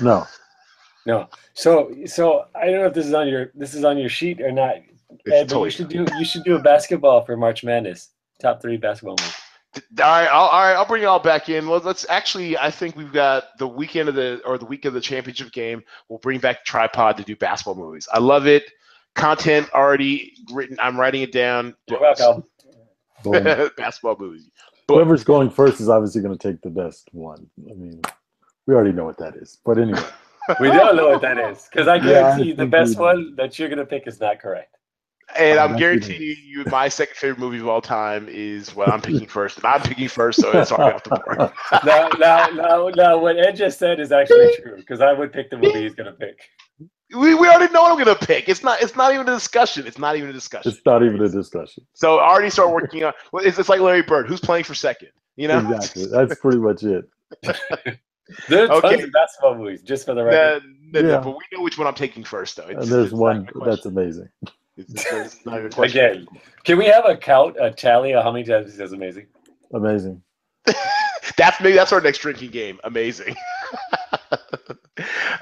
No. 0.00 0.26
No. 1.06 1.28
So 1.54 1.94
so 2.06 2.46
I 2.54 2.66
don't 2.66 2.80
know 2.80 2.86
if 2.86 2.94
this 2.94 3.06
is 3.06 3.14
on 3.14 3.28
your 3.28 3.50
this 3.54 3.74
is 3.74 3.84
on 3.84 3.98
your 3.98 4.08
sheet 4.08 4.40
or 4.40 4.52
not. 4.52 4.76
Ed, 4.76 4.84
but 5.24 5.48
totally 5.48 5.66
you 5.66 5.70
should 5.70 5.88
do 5.88 6.06
you 6.18 6.24
should 6.24 6.44
do 6.44 6.56
a 6.56 6.62
basketball 6.62 7.24
for 7.24 7.36
March 7.36 7.64
Madness. 7.64 8.10
Top 8.40 8.62
three 8.62 8.76
basketball 8.76 9.16
movies. 9.18 9.34
All 9.76 10.06
right, 10.06 10.26
I'll, 10.26 10.46
all 10.46 10.62
right, 10.62 10.74
I'll 10.74 10.86
bring 10.86 11.02
you 11.02 11.08
all 11.08 11.20
back 11.20 11.48
in. 11.48 11.68
Well, 11.68 11.80
let's 11.84 12.04
actually. 12.08 12.58
I 12.58 12.70
think 12.70 12.96
we've 12.96 13.12
got 13.12 13.56
the 13.58 13.68
weekend 13.68 14.08
of 14.08 14.16
the 14.16 14.40
or 14.44 14.58
the 14.58 14.64
week 14.64 14.84
of 14.84 14.94
the 14.94 15.00
championship 15.00 15.52
game. 15.52 15.82
We'll 16.08 16.18
bring 16.18 16.40
back 16.40 16.64
tripod 16.64 17.16
to 17.18 17.22
do 17.22 17.36
basketball 17.36 17.76
movies. 17.76 18.08
I 18.12 18.18
love 18.18 18.46
it. 18.46 18.64
Content 19.14 19.68
already 19.74 20.34
written. 20.52 20.78
I'm 20.80 20.98
writing 20.98 21.22
it 21.22 21.32
down. 21.32 21.74
You're 21.88 22.00
welcome. 22.00 22.44
Boom. 23.22 23.70
basketball 23.76 24.16
movies. 24.18 24.50
Whoever's 24.88 25.24
going 25.24 25.50
first 25.50 25.80
is 25.80 25.88
obviously 25.88 26.22
going 26.22 26.36
to 26.36 26.48
take 26.48 26.62
the 26.62 26.70
best 26.70 27.08
one. 27.12 27.46
I 27.70 27.74
mean, 27.74 28.00
we 28.66 28.74
already 28.74 28.92
know 28.92 29.04
what 29.04 29.18
that 29.18 29.36
is. 29.36 29.58
But 29.64 29.78
anyway, 29.78 30.02
We 30.58 30.68
don't 30.68 30.96
know 30.96 31.08
what 31.10 31.22
that 31.22 31.38
is 31.38 31.68
because 31.70 31.86
I 31.86 31.94
Yeah, 31.96 32.00
I 32.00 32.04
guarantee 32.04 32.48
you 32.48 32.54
the 32.54 32.66
best 32.66 32.96
we- 32.98 33.04
one 33.04 33.36
that 33.36 33.58
you're 33.58 33.68
gonna 33.68 33.84
pick 33.86 34.06
is 34.06 34.20
not 34.20 34.40
correct. 34.40 34.76
And 35.38 35.60
I'm 35.60 35.70
that's 35.70 35.80
guaranteeing 35.80 36.38
you, 36.44 36.64
my 36.72 36.88
second 36.88 37.14
favorite 37.14 37.38
movie 37.38 37.58
of 37.60 37.68
all 37.68 37.80
time 37.80 38.26
is 38.28 38.74
what 38.74 38.88
I'm 38.88 39.00
picking 39.00 39.28
first, 39.28 39.58
and 39.58 39.66
I'm 39.66 39.80
picking 39.80 40.08
first, 40.08 40.40
so 40.40 40.50
it's 40.50 40.72
already 40.72 40.96
off 40.96 41.04
the 41.04 41.10
board. 41.24 41.52
now, 41.84 42.08
now, 42.18 42.46
now, 42.48 42.88
now, 42.88 43.16
what 43.18 43.38
Ed 43.38 43.52
just 43.52 43.78
said 43.78 44.00
is 44.00 44.10
actually 44.10 44.56
true 44.60 44.74
because 44.76 45.00
I 45.00 45.12
would 45.12 45.32
pick 45.32 45.48
the 45.50 45.56
movie 45.56 45.82
he's 45.82 45.94
gonna 45.94 46.12
pick. 46.14 46.40
We, 47.16 47.34
we 47.34 47.48
already 47.48 47.72
know 47.72 47.82
what 47.82 47.92
I'm 47.92 47.98
gonna 47.98 48.14
pick. 48.16 48.48
It's 48.48 48.62
not. 48.62 48.80
It's 48.82 48.94
not 48.96 49.12
even 49.12 49.28
a 49.28 49.32
discussion. 49.32 49.86
It's 49.86 49.98
not 49.98 50.16
even 50.16 50.30
a 50.30 50.32
discussion. 50.32 50.70
it's 50.70 50.80
not 50.86 51.02
even 51.02 51.20
a 51.22 51.28
discussion. 51.28 51.84
So 51.94 52.18
I 52.18 52.28
already 52.30 52.50
start 52.50 52.72
working 52.72 53.02
on. 53.04 53.12
Well, 53.32 53.44
it's, 53.44 53.58
it's 53.58 53.68
like 53.68 53.80
Larry 53.80 54.02
Bird. 54.02 54.28
Who's 54.28 54.40
playing 54.40 54.64
for 54.64 54.74
second? 54.74 55.08
You 55.36 55.48
know. 55.48 55.58
Exactly. 55.58 56.06
That's 56.06 56.38
pretty 56.40 56.58
much 56.58 56.82
it. 56.84 57.08
There 58.48 58.62
are 58.70 58.80
tons 58.80 58.84
Okay. 58.94 59.02
of 59.02 59.10
basketball 59.12 59.56
movies, 59.56 59.82
just 59.82 60.06
for 60.06 60.14
the 60.14 60.20
No, 60.22 60.26
record. 60.28 60.62
no, 60.92 61.00
no, 61.02 61.08
Yeah. 61.08 61.18
but 61.18 61.30
we 61.30 61.40
know 61.52 61.62
which 61.64 61.76
one 61.76 61.88
I'm 61.88 61.94
taking 61.94 62.22
first, 62.22 62.54
though. 62.56 62.68
It's, 62.68 62.82
And 62.84 62.86
there's 62.86 63.12
one 63.12 63.38
even 63.38 63.48
a 63.48 63.52
question. 63.52 63.70
that's 63.70 63.86
amazing. 63.86 64.28
It's, 64.76 65.04
it's 65.12 65.44
not 65.44 65.54
even 65.58 65.66
a 65.66 65.70
question. 65.74 66.04
Again, 66.04 66.26
can 66.62 66.78
we 66.78 66.86
have 66.86 67.06
a 67.06 67.16
count, 67.16 67.56
a 67.60 67.72
tally 67.72 68.14
of 68.14 68.22
how 68.22 68.30
many 68.30 68.44
times 68.44 68.70
he 68.70 68.76
says 68.76 68.92
amazing? 68.92 69.26
Amazing. 69.74 70.22
That's 71.36 71.60
maybe 71.60 71.74
that's 71.76 71.92
our 71.92 72.00
next 72.00 72.18
drinking 72.18 72.50
game. 72.50 72.78
Amazing. 72.84 73.34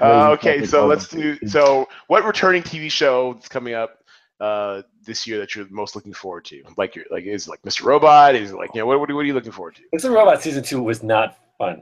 uh, 0.01 0.31
okay, 0.31 0.65
so 0.65 0.85
let's 0.87 1.07
do. 1.07 1.37
So, 1.47 1.87
what 2.07 2.23
returning 2.23 2.63
TV 2.63 2.91
show 2.91 3.37
is 3.41 3.47
coming 3.47 3.73
up 3.73 4.03
uh, 4.39 4.83
this 5.05 5.27
year 5.27 5.37
that 5.39 5.55
you're 5.55 5.67
most 5.69 5.95
looking 5.95 6.13
forward 6.13 6.45
to? 6.45 6.63
Like, 6.77 6.95
you're 6.95 7.05
like 7.11 7.25
is 7.25 7.47
it 7.47 7.49
like 7.49 7.61
Mr. 7.63 7.83
Robot? 7.83 8.35
Is 8.35 8.51
it 8.51 8.55
like 8.55 8.69
you 8.73 8.81
know 8.81 8.85
what? 8.85 8.99
What, 8.99 9.11
what 9.11 9.19
are 9.21 9.23
you 9.25 9.33
looking 9.33 9.51
forward 9.51 9.75
to? 9.75 9.81
Mr. 9.97 10.13
Robot 10.13 10.41
season 10.41 10.63
two 10.63 10.81
was 10.81 11.03
not 11.03 11.37
fun. 11.57 11.81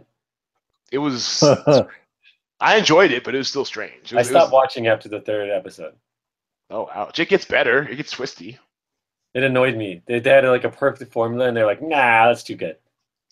It 0.91 0.97
was. 0.99 1.43
I 2.59 2.77
enjoyed 2.77 3.11
it, 3.11 3.23
but 3.23 3.35
it 3.35 3.37
was 3.37 3.47
still 3.49 3.65
strange. 3.65 4.11
It 4.13 4.17
I 4.17 4.23
stopped 4.23 4.47
was- 4.47 4.51
watching 4.53 4.87
after 4.87 5.09
the 5.09 5.21
third 5.21 5.49
episode. 5.49 5.93
oh, 6.71 6.89
ouch! 6.93 7.19
It 7.19 7.29
gets 7.29 7.45
better. 7.45 7.87
It 7.87 7.97
gets 7.97 8.11
twisty. 8.11 8.57
It 9.33 9.43
annoyed 9.43 9.75
me. 9.77 10.01
They, 10.07 10.19
they 10.19 10.31
had 10.31 10.45
like 10.45 10.63
a 10.63 10.69
perfect 10.69 11.11
formula, 11.11 11.47
and 11.47 11.55
they're 11.55 11.67
like, 11.67 11.81
"Nah, 11.81 12.27
that's 12.27 12.41
too 12.43 12.55
good." 12.55 12.77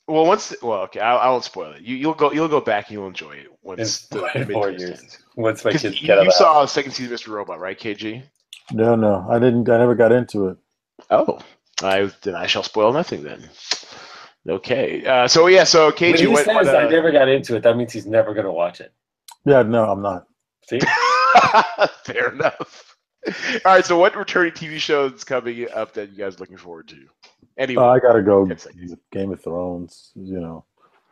Well, 0.08 0.26
once 0.26 0.54
well, 0.62 0.82
okay, 0.82 1.00
I, 1.00 1.16
I 1.16 1.30
won't 1.30 1.44
spoil 1.44 1.72
it. 1.74 1.82
You, 1.82 1.96
you'll 1.96 2.14
go, 2.14 2.32
you'll 2.32 2.48
go 2.48 2.62
back 2.62 2.88
and 2.88 2.94
you'll 2.94 3.08
enjoy 3.08 3.32
it 3.38 3.48
once 3.64 4.08
In 4.12 4.18
the, 4.20 4.20
four- 4.30 4.46
the 4.46 4.54
four 4.54 4.70
years. 4.70 5.00
ends. 5.02 5.18
Once 5.36 5.66
my 5.66 5.72
'Cause 5.72 5.82
kids 5.82 6.00
you, 6.02 6.08
get 6.08 6.20
out 6.20 6.24
you 6.24 6.30
of 6.30 6.34
the 6.34 6.38
saw 6.38 6.66
second 6.66 6.92
season 6.92 7.14
of 7.14 7.20
Mr. 7.20 7.30
Robot, 7.30 7.60
right, 7.60 7.80
KG? 7.80 8.22
no, 8.72 8.96
no, 8.96 9.26
I 9.30 9.40
didn't. 9.40 9.68
I 9.70 9.78
never 9.80 9.96
got 9.96 10.12
into 10.12 10.48
it. 10.50 10.58
Oh, 11.10 11.40
I 11.82 12.12
then 12.22 12.36
I 12.36 12.46
shall 12.48 12.64
spoil 12.64 12.94
nothing 12.94 13.24
then. 13.24 13.50
Okay, 14.48 15.04
uh, 15.06 15.28
so 15.28 15.48
yeah, 15.48 15.64
so 15.64 15.86
When 15.86 15.94
KG, 15.94 16.18
he 16.20 16.28
what, 16.28 16.46
says 16.46 16.54
what, 16.54 16.68
I 16.68 16.86
uh, 16.86 16.90
never 16.90 17.12
got 17.12 17.28
into 17.28 17.56
it, 17.56 17.64
that 17.64 17.76
means 17.76 17.92
he's 17.92 18.06
never 18.06 18.34
gonna 18.36 18.52
watch 18.54 18.80
it. 18.82 18.94
Yeah, 19.44 19.64
no, 19.64 19.86
I'm 19.86 20.02
not. 20.04 20.28
See? 20.70 20.80
fair 22.06 22.32
enough. 22.32 22.96
All 23.28 23.34
right, 23.74 23.84
so 23.86 23.98
what 23.98 24.16
returning 24.16 24.52
TV 24.54 24.78
show 24.78 25.06
is 25.08 25.24
coming 25.24 25.68
up 25.74 25.94
that 25.96 26.12
you 26.12 26.18
guys 26.18 26.36
are 26.36 26.40
looking 26.40 26.58
forward 26.58 26.88
to? 26.90 27.08
Anyway, 27.58 27.82
Uh, 27.84 27.88
I 27.88 28.00
gotta 28.00 28.22
go. 28.22 28.46
Game 29.12 29.32
of 29.32 29.42
Thrones. 29.42 30.12
You 30.16 30.40
know, 30.40 30.66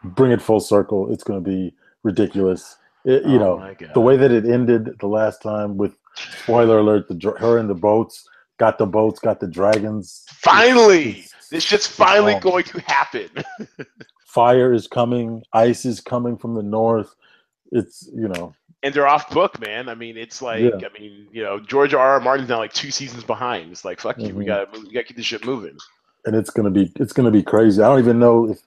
bring 0.04 0.32
it 0.32 0.41
full 0.41 0.60
circle. 0.60 1.12
It's 1.12 1.24
going 1.24 1.41
to 1.44 1.50
be 1.50 1.74
ridiculous. 2.04 2.78
It, 3.06 3.24
you 3.26 3.36
Oh 3.41 3.58
know, 3.58 3.76
the 3.94 4.00
way 4.02 4.16
that 4.18 4.32
it 4.32 4.46
ended 4.46 4.98
the 5.00 5.08
last 5.08 5.41
time 5.41 5.76
with 5.78 5.98
spoiler 6.16 6.80
alert, 6.80 7.08
the 7.10 7.36
her 7.39 7.58
and 7.58 7.70
the 7.70 7.74
boats 7.76 8.28
got 8.58 8.78
the 8.78 8.86
boats, 8.86 9.20
got 9.20 9.39
the 9.39 9.48
dragons. 9.48 10.26
finally, 10.30 11.26
this 11.52 11.64
shit's 11.64 11.88
finally 11.88 12.39
going 12.39 12.64
to 12.66 12.80
happen. 12.82 13.30
fire 14.26 14.74
is 14.74 14.88
coming, 14.88 15.44
ice 15.54 15.86
is 15.86 16.00
coming 16.00 16.38
from 16.38 16.54
the 16.56 16.64
north. 16.64 17.14
It's 17.72 18.10
you 18.14 18.28
know, 18.30 18.54
and 18.84 18.94
they're 18.94 19.08
off 19.08 19.30
book, 19.30 19.60
man. 19.60 19.89
I 19.89 19.96
mean, 19.96 20.16
it's 20.18 20.41
like, 20.41 20.62
Yeah. 20.62 20.88
I 20.88 21.00
mean, 21.00 21.28
you 21.32 21.44
know, 21.44 21.60
George 21.60 21.94
R. 21.94 22.08
R. 22.14 22.20
Martin's 22.20 22.50
now 22.50 22.58
like 22.60 22.74
two 22.74 22.91
seasons 22.91 23.24
behind. 23.24 23.72
It's 23.72 23.84
like, 23.84 24.00
fuck 24.00 24.20
you, 24.20 24.34
we 24.36 24.44
Mhm. 24.44 24.48
gotta, 24.48 24.80
we 24.80 24.91
gotta 24.94 25.06
keep 25.06 25.18
this 25.18 25.26
shit 25.26 25.46
moving. 25.46 25.78
And 26.26 26.36
it's 26.36 26.50
gonna 26.50 26.72
be 26.72 26.92
it's 26.98 27.14
gonna 27.14 27.32
be 27.32 27.44
crazy. 27.44 27.82
I 27.82 27.88
don't 27.90 28.00
even 28.00 28.20
know 28.20 28.50
if 28.50 28.62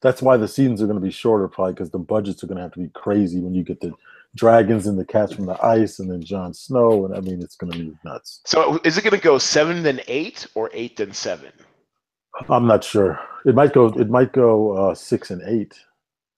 that's 0.00 0.22
why 0.22 0.36
the 0.36 0.48
seasons 0.48 0.82
are 0.82 0.86
gonna 0.86 1.00
be 1.00 1.10
shorter, 1.10 1.48
probably 1.48 1.74
because 1.74 1.90
the 1.90 1.98
budgets 1.98 2.42
are 2.42 2.46
gonna 2.46 2.62
have 2.62 2.72
to 2.72 2.80
be 2.80 2.88
crazy 2.90 3.40
when 3.40 3.54
you 3.54 3.62
get 3.62 3.80
the 3.80 3.92
dragons 4.34 4.86
and 4.86 4.98
the 4.98 5.04
cats 5.04 5.32
from 5.32 5.46
the 5.46 5.62
ice, 5.64 5.98
and 5.98 6.10
then 6.10 6.22
Jon 6.22 6.54
Snow, 6.54 7.04
and 7.04 7.14
I 7.14 7.20
mean 7.20 7.42
it's 7.42 7.56
gonna 7.56 7.76
be 7.76 7.94
nuts. 8.04 8.40
So, 8.46 8.80
is 8.84 8.96
it 8.98 9.04
gonna 9.04 9.18
go 9.18 9.38
seven 9.38 9.82
then 9.82 10.00
eight 10.08 10.46
or 10.54 10.70
eight 10.72 10.96
then 10.96 11.12
seven? 11.12 11.52
I'm 12.48 12.66
not 12.66 12.82
sure. 12.82 13.20
It 13.44 13.54
might 13.54 13.72
go. 13.72 13.86
It 13.88 14.08
might 14.08 14.32
go 14.32 14.72
uh, 14.90 14.94
six 14.94 15.30
and 15.30 15.42
eight. 15.46 15.78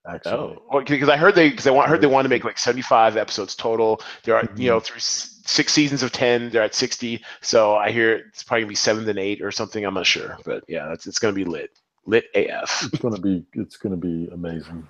Actually, 0.07 0.59
Oh, 0.71 0.83
because 0.87 1.09
I 1.09 1.17
heard 1.17 1.35
they 1.35 1.49
because 1.51 1.67
I 1.67 1.71
want, 1.71 1.89
heard 1.89 2.01
they 2.03 2.07
want 2.07 2.25
to 2.27 2.29
make 2.29 2.45
like 2.45 2.59
seventy 2.59 2.83
five 2.83 3.17
episodes 3.17 3.55
total. 3.55 4.01
There 4.25 4.37
are 4.37 4.43
you 4.43 4.49
Mm-hmm. 4.49 4.67
know 4.69 4.81
through 4.81 4.97
s- 4.97 5.34
six 5.47 5.73
seasons 5.73 6.03
of 6.03 6.13
ten, 6.13 6.51
they're 6.51 6.63
at 6.63 6.75
sixty. 6.75 7.23
So 7.41 7.75
I 7.77 7.91
hear 7.91 8.15
it's 8.29 8.43
probably 8.43 8.63
gonna 8.63 8.69
be 8.71 8.75
seven 8.77 9.09
and 9.09 9.19
eight 9.19 9.43
or 9.43 9.51
something. 9.51 9.85
I'm 9.85 9.95
not 9.95 10.07
sure, 10.07 10.37
but 10.45 10.65
yeah, 10.69 10.87
that's 10.89 11.07
it's 11.07 11.19
gonna 11.19 11.33
be 11.35 11.45
lit, 11.45 11.71
lit 12.07 12.27
AF. 12.35 12.89
it's 12.93 12.99
gonna 13.03 13.19
be. 13.21 13.45
It's 13.55 13.77
gonna 13.77 13.97
be 13.97 14.29
amazing. 14.33 14.87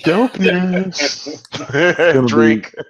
Dopeness. 0.00 1.42
Drink. 2.28 2.74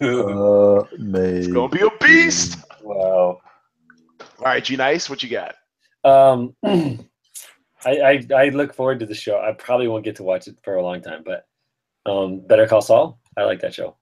Uh, 0.00 0.84
It's 0.92 1.48
gonna 1.48 1.68
be 1.68 1.80
a 1.80 1.90
beast. 2.00 2.58
wow. 2.82 3.40
All 3.40 3.40
right, 4.44 4.62
G 4.62 4.76
Nice, 4.76 5.10
what 5.10 5.20
you 5.22 5.28
got? 5.28 5.56
Um, 6.04 6.54
I, 6.64 7.06
I 7.84 8.26
I 8.34 8.48
look 8.50 8.72
forward 8.72 9.00
to 9.00 9.06
the 9.06 9.16
show. 9.16 9.40
I 9.40 9.52
probably 9.52 9.88
won't 9.88 10.04
get 10.04 10.14
to 10.16 10.22
watch 10.22 10.46
it 10.46 10.56
for 10.62 10.76
a 10.76 10.82
long 10.82 11.02
time, 11.02 11.24
but 11.26 11.44
um, 12.06 12.38
Better 12.46 12.68
Call 12.68 12.80
Saul. 12.82 13.18
I 13.36 13.42
like 13.42 13.60
that 13.60 13.74
show. 13.74 13.96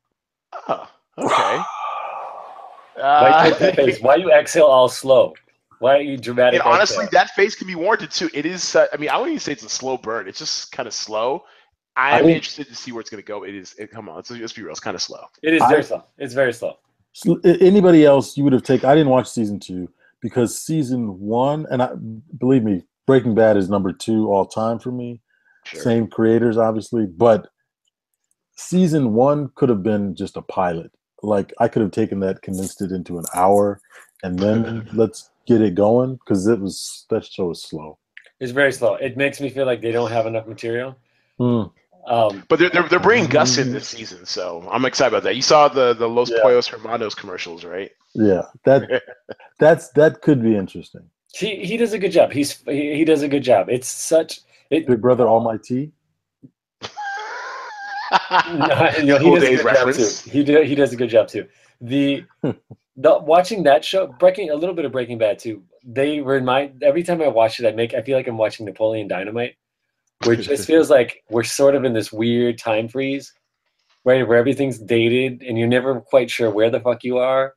Oh, 0.69 0.89
okay. 1.25 1.63
Why, 2.95 2.95
you 2.97 3.03
Uh, 3.03 3.49
put 3.51 3.59
that 3.61 3.77
face? 3.77 4.01
Why 4.01 4.17
you 4.17 4.33
exhale 4.33 4.67
all 4.67 4.89
slow? 4.89 5.35
Why 5.81 5.97
are 5.99 6.01
you 6.01 6.17
dramatic? 6.17 6.61
and 6.61 6.69
honestly, 6.69 7.05
exhale? 7.05 7.21
that 7.21 7.31
face 7.35 7.55
can 7.55 7.67
be 7.67 7.75
warranted 7.77 8.11
too. 8.11 8.29
It 8.35 8.45
is. 8.47 8.75
Uh, 8.75 8.87
I 8.93 8.97
mean, 8.97 9.11
I 9.11 9.17
wouldn't 9.17 9.33
even 9.35 9.41
say 9.41 9.53
it's 9.53 9.63
a 9.63 9.69
slow 9.69 9.97
burn. 9.97 10.27
It's 10.29 10.39
just 10.39 10.73
kind 10.73 10.87
of 10.87 10.93
slow. 10.95 11.45
I'm 11.97 12.15
I 12.23 12.27
mean- 12.27 12.37
interested 12.37 12.67
to 12.69 12.75
see 12.75 12.93
where 12.93 13.01
it's 13.01 13.11
going 13.11 13.23
to 13.23 13.27
go. 13.27 13.45
It 13.45 13.55
is. 13.55 13.75
It, 13.79 13.91
come 13.91 14.09
on, 14.09 14.17
let's, 14.17 14.31
let's 14.31 14.53
be 14.53 14.63
real. 14.63 14.71
It's 14.73 14.81
kind 14.81 14.95
of 14.95 15.03
slow. 15.03 15.25
it 15.43 15.55
is 15.55 15.63
I- 15.63 15.69
very 15.69 15.85
slow. 15.85 16.05
It's 16.19 16.35
very 16.35 16.53
slow. 16.53 16.79
Anybody 17.45 18.05
else 18.05 18.37
you 18.37 18.45
would 18.45 18.53
have 18.53 18.63
taken? 18.63 18.89
I 18.89 18.95
didn't 18.95 19.11
watch 19.11 19.29
season 19.29 19.59
two 19.59 19.89
because 20.21 20.61
season 20.61 21.19
one, 21.19 21.67
and 21.71 21.83
I 21.83 21.91
believe 22.39 22.63
me, 22.65 22.85
Breaking 23.07 23.35
Bad 23.35 23.57
is 23.57 23.69
number 23.69 23.93
two 23.93 24.31
all 24.31 24.45
time 24.47 24.79
for 24.79 24.93
me. 24.93 25.21
Sure. 25.65 25.81
Same 25.83 26.07
creators, 26.07 26.57
obviously, 26.59 27.07
but 27.07 27.49
season 28.57 29.15
one 29.15 29.51
could 29.55 29.69
have 29.69 29.83
been 29.83 30.15
just 30.15 30.37
a 30.37 30.43
pilot. 30.43 30.93
Like 31.23 31.53
I 31.59 31.69
could 31.69 31.83
have 31.83 31.91
taken 31.91 32.21
that, 32.21 32.43
condensed 32.43 32.81
it 32.83 32.93
into 32.93 33.19
an 33.19 33.25
hour, 33.35 33.81
and 34.23 34.39
then 34.39 34.89
let's 34.93 35.31
get 35.47 35.61
it 35.61 35.75
going 35.75 36.17
because 36.17 36.47
it 36.47 36.61
was 36.61 37.07
that 37.11 37.25
show 37.25 37.47
was 37.49 37.63
slow. 37.63 37.99
It's 38.41 38.53
very 38.53 38.73
slow. 38.73 38.95
It 38.95 39.17
makes 39.17 39.41
me 39.41 39.49
feel 39.51 39.67
like 39.67 39.81
they 39.81 39.91
don't 39.93 40.11
have 40.13 40.27
enough 40.27 40.47
material. 40.47 40.97
Hmm. 41.39 41.65
Um, 42.07 42.45
But 42.49 42.59
they're, 42.59 42.71
they're, 42.71 42.89
they're 42.89 43.01
bringing 43.01 43.29
Gus 43.29 43.59
in 43.59 43.73
this 43.73 43.89
season, 43.89 44.25
so 44.25 44.67
I'm 44.71 44.85
excited 44.85 45.09
about 45.15 45.25
that. 45.25 45.37
You 45.37 45.43
saw 45.43 45.69
the 45.69 45.93
the 45.95 46.09
Los 46.09 46.31
Yeah. 46.31 46.39
Pollos 46.43 46.67
Hermanos 46.69 47.15
commercials, 47.15 47.65
right? 47.65 47.91
Yeah, 48.15 48.43
that 48.65 49.03
that's 49.59 49.89
that 49.91 50.23
could 50.23 50.43
be 50.43 50.57
interesting. 50.57 51.03
he 51.35 51.57
he 51.65 51.77
does 51.77 51.93
a 51.93 51.99
good 51.99 52.13
job. 52.13 52.33
He's 52.33 52.63
he, 52.63 52.95
he 52.95 53.05
does 53.05 53.23
a 53.23 53.29
good 53.29 53.43
job. 53.43 53.69
It's 53.69 53.89
such 53.89 54.41
it. 54.71 54.87
Big 54.87 55.01
Brother 55.01 55.27
Almighty. 55.29 55.93
No, 58.11 59.19
he 59.19 59.31
does 59.31 59.43
a 59.43 59.57
good 59.57 59.65
reference. 59.65 60.23
job 60.23 60.25
too. 60.25 60.31
He 60.31 60.45
do, 60.45 60.63
he 60.63 60.75
does 60.75 60.93
a 60.93 60.97
good 60.97 61.11
job 61.11 61.29
too. 61.29 61.47
The 61.81 62.25
the 62.43 63.19
watching 63.19 63.63
that 63.65 63.85
show, 63.85 64.07
breaking 64.19 64.51
a 64.51 64.55
little 64.55 64.75
bit 64.75 64.85
of 64.85 64.93
Breaking 64.93 65.19
Bad 65.19 65.39
too. 65.39 65.63
They 65.85 66.21
remind 66.21 66.83
every 66.83 67.03
time 67.03 67.23
I 67.23 67.29
watch 67.29 67.61
it, 67.61 67.67
I 67.67 67.73
make 67.73 67.95
I 67.95 68.03
feel 68.03 68.17
like 68.17 68.27
I'm 68.27 68.39
watching 68.39 68.67
Napoleon 68.67 69.09
Dynamite, 69.09 69.57
it 70.25 70.37
just 70.37 70.67
feels 70.67 70.91
like 70.91 71.23
we're 71.31 71.45
sort 71.45 71.75
of 71.75 71.85
in 71.85 71.93
this 71.93 72.13
weird 72.13 72.59
time 72.59 72.89
freeze, 72.89 73.33
right? 74.05 74.27
Where 74.27 74.39
everything's 74.39 74.79
dated 74.79 75.43
and 75.43 75.59
you're 75.59 75.69
never 75.69 76.01
quite 76.01 76.31
sure 76.31 76.51
where 76.51 76.71
the 76.71 76.81
fuck 76.81 77.05
you 77.05 77.19
are, 77.19 77.55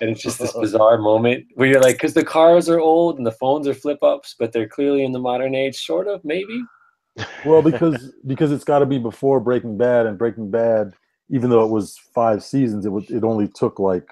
and 0.00 0.10
it's 0.10 0.22
just 0.22 0.38
this 0.38 0.52
bizarre 0.60 0.98
moment 0.98 1.46
where 1.54 1.68
you're 1.68 1.82
like, 1.82 1.96
because 1.96 2.14
the 2.14 2.24
cars 2.24 2.68
are 2.68 2.80
old 2.80 3.18
and 3.18 3.26
the 3.26 3.32
phones 3.32 3.66
are 3.68 3.74
flip 3.74 4.02
ups, 4.02 4.34
but 4.38 4.52
they're 4.52 4.68
clearly 4.68 5.04
in 5.04 5.12
the 5.12 5.18
modern 5.18 5.54
age, 5.54 5.76
sort 5.76 6.08
of 6.08 6.24
maybe. 6.24 6.62
Well, 7.44 7.62
because 7.62 8.12
because 8.26 8.52
it's 8.52 8.64
got 8.64 8.80
to 8.80 8.86
be 8.86 8.98
before 8.98 9.40
Breaking 9.40 9.76
Bad, 9.76 10.06
and 10.06 10.18
Breaking 10.18 10.50
Bad, 10.50 10.94
even 11.30 11.50
though 11.50 11.64
it 11.64 11.70
was 11.70 11.98
five 12.14 12.42
seasons, 12.42 12.86
it 12.86 12.90
would 12.90 13.10
it 13.10 13.24
only 13.24 13.48
took 13.48 13.78
like 13.78 14.08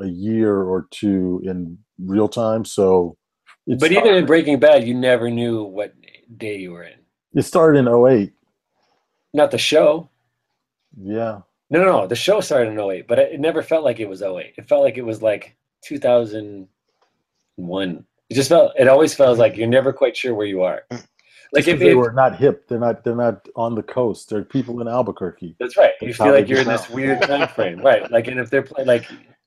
a 0.00 0.06
year 0.06 0.62
or 0.62 0.86
two 0.90 1.40
in 1.44 1.78
real 1.98 2.28
time. 2.28 2.64
So, 2.64 3.16
it's 3.66 3.80
But 3.80 3.92
even 3.92 4.14
in 4.14 4.26
Breaking 4.26 4.58
Bad, 4.60 4.86
you 4.86 4.94
never 4.94 5.30
knew 5.30 5.62
what 5.62 5.94
day 6.36 6.58
you 6.58 6.72
were 6.72 6.84
in. 6.84 6.98
it 7.34 7.42
started 7.42 7.78
in 7.78 7.88
08. 7.88 8.32
Not 9.34 9.50
the 9.50 9.58
show. 9.58 10.08
Yeah, 11.00 11.40
No, 11.70 11.80
no, 11.80 11.84
no. 11.84 12.06
The 12.06 12.16
show 12.16 12.40
started 12.40 12.72
in 12.72 12.80
08, 12.80 13.06
but 13.06 13.18
it 13.18 13.32
it 13.32 13.40
never 13.40 13.62
felt 13.62 13.84
like 13.84 14.00
it 14.00 14.08
was 14.08 14.22
08. 14.22 14.54
It 14.56 14.68
felt 14.68 14.82
like 14.82 14.96
it 14.96 15.04
was 15.04 15.22
like 15.22 15.54
2001. 15.84 18.04
It 18.30 18.34
just 18.34 18.48
felt, 18.48 18.72
it 18.78 18.88
always 18.88 19.14
feels 19.14 19.38
like 19.38 19.56
you're 19.56 19.68
never 19.68 19.92
quite 19.92 20.16
sure 20.16 20.34
where 20.34 20.46
you 20.46 20.62
are. 20.62 20.82
Mm. 20.90 21.06
Like 21.52 21.66
if 21.66 21.78
they 21.78 21.90
if 21.90 21.96
were 21.96 22.12
not 22.12 22.36
hip. 22.36 22.68
They're 22.68 22.78
not. 22.78 23.04
They're 23.04 23.14
not 23.16 23.48
on 23.56 23.74
the 23.74 23.82
coast. 23.82 24.30
They're 24.30 24.44
people 24.44 24.80
in 24.80 24.88
Albuquerque. 24.88 25.56
that's 25.58 25.76
right. 25.76 25.92
You 26.00 26.12
feel 26.12 26.32
like 26.32 26.48
you're 26.48 26.58
in 26.58 26.66
get 26.66 26.80
this 26.80 26.90
weird 26.90 27.22
time 27.22 27.48
frame. 27.48 27.80
Right. 27.80 28.10
Like, 28.10 28.26
and 28.28 28.38
if 28.38 28.50
they're 28.50 28.62
playing, 28.62 28.86
like, 28.86 29.06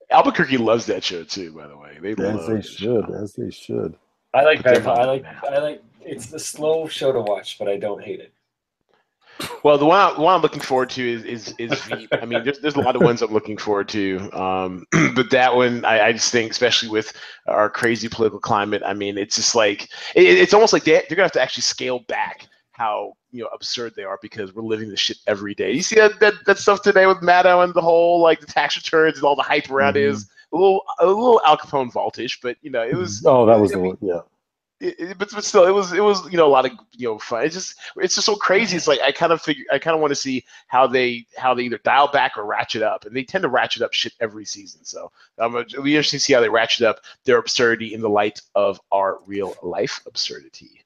Albuquerque 0.09 0.57
loves 0.57 0.85
that 0.87 1.03
show 1.03 1.23
too, 1.23 1.53
by 1.53 1.67
the 1.67 1.77
way. 1.77 1.97
They 2.01 2.11
As 2.11 2.17
love 2.19 2.47
they 2.47 2.61
should. 2.61 2.79
show. 2.79 3.13
As 3.15 3.33
they 3.33 3.51
should. 3.51 3.95
I 4.33 4.43
like 4.43 4.57
But 4.59 4.63
Better 4.63 4.79
they're 4.79 4.95
Call. 4.95 4.99
I 5.01 5.05
like. 5.05 5.25
I 5.43 5.57
like, 5.59 5.83
it's 6.01 6.33
a 6.33 6.39
slow 6.39 6.87
show 6.87 7.11
to 7.11 7.21
watch, 7.21 7.59
but 7.59 7.67
I 7.67 7.77
don't 7.77 8.03
hate 8.03 8.19
it. 8.19 8.33
Well, 9.63 9.77
the 9.77 9.85
one, 9.85 9.99
I, 9.99 10.13
the 10.13 10.21
one 10.21 10.35
I'm 10.35 10.41
looking 10.41 10.61
forward 10.61 10.89
to 10.91 11.13
is 11.13 11.23
is, 11.23 11.55
is 11.57 11.81
Veep. 11.83 12.09
I 12.13 12.25
mean, 12.25 12.43
there's 12.43 12.59
there's 12.59 12.75
a 12.75 12.81
lot 12.81 12.95
of 12.95 13.01
ones 13.01 13.21
I'm 13.21 13.31
looking 13.31 13.57
forward 13.57 13.89
to, 13.89 14.29
um, 14.33 14.85
but 15.15 15.29
that 15.31 15.55
one 15.55 15.85
I, 15.85 16.07
I 16.07 16.11
just 16.13 16.31
think, 16.31 16.51
especially 16.51 16.89
with 16.89 17.13
our 17.47 17.69
crazy 17.69 18.09
political 18.09 18.39
climate, 18.39 18.81
I 18.85 18.93
mean, 18.93 19.17
it's 19.17 19.35
just 19.35 19.55
like 19.55 19.83
it, 20.15 20.23
it's 20.23 20.53
almost 20.53 20.73
like 20.73 20.83
they, 20.83 21.03
they're 21.07 21.15
gonna 21.15 21.23
have 21.23 21.31
to 21.33 21.41
actually 21.41 21.63
scale 21.63 21.99
back 22.07 22.47
how 22.71 23.13
you 23.31 23.43
know 23.43 23.49
absurd 23.53 23.93
they 23.95 24.03
are 24.03 24.17
because 24.21 24.53
we're 24.53 24.63
living 24.63 24.89
this 24.89 24.99
shit 24.99 25.17
every 25.27 25.53
day. 25.53 25.71
You 25.71 25.81
see 25.83 25.95
that 25.95 26.19
that, 26.19 26.33
that 26.45 26.57
stuff 26.57 26.81
today 26.81 27.05
with 27.05 27.17
Maddow 27.17 27.63
and 27.63 27.73
the 27.73 27.81
whole 27.81 28.21
like 28.21 28.39
the 28.39 28.47
tax 28.47 28.75
returns 28.75 29.17
and 29.17 29.25
all 29.25 29.35
the 29.35 29.43
hype 29.43 29.69
around 29.69 29.97
it 29.97 30.03
is 30.03 30.29
a 30.53 30.57
little 30.57 30.81
a 30.99 31.05
little 31.05 31.41
Al 31.45 31.57
Capone 31.57 31.91
voltage, 31.91 32.39
but 32.41 32.57
you 32.61 32.71
know 32.71 32.81
it 32.81 32.95
was 32.95 33.23
Oh, 33.25 33.45
that 33.45 33.59
was 33.59 33.71
I 33.71 33.75
the 33.75 33.81
one. 33.81 33.97
Yeah. 34.01 34.21
It, 34.81 34.95
it- 34.99 35.17
but, 35.17 35.29
but 35.31 35.43
still, 35.43 35.65
it 35.65 35.71
was 35.71 35.93
it 35.93 36.03
was 36.03 36.29
you 36.31 36.37
know 36.37 36.47
a 36.47 36.49
lot 36.49 36.65
of 36.65 36.71
you 36.91 37.07
know 37.07 37.17
fun. 37.19 37.45
It's 37.45 37.55
just 37.55 37.75
it's 37.97 38.15
just 38.15 38.25
so 38.25 38.35
crazy. 38.35 38.75
It's 38.77 38.87
like 38.87 38.99
I 39.01 39.11
kind 39.11 39.31
of 39.31 39.41
figure 39.41 39.63
I 39.71 39.79
kind 39.79 39.95
of 39.95 40.01
want 40.01 40.11
to 40.11 40.15
see 40.15 40.43
how 40.67 40.87
they 40.87 41.25
how 41.37 41.53
they 41.53 41.63
either 41.63 41.79
dial 41.83 42.07
back 42.11 42.37
or 42.37 42.45
ratchet 42.45 42.81
up, 42.83 43.05
and 43.05 43.15
they 43.15 43.23
tend 43.23 43.43
to 43.43 43.49
ratchet 43.49 43.81
up 43.83 43.93
shit 43.93 44.13
every 44.19 44.45
season. 44.45 44.83
So 44.83 45.11
um, 45.39 45.55
it'll 45.57 45.83
be 45.83 45.95
interesting 45.95 46.17
to 46.19 46.23
see 46.23 46.33
how 46.33 46.41
they 46.41 46.49
ratchet 46.49 46.85
up 46.85 46.99
their 47.25 47.37
absurdity 47.37 47.93
in 47.93 48.01
the 48.01 48.09
light 48.09 48.41
of 48.55 48.81
our 48.91 49.19
real 49.25 49.55
life 49.63 50.01
absurdity. 50.07 50.83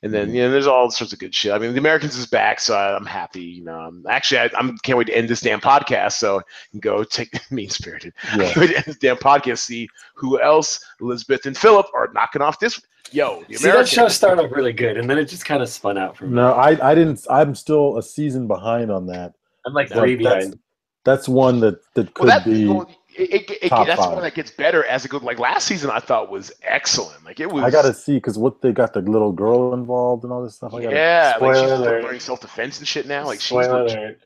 And 0.00 0.14
then 0.14 0.32
you 0.32 0.42
know, 0.42 0.52
there's 0.52 0.68
all 0.68 0.88
sorts 0.92 1.12
of 1.12 1.18
good 1.18 1.34
shit. 1.34 1.50
I 1.50 1.58
mean, 1.58 1.72
the 1.72 1.80
Americans 1.80 2.16
is 2.16 2.26
back, 2.26 2.60
so 2.60 2.76
I, 2.76 2.94
I'm 2.94 3.04
happy. 3.04 3.42
You 3.42 3.64
know, 3.64 3.80
um, 3.80 4.06
actually, 4.08 4.38
I, 4.38 4.50
I'm 4.56 4.78
can't 4.78 4.96
wait 4.96 5.08
to 5.08 5.16
end 5.16 5.28
this 5.28 5.40
damn 5.40 5.60
podcast 5.60 6.12
so 6.12 6.40
go 6.78 7.02
take 7.02 7.32
mean 7.50 7.68
spirited. 7.68 8.12
Yeah. 8.36 8.44
I 8.44 8.46
can't 8.46 8.56
wait 8.58 8.66
to 8.68 8.76
end 8.76 8.84
this 8.84 8.98
damn 8.98 9.16
podcast. 9.16 9.58
See 9.58 9.88
who 10.14 10.40
else 10.40 10.84
Elizabeth 11.00 11.46
and 11.46 11.58
Philip 11.58 11.86
are 11.94 12.10
knocking 12.14 12.42
off 12.42 12.60
this. 12.60 12.80
Yo, 13.12 13.42
the 13.48 13.56
See, 13.56 13.70
that 13.70 13.88
show 13.88 14.08
started 14.08 14.42
off 14.44 14.50
really 14.52 14.72
good, 14.72 14.96
and 14.96 15.08
then 15.08 15.18
it 15.18 15.24
just 15.26 15.44
kind 15.44 15.62
of 15.62 15.68
spun 15.68 15.96
out 15.98 16.16
for 16.16 16.26
me. 16.26 16.34
No, 16.34 16.52
I 16.52 16.90
I 16.90 16.94
didn't. 16.94 17.24
I'm 17.30 17.54
still 17.54 17.96
a 17.98 18.02
season 18.02 18.46
behind 18.46 18.90
on 18.90 19.06
that. 19.06 19.34
I'm 19.66 19.72
like 19.74 19.90
Well, 19.90 20.00
three 20.00 20.16
that's- 20.16 20.44
behind. 20.46 20.58
That's 21.04 21.26
one 21.28 21.60
that 21.60 21.80
that 21.94 22.12
could 22.12 22.26
Well, 22.26 22.38
that 22.38 22.44
be. 22.44 22.66
well, 22.66 22.90
it, 23.16 23.30
it, 23.50 23.50
it, 23.62 23.70
that's 23.70 23.98
five. 23.98 24.12
one 24.12 24.22
that 24.22 24.34
gets 24.34 24.50
better 24.50 24.84
as 24.84 25.06
it 25.06 25.08
goes. 25.08 25.22
Like 25.22 25.38
last 25.38 25.66
season, 25.66 25.90
I 25.90 26.00
thought 26.00 26.30
was 26.30 26.52
excellent. 26.62 27.24
Like 27.24 27.40
it 27.40 27.50
was. 27.50 27.64
I 27.64 27.70
gotta 27.70 27.94
see 27.94 28.14
because 28.16 28.36
what 28.36 28.60
they 28.60 28.72
got 28.72 28.92
the 28.92 29.00
little 29.00 29.32
girl 29.32 29.72
involved 29.72 30.24
and 30.24 30.32
all 30.32 30.42
this 30.42 30.56
stuff. 30.56 30.74
I 30.74 30.82
gotta, 30.82 30.94
yeah, 30.94 31.38
like 31.40 31.54
she's 31.56 31.70
learning 31.70 32.20
self 32.20 32.40
defense 32.40 32.78
and 32.78 32.86
shit 32.86 33.06
now. 33.06 33.24
Like 33.24 33.40
she's. 33.40 33.46
Spoiler 33.48 33.82
alert. 33.86 34.18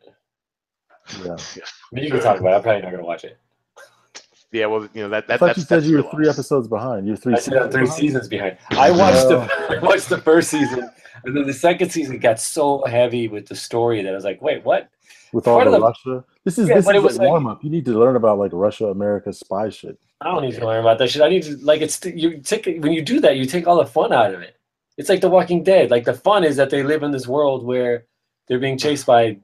yeah. 1.24 1.32
I 1.34 1.36
mean, 1.92 2.04
you 2.04 2.10
can 2.10 2.20
talk 2.20 2.40
about 2.40 2.52
it. 2.52 2.56
I'm 2.56 2.62
probably 2.62 2.82
not 2.82 2.90
going 2.90 3.02
to 3.02 3.06
watch 3.06 3.24
it. 3.24 3.38
Yeah, 4.52 4.66
well, 4.66 4.86
you 4.92 5.02
know 5.02 5.08
that. 5.08 5.24
I 5.30 5.38
thought 5.38 5.46
that's, 5.46 5.58
you 5.58 5.64
said 5.64 5.82
you 5.84 5.96
were 5.96 6.10
three 6.10 6.26
loss. 6.26 6.36
episodes 6.36 6.68
behind. 6.68 7.06
You're 7.06 7.16
three. 7.16 7.34
I 7.34 7.38
said 7.38 7.72
three 7.72 7.82
behind? 7.84 7.92
seasons 7.98 8.28
behind. 8.28 8.58
I 8.70 8.90
watched 8.90 9.28
the 9.28 9.38
I 9.70 9.78
watched 9.82 10.08
the 10.10 10.18
first 10.18 10.50
season, 10.50 10.90
and 11.24 11.36
then 11.36 11.46
the 11.46 11.54
second 11.54 11.90
season 11.90 12.18
got 12.18 12.38
so 12.38 12.84
heavy 12.84 13.28
with 13.28 13.46
the 13.46 13.56
story 13.56 14.02
that 14.02 14.10
I 14.10 14.14
was 14.14 14.24
like, 14.24 14.40
wait, 14.42 14.62
what? 14.64 14.88
with 15.32 15.48
all 15.48 15.56
part 15.56 15.64
the, 15.70 15.78
the- 15.78 15.80
Russia. 15.80 16.24
This 16.44 16.58
is 16.58 16.68
Yeah, 16.68 16.74
this 16.74 16.86
is 16.86 16.94
it 16.94 17.02
was 17.02 17.16
a 17.16 17.20
like- 17.20 17.28
warm 17.28 17.46
up. 17.46 17.64
You 17.64 17.70
need 17.70 17.86
to 17.86 17.98
learn 17.98 18.16
about 18.16 18.38
like 18.38 18.50
Russia, 18.52 18.86
America 18.88 19.32
spy 19.32 19.70
shit. 19.70 19.98
I 20.20 20.26
don't 20.26 20.42
need 20.42 20.54
to 20.56 20.66
learn 20.66 20.80
about 20.80 20.98
that 20.98 21.08
shit. 21.08 21.22
I 21.22 21.28
need 21.30 21.44
to 21.44 21.56
like 21.64 21.80
it's 21.80 22.04
you 22.04 22.38
take 22.42 22.66
it- 22.66 22.82
when 22.82 22.92
you 22.92 23.00
do 23.00 23.20
that, 23.20 23.36
you 23.38 23.46
take 23.46 23.66
all 23.66 23.78
the 23.78 23.86
fun 23.86 24.12
out 24.12 24.34
of 24.34 24.42
it. 24.42 24.56
It's 24.98 25.08
like 25.08 25.22
The 25.22 25.30
Walking 25.30 25.62
Dead. 25.64 25.90
Like 25.90 26.04
the 26.04 26.12
fun 26.12 26.44
is 26.44 26.56
that 26.56 26.68
they 26.68 26.82
live 26.82 27.02
in 27.02 27.10
this 27.10 27.26
world 27.26 27.64
where 27.64 28.04
they're 28.46 28.58
being 28.58 28.76
chased 28.76 29.06
by 29.06 29.38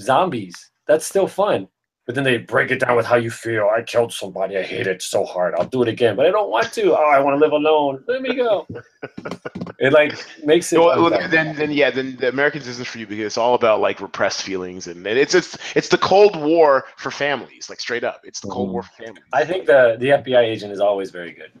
zombies. 0.00 0.70
That's 0.86 1.06
still 1.06 1.26
fun. 1.26 1.66
But 2.04 2.16
then 2.16 2.24
they 2.24 2.38
break 2.38 2.72
it 2.72 2.80
down 2.80 2.96
with 2.96 3.06
how 3.06 3.14
you 3.14 3.30
feel. 3.30 3.70
I 3.72 3.82
killed 3.82 4.12
somebody. 4.12 4.56
I 4.56 4.62
hate 4.62 4.88
it 4.88 5.02
so 5.02 5.24
hard. 5.24 5.54
I'll 5.54 5.68
do 5.68 5.82
it 5.82 5.88
again, 5.88 6.16
but 6.16 6.26
I 6.26 6.30
don't 6.30 6.50
want 6.50 6.72
to. 6.72 6.96
Oh, 6.96 7.10
I 7.10 7.20
want 7.20 7.36
to 7.36 7.38
live 7.38 7.52
alone. 7.52 8.02
Let 8.08 8.22
me 8.22 8.34
go. 8.34 8.66
it 9.78 9.92
like 9.92 10.12
makes 10.44 10.72
it. 10.72 10.80
Well, 10.80 11.00
well, 11.00 11.28
then, 11.28 11.54
then, 11.54 11.70
yeah, 11.70 11.90
then 11.90 12.16
the 12.16 12.28
Americans 12.28 12.66
isn't 12.66 12.88
for 12.88 12.98
you 12.98 13.06
because 13.06 13.24
it's 13.26 13.38
all 13.38 13.54
about 13.54 13.80
like 13.80 14.00
repressed 14.00 14.42
feelings, 14.42 14.88
and, 14.88 15.06
and 15.06 15.16
it's 15.16 15.34
it's 15.34 15.56
it's 15.76 15.88
the 15.88 15.98
Cold 15.98 16.34
War 16.34 16.86
for 16.96 17.12
families, 17.12 17.70
like 17.70 17.78
straight 17.78 18.02
up. 18.02 18.22
It's 18.24 18.40
the 18.40 18.48
Cold 18.48 18.70
Mhm. 18.70 18.72
War 18.72 18.82
for 18.82 19.04
families. 19.04 19.24
I 19.32 19.44
think 19.44 19.66
the 19.66 19.96
the 20.00 20.08
FBI 20.08 20.40
agent 20.40 20.72
is 20.72 20.80
always 20.80 21.10
very 21.12 21.30
good. 21.32 21.52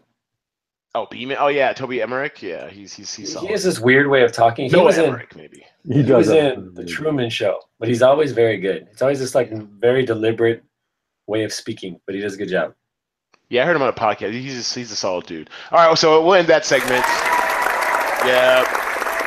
Oh, 0.94 1.06
Beeman. 1.10 1.38
Oh 1.40 1.48
yeah, 1.48 1.72
Toby 1.72 2.02
Emmerich. 2.02 2.42
Yeah, 2.42 2.68
he's 2.68 2.92
he's 2.92 3.14
he's 3.14 3.38
He 3.40 3.46
has 3.46 3.64
this 3.64 3.80
weird 3.80 4.08
way 4.08 4.22
of 4.22 4.32
talking. 4.32 4.66
He 4.66 4.76
Noah 4.76 4.84
was 4.84 4.98
in 4.98 5.06
Emmerich, 5.06 5.34
maybe. 5.34 5.64
He, 5.88 6.02
he 6.02 6.12
was 6.12 6.28
in 6.28 6.74
for 6.74 6.82
the. 6.82 6.84
Truman 6.84 7.30
Show, 7.30 7.60
but 7.78 7.88
he's 7.88 8.02
always 8.02 8.32
very 8.32 8.58
good. 8.58 8.88
It's 8.92 9.00
always 9.00 9.18
this 9.18 9.34
like 9.34 9.50
very 9.52 10.04
deliberate 10.04 10.62
way 11.26 11.44
of 11.44 11.52
speaking, 11.52 11.98
but 12.04 12.14
he 12.14 12.20
does 12.20 12.34
a 12.34 12.36
good 12.36 12.50
job. 12.50 12.74
Yeah, 13.48 13.62
I 13.62 13.66
heard 13.66 13.76
him 13.76 13.82
on 13.82 13.88
a 13.88 13.92
podcast. 13.92 14.32
He's 14.32 14.54
just, 14.54 14.74
he's 14.74 14.92
a 14.92 14.96
solid 14.96 15.26
dude. 15.26 15.48
All 15.70 15.86
right, 15.86 15.98
so 15.98 16.22
we'll 16.24 16.34
end 16.34 16.48
that 16.48 16.66
segment. 16.66 17.04
Yeah, 18.26 18.64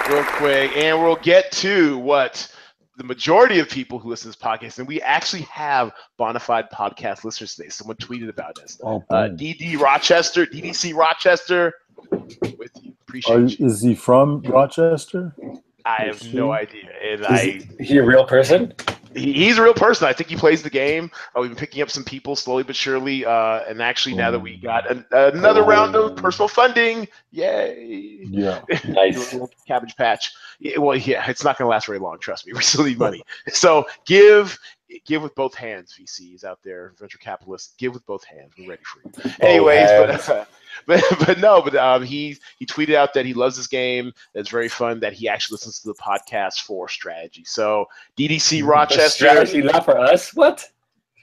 real 0.09 0.23
quick, 0.23 0.75
and 0.77 1.01
we'll 1.01 1.17
get 1.17 1.51
to 1.53 1.97
what 1.97 2.51
the 2.97 3.03
majority 3.03 3.59
of 3.59 3.69
people 3.69 3.99
who 3.99 4.09
listen 4.09 4.31
to 4.31 4.37
this 4.37 4.45
podcast, 4.45 4.79
and 4.79 4.87
we 4.87 5.01
actually 5.01 5.41
have 5.43 5.91
bona 6.17 6.39
fide 6.39 6.69
podcast 6.71 7.23
listeners 7.23 7.55
today. 7.55 7.69
Someone 7.69 7.97
tweeted 7.97 8.29
about 8.29 8.57
us. 8.59 8.79
Oh, 8.83 9.03
Uh. 9.09 9.29
DD 9.29 9.77
Rochester, 9.79 10.45
DDC 10.45 10.95
Rochester, 10.95 11.73
with 12.57 12.71
you. 12.81 12.93
Appreciate 13.07 13.35
Are, 13.35 13.39
you. 13.41 13.65
is 13.65 13.81
he 13.81 13.95
from 13.95 14.41
Rochester? 14.43 15.33
I 15.85 16.03
have 16.05 16.33
no 16.33 16.51
idea, 16.51 16.89
and 17.03 17.21
Is 17.21 17.27
I 17.27 17.59
he 17.83 17.97
a 17.97 18.03
real 18.03 18.25
person? 18.25 18.73
He, 19.15 19.33
he's 19.33 19.57
a 19.57 19.63
real 19.63 19.73
person. 19.73 20.07
I 20.07 20.13
think 20.13 20.29
he 20.29 20.35
plays 20.35 20.61
the 20.61 20.69
game. 20.69 21.09
Uh, 21.35 21.41
we've 21.41 21.49
been 21.49 21.57
picking 21.57 21.81
up 21.81 21.89
some 21.89 22.03
people 22.03 22.35
slowly 22.35 22.63
but 22.63 22.75
surely. 22.75 23.25
Uh, 23.25 23.61
and 23.67 23.81
actually, 23.81 24.15
now 24.15 24.31
that 24.31 24.39
we 24.39 24.57
got 24.57 24.89
an, 24.89 25.05
another 25.11 25.63
round 25.63 25.95
of 25.95 26.15
personal 26.15 26.47
funding, 26.47 27.07
yay! 27.31 28.19
Yeah. 28.21 28.61
Nice. 28.87 29.35
Cabbage 29.67 29.95
Patch. 29.95 30.31
Yeah, 30.59 30.77
well, 30.77 30.95
yeah, 30.95 31.29
it's 31.29 31.43
not 31.43 31.57
going 31.57 31.65
to 31.65 31.69
last 31.69 31.87
very 31.87 31.99
long. 31.99 32.19
Trust 32.19 32.45
me. 32.45 32.53
We 32.55 32.61
still 32.61 32.85
need 32.85 32.99
money. 32.99 33.23
So 33.47 33.85
give 34.05 34.57
give 35.05 35.21
with 35.21 35.35
both 35.35 35.55
hands, 35.55 35.97
VCs 35.99 36.43
out 36.43 36.59
there, 36.63 36.93
venture 36.99 37.17
capitalists. 37.17 37.73
Give 37.77 37.93
with 37.93 38.05
both 38.05 38.23
hands. 38.23 38.53
We're 38.57 38.69
ready 38.69 38.83
for 38.83 39.01
you. 39.03 39.33
Anyways, 39.41 39.87
but, 39.87 40.29
uh, 40.29 40.45
but 40.87 41.03
but 41.25 41.39
no, 41.39 41.61
but 41.61 41.75
um, 41.75 42.03
he 42.03 42.37
he 42.57 42.65
tweeted 42.65 42.95
out 42.95 43.13
that 43.13 43.25
he 43.25 43.33
loves 43.33 43.57
this 43.57 43.67
game. 43.67 44.11
That 44.33 44.41
it's 44.41 44.49
very 44.49 44.69
fun. 44.69 44.99
That 44.99 45.13
he 45.13 45.27
actually 45.27 45.55
listens 45.55 45.79
to 45.79 45.87
the 45.87 45.95
podcast 45.95 46.61
for 46.61 46.87
strategy. 46.89 47.43
So 47.45 47.87
DDC 48.17 48.65
Rochester. 48.67 49.25
Strategy 49.25 49.61
not 49.61 49.85
for 49.85 49.97
us. 49.97 50.33
What? 50.33 50.69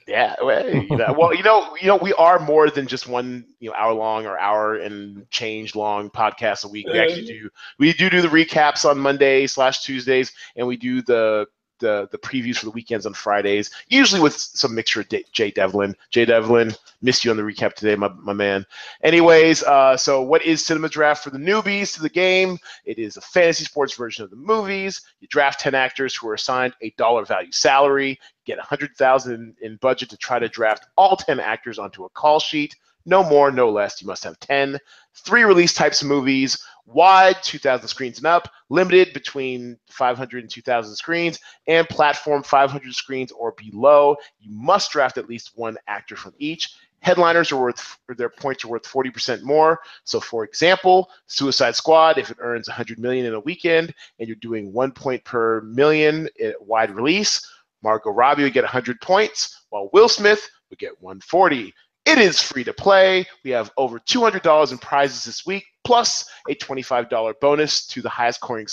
Yeah, 0.07 0.35
well, 0.43 0.69
you 0.69 0.85
know, 0.97 1.15
well, 1.17 1.33
you 1.33 1.43
know, 1.43 1.75
you 1.79 1.87
know, 1.87 1.95
we 1.95 2.13
are 2.13 2.39
more 2.39 2.69
than 2.69 2.87
just 2.87 3.07
one, 3.07 3.45
you 3.59 3.69
know, 3.69 3.75
hour 3.75 3.93
long 3.93 4.25
or 4.25 4.37
hour 4.37 4.75
and 4.75 5.29
change 5.29 5.75
long 5.75 6.09
podcast 6.09 6.65
a 6.65 6.67
week. 6.67 6.87
We 6.91 6.99
actually 6.99 7.25
do, 7.25 7.49
we 7.79 7.93
do 7.93 8.09
do 8.09 8.21
the 8.21 8.27
recaps 8.27 8.89
on 8.89 8.99
Monday 8.99 9.47
slash 9.47 9.83
Tuesdays, 9.83 10.33
and 10.55 10.67
we 10.67 10.77
do 10.77 11.01
the 11.01 11.47
the 11.83 12.07
the 12.11 12.17
previews 12.17 12.57
for 12.57 12.65
the 12.65 12.71
weekends 12.71 13.05
on 13.05 13.13
Fridays, 13.13 13.69
usually 13.89 14.21
with 14.21 14.35
some 14.35 14.73
mixture 14.73 15.01
of 15.01 15.09
D- 15.09 15.25
Jay 15.31 15.51
Devlin. 15.51 15.95
Jay 16.09 16.25
Devlin, 16.25 16.73
missed 17.03 17.23
you 17.23 17.29
on 17.31 17.37
the 17.37 17.43
recap 17.43 17.73
today, 17.73 17.95
my, 17.95 18.07
my 18.19 18.33
man. 18.33 18.65
Anyways, 19.03 19.61
uh, 19.63 19.95
so 19.95 20.21
what 20.21 20.43
is 20.43 20.65
Cinema 20.65 20.89
Draft 20.89 21.23
for 21.23 21.29
the 21.29 21.37
newbies 21.37 21.93
to 21.93 22.01
the 22.01 22.09
game? 22.09 22.57
It 22.85 22.97
is 22.97 23.17
a 23.17 23.21
fantasy 23.21 23.65
sports 23.65 23.95
version 23.95 24.23
of 24.23 24.31
the 24.31 24.37
movies. 24.37 25.01
You 25.19 25.27
draft 25.27 25.59
10 25.59 25.75
actors 25.75 26.15
who 26.15 26.27
are 26.29 26.33
assigned 26.33 26.73
a 26.81 26.91
dollar 26.97 27.25
value 27.25 27.51
salary, 27.51 28.19
get 28.45 28.57
100000 28.57 29.55
in 29.61 29.75
budget 29.77 30.09
to 30.09 30.17
try 30.17 30.39
to 30.39 30.49
draft 30.49 30.87
all 30.97 31.15
10 31.15 31.39
actors 31.39 31.77
onto 31.77 32.05
a 32.05 32.09
call 32.09 32.39
sheet. 32.39 32.75
No 33.05 33.23
more, 33.23 33.51
no 33.51 33.69
less. 33.69 34.01
You 34.01 34.07
must 34.07 34.23
have 34.23 34.39
10. 34.39 34.79
Three 35.13 35.43
release 35.43 35.73
types 35.73 36.01
of 36.01 36.07
movies. 36.07 36.57
Wide 36.85 37.35
2000 37.43 37.87
screens 37.87 38.17
and 38.17 38.27
up. 38.27 38.49
Limited 38.69 39.13
between 39.13 39.77
500 39.89 40.43
and 40.43 40.49
2000 40.49 40.95
screens. 40.95 41.39
And 41.67 41.87
platform 41.89 42.43
500 42.43 42.93
screens 42.93 43.31
or 43.31 43.53
below. 43.53 44.15
You 44.39 44.51
must 44.51 44.91
draft 44.91 45.17
at 45.17 45.27
least 45.27 45.51
one 45.55 45.77
actor 45.87 46.15
from 46.15 46.33
each. 46.37 46.75
Headliners 46.99 47.51
are 47.51 47.61
worth 47.61 47.97
their 48.17 48.29
points 48.29 48.63
are 48.63 48.69
worth 48.69 48.83
40% 48.83 49.41
more. 49.43 49.81
So 50.05 50.21
for 50.21 50.45
example 50.45 51.09
suicide 51.27 51.75
squad 51.75 52.17
if 52.17 52.31
it 52.31 52.37
earns 52.39 52.69
100 52.69 52.97
million 52.97 53.25
in 53.25 53.33
a 53.33 53.39
weekend 53.41 53.93
and 54.19 54.27
you're 54.27 54.37
doing 54.37 54.71
one 54.71 54.91
point 54.91 55.21
per 55.25 55.59
million 55.61 56.29
at 56.41 56.61
wide 56.61 56.91
release 56.91 57.45
margot 57.81 58.11
robbie 58.11 58.43
would 58.43 58.53
get 58.53 58.63
100 58.63 59.01
points 59.01 59.63
while 59.69 59.89
will 59.91 60.07
smith 60.07 60.49
would 60.69 60.79
get 60.79 61.01
140 61.01 61.73
it 62.05 62.17
is 62.17 62.41
free 62.41 62.63
to 62.65 62.73
play. 62.73 63.25
We 63.43 63.51
have 63.51 63.71
over 63.77 63.99
$200 63.99 64.71
in 64.71 64.77
prizes 64.77 65.23
this 65.23 65.45
week, 65.45 65.65
plus 65.85 66.29
a 66.49 66.55
$25 66.55 67.33
bonus 67.39 67.87
to 67.87 68.01
the 68.01 68.09
highest 68.09 68.39
scoring 68.39 68.67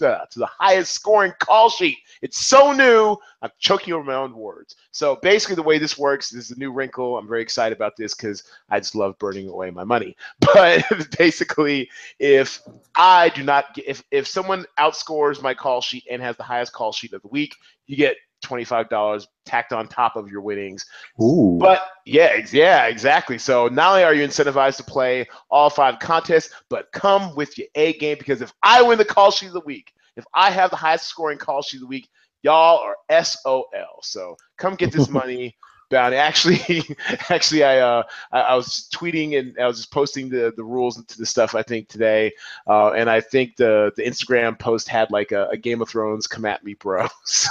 uh, 0.00 0.18
to 0.30 0.38
the 0.38 0.48
highest 0.58 0.92
scoring 0.92 1.32
call 1.38 1.70
sheet. 1.70 1.96
It's 2.22 2.44
so 2.44 2.72
new. 2.72 3.16
I'm 3.42 3.50
choking 3.60 3.94
over 3.94 4.02
my 4.02 4.14
own 4.14 4.34
words. 4.34 4.74
So 4.90 5.16
basically, 5.22 5.54
the 5.54 5.62
way 5.62 5.78
this 5.78 5.96
works 5.96 6.32
is 6.32 6.50
a 6.50 6.58
new 6.58 6.72
wrinkle. 6.72 7.16
I'm 7.16 7.28
very 7.28 7.42
excited 7.42 7.76
about 7.76 7.96
this 7.96 8.14
because 8.14 8.42
I 8.68 8.80
just 8.80 8.96
love 8.96 9.16
burning 9.18 9.48
away 9.48 9.70
my 9.70 9.84
money. 9.84 10.16
But 10.40 10.84
basically, 11.18 11.88
if 12.18 12.60
I 12.96 13.28
do 13.28 13.44
not, 13.44 13.74
get, 13.74 13.86
if 13.86 14.02
if 14.10 14.26
someone 14.26 14.64
outscores 14.78 15.40
my 15.40 15.54
call 15.54 15.80
sheet 15.80 16.04
and 16.10 16.20
has 16.22 16.36
the 16.36 16.42
highest 16.42 16.72
call 16.72 16.92
sheet 16.92 17.12
of 17.12 17.22
the 17.22 17.28
week, 17.28 17.54
you 17.86 17.96
get 17.96 18.16
$25 18.44 19.26
tacked 19.44 19.72
on 19.72 19.88
top 19.88 20.16
of 20.16 20.30
your 20.30 20.40
winnings. 20.40 20.84
Ooh. 21.20 21.58
But 21.60 21.82
yeah, 22.04 22.44
yeah, 22.52 22.86
exactly. 22.86 23.38
So 23.38 23.68
not 23.68 23.90
only 23.90 24.04
are 24.04 24.14
you 24.14 24.26
incentivized 24.26 24.76
to 24.78 24.84
play 24.84 25.26
all 25.50 25.70
five 25.70 25.98
contests, 25.98 26.52
but 26.68 26.90
come 26.92 27.34
with 27.34 27.56
your 27.58 27.68
A 27.74 27.94
game 27.94 28.16
because 28.18 28.42
if 28.42 28.52
I 28.62 28.82
win 28.82 28.98
the 28.98 29.04
call 29.04 29.30
sheet 29.30 29.48
of 29.48 29.52
the 29.54 29.60
week, 29.60 29.92
if 30.16 30.24
I 30.34 30.50
have 30.50 30.70
the 30.70 30.76
highest 30.76 31.06
scoring 31.08 31.38
call 31.38 31.62
sheet 31.62 31.78
of 31.78 31.82
the 31.82 31.86
week, 31.86 32.08
y'all 32.42 32.78
are 32.78 33.24
SOL. 33.24 34.00
So 34.02 34.36
come 34.56 34.74
get 34.74 34.92
this 34.92 35.08
money. 35.10 35.56
Bounty. 35.90 36.16
Actually, 36.30 36.82
actually, 37.30 37.64
I, 37.64 37.78
uh, 37.78 38.02
I, 38.32 38.40
I 38.40 38.54
was 38.54 38.88
tweeting 38.94 39.38
and 39.38 39.58
I 39.58 39.66
was 39.66 39.76
just 39.78 39.92
posting 39.92 40.28
the, 40.28 40.52
the 40.56 40.64
rules 40.64 41.02
to 41.04 41.18
the 41.18 41.26
stuff 41.26 41.54
I 41.54 41.62
think 41.62 41.88
today, 41.88 42.32
uh, 42.66 42.90
and 42.90 43.08
I 43.08 43.20
think 43.20 43.56
the 43.56 43.92
the 43.96 44.02
Instagram 44.02 44.58
post 44.58 44.88
had 44.88 45.10
like 45.10 45.32
a, 45.32 45.48
a 45.48 45.56
Game 45.56 45.80
of 45.82 45.88
Thrones 45.88 46.26
"Come 46.26 46.44
at 46.44 46.64
me, 46.64 46.74
bro." 46.74 47.06
So, 47.24 47.50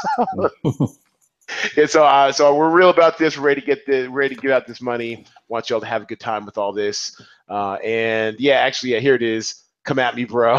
yeah, 1.78 1.86
so 1.86 2.04
uh, 2.04 2.32
so 2.32 2.56
we're 2.56 2.72
real 2.72 2.90
about 2.90 3.18
this. 3.18 3.38
We're 3.38 3.44
ready 3.46 3.62
to 3.62 3.68
get 3.68 3.86
the 3.86 4.08
ready 4.08 4.36
to 4.36 4.42
get 4.42 4.52
out 4.52 4.66
this 4.68 4.82
money. 4.82 5.26
Want 5.48 5.70
y'all 5.70 5.80
to 5.80 5.86
have 5.86 6.02
a 6.02 6.06
good 6.06 6.20
time 6.20 6.46
with 6.46 6.58
all 6.58 6.74
this. 6.74 7.22
Uh, 7.48 7.74
and 7.76 8.40
yeah, 8.40 8.56
actually, 8.56 8.94
yeah, 8.94 9.00
here 9.00 9.16
it 9.16 9.22
is. 9.22 9.64
Come 9.84 10.00
at 10.00 10.16
me, 10.16 10.26
bro. 10.26 10.58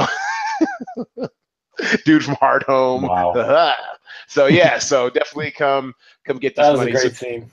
Dude 2.05 2.25
from 2.25 2.37
Hardhome. 2.37 3.03
Wow. 3.09 3.75
so 4.29 4.47
yeah, 4.47 4.79
so 4.79 5.11
definitely 5.11 5.51
come 5.51 5.93
come 6.25 6.39
get 6.39 6.57
this 6.57 6.65
That 6.65 6.71
was 6.71 6.81
money. 6.81 6.93
a 6.93 6.95
great 6.95 7.03
So- 7.17 7.27
scene. 7.27 7.51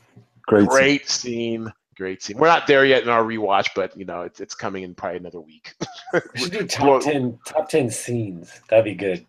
Great. 0.47 0.67
great 0.67 1.09
scene. 1.09 1.71
Great 1.95 2.23
scene. 2.23 2.37
We're 2.37 2.47
not 2.47 2.65
there 2.67 2.85
yet 2.85 3.03
in 3.03 3.09
our 3.09 3.23
rewatch, 3.23 3.67
but 3.75 3.95
you 3.97 4.05
know 4.05 4.21
it's 4.21 4.39
it's 4.41 4.55
coming 4.55 4.83
in 4.83 4.95
probably 4.95 5.17
another 5.17 5.41
week. 5.41 5.73
We 6.35 6.39
should 6.41 6.51
do 6.51 6.67
Well- 6.85 6.99
top 6.99 7.11
ten 7.11 7.39
top 7.45 7.69
ten 7.69 7.89
scenes. 7.89 8.59
That'd 8.69 8.85
be 8.85 8.93
good. 8.95 9.25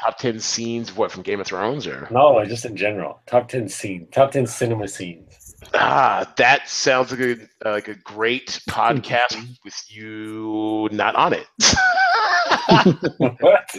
Top 0.00 0.18
ten 0.18 0.38
scenes, 0.40 0.94
what 0.94 1.10
from 1.10 1.22
Game 1.22 1.40
of 1.40 1.46
Thrones 1.46 1.86
or? 1.86 2.06
No, 2.10 2.44
just 2.44 2.64
in 2.64 2.76
general. 2.76 3.20
Top 3.26 3.48
ten 3.48 3.68
scene. 3.68 4.08
Top 4.12 4.30
ten 4.32 4.46
cinema 4.46 4.88
scenes. 4.88 5.54
Ah, 5.72 6.32
that 6.36 6.68
sounds 6.68 7.10
like 7.12 7.20
a 7.20 7.32
uh, 7.66 7.72
like 7.72 7.88
a 7.88 7.94
great 7.94 8.60
podcast 8.68 9.36
with 9.64 9.84
you 9.88 10.88
not 10.92 11.14
on 11.16 11.32
it. 11.32 11.46
what? 13.40 13.70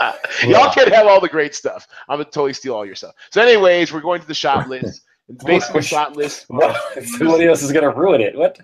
Uh, 0.00 0.12
y'all 0.44 0.72
can't 0.72 0.92
have 0.92 1.06
all 1.06 1.20
the 1.20 1.28
great 1.30 1.54
stuff. 1.54 1.86
I'm 2.08 2.16
gonna 2.18 2.24
totally 2.24 2.52
steal 2.52 2.74
all 2.74 2.84
your 2.86 2.94
stuff. 2.94 3.14
So, 3.30 3.40
anyways, 3.40 3.92
we're 3.92 4.00
going 4.00 4.20
to 4.20 4.26
the 4.26 4.34
shop 4.34 4.68
list. 4.68 5.02
It's 5.28 5.44
basically 5.44 5.80
the 5.80 5.86
shot 5.86 6.16
list. 6.16 6.46
What? 6.48 7.04
Somebody 7.04 7.46
else 7.46 7.62
is 7.62 7.72
gonna 7.72 7.94
ruin 7.94 8.20
it. 8.20 8.36
What? 8.36 8.60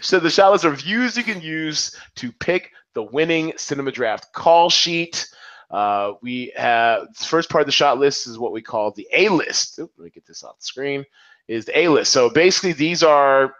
So 0.00 0.20
the 0.20 0.30
shot 0.30 0.52
list 0.52 0.64
are 0.64 0.70
views 0.70 1.16
you 1.16 1.24
can 1.24 1.40
use 1.40 1.96
to 2.16 2.32
pick 2.32 2.70
the 2.94 3.02
winning 3.02 3.52
cinema 3.56 3.92
draft 3.92 4.32
call 4.32 4.70
sheet. 4.70 5.28
Uh, 5.70 6.12
we 6.22 6.52
have 6.56 7.08
first 7.16 7.48
part 7.48 7.62
of 7.62 7.66
the 7.66 7.72
shot 7.72 7.98
list 7.98 8.26
is 8.26 8.38
what 8.38 8.52
we 8.52 8.60
call 8.60 8.90
the 8.92 9.08
A 9.14 9.28
list. 9.30 9.78
Oop, 9.78 9.90
let 9.96 10.04
me 10.04 10.10
get 10.10 10.26
this 10.26 10.44
off 10.44 10.58
the 10.58 10.64
screen. 10.64 11.04
Is 11.48 11.64
the 11.64 11.78
A 11.78 11.88
list. 11.88 12.12
So 12.12 12.30
basically, 12.30 12.72
these 12.72 13.02
are 13.02 13.54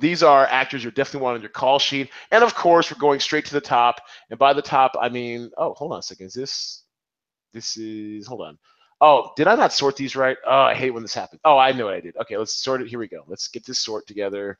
these 0.00 0.22
are 0.22 0.46
actors 0.46 0.82
you 0.82 0.90
definitely 0.90 1.24
want 1.24 1.36
on 1.36 1.40
your 1.40 1.50
call 1.50 1.78
sheet. 1.78 2.10
And 2.30 2.42
of 2.42 2.54
course, 2.54 2.90
we're 2.90 2.98
going 2.98 3.20
straight 3.20 3.44
to 3.46 3.52
the 3.52 3.60
top. 3.60 4.00
And 4.30 4.38
by 4.38 4.52
the 4.52 4.62
top, 4.62 4.92
I 5.00 5.08
mean, 5.08 5.50
oh, 5.56 5.74
hold 5.74 5.92
on 5.92 5.98
a 5.98 6.02
second. 6.02 6.26
Is 6.26 6.34
this 6.34 6.84
this 7.52 7.76
is 7.76 8.26
hold 8.26 8.42
on. 8.42 8.58
Oh, 9.06 9.32
did 9.36 9.48
I 9.48 9.54
not 9.54 9.74
sort 9.74 9.96
these 9.96 10.16
right? 10.16 10.38
Oh, 10.46 10.62
I 10.62 10.74
hate 10.74 10.92
when 10.92 11.02
this 11.02 11.12
happens. 11.12 11.42
Oh, 11.44 11.58
I 11.58 11.72
know 11.72 11.84
what 11.84 11.92
I 11.92 12.00
did. 12.00 12.16
Okay, 12.16 12.38
let's 12.38 12.54
sort 12.54 12.80
it. 12.80 12.88
Here 12.88 12.98
we 12.98 13.06
go. 13.06 13.22
Let's 13.26 13.48
get 13.48 13.66
this 13.66 13.78
sort 13.78 14.06
together. 14.06 14.58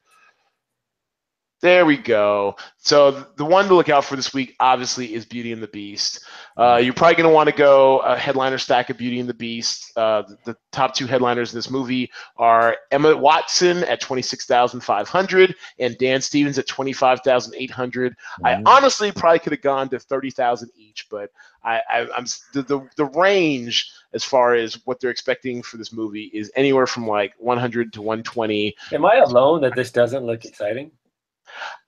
There 1.64 1.86
we 1.86 1.96
go. 1.96 2.56
So 2.76 3.24
the 3.38 3.44
one 3.46 3.68
to 3.68 3.74
look 3.74 3.88
out 3.88 4.04
for 4.04 4.16
this 4.16 4.34
week, 4.34 4.54
obviously, 4.60 5.14
is 5.14 5.24
Beauty 5.24 5.50
and 5.50 5.62
the 5.62 5.68
Beast. 5.68 6.22
Uh, 6.58 6.76
you're 6.76 6.92
probably 6.92 7.14
going 7.14 7.26
to 7.30 7.34
want 7.34 7.48
to 7.48 7.56
go 7.56 8.00
a 8.00 8.18
headliner 8.18 8.58
stack 8.58 8.90
of 8.90 8.98
Beauty 8.98 9.18
and 9.18 9.26
the 9.26 9.32
Beast. 9.32 9.90
Uh, 9.96 10.24
the, 10.28 10.36
the 10.44 10.56
top 10.72 10.94
two 10.94 11.06
headliners 11.06 11.54
in 11.54 11.56
this 11.56 11.70
movie 11.70 12.10
are 12.36 12.76
Emma 12.90 13.16
Watson 13.16 13.78
at 13.84 14.02
26,500 14.02 15.54
and 15.78 15.96
Dan 15.96 16.20
Stevens 16.20 16.58
at 16.58 16.66
25,800. 16.66 18.14
I 18.44 18.50
Mhm. 18.56 18.62
honestly 18.66 19.10
probably 19.10 19.38
could 19.38 19.52
have 19.52 19.62
gone 19.62 19.88
to 19.88 19.98
30,000 19.98 20.68
each, 20.76 21.06
but 21.10 21.30
I, 21.64 21.80
I, 21.90 22.06
I'm 22.14 22.26
the, 22.52 22.60
the 22.60 22.86
the 22.98 23.06
range 23.06 23.90
as 24.12 24.22
far 24.22 24.52
as 24.52 24.74
what 24.84 25.00
they're 25.00 25.08
expecting 25.08 25.62
for 25.62 25.78
this 25.78 25.94
movie 25.94 26.30
is 26.34 26.52
anywhere 26.56 26.86
from 26.86 27.08
like 27.08 27.32
100 27.38 27.94
to 27.94 28.02
120. 28.02 28.76
Am 28.92 29.06
I 29.06 29.16
alone 29.24 29.62
that 29.62 29.74
this 29.74 29.90
doesn't 29.90 30.26
look 30.26 30.44
exciting? 30.44 30.90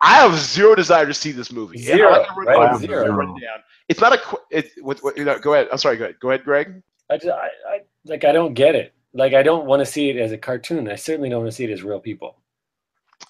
I 0.01 0.15
have 0.17 0.35
zero 0.37 0.75
desire 0.75 1.07
to 1.07 1.15
see 1.15 1.33
this 1.33 1.51
movie. 1.51 1.77
And 1.79 1.85
Zero, 1.87 2.25
I'm 2.25 2.47
right? 2.47 2.71
I'm 2.71 2.79
Zero. 2.79 3.07
down. 3.07 3.37
It's 3.89 4.01
not 4.01 4.13
a. 4.13 4.19
qu- 4.19 4.39
It, 4.51 4.71
what, 4.83 4.99
what, 5.01 5.17
you 5.17 5.25
know, 5.25 5.39
go 5.39 5.55
ahead. 5.55 5.69
I'm 5.73 5.79
sorry. 5.79 5.97
Go 5.97 6.05
ahead. 6.05 6.17
Go 6.21 6.29
ahead, 6.31 6.45
Greg. 6.45 6.83
I, 7.11 7.17
just, 7.17 7.29
I, 7.29 7.49
I 7.69 7.79
like 8.05 8.25
I 8.25 8.33
don't 8.33 8.55
get 8.55 8.75
it. 8.75 8.93
Like 9.15 9.33
I 9.35 9.43
don't 9.43 9.67
want 9.67 9.81
to 9.81 9.87
see 9.87 10.11
it 10.11 10.17
as 10.17 10.33
a 10.33 10.39
cartoon. 10.39 10.89
I 10.89 10.97
certainly 10.97 11.29
don't 11.31 11.41
want 11.41 11.51
to 11.51 11.57
see 11.57 11.65
it 11.65 11.71
as 11.71 11.83
real 11.83 12.01
people. 12.01 12.37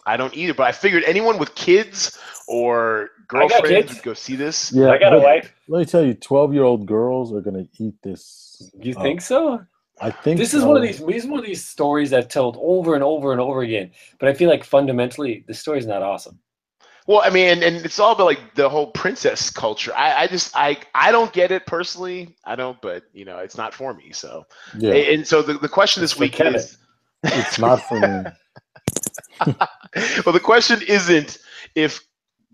I 0.05 0.16
don't 0.16 0.35
either, 0.36 0.55
but 0.55 0.65
I 0.65 0.73
figured 0.73 1.05
anyone 1.05 1.39
with 1.39 1.55
kids 1.55 2.19
or 2.48 3.11
I 3.19 3.24
girlfriends 3.28 3.69
kids. 3.69 3.94
would 3.94 4.03
go 4.03 4.15
see 4.15 4.35
this. 4.36 4.73
Yeah, 4.73 4.90
I 4.90 4.98
got 4.98 5.15
a 5.15 5.19
wife. 5.19 5.53
Let 5.69 5.78
me 5.81 5.85
tell 5.85 6.05
you, 6.05 6.15
twelve-year-old 6.15 6.86
girls 6.86 7.32
are 7.32 7.40
gonna 7.40 7.66
eat 7.78 7.94
this. 8.03 8.73
You 8.81 8.94
up. 8.97 9.03
think 9.03 9.20
so? 9.20 9.65
I 10.01 10.10
think 10.10 10.39
This 10.39 10.52
is 10.52 10.62
so. 10.62 10.68
one 10.68 10.77
of 10.77 10.82
these. 10.82 10.98
This 10.98 11.24
is 11.24 11.31
one 11.31 11.39
of 11.39 11.47
these 11.47 11.64
stories 11.64 12.12
I've 12.12 12.28
told 12.28 12.56
over 12.60 12.94
and 12.94 13.02
over 13.02 13.32
and 13.32 13.40
over 13.40 13.62
again. 13.62 13.90
But 14.18 14.28
I 14.28 14.35
feel 14.35 14.51
like 14.51 14.64
fundamentally, 14.64 15.44
the 15.47 15.55
story's 15.55 15.86
not 15.86 16.02
awesome. 16.02 16.39
Well, 17.06 17.23
I 17.24 17.31
mean, 17.31 17.48
and, 17.48 17.62
and 17.62 17.85
it's 17.85 18.01
all 18.01 18.12
about 18.12 18.24
like 18.24 18.55
the 18.56 18.68
whole 18.68 18.89
princess 18.89 19.48
culture. 19.48 19.94
I, 19.97 20.24
I 20.24 20.27
just 20.27 20.55
I 20.56 20.78
I 20.94 21.12
don't 21.12 21.32
get 21.32 21.52
it 21.52 21.64
personally. 21.66 22.36
I 22.44 22.56
don't, 22.56 22.81
but 22.82 23.05
you 23.12 23.24
know, 23.24 23.39
it's 23.39 23.56
not 23.56 23.73
for 23.73 23.94
me. 23.94 24.12
So 24.12 24.44
Yeah, 24.77 24.93
and, 24.93 25.09
and 25.09 25.27
so 25.27 25.40
the, 25.40 25.55
the 25.55 25.68
question 25.68 26.01
this 26.02 26.10
It's 26.12 26.18
for 26.18 26.23
week 26.23 26.40
is 26.40 26.78
it's 27.23 27.59
not 27.59 27.77
for 27.89 28.01
me. 28.01 28.31
well, 30.27 30.32
the 30.32 30.40
question 30.43 30.81
isn't 30.86 31.39
if 31.74 32.01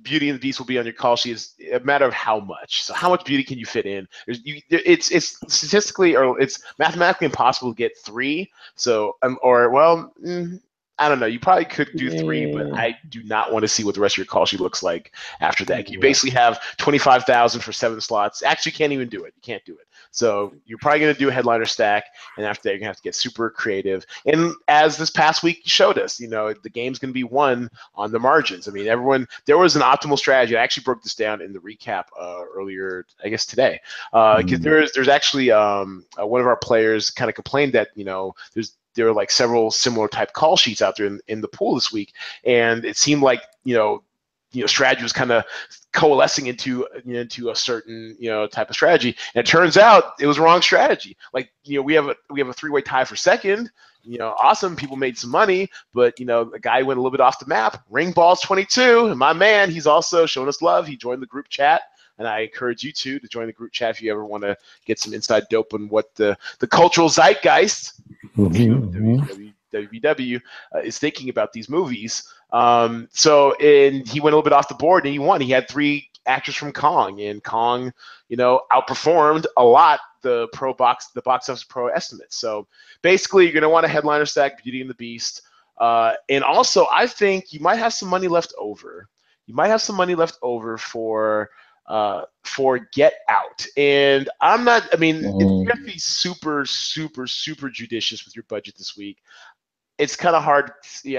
Beauty 0.02 0.28
and 0.28 0.38
the 0.38 0.40
Beast 0.40 0.58
will 0.58 0.66
be 0.66 0.78
on 0.78 0.84
your 0.84 0.94
call 0.94 1.16
sheet. 1.16 1.32
is 1.32 1.54
a 1.72 1.80
matter 1.80 2.04
of 2.04 2.12
how 2.12 2.40
much. 2.40 2.82
So, 2.82 2.94
how 2.94 3.08
much 3.08 3.24
beauty 3.24 3.44
can 3.44 3.58
you 3.58 3.66
fit 3.66 3.86
in? 3.86 4.08
You, 4.26 4.60
it's 4.68 5.10
it's 5.10 5.38
statistically 5.52 6.16
or 6.16 6.40
it's 6.40 6.62
mathematically 6.78 7.26
impossible 7.26 7.72
to 7.72 7.76
get 7.76 7.96
three. 7.98 8.50
So, 8.74 9.16
um, 9.22 9.38
or 9.42 9.70
well, 9.70 10.12
mm, 10.24 10.60
I 10.98 11.08
don't 11.08 11.18
know. 11.18 11.26
You 11.26 11.40
probably 11.40 11.64
could 11.64 11.90
do 11.96 12.10
three, 12.10 12.46
but 12.46 12.72
I 12.78 12.96
do 13.08 13.22
not 13.24 13.52
want 13.52 13.62
to 13.62 13.68
see 13.68 13.82
what 13.82 13.94
the 13.94 14.00
rest 14.00 14.14
of 14.14 14.18
your 14.18 14.26
call 14.26 14.46
sheet 14.46 14.60
looks 14.60 14.82
like 14.82 15.12
after 15.40 15.64
that. 15.66 15.88
You 15.90 15.98
basically 15.98 16.30
have 16.30 16.60
twenty 16.76 16.98
five 16.98 17.24
thousand 17.24 17.62
for 17.62 17.72
seven 17.72 18.00
slots. 18.00 18.42
Actually, 18.42 18.72
you 18.72 18.78
can't 18.78 18.92
even 18.92 19.08
do 19.08 19.24
it. 19.24 19.32
You 19.36 19.42
can't 19.42 19.64
do 19.64 19.72
it. 19.72 19.86
So 20.12 20.54
you're 20.66 20.78
probably 20.78 21.00
going 21.00 21.14
to 21.14 21.18
do 21.18 21.30
a 21.30 21.32
headliner 21.32 21.64
stack, 21.64 22.04
and 22.36 22.46
after 22.46 22.64
that, 22.64 22.70
you're 22.70 22.78
going 22.78 22.84
to 22.84 22.90
have 22.90 22.96
to 22.96 23.02
get 23.02 23.14
super 23.14 23.50
creative. 23.50 24.04
And 24.26 24.54
as 24.68 24.96
this 24.98 25.10
past 25.10 25.42
week 25.42 25.62
showed 25.64 25.98
us, 25.98 26.20
you 26.20 26.28
know, 26.28 26.52
the 26.52 26.68
game's 26.68 26.98
going 26.98 27.08
to 27.08 27.14
be 27.14 27.24
won 27.24 27.70
on 27.94 28.12
the 28.12 28.18
margins. 28.18 28.68
I 28.68 28.72
mean, 28.72 28.86
everyone, 28.86 29.26
there 29.46 29.56
was 29.56 29.74
an 29.74 29.82
optimal 29.82 30.18
strategy. 30.18 30.56
I 30.56 30.62
actually 30.62 30.84
broke 30.84 31.02
this 31.02 31.14
down 31.14 31.40
in 31.40 31.52
the 31.52 31.58
recap 31.60 32.04
uh, 32.20 32.42
earlier, 32.54 33.06
I 33.24 33.30
guess 33.30 33.46
today, 33.46 33.80
because 34.12 34.38
uh, 34.38 34.42
mm. 34.42 34.62
there's 34.62 34.92
there's 34.92 35.08
actually 35.08 35.50
um, 35.50 36.04
uh, 36.20 36.26
one 36.26 36.42
of 36.42 36.46
our 36.46 36.56
players 36.56 37.10
kind 37.10 37.30
of 37.30 37.34
complained 37.34 37.72
that 37.72 37.88
you 37.94 38.04
know 38.04 38.34
there's 38.52 38.76
there 38.94 39.08
are 39.08 39.14
like 39.14 39.30
several 39.30 39.70
similar 39.70 40.08
type 40.08 40.34
call 40.34 40.56
sheets 40.56 40.82
out 40.82 40.96
there 40.96 41.06
in, 41.06 41.20
in 41.28 41.40
the 41.40 41.48
pool 41.48 41.74
this 41.74 41.90
week, 41.90 42.12
and 42.44 42.84
it 42.84 42.98
seemed 42.98 43.22
like 43.22 43.42
you 43.64 43.74
know 43.74 44.02
you 44.52 44.60
know 44.60 44.66
strategy 44.66 45.02
was 45.02 45.12
kind 45.12 45.32
of 45.32 45.44
coalescing 45.92 46.46
into 46.46 46.86
into 47.04 47.50
a 47.50 47.56
certain 47.56 48.16
you 48.18 48.30
know 48.30 48.46
type 48.46 48.70
of 48.70 48.76
strategy. 48.76 49.16
And 49.34 49.44
it 49.44 49.48
turns 49.48 49.76
out 49.76 50.14
it 50.20 50.26
was 50.26 50.38
wrong 50.38 50.62
strategy. 50.62 51.16
Like 51.32 51.52
you 51.64 51.76
know 51.76 51.82
we 51.82 51.94
have 51.94 52.08
a 52.08 52.16
we 52.30 52.40
have 52.40 52.48
a 52.48 52.54
three-way 52.54 52.82
tie 52.82 53.04
for 53.04 53.16
second. 53.16 53.70
You 54.04 54.18
know 54.18 54.34
awesome 54.40 54.74
people 54.74 54.96
made 54.96 55.16
some 55.16 55.30
money 55.30 55.70
but 55.94 56.18
you 56.18 56.26
know 56.26 56.44
the 56.44 56.58
guy 56.58 56.82
went 56.82 56.98
a 56.98 57.00
little 57.00 57.16
bit 57.16 57.20
off 57.20 57.38
the 57.38 57.46
map. 57.46 57.84
Ring 57.88 58.10
balls 58.12 58.40
22 58.40 59.06
and 59.06 59.18
my 59.18 59.32
man 59.32 59.70
he's 59.70 59.86
also 59.86 60.26
showing 60.26 60.48
us 60.48 60.62
love. 60.62 60.86
He 60.86 60.96
joined 60.96 61.22
the 61.22 61.26
group 61.26 61.48
chat 61.48 61.82
and 62.18 62.28
I 62.28 62.40
encourage 62.40 62.82
you 62.82 62.92
too 62.92 63.18
to 63.18 63.28
join 63.28 63.46
the 63.46 63.52
group 63.52 63.72
chat 63.72 63.90
if 63.90 64.02
you 64.02 64.10
ever 64.10 64.24
want 64.24 64.42
to 64.44 64.56
get 64.86 64.98
some 64.98 65.14
inside 65.14 65.44
dope 65.50 65.74
on 65.74 65.88
what 65.88 66.14
the, 66.14 66.36
the 66.58 66.66
cultural 66.66 67.08
zeitgeist 67.08 68.00
mm-hmm. 68.36 69.50
WBW 69.72 70.40
uh, 70.74 70.78
is 70.80 70.98
thinking 70.98 71.30
about 71.30 71.52
these 71.52 71.68
movies. 71.68 72.28
Um, 72.52 73.08
so, 73.12 73.54
and 73.54 74.06
he 74.06 74.20
went 74.20 74.34
a 74.34 74.36
little 74.36 74.48
bit 74.48 74.52
off 74.52 74.68
the 74.68 74.74
board 74.74 75.04
and 75.04 75.12
he 75.12 75.18
won. 75.18 75.40
He 75.40 75.50
had 75.50 75.68
three 75.68 76.08
actors 76.26 76.54
from 76.54 76.72
Kong, 76.72 77.20
and 77.20 77.42
Kong, 77.42 77.92
you 78.28 78.36
know, 78.36 78.62
outperformed 78.70 79.46
a 79.56 79.64
lot 79.64 80.00
the 80.22 80.46
pro 80.52 80.72
box, 80.72 81.08
the 81.08 81.22
box 81.22 81.48
office 81.48 81.64
pro 81.64 81.88
estimates. 81.88 82.36
So, 82.36 82.68
basically, 83.02 83.44
you're 83.44 83.52
going 83.52 83.62
to 83.62 83.68
want 83.68 83.86
a 83.86 83.88
headliner 83.88 84.26
stack, 84.26 84.62
Beauty 84.62 84.80
and 84.80 84.90
the 84.90 84.94
Beast. 84.94 85.42
Uh, 85.78 86.12
and 86.28 86.44
also, 86.44 86.86
I 86.92 87.06
think 87.06 87.52
you 87.52 87.60
might 87.60 87.78
have 87.78 87.94
some 87.94 88.08
money 88.08 88.28
left 88.28 88.54
over. 88.58 89.08
You 89.46 89.54
might 89.54 89.68
have 89.68 89.82
some 89.82 89.96
money 89.96 90.14
left 90.14 90.38
over 90.42 90.78
for 90.78 91.50
uh, 91.86 92.22
for 92.44 92.78
Get 92.92 93.14
Out. 93.28 93.66
And 93.76 94.28
I'm 94.40 94.64
not, 94.64 94.88
I 94.92 94.96
mean, 94.96 95.22
mm. 95.22 95.62
you 95.62 95.68
have 95.68 95.78
to 95.78 95.84
be 95.84 95.98
super, 95.98 96.64
super, 96.64 97.26
super 97.26 97.68
judicious 97.68 98.24
with 98.24 98.36
your 98.36 98.44
budget 98.48 98.76
this 98.78 98.96
week 98.96 99.18
it's 100.02 100.16
kind 100.16 100.34
of 100.34 100.42
hard 100.42 100.72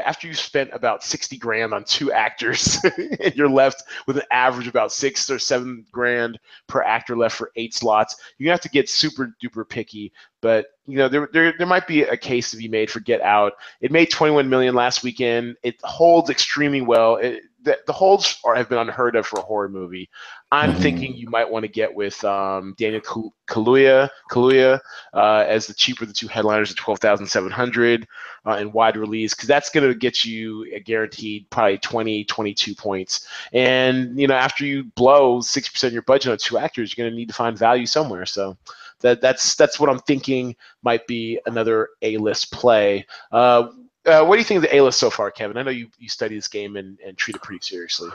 after 0.03 0.27
you've 0.27 0.37
spent 0.37 0.69
about 0.73 1.03
60 1.03 1.37
grand 1.37 1.73
on 1.73 1.85
two 1.85 2.11
actors 2.11 2.77
and 2.97 3.33
you're 3.35 3.49
left 3.49 3.83
with 4.07 4.17
an 4.17 4.23
average 4.29 4.67
about 4.67 4.91
six 4.91 5.29
or 5.29 5.39
seven 5.39 5.85
grand 5.91 6.37
per 6.67 6.81
actor 6.81 7.15
left 7.15 7.37
for 7.37 7.51
eight 7.55 7.73
slots 7.73 8.15
you 8.37 8.49
have 8.49 8.61
to 8.61 8.69
get 8.69 8.89
super 8.89 9.35
duper 9.41 9.67
picky. 9.67 10.11
But 10.41 10.67
you 10.85 10.97
know 10.97 11.07
there, 11.07 11.29
there, 11.31 11.53
there 11.57 11.67
might 11.67 11.87
be 11.87 12.03
a 12.03 12.17
case 12.17 12.51
to 12.51 12.57
be 12.57 12.67
made 12.67 12.91
for 12.91 12.99
get 12.99 13.21
out. 13.21 13.53
It 13.79 13.91
made 13.91 14.11
21 14.11 14.49
million 14.49 14.75
last 14.75 15.03
weekend. 15.03 15.55
It 15.63 15.75
holds 15.83 16.29
extremely 16.29 16.81
well. 16.81 17.15
It, 17.15 17.43
the, 17.63 17.79
the 17.87 17.93
holds 17.93 18.39
are, 18.43 18.55
have 18.55 18.69
been 18.69 18.77
unheard 18.77 19.15
of 19.15 19.25
for 19.25 19.39
a 19.39 19.43
horror 19.43 19.69
movie. 19.69 20.09
I'm 20.51 20.71
mm-hmm. 20.71 20.81
thinking 20.81 21.15
you 21.15 21.29
might 21.29 21.49
want 21.49 21.63
to 21.63 21.69
get 21.69 21.93
with 21.93 22.23
um, 22.23 22.75
Daniel 22.77 23.01
Kaluuya, 23.47 24.09
Kaluuya 24.29 24.79
uh, 25.13 25.45
as 25.47 25.67
the 25.67 25.73
cheaper 25.73 26.05
the 26.05 26.13
two 26.13 26.27
headliners 26.27 26.71
at 26.71 26.77
12,700 26.77 28.07
uh, 28.45 28.51
in 28.57 28.71
wide 28.71 28.97
release 28.97 29.33
because 29.33 29.47
that's 29.47 29.69
going 29.69 29.87
to 29.87 29.95
get 29.95 30.23
you 30.23 30.65
a 30.73 30.79
guaranteed 30.79 31.49
probably 31.49 31.77
20, 31.79 32.25
22 32.25 32.75
points. 32.75 33.27
And 33.51 34.19
you 34.19 34.27
know 34.27 34.35
after 34.35 34.65
you 34.65 34.83
blow 34.95 35.39
60% 35.39 35.83
of 35.83 35.93
your 35.93 36.03
budget 36.03 36.31
on 36.31 36.37
two 36.37 36.57
actors, 36.57 36.95
you're 36.95 37.03
going 37.03 37.13
to 37.13 37.17
need 37.17 37.29
to 37.29 37.35
find 37.35 37.57
value 37.57 37.85
somewhere. 37.85 38.25
So 38.25 38.57
that 38.99 39.21
that's 39.21 39.55
that's 39.55 39.79
what 39.79 39.89
I'm 39.89 39.99
thinking 39.99 40.55
might 40.81 41.05
be 41.07 41.39
another 41.45 41.89
A-list 42.01 42.51
play. 42.51 43.05
Uh, 43.31 43.69
uh, 44.05 44.25
what 44.25 44.35
do 44.35 44.39
you 44.39 44.45
think 44.45 44.57
of 44.57 44.69
the 44.69 44.75
A 44.75 44.81
list 44.81 44.99
so 44.99 45.09
far, 45.09 45.31
Kevin? 45.31 45.57
I 45.57 45.63
know 45.63 45.71
you, 45.71 45.89
you 45.97 46.09
study 46.09 46.35
this 46.35 46.47
game 46.47 46.75
and, 46.75 46.99
and 47.05 47.17
treat 47.17 47.35
it 47.35 47.41
pretty 47.41 47.63
seriously. 47.63 48.09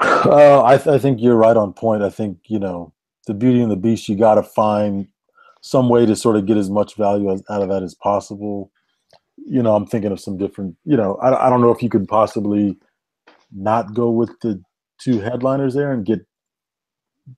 Uh, 0.00 0.62
I, 0.64 0.76
th- 0.76 0.88
I 0.88 0.98
think 0.98 1.20
you're 1.20 1.36
right 1.36 1.56
on 1.56 1.72
point. 1.72 2.02
I 2.02 2.10
think, 2.10 2.38
you 2.46 2.58
know, 2.58 2.92
the 3.26 3.34
Beauty 3.34 3.62
and 3.62 3.70
the 3.70 3.76
Beast, 3.76 4.08
you 4.08 4.16
got 4.16 4.34
to 4.34 4.42
find 4.42 5.08
some 5.62 5.88
way 5.88 6.06
to 6.06 6.16
sort 6.16 6.36
of 6.36 6.46
get 6.46 6.56
as 6.56 6.70
much 6.70 6.96
value 6.96 7.32
as, 7.32 7.42
out 7.48 7.62
of 7.62 7.68
that 7.68 7.82
as 7.82 7.94
possible. 7.94 8.70
You 9.36 9.62
know, 9.62 9.74
I'm 9.74 9.86
thinking 9.86 10.12
of 10.12 10.20
some 10.20 10.36
different, 10.36 10.76
you 10.84 10.96
know, 10.96 11.16
I, 11.16 11.46
I 11.46 11.50
don't 11.50 11.60
know 11.62 11.70
if 11.70 11.82
you 11.82 11.88
could 11.88 12.08
possibly 12.08 12.78
not 13.52 13.94
go 13.94 14.10
with 14.10 14.38
the 14.40 14.62
two 14.98 15.20
headliners 15.20 15.74
there 15.74 15.92
and 15.92 16.04
get 16.04 16.20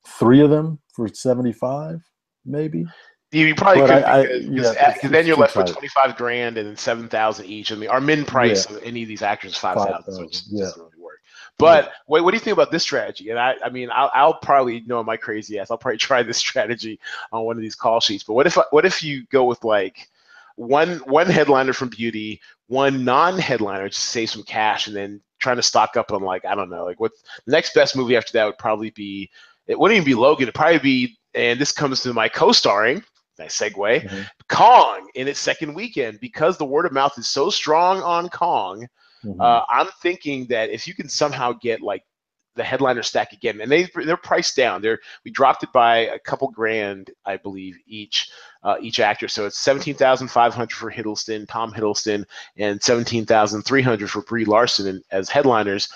three 0.07 0.41
of 0.41 0.51
them 0.51 0.81
for 0.95 1.09
75, 1.09 2.01
maybe. 2.45 2.85
You 3.32 3.54
probably 3.54 3.80
but 3.86 4.04
could 4.28 4.54
because, 4.54 4.76
yeah, 4.76 5.09
then 5.09 5.26
you're 5.26 5.36
left 5.36 5.56
with 5.56 5.72
twenty 5.72 5.88
five 5.88 6.16
grand 6.16 6.59
and 6.59 6.78
seven 6.78 7.09
thousand 7.09 7.46
each. 7.46 7.72
I 7.72 7.76
mean, 7.76 7.88
our 7.88 8.00
min 8.00 8.26
price 8.26 8.68
yeah. 8.68 8.76
of 8.76 8.82
any 8.82 9.02
of 9.02 9.09
these 9.09 9.22
actors 9.22 9.52
is 9.52 9.59
five 9.59 9.76
thousand, 9.76 10.12
so 10.12 10.22
it 10.24 10.32
just 10.32 10.52
yeah. 10.52 10.64
doesn't 10.64 10.82
really 10.82 11.02
work. 11.02 11.20
But 11.56 11.86
yeah. 11.86 11.90
wait, 12.09 12.20
what 12.20 12.32
do 12.32 12.36
you 12.36 12.40
think 12.40 12.52
about 12.52 12.70
this 12.70 12.82
strategy? 12.82 13.30
And 13.30 13.38
I, 13.38 13.54
I 13.64 13.70
mean, 13.70 13.88
I'll, 13.90 14.10
I'll 14.12 14.34
probably 14.34 14.80
you 14.80 14.86
know 14.86 15.02
my 15.02 15.16
crazy 15.16 15.59
ass. 15.59 15.70
I'll 15.70 15.78
probably 15.78 15.96
try 16.09 16.22
this 16.22 16.36
strategy 16.36 17.00
on 17.32 17.44
one 17.44 17.56
of 17.56 17.62
these 17.62 17.74
call 17.74 18.00
sheets. 18.00 18.22
But 18.22 18.34
what 18.34 18.46
if 18.46 18.59
what 18.70 18.84
if 18.84 19.02
you 19.02 19.24
go 19.30 19.44
with 19.44 19.64
like 19.64 20.10
one 20.56 20.98
one 20.98 21.26
headliner 21.26 21.72
from 21.72 21.88
Beauty, 21.88 22.38
one 22.66 23.02
non-headliner 23.02 23.88
to 23.88 23.98
save 23.98 24.28
some 24.28 24.42
cash, 24.42 24.88
and 24.88 24.94
then 24.94 25.22
trying 25.38 25.56
to 25.56 25.62
stock 25.62 25.96
up 25.96 26.12
on 26.12 26.20
like 26.20 26.44
I 26.44 26.54
don't 26.54 26.68
know, 26.68 26.84
like 26.84 27.00
what 27.00 27.12
the 27.46 27.52
next 27.52 27.72
best 27.72 27.96
movie 27.96 28.16
after 28.16 28.34
that 28.34 28.44
would 28.44 28.59
probably 28.59 28.90
be. 28.90 29.30
It 29.66 29.78
wouldn't 29.78 29.96
even 29.96 30.04
be 30.04 30.14
Logan. 30.14 30.42
It'd 30.42 30.54
probably 30.54 30.80
be, 30.80 31.18
and 31.34 31.59
this 31.59 31.72
comes 31.72 32.02
to 32.02 32.12
my 32.12 32.28
co-starring 32.28 33.02
nice 33.38 33.59
segue. 33.59 33.72
Mm-hmm. 33.74 34.22
Kong 34.48 35.10
in 35.14 35.28
its 35.28 35.40
second 35.40 35.74
weekend 35.74 36.20
because 36.20 36.56
the 36.56 36.64
word 36.64 36.86
of 36.86 36.92
mouth 36.92 37.16
is 37.18 37.28
so 37.28 37.50
strong 37.50 38.02
on 38.02 38.28
Kong. 38.28 38.86
Mm-hmm. 39.24 39.40
Uh, 39.40 39.62
I'm 39.68 39.88
thinking 40.02 40.46
that 40.48 40.70
if 40.70 40.86
you 40.86 40.94
can 40.94 41.09
somehow 41.09 41.52
get 41.52 41.80
like 41.80 42.02
the 42.54 42.64
headliner 42.64 43.02
stack 43.02 43.32
again, 43.32 43.60
and 43.60 43.70
they 43.70 43.88
they're 44.04 44.16
priced 44.16 44.56
down. 44.56 44.82
They're 44.82 44.98
we 45.24 45.30
dropped 45.30 45.62
it 45.62 45.72
by 45.72 45.98
a 45.98 46.18
couple 46.18 46.50
grand, 46.50 47.10
I 47.24 47.36
believe, 47.36 47.76
each 47.86 48.30
uh, 48.62 48.76
each 48.80 49.00
actor. 49.00 49.28
So 49.28 49.46
it's 49.46 49.59
seventeen 49.59 49.94
thousand 49.94 50.28
five 50.28 50.54
hundred 50.54 50.76
for 50.76 50.90
Hiddleston, 50.90 51.48
Tom 51.48 51.72
Hiddleston, 51.72 52.24
and 52.56 52.82
seventeen 52.82 53.24
thousand 53.24 53.62
three 53.62 53.82
hundred 53.82 54.10
for 54.10 54.22
Brie 54.22 54.44
Larson 54.44 55.02
as 55.10 55.30
headliners. 55.30 55.88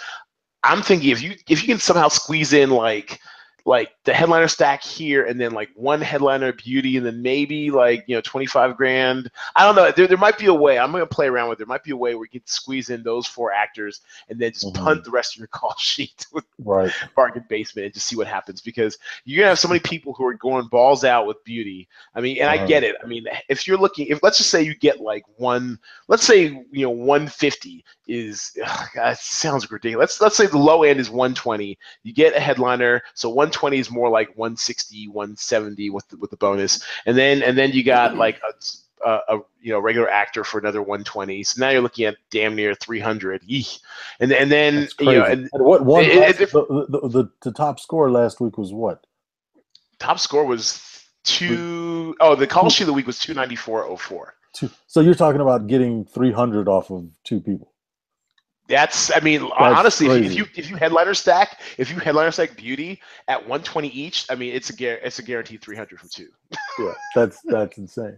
I'm 0.62 0.82
thinking 0.82 1.10
if 1.10 1.22
you 1.22 1.34
if 1.48 1.62
you 1.62 1.68
can 1.68 1.78
somehow 1.78 2.08
squeeze 2.08 2.52
in 2.52 2.70
like 2.70 3.20
like 3.66 3.90
the 4.06 4.14
headliner 4.14 4.48
stack 4.48 4.82
here 4.82 5.26
and 5.26 5.38
then 5.38 5.52
like 5.52 5.68
one 5.74 6.00
headliner 6.00 6.52
beauty 6.52 6.96
and 6.96 7.04
then 7.04 7.20
maybe 7.20 7.70
like 7.70 8.04
you 8.06 8.14
know 8.14 8.20
25 8.22 8.76
grand. 8.76 9.30
I 9.54 9.64
don't 9.64 9.76
know. 9.76 9.92
There, 9.94 10.06
there 10.06 10.16
might 10.16 10.38
be 10.38 10.46
a 10.46 10.54
way. 10.54 10.78
I'm 10.78 10.92
to 10.92 11.06
play 11.06 11.26
around 11.26 11.50
with 11.50 11.56
it. 11.56 11.58
there 11.58 11.66
might 11.66 11.84
be 11.84 11.90
a 11.90 11.96
way 11.96 12.14
where 12.14 12.24
you 12.24 12.40
can 12.40 12.46
squeeze 12.46 12.88
in 12.88 13.02
those 13.02 13.26
four 13.26 13.52
actors 13.52 14.00
and 14.28 14.38
then 14.38 14.52
just 14.52 14.66
mm-hmm. 14.66 14.82
punt 14.82 15.04
the 15.04 15.10
rest 15.10 15.34
of 15.34 15.38
your 15.38 15.46
call 15.52 15.74
sheet 15.78 16.26
with 16.32 16.44
right. 16.58 16.92
Bargain 17.14 17.44
basement 17.48 17.84
and 17.84 17.94
just 17.94 18.06
see 18.06 18.16
what 18.16 18.26
happens 18.26 18.62
because 18.62 18.98
you're 19.24 19.42
to 19.42 19.48
have 19.48 19.58
so 19.58 19.68
many 19.68 19.80
people 19.80 20.14
who 20.14 20.24
are 20.24 20.34
going 20.34 20.66
balls 20.68 21.04
out 21.04 21.26
with 21.26 21.42
beauty. 21.44 21.88
I 22.14 22.20
mean 22.20 22.38
and 22.38 22.48
i 22.48 22.64
get 22.64 22.84
it. 22.84 22.96
I 23.02 23.06
mean 23.06 23.26
if 23.48 23.66
you're 23.66 23.76
looking 23.76 24.06
if 24.06 24.22
let's 24.22 24.38
just 24.38 24.50
say 24.50 24.62
you 24.62 24.74
get 24.74 25.00
like 25.00 25.24
one 25.36 25.78
let's 26.08 26.24
say 26.24 26.64
you 26.70 26.82
know 26.82 26.90
150 26.90 27.84
is 28.08 28.56
ugh, 28.64 28.88
God, 28.94 29.16
sounds 29.18 29.70
ridiculous. 29.70 30.20
Let's 30.20 30.20
let's 30.20 30.36
say 30.36 30.46
the 30.46 30.58
low 30.58 30.84
end 30.84 31.00
is 31.00 31.10
120 31.10 31.76
you 32.04 32.14
get 32.14 32.36
a 32.36 32.40
headliner 32.40 33.02
so 33.14 33.28
120 33.28 33.66
120 33.66 33.78
is 33.78 33.90
more 33.96 34.10
like 34.10 34.28
160, 34.36 35.08
170 35.08 35.90
with 35.90 36.08
the, 36.08 36.16
with 36.18 36.30
the 36.30 36.36
bonus, 36.36 36.84
and 37.06 37.16
then 37.16 37.42
and 37.42 37.58
then 37.58 37.72
you 37.72 37.82
got 37.82 38.10
mm-hmm. 38.10 38.20
like 38.20 38.40
a, 38.42 39.08
a, 39.08 39.36
a, 39.36 39.40
you 39.60 39.72
know 39.72 39.80
regular 39.80 40.08
actor 40.08 40.44
for 40.44 40.58
another 40.58 40.80
120. 40.80 41.42
So 41.42 41.60
now 41.60 41.70
you're 41.70 41.80
looking 41.80 42.04
at 42.04 42.16
damn 42.30 42.54
near 42.54 42.74
300. 42.74 43.42
Eek. 43.46 43.66
And 44.20 44.32
and 44.32 44.50
then 44.50 44.88
you 45.00 45.12
know 45.12 45.24
and, 45.24 45.48
and 45.52 45.64
what 45.64 45.84
one 45.84 46.04
it, 46.04 46.40
it, 46.40 46.50
the, 46.50 46.86
the, 46.88 47.08
the, 47.08 47.30
the 47.42 47.52
top 47.52 47.80
score 47.80 48.10
last 48.10 48.40
week 48.40 48.58
was 48.58 48.72
what? 48.72 49.06
Top 49.98 50.20
score 50.20 50.44
was 50.44 51.04
two 51.24 52.14
oh 52.20 52.36
the 52.36 52.46
call 52.46 52.70
sheet 52.70 52.84
of 52.84 52.88
the 52.88 52.92
week 52.92 53.06
was 53.06 53.18
294.04. 53.18 54.26
Two. 54.52 54.70
So 54.86 55.00
you're 55.00 55.14
talking 55.14 55.40
about 55.40 55.66
getting 55.66 56.04
300 56.04 56.68
off 56.68 56.90
of 56.90 57.08
two 57.24 57.40
people. 57.40 57.72
That's, 58.68 59.14
I 59.14 59.20
mean, 59.20 59.42
That's 59.42 59.52
honestly, 59.58 60.08
crazy. 60.08 60.26
if 60.26 60.34
you 60.34 60.46
if 60.56 60.70
you 60.70 60.76
headliner 60.76 61.14
stack, 61.14 61.60
if 61.78 61.90
you 61.90 61.98
headliner 61.98 62.32
stack 62.32 62.56
Beauty 62.56 63.00
at 63.28 63.40
120 63.40 63.88
each, 63.88 64.26
I 64.28 64.34
mean, 64.34 64.54
it's 64.54 64.70
a 64.70 65.06
it's 65.06 65.18
a 65.18 65.22
guaranteed 65.22 65.62
300 65.62 66.00
from 66.00 66.08
two. 66.08 66.28
yeah, 66.78 66.92
that's 67.14 67.40
that's 67.42 67.78
insane. 67.78 68.16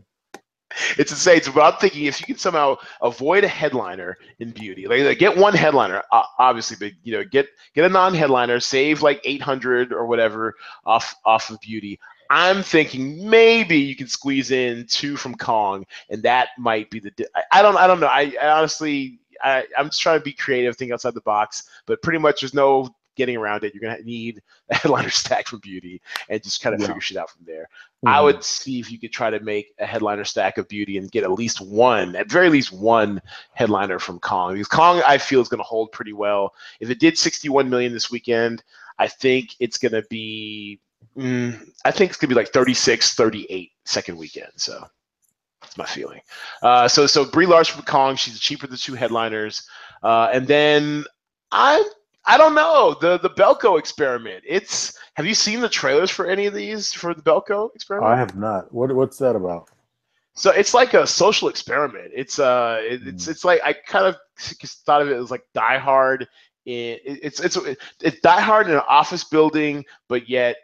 It's 0.98 1.10
insane. 1.10 1.42
So, 1.42 1.52
but 1.52 1.62
I'm 1.62 1.80
thinking 1.80 2.04
if 2.04 2.20
you 2.20 2.26
can 2.26 2.36
somehow 2.36 2.76
avoid 3.02 3.44
a 3.44 3.48
headliner 3.48 4.16
in 4.38 4.50
Beauty, 4.50 4.86
like, 4.86 5.02
like 5.02 5.18
get 5.18 5.36
one 5.36 5.54
headliner, 5.54 6.02
uh, 6.12 6.24
obviously, 6.38 6.76
but 6.78 6.92
you 7.02 7.12
know, 7.12 7.24
get 7.24 7.48
get 7.74 7.84
a 7.84 7.88
non-headliner, 7.88 8.60
save 8.60 9.02
like 9.02 9.20
800 9.24 9.92
or 9.92 10.06
whatever 10.06 10.54
off 10.84 11.14
off 11.24 11.50
of 11.50 11.60
Beauty. 11.60 11.98
I'm 12.30 12.62
thinking 12.62 13.28
maybe 13.28 13.78
you 13.78 13.96
can 13.96 14.06
squeeze 14.06 14.50
in 14.50 14.86
two 14.86 15.16
from 15.16 15.34
Kong, 15.34 15.86
and 16.10 16.22
that 16.22 16.48
might 16.58 16.90
be 16.90 17.00
the. 17.00 17.12
I, 17.34 17.42
I 17.52 17.62
don't. 17.62 17.76
I 17.76 17.86
don't 17.86 18.00
know. 18.00 18.06
I, 18.06 18.34
I 18.40 18.48
honestly 18.48 19.20
I, 19.42 19.64
am 19.76 19.86
just 19.86 20.00
trying 20.00 20.18
to 20.18 20.24
be 20.24 20.32
creative, 20.32 20.76
think 20.76 20.92
outside 20.92 21.14
the 21.14 21.20
box. 21.22 21.68
But 21.86 22.02
pretty 22.02 22.18
much, 22.18 22.40
there's 22.40 22.54
no 22.54 22.88
getting 23.16 23.36
around 23.36 23.64
it. 23.64 23.74
You're 23.74 23.82
gonna 23.82 24.02
need 24.04 24.40
a 24.70 24.74
headliner 24.76 25.10
stack 25.10 25.48
for 25.48 25.58
Beauty, 25.58 26.00
and 26.28 26.42
just 26.42 26.62
kind 26.62 26.74
of 26.74 26.80
Yeah. 26.80 26.86
figure 26.86 27.00
shit 27.00 27.16
out 27.16 27.30
from 27.30 27.44
there. 27.46 27.68
I 28.06 28.18
Mhm. 28.18 28.24
would 28.24 28.44
see 28.44 28.78
if 28.78 28.92
you 28.92 28.98
could 28.98 29.12
try 29.12 29.28
to 29.28 29.40
make 29.40 29.74
a 29.80 29.86
headliner 29.86 30.24
stack 30.24 30.56
of 30.56 30.68
Beauty 30.68 30.98
and 30.98 31.10
get 31.10 31.24
at 31.24 31.32
least 31.32 31.60
one, 31.60 32.14
at 32.14 32.30
very 32.30 32.48
least 32.48 32.72
one 32.72 33.20
headliner 33.54 33.98
from 33.98 34.20
Kong. 34.20 34.52
Because 34.52 34.68
Kong, 34.68 35.02
I 35.04 35.18
feel, 35.18 35.40
is 35.40 35.48
going 35.48 35.58
to 35.58 35.64
hold 35.64 35.90
pretty 35.90 36.12
well. 36.12 36.54
If 36.78 36.90
it 36.90 37.00
did 37.00 37.18
61 37.18 37.68
million 37.68 37.92
this 37.92 38.08
weekend, 38.08 38.62
I 39.00 39.08
think 39.08 39.56
it's 39.58 39.78
going 39.78 39.92
to 39.92 40.02
be, 40.08 40.78
mm, 41.16 41.72
I 41.84 41.90
think 41.90 42.10
it's 42.10 42.18
going 42.20 42.28
to 42.28 42.34
be 42.36 42.40
like 42.40 42.52
36, 42.52 43.14
38 43.14 43.72
second 43.84 44.16
weekend. 44.16 44.52
So 44.56 44.88
that's 45.68 45.76
my 45.78 45.84
feeling. 45.86 46.20
Uh, 46.62 46.88
so 46.88 47.06
so 47.06 47.24
Brie 47.24 47.46
Larson 47.46 47.76
from 47.76 47.84
Kong, 47.84 48.16
she's 48.16 48.38
cheaper 48.40 48.66
than 48.66 48.72
the 48.74 48.78
two 48.78 48.94
headliners, 48.94 49.66
uh, 50.02 50.28
and 50.32 50.46
then 50.46 51.04
I. 51.52 51.82
I 52.26 52.36
don't 52.36 52.54
know 52.54 52.94
the 53.00 53.18
the 53.18 53.30
Belko 53.30 53.78
experiment. 53.78 54.44
It's 54.46 54.98
have 55.14 55.24
you 55.24 55.32
seen 55.34 55.60
the 55.60 55.68
trailers 55.68 56.10
for 56.10 56.26
any 56.26 56.44
of 56.44 56.52
these 56.52 56.92
for 56.92 57.14
the 57.14 57.22
Belko 57.22 57.74
experiment? 57.74 58.12
I 58.12 58.18
have 58.18 58.36
not. 58.36 58.70
What 58.74 58.94
what's 58.94 59.16
that 59.18 59.34
about? 59.34 59.70
So 60.34 60.50
it's 60.50 60.74
like 60.74 60.92
a 60.92 61.06
social 61.06 61.48
experiment. 61.48 62.10
It's 62.14 62.38
uh, 62.38 62.80
it, 62.82 63.00
it's 63.06 63.26
Mm. 63.26 63.30
it's 63.30 63.44
like 63.46 63.62
I 63.64 63.72
kind 63.72 64.04
of 64.06 64.16
thought 64.84 65.00
of 65.00 65.08
it 65.08 65.16
as 65.16 65.30
like 65.30 65.44
Die 65.54 65.78
Hard. 65.78 66.28
In, 66.66 66.98
it- 67.02 67.20
it's 67.22 67.40
it's 67.40 67.56
it's 68.02 68.20
Die 68.20 68.40
Hard 68.40 68.66
in 68.68 68.74
an 68.74 68.82
office 68.86 69.24
building, 69.24 69.86
but 70.08 70.28
yet 70.28 70.56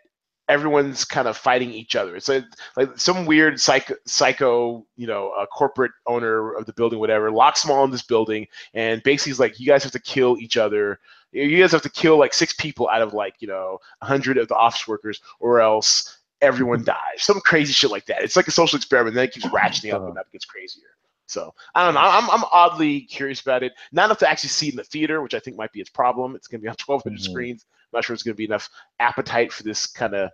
everyone's 0.48 1.04
kind 1.04 1.26
of 1.28 1.36
fighting 1.36 1.70
each 1.70 1.96
other. 1.96 2.16
It's 2.16 2.28
like, 2.28 2.44
like 2.76 2.98
some 2.98 3.24
weird 3.26 3.60
psycho, 3.60 3.94
psycho, 4.06 4.86
you 4.96 5.06
know, 5.06 5.30
a 5.32 5.46
corporate 5.46 5.92
owner 6.06 6.52
of 6.52 6.66
the 6.66 6.72
building, 6.72 6.98
whatever, 6.98 7.30
locks 7.30 7.62
them 7.62 7.70
all 7.70 7.84
in 7.84 7.90
this 7.90 8.02
building, 8.02 8.46
and 8.74 9.02
basically 9.02 9.32
is 9.32 9.40
like, 9.40 9.58
you 9.58 9.66
guys 9.66 9.82
have 9.82 9.92
to 9.92 10.00
kill 10.00 10.36
each 10.38 10.56
other. 10.56 10.98
You 11.32 11.60
guys 11.60 11.72
have 11.72 11.82
to 11.82 11.90
kill 11.90 12.18
like 12.18 12.32
six 12.32 12.52
people 12.52 12.88
out 12.88 13.02
of 13.02 13.12
like 13.12 13.34
you 13.40 13.48
know 13.48 13.78
a 14.02 14.06
hundred 14.06 14.38
of 14.38 14.46
the 14.48 14.54
office 14.54 14.86
workers, 14.86 15.20
or 15.40 15.60
else 15.60 16.18
everyone 16.40 16.84
dies. 16.94 16.96
Some 17.18 17.40
crazy 17.40 17.72
shit 17.72 17.90
like 17.90 18.06
that. 18.06 18.22
It's 18.22 18.36
like 18.36 18.46
a 18.46 18.52
social 18.52 18.76
experiment. 18.76 19.14
Then 19.16 19.24
it 19.24 19.32
keeps 19.32 19.46
ratcheting 19.46 19.92
up 19.92 20.06
and 20.08 20.16
up 20.16 20.30
gets 20.30 20.44
crazier. 20.44 20.82
So 21.26 21.52
I 21.74 21.84
don't 21.84 21.94
know. 21.94 22.00
I'm, 22.00 22.30
I'm 22.30 22.44
oddly 22.52 23.00
curious 23.00 23.40
about 23.40 23.62
it. 23.62 23.72
Not 23.92 24.04
enough 24.04 24.18
to 24.18 24.28
actually 24.30 24.50
see 24.50 24.68
it 24.68 24.74
in 24.74 24.76
the 24.76 24.84
theater, 24.84 25.22
which 25.22 25.34
I 25.34 25.40
think 25.40 25.56
might 25.56 25.72
be 25.72 25.80
its 25.80 25.90
problem. 25.90 26.36
It's 26.36 26.46
going 26.46 26.60
to 26.60 26.62
be 26.62 26.68
on 26.68 26.76
1,200 26.86 27.18
Mhm. 27.18 27.22
screens. 27.24 27.64
Not 27.94 28.04
sure 28.04 28.14
it's 28.14 28.22
going 28.22 28.34
to 28.34 28.36
be 28.38 28.44
enough 28.44 28.68
appetite 29.00 29.52
for 29.52 29.62
this 29.62 29.86
kind 29.86 30.14
of 30.14 30.30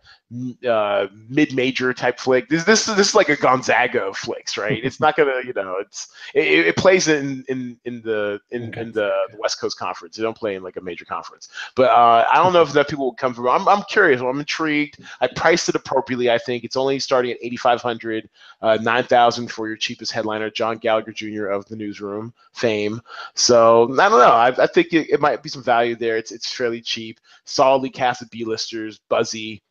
uh, 0.68 1.06
mid-major 1.28 1.92
type 1.94 2.18
flick. 2.18 2.48
This 2.48 2.64
this 2.64 2.86
this 2.86 3.08
is 3.10 3.14
like 3.14 3.28
a 3.28 3.36
Gonzaga 3.36 4.02
of 4.02 4.16
flicks, 4.16 4.56
right? 4.56 4.80
It's 4.82 5.00
not 5.00 5.16
gonna, 5.16 5.42
you 5.44 5.52
know, 5.52 5.76
it's 5.80 6.08
it, 6.34 6.66
it 6.66 6.76
plays 6.76 7.08
in 7.08 7.44
in 7.48 7.78
in 7.84 8.02
the 8.02 8.40
in, 8.50 8.68
Okay. 8.68 8.80
in 8.82 8.92
the 8.92 9.12
West 9.38 9.60
Coast 9.60 9.78
Conference. 9.78 10.16
They 10.16 10.22
don't 10.22 10.36
play 10.36 10.54
in 10.54 10.62
like 10.62 10.76
a 10.76 10.80
major 10.80 11.04
conference. 11.04 11.48
But 11.76 11.90
uh, 11.90 12.24
I 12.32 12.36
don't 12.36 12.52
know 12.52 12.62
if 12.62 12.70
enough 12.72 12.88
people 12.88 13.06
will 13.06 13.14
come 13.14 13.34
from. 13.34 13.48
I'm 13.48 13.68
I'm 13.68 13.82
curious. 13.84 14.20
I'm 14.20 14.38
intrigued. 14.38 14.98
I 15.20 15.28
priced 15.36 15.68
it 15.68 15.74
appropriately. 15.74 16.30
I 16.30 16.38
think 16.38 16.64
it's 16.64 16.76
only 16.76 16.98
starting 16.98 17.32
at 17.32 17.38
8,500, 17.42 18.28
uh, 18.62 18.78
9,000 18.80 19.48
for 19.50 19.68
your 19.68 19.76
cheapest 19.76 20.12
headliner, 20.12 20.50
John 20.50 20.78
Gallagher 20.78 21.12
Jr. 21.12 21.46
of 21.46 21.64
the 21.66 21.76
Newsroom 21.76 22.32
fame. 22.52 23.00
So 23.34 23.84
I 23.98 24.08
don't 24.08 24.18
know. 24.18 24.30
I, 24.30 24.48
I 24.48 24.66
think 24.66 24.92
it, 24.92 25.10
it 25.10 25.20
might 25.20 25.42
be 25.42 25.48
some 25.48 25.62
value 25.62 25.96
there. 25.96 26.16
It's 26.16 26.32
it's 26.32 26.52
fairly 26.52 26.80
cheap, 26.80 27.20
solidly 27.50 27.90
casted 27.90 28.30
B-listers, 28.30 29.00
buzzy. 29.08 29.62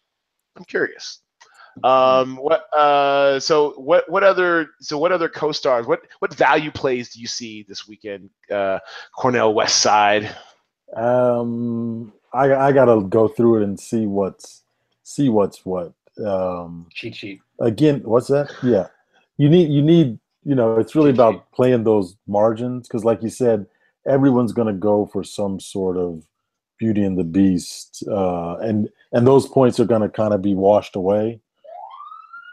I'm 0.56 0.66
curious. 0.66 1.22
Um, 1.84 2.36
what 2.36 2.72
uh, 2.74 3.40
so 3.40 3.72
what 3.78 4.10
what 4.10 4.24
other 4.24 4.72
so 4.82 4.98
what 4.98 5.12
other 5.12 5.30
co-stars? 5.30 5.88
What 5.88 6.02
what 6.20 6.34
value 6.34 6.72
plays 6.72 7.10
do 7.10 7.22
you 7.22 7.28
see 7.28 7.64
this 7.64 7.88
weekend? 7.88 8.30
Uh, 8.52 8.80
Cornell 9.16 9.54
West 9.54 9.82
Side. 9.82 10.36
Um, 10.96 12.12
I 12.34 12.54
I 12.54 12.72
gotta 12.72 13.02
go 13.02 13.28
through 13.28 13.62
it 13.62 13.64
and 13.64 13.80
see 13.80 14.06
what's 14.06 14.64
see 15.04 15.30
what's 15.30 15.66
what. 15.66 15.94
Um, 16.26 16.88
Cheat 16.92 17.16
sheet. 17.16 17.42
again, 17.62 18.02
what's 18.04 18.28
that? 18.28 18.52
Yeah, 18.62 18.88
you 19.38 19.48
need 19.48 19.72
you 19.72 19.82
need 19.82 20.20
you 20.44 20.56
know 20.56 20.78
it's 20.78 20.96
really 20.96 21.12
about 21.12 21.50
playing 21.52 21.84
those 21.84 22.18
margins 22.28 22.88
because, 22.88 23.06
like 23.06 23.24
you 23.24 23.30
said, 23.30 23.68
everyone's 24.06 24.52
gonna 24.52 24.74
go 24.74 25.06
for 25.06 25.24
some 25.24 25.60
sort 25.60 25.96
of 25.96 26.24
Beauty 26.80 27.04
and 27.04 27.18
the 27.18 27.24
Beast, 27.24 28.04
uh, 28.10 28.58
and 28.58 28.90
and 29.12 29.28
those 29.28 29.48
points 29.48 29.80
are 29.80 29.86
gonna 29.86 30.10
kind 30.10 30.34
of 30.34 30.42
be 30.42 30.56
washed 30.56 30.96
away. 30.96 31.40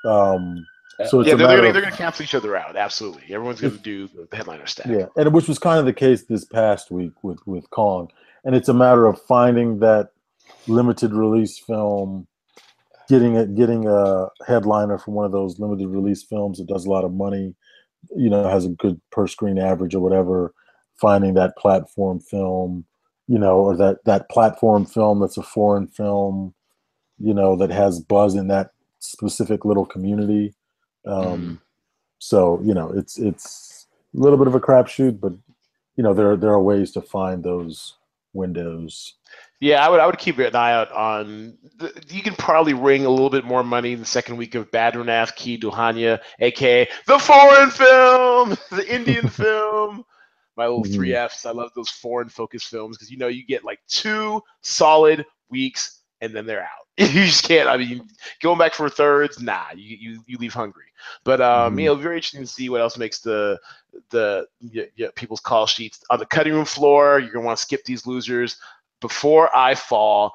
Um, 0.07 0.66
so 1.09 1.20
it's 1.20 1.28
yeah, 1.28 1.35
they're, 1.35 1.47
they're, 1.47 1.73
they're 1.73 1.82
going 1.82 1.93
to 1.93 1.98
cancel 1.98 2.23
each 2.23 2.35
other 2.35 2.57
out. 2.57 2.74
Absolutely, 2.74 3.23
everyone's 3.35 3.61
going 3.61 3.77
to 3.77 3.82
do 3.82 4.09
the 4.09 4.35
headliner 4.35 4.66
stack. 4.66 4.86
Yeah, 4.86 5.07
and 5.16 5.32
which 5.35 5.47
was 5.47 5.59
kind 5.59 5.78
of 5.78 5.85
the 5.85 5.93
case 5.93 6.24
this 6.24 6.44
past 6.44 6.90
week 6.90 7.12
with 7.23 7.39
with 7.47 7.69
Kong, 7.70 8.11
and 8.44 8.55
it's 8.55 8.69
a 8.69 8.74
matter 8.74 9.07
of 9.07 9.20
finding 9.23 9.78
that 9.81 10.11
limited 10.66 11.12
release 11.12 11.59
film, 11.59 12.27
getting 13.11 13.35
it, 13.35 13.55
getting 13.55 13.86
a 13.86 14.28
headliner 14.47 14.97
from 14.97 15.15
one 15.15 15.27
of 15.27 15.32
those 15.32 15.59
limited 15.59 15.89
release 15.89 16.23
films 16.23 16.59
that 16.59 16.66
does 16.66 16.86
a 16.86 16.90
lot 16.90 17.05
of 17.05 17.12
money, 17.12 17.55
you 18.16 18.31
know, 18.31 18.48
has 18.48 18.65
a 18.65 18.70
good 18.70 18.98
per 19.12 19.27
screen 19.27 19.59
average 19.59 19.94
or 19.94 20.01
whatever. 20.01 20.55
Finding 20.98 21.35
that 21.35 21.59
platform 21.59 22.20
film, 22.20 22.86
you 23.28 23.39
know, 23.39 23.59
or 23.59 23.77
that 23.77 24.05
that 24.05 24.28
platform 24.28 24.86
film 24.86 25.20
that's 25.20 25.36
a 25.36 25.43
foreign 25.43 25.86
film, 25.86 26.55
you 27.19 27.35
know, 27.35 27.57
that 27.57 27.70
has 27.70 28.01
buzz 28.01 28.35
in 28.35 28.48
that 28.48 28.70
specific 28.98 29.65
little 29.65 29.86
community. 29.86 30.55
Um, 31.07 31.61
so 32.19 32.61
you 32.62 32.74
know, 32.74 32.90
it's 32.90 33.19
it's 33.19 33.86
a 34.15 34.19
little 34.19 34.39
bit 34.39 34.47
of 34.47 34.55
a 34.55 34.61
crapshoot, 34.61 35.20
but 35.20 35.32
you 35.97 36.03
know, 36.03 36.15
there 36.15 36.36
there 36.36 36.51
are 36.51 36.62
ways 36.62 36.93
to 36.93 37.01
find 37.01 37.43
those 37.43 37.94
windows. 38.32 39.15
Yeah, 39.61 39.85
I 39.85 39.89
would 39.89 40.01
I 40.01 40.07
would 40.07 40.19
keep 40.19 40.39
an 40.39 40.55
eye 40.55 40.73
out 40.73 40.93
on. 40.93 41.57
The, 41.78 41.93
you 42.09 42.23
can 42.23 42.35
probably 42.35 42.74
ring 42.74 43.07
a 43.07 43.11
little 43.11 43.31
bit 43.31 43.44
more 43.44 43.65
money 43.65 43.93
in 43.93 44.01
the 44.01 44.07
second 44.07 44.36
week 44.36 44.55
of 44.55 44.70
Badrinath 44.70 45.35
Ki 45.35 45.59
Dulhania, 45.59 46.20
aka 46.40 46.89
the 47.07 47.19
foreign 47.19 47.70
film, 47.70 48.51
the 48.70 48.86
Indian 48.94 49.28
film. 49.31 50.05
My 50.57 50.66
little 50.66 50.85
Mhm. 50.85 50.95
three 50.95 51.15
Fs. 51.15 51.45
I 51.47 51.51
love 51.51 51.70
those 51.74 51.91
foreign 51.91 52.28
focused 52.28 52.69
films 52.69 52.97
because 52.97 53.11
you 53.11 53.19
know 53.19 53.28
you 53.28 53.45
get 53.45 53.65
like 53.65 53.81
two 53.89 54.43
solid 54.62 55.24
weeks 55.51 56.03
and 56.23 56.35
then 56.35 56.47
they're 56.47 56.62
out. 56.62 56.87
you 56.97 57.27
just 57.27 57.45
can't. 57.45 57.69
I 57.69 57.77
mean, 57.77 58.09
going 58.41 58.59
back 58.59 58.73
for 58.73 58.89
thirds, 58.89 59.41
nah. 59.41 59.66
You 59.74 59.97
you, 60.01 60.23
you 60.27 60.39
leave 60.39 60.55
hungry. 60.55 60.87
But 61.24 61.41
um, 61.43 61.77
Mhm. 61.77 61.83
you 61.83 61.87
know, 61.89 61.95
very 61.95 62.16
interesting 62.16 62.41
to 62.41 62.47
see 62.47 62.69
what 62.70 62.81
else 62.81 62.97
makes 62.97 63.20
the 63.20 63.59
the 64.11 64.47
y- 64.61 64.89
y- 64.99 65.09
people's 65.15 65.41
call 65.41 65.66
sheets 65.66 66.03
on 66.11 66.19
the 66.19 66.27
cutting 66.27 66.55
room 66.55 66.65
floor. 66.65 67.19
You're 67.19 67.33
gonna 67.33 67.45
want 67.45 67.59
to 67.59 67.62
skip 67.62 67.85
these 67.85 68.07
losers 68.07 68.57
before 69.03 69.55
I 69.55 69.74
fall. 69.74 70.33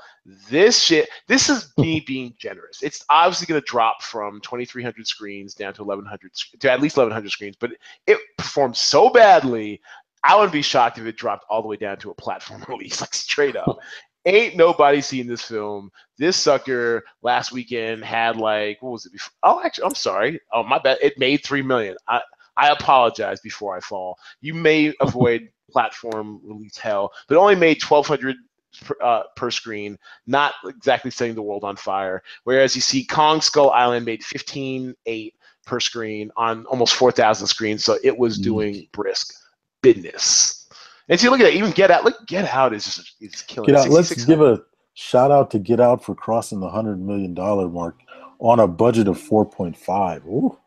This 0.49 0.83
shit, 0.83 1.09
this 1.27 1.49
is 1.49 1.73
me 1.77 1.99
being 2.01 2.35
generous. 2.37 2.83
It's 2.83 3.03
obviously 3.09 3.47
going 3.47 3.59
to 3.59 3.65
drop 3.65 4.03
from 4.03 4.39
2,300 4.41 5.07
screens 5.07 5.55
down 5.55 5.73
to 5.73 5.83
1,100 5.83 6.31
to 6.59 6.71
at 6.71 6.79
least 6.79 6.95
1,100 6.95 7.31
screens, 7.31 7.55
but 7.59 7.71
it 8.05 8.19
performed 8.37 8.77
so 8.77 9.09
badly. 9.09 9.81
I 10.23 10.35
would 10.35 10.51
be 10.51 10.61
shocked 10.61 10.97
if 10.97 11.05
it 11.05 11.17
dropped 11.17 11.45
all 11.49 11.61
the 11.61 11.67
way 11.67 11.77
down 11.77 11.97
to 11.97 12.11
a 12.11 12.15
platform 12.15 12.63
release, 12.69 13.01
like 13.01 13.13
straight 13.13 13.55
up. 13.55 13.79
Ain't 14.25 14.55
nobody 14.55 15.01
seen 15.01 15.25
this 15.25 15.41
film. 15.41 15.89
This 16.17 16.37
sucker 16.37 17.03
last 17.23 17.51
weekend 17.51 18.03
had 18.03 18.37
like 18.37 18.81
what 18.81 18.91
was 18.91 19.05
it 19.07 19.13
before? 19.13 19.31
Oh, 19.41 19.61
actually, 19.63 19.85
I'm 19.85 19.95
sorry. 19.95 20.39
Oh, 20.53 20.63
my 20.63 20.77
bad. 20.77 20.99
It 21.01 21.17
made 21.17 21.43
three 21.43 21.63
million. 21.63 21.95
I 22.07 22.21
I 22.55 22.69
apologize 22.69 23.39
before 23.41 23.75
I 23.75 23.79
fall. 23.79 24.17
You 24.41 24.53
may 24.53 24.93
avoid 25.01 25.49
platform 25.71 26.39
release 26.43 26.77
hell, 26.77 27.11
but 27.27 27.35
it 27.35 27.39
only 27.39 27.55
made 27.55 27.81
1,200 27.81 28.35
per, 28.81 28.95
uh, 29.01 29.23
per 29.35 29.49
screen, 29.49 29.97
not 30.27 30.53
exactly 30.67 31.09
setting 31.09 31.33
the 31.33 31.41
world 31.41 31.63
on 31.63 31.75
fire. 31.75 32.21
Whereas 32.43 32.75
you 32.75 32.81
see 32.81 33.05
Kong 33.05 33.41
Skull 33.41 33.71
Island 33.71 34.05
made 34.05 34.21
15.8 34.21 35.33
per 35.65 35.79
screen 35.79 36.29
on 36.35 36.65
almost 36.65 36.93
4,000 36.95 37.47
screens, 37.47 37.83
so 37.85 37.97
it 38.03 38.15
was 38.15 38.37
doing 38.37 38.87
brisk 38.91 39.33
business. 39.81 40.69
And 41.09 41.19
see, 41.19 41.29
look 41.29 41.39
at 41.39 41.43
that. 41.43 41.53
Even 41.53 41.71
Get 41.71 41.91
Out. 41.91 42.05
Look, 42.05 42.25
Get 42.27 42.45
Out 42.45 42.73
is 42.73 42.85
just 42.85 43.15
is 43.21 43.41
killing. 43.41 43.67
Get 43.67 43.75
it. 43.75 43.87
out. 43.87 43.89
Let's 43.89 44.25
give 44.25 44.41
a 44.41 44.61
shout 44.93 45.31
out 45.31 45.51
to 45.51 45.59
Get 45.59 45.79
Out 45.79 46.03
for 46.03 46.15
crossing 46.15 46.59
the 46.59 46.69
hundred 46.69 46.99
million 47.01 47.33
dollar 47.33 47.67
mark 47.67 47.99
on 48.39 48.59
a 48.59 48.67
budget 48.67 49.07
of 49.07 49.19
four 49.19 49.45
point 49.45 49.77
five. 49.77 50.25
Ooh. 50.25 50.57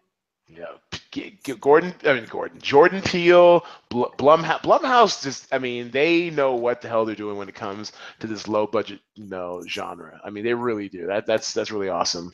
Yeah, 0.48 1.30
Gordon. 1.60 1.94
I 2.04 2.14
mean 2.14 2.26
Gordon. 2.26 2.60
Jordan 2.60 3.00
Peele, 3.02 3.64
Bl- 3.88 4.04
Blumhouse. 4.18 4.60
Blumhouse 4.62 5.22
just. 5.22 5.52
I 5.52 5.58
mean, 5.58 5.90
they 5.90 6.30
know 6.30 6.54
what 6.54 6.80
the 6.80 6.88
hell 6.88 7.04
they're 7.04 7.14
doing 7.14 7.36
when 7.36 7.48
it 7.48 7.54
comes 7.54 7.92
to 8.20 8.26
this 8.26 8.46
low 8.46 8.66
budget, 8.66 9.00
you 9.14 9.26
know, 9.26 9.62
genre. 9.66 10.20
I 10.24 10.30
mean, 10.30 10.44
they 10.44 10.54
really 10.54 10.88
do. 10.88 11.06
That 11.06 11.26
that's 11.26 11.54
that's 11.54 11.70
really 11.70 11.88
awesome. 11.88 12.32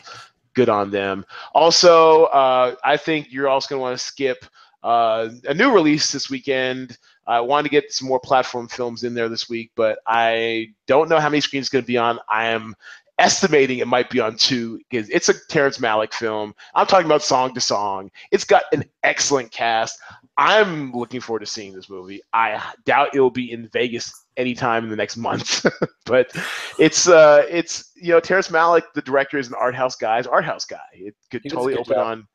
Good 0.55 0.69
on 0.69 0.90
them. 0.90 1.24
Also, 1.55 2.24
uh, 2.24 2.74
I 2.82 2.97
think 2.97 3.32
you're 3.32 3.48
also 3.48 3.69
going 3.69 3.78
to 3.78 3.82
want 3.82 3.98
to 3.98 4.05
skip 4.05 4.44
uh, 4.82 5.28
a 5.48 5.55
new 5.55 5.73
release 5.73 6.12
this 6.12 6.31
weekend. 6.31 6.98
I 7.27 7.40
wanted 7.40 7.65
to 7.65 7.69
get 7.70 7.93
some 7.93 8.09
more 8.09 8.20
platform 8.20 8.69
films 8.69 9.05
in 9.05 9.15
there 9.15 9.28
this 9.28 9.48
week, 9.48 9.70
but 9.77 9.98
I 10.07 10.69
don't 10.86 11.09
know 11.09 11.20
how 11.20 11.28
many 11.28 11.40
screens 11.40 11.65
it's 11.65 11.70
going 11.70 11.85
to 11.85 11.86
be 11.86 11.98
on. 11.98 12.19
I 12.28 12.47
am 12.47 12.74
estimating 13.20 13.78
it 13.78 13.86
might 13.86 14.09
be 14.09 14.19
on 14.19 14.35
two 14.35 14.78
because 14.78 15.09
it's 15.11 15.28
a 15.28 15.35
Terrence 15.48 15.78
Malick 15.78 16.15
film. 16.15 16.55
I'm 16.74 16.86
talking 16.86 17.07
about 17.07 17.23
song 17.23 17.55
to 17.55 17.61
song. 17.61 18.11
It's 18.32 18.44
got 18.44 18.65
an 18.73 18.85
excellent 19.02 19.52
cast. 19.52 19.98
I'm 20.39 20.93
looking 20.93 21.20
forward 21.20 21.40
to 21.40 21.47
seeing 21.47 21.74
this 21.74 21.90
movie. 21.90 22.23
I 22.32 22.61
doubt 22.86 23.15
it'll 23.15 23.31
be 23.31 23.52
in 23.52 23.69
Vegas 23.69 24.24
anytime 24.39 24.85
in 24.85 24.90
the 24.90 24.97
next 24.97 25.19
month, 25.19 25.66
but 26.07 26.35
it's 26.78 27.09
uh, 27.09 27.44
it's 27.51 27.93
you 27.94 28.12
know 28.12 28.20
Terrence 28.20 28.48
Malick, 28.48 28.85
the 28.94 29.02
director, 29.02 29.39
is 29.39 29.48
an 29.48 29.55
art 29.55 29.74
house 29.74 29.97
guy. 29.97 30.19
Is 30.19 30.27
art 30.27 30.47
house 30.47 30.65
guy. 30.65 30.78
It 30.94 31.15
could 31.31 31.43
totally 31.44 31.74
open 31.74 31.94
job. 31.94 32.07
on. 32.07 32.28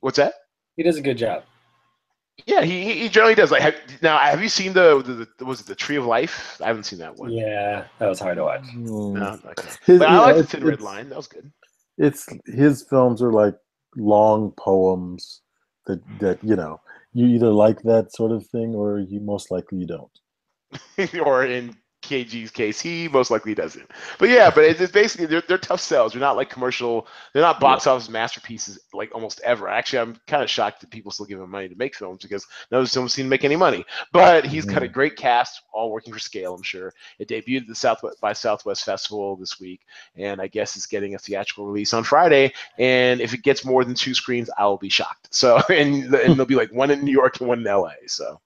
What's 0.00 0.16
that? 0.16 0.34
He 0.76 0.82
does 0.82 0.96
a 0.96 1.02
good 1.02 1.18
job. 1.18 1.44
Yeah, 2.46 2.62
he 2.62 2.84
he- 2.84 2.98
he 3.00 3.08
generally 3.08 3.34
does. 3.34 3.50
Like, 3.50 3.62
have, 3.62 3.74
now 4.02 4.18
have 4.18 4.42
you 4.42 4.48
seen 4.48 4.72
the, 4.72 5.02
the, 5.02 5.26
the 5.38 5.44
was 5.44 5.60
it 5.60 5.66
the 5.66 5.74
Tree 5.74 5.96
of 5.96 6.06
Life? 6.06 6.60
I 6.62 6.66
haven't 6.66 6.84
seen 6.84 6.98
that 7.00 7.16
one. 7.16 7.30
Yeah, 7.32 7.84
that 7.98 8.08
was 8.08 8.18
hard 8.20 8.36
to 8.36 8.44
watch. 8.44 8.64
Hmm. 8.70 9.14
No, 9.14 9.38
okay. 9.46 9.68
His- 9.84 9.98
But 9.98 10.08
I 10.08 10.14
yeah, 10.28 10.32
the 10.32 10.38
it's- 10.40 10.50
Thin 10.52 10.64
Red 10.64 10.80
Line. 10.80 11.08
That 11.08 11.16
was 11.16 11.26
good. 11.28 11.50
It's 11.98 12.26
his 12.46 12.82
films 12.88 13.20
are 13.22 13.32
like 13.32 13.54
long 13.96 14.52
poems 14.58 15.42
that 15.86 16.00
that 16.20 16.42
you 16.42 16.56
know 16.56 16.80
you 17.12 17.26
either 17.26 17.48
like 17.50 17.82
that 17.82 18.12
sort 18.14 18.32
of 18.32 18.46
thing 18.46 18.74
or 18.74 19.00
you 19.00 19.20
most 19.20 19.50
likely 19.50 19.78
you 19.78 19.86
don't. 19.86 20.16
or 21.24 21.44
in 21.44 21.76
KG's 22.10 22.50
case, 22.50 22.80
he 22.80 23.08
most 23.08 23.30
likely 23.30 23.54
doesn't. 23.54 23.88
But 24.18 24.30
yeah, 24.30 24.50
but 24.50 24.64
it's, 24.64 24.80
it's 24.80 24.92
basically 24.92 25.26
they're, 25.26 25.42
they're 25.46 25.58
tough 25.58 25.80
sells. 25.80 26.12
They're 26.12 26.20
not 26.20 26.36
like 26.36 26.50
commercial. 26.50 27.06
They're 27.32 27.42
not 27.42 27.60
box 27.60 27.86
office 27.86 28.08
masterpieces 28.08 28.80
like 28.92 29.14
almost 29.14 29.40
ever. 29.44 29.68
Actually, 29.68 30.00
I'm 30.00 30.16
kind 30.26 30.42
of 30.42 30.50
shocked 30.50 30.80
that 30.80 30.90
people 30.90 31.12
still 31.12 31.26
give 31.26 31.40
him 31.40 31.50
money 31.50 31.68
to 31.68 31.74
make 31.76 31.94
films 31.94 32.22
because 32.22 32.46
none 32.70 32.80
of 32.80 32.82
those 32.82 32.92
films 32.92 33.14
seem 33.14 33.26
to 33.26 33.30
make 33.30 33.44
any 33.44 33.56
money. 33.56 33.84
But 34.12 34.44
he's 34.44 34.64
got 34.64 34.78
a 34.78 34.86
mm-hmm. 34.86 34.92
great 34.92 35.16
cast, 35.16 35.62
all 35.72 35.90
working 35.90 36.12
for 36.12 36.18
scale. 36.18 36.54
I'm 36.54 36.62
sure 36.62 36.92
it 37.18 37.28
debuted 37.28 37.62
at 37.62 37.68
the 37.68 37.74
Southwest 37.74 38.20
by 38.20 38.32
Southwest 38.32 38.84
Festival 38.84 39.36
this 39.36 39.60
week, 39.60 39.82
and 40.16 40.40
I 40.40 40.48
guess 40.48 40.74
it's 40.76 40.86
getting 40.86 41.14
a 41.14 41.18
theatrical 41.18 41.66
release 41.66 41.94
on 41.94 42.02
Friday. 42.02 42.52
And 42.78 43.20
if 43.20 43.34
it 43.34 43.42
gets 43.42 43.64
more 43.64 43.84
than 43.84 43.94
two 43.94 44.14
screens, 44.14 44.50
I 44.58 44.64
will 44.64 44.78
be 44.78 44.88
shocked. 44.88 45.28
So 45.30 45.60
and, 45.68 46.04
and 46.04 46.12
there'll 46.12 46.46
be 46.46 46.56
like 46.56 46.72
one 46.72 46.90
in 46.90 47.04
New 47.04 47.12
York 47.12 47.40
and 47.40 47.48
one 47.48 47.60
in 47.60 47.64
LA. 47.64 47.92
So 48.06 48.40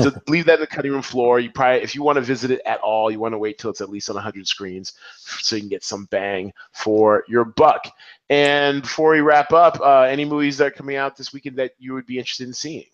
so 0.00 0.12
leave 0.28 0.46
that 0.46 0.54
in 0.54 0.60
the 0.60 0.66
cutting 0.66 0.92
room 0.92 1.02
floor. 1.02 1.40
You 1.40 1.50
probably, 1.50 1.82
if 1.82 1.94
you 1.94 2.02
want 2.02 2.16
to 2.16 2.22
visit 2.22 2.50
it 2.50 2.60
at 2.66 2.80
all, 2.80 3.10
you 3.10 3.20
want 3.20 3.34
to 3.34 3.38
wait 3.38 3.58
till 3.58 3.70
it's 3.70 3.80
at 3.80 3.90
least 3.90 4.10
on 4.10 4.14
100 4.16 4.46
screens 4.46 4.94
so 5.16 5.56
you 5.56 5.62
can 5.62 5.68
get 5.68 5.84
some 5.84 6.06
bang 6.06 6.52
for 6.72 7.24
your 7.28 7.44
buck. 7.44 7.88
And 8.30 8.82
before 8.82 9.12
we 9.12 9.20
wrap 9.20 9.52
up, 9.52 9.80
uh, 9.80 10.02
any 10.02 10.24
movies 10.24 10.58
that 10.58 10.66
are 10.68 10.70
coming 10.72 10.96
out 10.96 11.16
this 11.16 11.32
weekend 11.32 11.56
that 11.56 11.72
you 11.78 11.94
would 11.94 12.06
be 12.06 12.18
interested 12.18 12.46
in 12.48 12.54
seeing? 12.54 12.86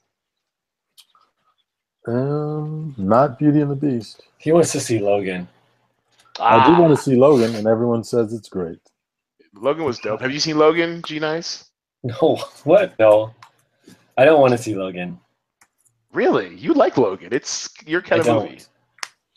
Um, 2.07 2.95
not 2.99 3.39
Beauty 3.39 3.61
and 3.61 3.71
the 3.71 3.77
Beast. 3.77 4.23
He 4.39 4.53
wants 4.53 4.73
to 4.73 4.81
see 4.81 4.99
Logan. 5.01 5.49
I 6.39 6.61
do 6.61 6.75
Ah, 6.75 6.79
want 6.81 6.97
to 6.97 7.03
see 7.03 7.17
Logan, 7.17 7.55
and 7.57 7.67
everyone 7.67 8.05
says 8.05 8.33
it's 8.33 8.49
great. 8.49 8.81
Logan 9.55 9.85
was 9.85 9.99
dope. 10.01 10.21
Have 10.21 10.33
you 10.33 10.41
seen 10.41 10.59
Logan? 10.59 11.03
G 11.07 11.19
Nice. 11.19 11.71
No, 12.03 12.37
what? 12.65 12.99
No, 12.99 13.35
I 14.17 14.25
don't 14.25 14.41
want 14.41 14.53
to 14.53 14.59
see 14.59 14.75
Logan. 14.75 15.19
Really? 16.15 16.55
You 16.57 16.73
like 16.75 16.97
Logan? 16.97 17.29
It's 17.33 17.69
your 17.87 18.01
kind 18.01 18.21
I 18.21 18.21
of 18.21 18.27
don't. 18.27 18.45
movie. 18.51 18.63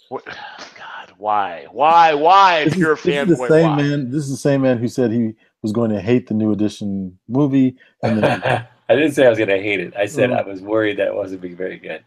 What? 0.10 0.26
God, 0.78 1.12
why? 1.18 1.66
Why? 1.72 2.14
Why? 2.14 2.60
If 2.60 2.70
This 2.72 2.78
you're 2.78 2.92
a 2.94 2.96
is, 2.96 3.04
this 3.04 3.30
is 3.30 3.40
fanboy, 3.40 3.48
the 3.48 3.48
same 3.50 3.70
why? 3.72 3.76
man. 3.82 4.12
This 4.12 4.24
is 4.24 4.30
the 4.32 4.38
same 4.38 4.62
man 4.62 4.78
who 4.78 4.88
said 4.88 5.12
he 5.12 5.34
was 5.64 5.72
going 5.74 5.92
to 5.92 6.00
hate 6.02 6.28
the 6.28 6.34
new 6.36 6.52
edition 6.52 7.18
movie, 7.28 7.76
and 8.04 8.22
then, 8.24 8.42
I 8.90 8.96
didn't 8.96 9.12
say 9.14 9.26
I 9.26 9.30
was 9.30 9.40
gonna 9.40 9.58
hate 9.58 9.80
it. 9.82 9.94
I 9.98 10.06
said 10.06 10.30
Mm. 10.30 10.38
I 10.38 10.44
was 10.44 10.62
worried 10.62 10.98
that 10.98 11.08
it 11.08 11.16
wasn't 11.16 11.42
being 11.42 11.58
very 11.58 11.78
good. 11.80 12.04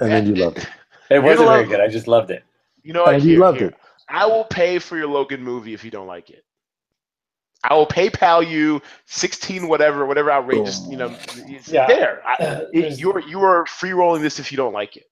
and 0.00 0.10
then 0.10 0.26
you 0.26 0.34
loved 0.34 0.58
it. 0.58 0.68
It 1.10 1.22
wasn't 1.22 1.48
very 1.48 1.66
good. 1.66 1.80
I 1.80 1.88
just 1.88 2.08
loved 2.08 2.30
it. 2.30 2.42
You 2.82 2.92
know 2.94 3.02
what? 3.04 3.14
And 3.16 3.22
you 3.22 3.32
Here, 3.32 3.40
loved 3.40 3.58
here. 3.58 3.68
it. 3.68 3.74
I 4.08 4.26
will 4.26 4.44
pay 4.44 4.78
for 4.78 4.96
your 4.96 5.06
Logan 5.06 5.42
movie 5.42 5.74
if 5.74 5.84
you 5.84 5.90
don't 5.90 6.06
like 6.08 6.30
it. 6.30 6.44
I 7.64 7.74
will 7.74 7.86
PayPal 7.86 8.48
you 8.48 8.82
sixteen 9.06 9.68
whatever 9.68 10.04
whatever 10.06 10.30
outrageous 10.32 10.86
you 10.90 10.96
know. 10.96 11.16
It's 11.48 11.68
Yeah. 11.68 11.86
there. 11.86 12.22
I, 12.26 12.34
Uh, 12.42 12.64
it, 12.72 12.98
you're 12.98 13.20
you 13.20 13.40
are 13.42 13.66
free 13.66 13.92
rolling 13.92 14.22
this 14.22 14.38
if 14.38 14.50
you 14.50 14.56
don't 14.56 14.72
like 14.72 14.96
it. 14.96 15.04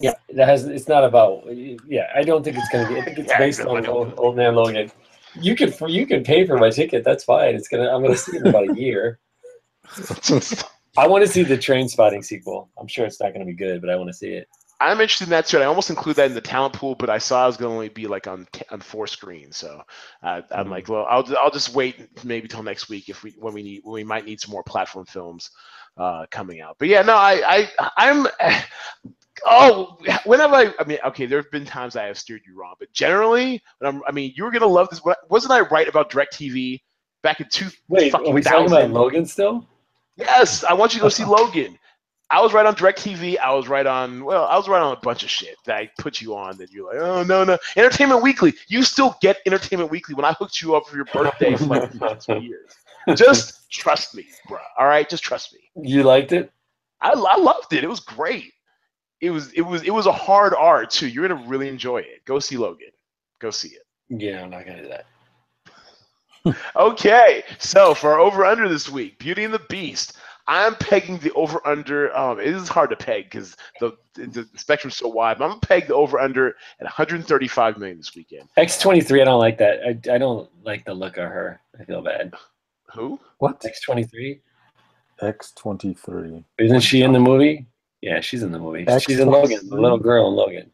Yeah, 0.00 0.14
that 0.34 0.48
has. 0.48 0.64
It's 0.64 0.88
not 0.88 1.04
about. 1.04 1.44
Yeah, 1.48 2.08
I 2.14 2.22
don't 2.22 2.42
think 2.44 2.56
it's 2.56 2.68
gonna 2.68 2.88
be. 2.88 2.98
I 2.98 3.02
think 3.04 3.18
it's 3.18 3.30
Yeah, 3.30 3.38
based 3.38 3.60
on 3.60 3.86
old, 3.86 4.14
old 4.16 4.36
Man 4.36 4.54
Logan. 4.54 4.90
You 5.40 5.56
can 5.56 5.72
you 5.88 6.06
can 6.06 6.22
pay 6.24 6.46
for 6.46 6.56
my 6.58 6.70
ticket. 6.70 7.04
That's 7.04 7.24
fine. 7.24 7.54
It's 7.54 7.68
gonna. 7.68 7.88
I'm 7.88 8.02
gonna 8.02 8.16
see 8.16 8.36
it 8.36 8.42
in 8.42 8.48
about 8.48 8.68
a 8.68 8.78
year. 8.78 9.18
I 10.96 11.06
want 11.06 11.24
to 11.24 11.30
see 11.30 11.42
the 11.44 11.56
Trainspotting 11.58 12.24
sequel. 12.24 12.70
I'm 12.78 12.88
sure 12.88 13.06
it's 13.06 13.20
not 13.20 13.32
gonna 13.32 13.44
be 13.44 13.54
good, 13.54 13.80
but 13.80 13.90
I 13.90 13.96
want 13.96 14.08
to 14.08 14.14
see 14.14 14.30
it. 14.30 14.48
I'm 14.80 15.00
interested 15.00 15.24
in 15.24 15.30
that 15.30 15.46
too. 15.46 15.56
and 15.56 15.64
I 15.64 15.66
almost 15.66 15.90
include 15.90 16.16
that 16.16 16.26
in 16.26 16.34
the 16.34 16.40
talent 16.40 16.74
pool, 16.74 16.94
but 16.94 17.10
I 17.10 17.18
saw 17.18 17.44
it 17.44 17.48
was 17.48 17.56
going 17.56 17.70
to 17.70 17.74
only 17.74 17.88
be 17.88 18.06
like 18.06 18.26
on 18.28 18.46
on 18.70 18.80
four 18.80 19.06
screens. 19.06 19.56
So 19.56 19.82
uh, 20.22 20.42
I'm 20.52 20.66
Mhm. 20.66 20.70
like, 20.70 20.88
well, 20.88 21.06
I'll 21.08 21.24
I'll 21.38 21.50
just 21.50 21.74
wait 21.74 22.24
maybe 22.24 22.46
till 22.48 22.62
next 22.62 22.88
week 22.88 23.08
if 23.08 23.22
we 23.24 23.32
when 23.38 23.54
we 23.54 23.62
need 23.62 23.80
when 23.84 23.94
we 23.94 24.04
might 24.04 24.24
need 24.24 24.40
some 24.40 24.52
more 24.52 24.62
platform 24.62 25.04
films 25.06 25.50
uh, 25.96 26.26
coming 26.30 26.60
out. 26.60 26.76
But 26.78 26.88
yeah, 26.88 27.02
no, 27.02 27.14
I 27.16 27.68
I 27.78 27.90
I'm. 27.96 28.26
Oh, 29.46 29.96
whenever 30.24 30.56
I? 30.56 30.74
I 30.80 30.84
mean, 30.84 30.98
okay, 31.06 31.24
there 31.24 31.40
have 31.40 31.50
been 31.52 31.64
times 31.64 31.94
I 31.94 32.06
have 32.06 32.18
steered 32.18 32.42
you 32.44 32.58
wrong, 32.58 32.74
but 32.80 32.92
generally, 32.92 33.62
when 33.78 33.94
I'm, 33.94 34.02
I 34.08 34.10
mean, 34.10 34.32
you 34.34 34.42
were 34.42 34.50
gonna 34.50 34.66
love 34.66 34.88
this. 34.90 35.00
Wasn't 35.30 35.52
I 35.52 35.60
right 35.60 35.86
about 35.86 36.10
DirecTV 36.10 36.80
back 37.22 37.38
in 37.40 37.46
two? 37.48 37.68
Wait, 37.88 38.10
fucking 38.10 38.32
are 38.32 38.34
we 38.34 38.42
talking 38.42 38.66
about? 38.66 38.90
Logan 38.90 39.24
still? 39.26 39.64
Yes, 40.16 40.64
I 40.64 40.72
want 40.74 40.92
you 40.92 40.98
to 40.98 41.04
go 41.04 41.08
see 41.08 41.24
Logan. 41.36 41.78
I 42.30 42.40
was 42.42 42.52
right 42.52 42.66
on 42.66 42.74
DirecTV. 42.74 43.38
I 43.38 43.54
was 43.54 43.68
right 43.68 43.86
on. 43.86 44.24
Well, 44.24 44.44
I 44.44 44.56
was 44.56 44.68
right 44.68 44.82
on 44.82 44.92
a 44.92 45.00
bunch 45.00 45.22
of 45.22 45.30
shit 45.30 45.56
that 45.64 45.76
I 45.76 45.90
put 45.98 46.20
you 46.20 46.36
on. 46.36 46.58
That 46.58 46.70
you're 46.72 46.86
like, 46.92 47.00
oh 47.02 47.22
no, 47.22 47.44
no. 47.44 47.56
Entertainment 47.76 48.22
Weekly. 48.22 48.54
You 48.68 48.82
still 48.82 49.16
get 49.22 49.38
Entertainment 49.46 49.90
Weekly 49.90 50.14
when 50.14 50.24
I 50.24 50.32
hooked 50.32 50.60
you 50.60 50.74
up 50.76 50.86
for 50.86 50.96
your 50.96 51.06
birthday 51.06 51.56
for 51.56 51.64
like 51.64 52.20
two 52.20 52.40
years. 52.40 52.70
Just 53.14 53.70
trust 53.70 54.14
me, 54.14 54.26
bro. 54.46 54.58
All 54.78 54.86
right, 54.86 55.08
just 55.08 55.22
trust 55.22 55.54
me. 55.54 55.60
You 55.82 56.02
liked 56.02 56.32
it? 56.32 56.52
I, 57.00 57.12
I 57.12 57.38
loved 57.38 57.72
it. 57.72 57.82
It 57.82 57.88
was 57.88 58.00
great. 58.00 58.52
It 59.20 59.30
was 59.30 59.50
it 59.52 59.62
was 59.62 59.82
it 59.82 59.90
was 59.90 60.06
a 60.06 60.12
hard 60.12 60.52
art 60.54 60.90
too. 60.90 61.08
You're 61.08 61.26
gonna 61.26 61.42
really 61.48 61.68
enjoy 61.68 61.98
it. 61.98 62.24
Go 62.26 62.38
see 62.38 62.56
Logan. 62.56 62.90
Go 63.40 63.50
see 63.50 63.68
it. 63.68 63.82
Yeah, 64.10 64.42
I'm 64.42 64.50
not 64.50 64.66
gonna 64.66 64.82
do 64.82 64.88
that. 64.88 65.06
Okay, 66.76 67.42
so 67.58 67.92
for 67.92 68.12
our 68.12 68.20
over 68.20 68.44
under 68.46 68.68
this 68.70 68.88
week, 68.88 69.18
Beauty 69.18 69.44
and 69.44 69.52
the 69.52 69.60
Beast. 69.68 70.16
I'm 70.48 70.74
pegging 70.76 71.18
the 71.18 71.30
over 71.32 71.64
under. 71.66 72.16
Um, 72.16 72.40
it 72.40 72.46
is 72.46 72.68
hard 72.68 72.88
to 72.90 72.96
peg 72.96 73.24
because 73.24 73.54
the, 73.80 73.92
the 74.14 74.48
spectrum's 74.56 74.96
so 74.96 75.06
wide. 75.06 75.38
But 75.38 75.44
I'm 75.44 75.50
gonna 75.50 75.60
peg 75.60 75.86
the 75.88 75.94
over 75.94 76.18
under 76.18 76.48
at 76.80 76.84
135 76.84 77.76
million 77.76 77.98
this 77.98 78.16
weekend. 78.16 78.48
X23, 78.56 79.20
I 79.20 79.24
don't 79.24 79.38
like 79.38 79.58
that. 79.58 79.80
I, 79.84 80.14
I 80.14 80.18
don't 80.18 80.48
like 80.64 80.86
the 80.86 80.94
look 80.94 81.18
of 81.18 81.24
her. 81.24 81.60
I 81.78 81.84
feel 81.84 82.00
bad. 82.00 82.32
Who? 82.94 83.20
What? 83.38 83.60
X23? 83.60 84.40
X 85.20 85.52
twenty 85.52 85.94
three. 85.94 86.44
Isn't 86.58 86.80
she 86.80 87.02
in 87.02 87.12
the 87.12 87.20
movie? 87.20 87.66
Yeah, 88.00 88.20
she's 88.20 88.42
in 88.42 88.52
the 88.52 88.58
movie. 88.58 88.86
She's 89.00 89.18
in 89.18 89.28
Logan, 89.28 89.68
the 89.68 89.76
little 89.80 89.98
girl 89.98 90.28
in 90.28 90.34
Logan. 90.34 90.70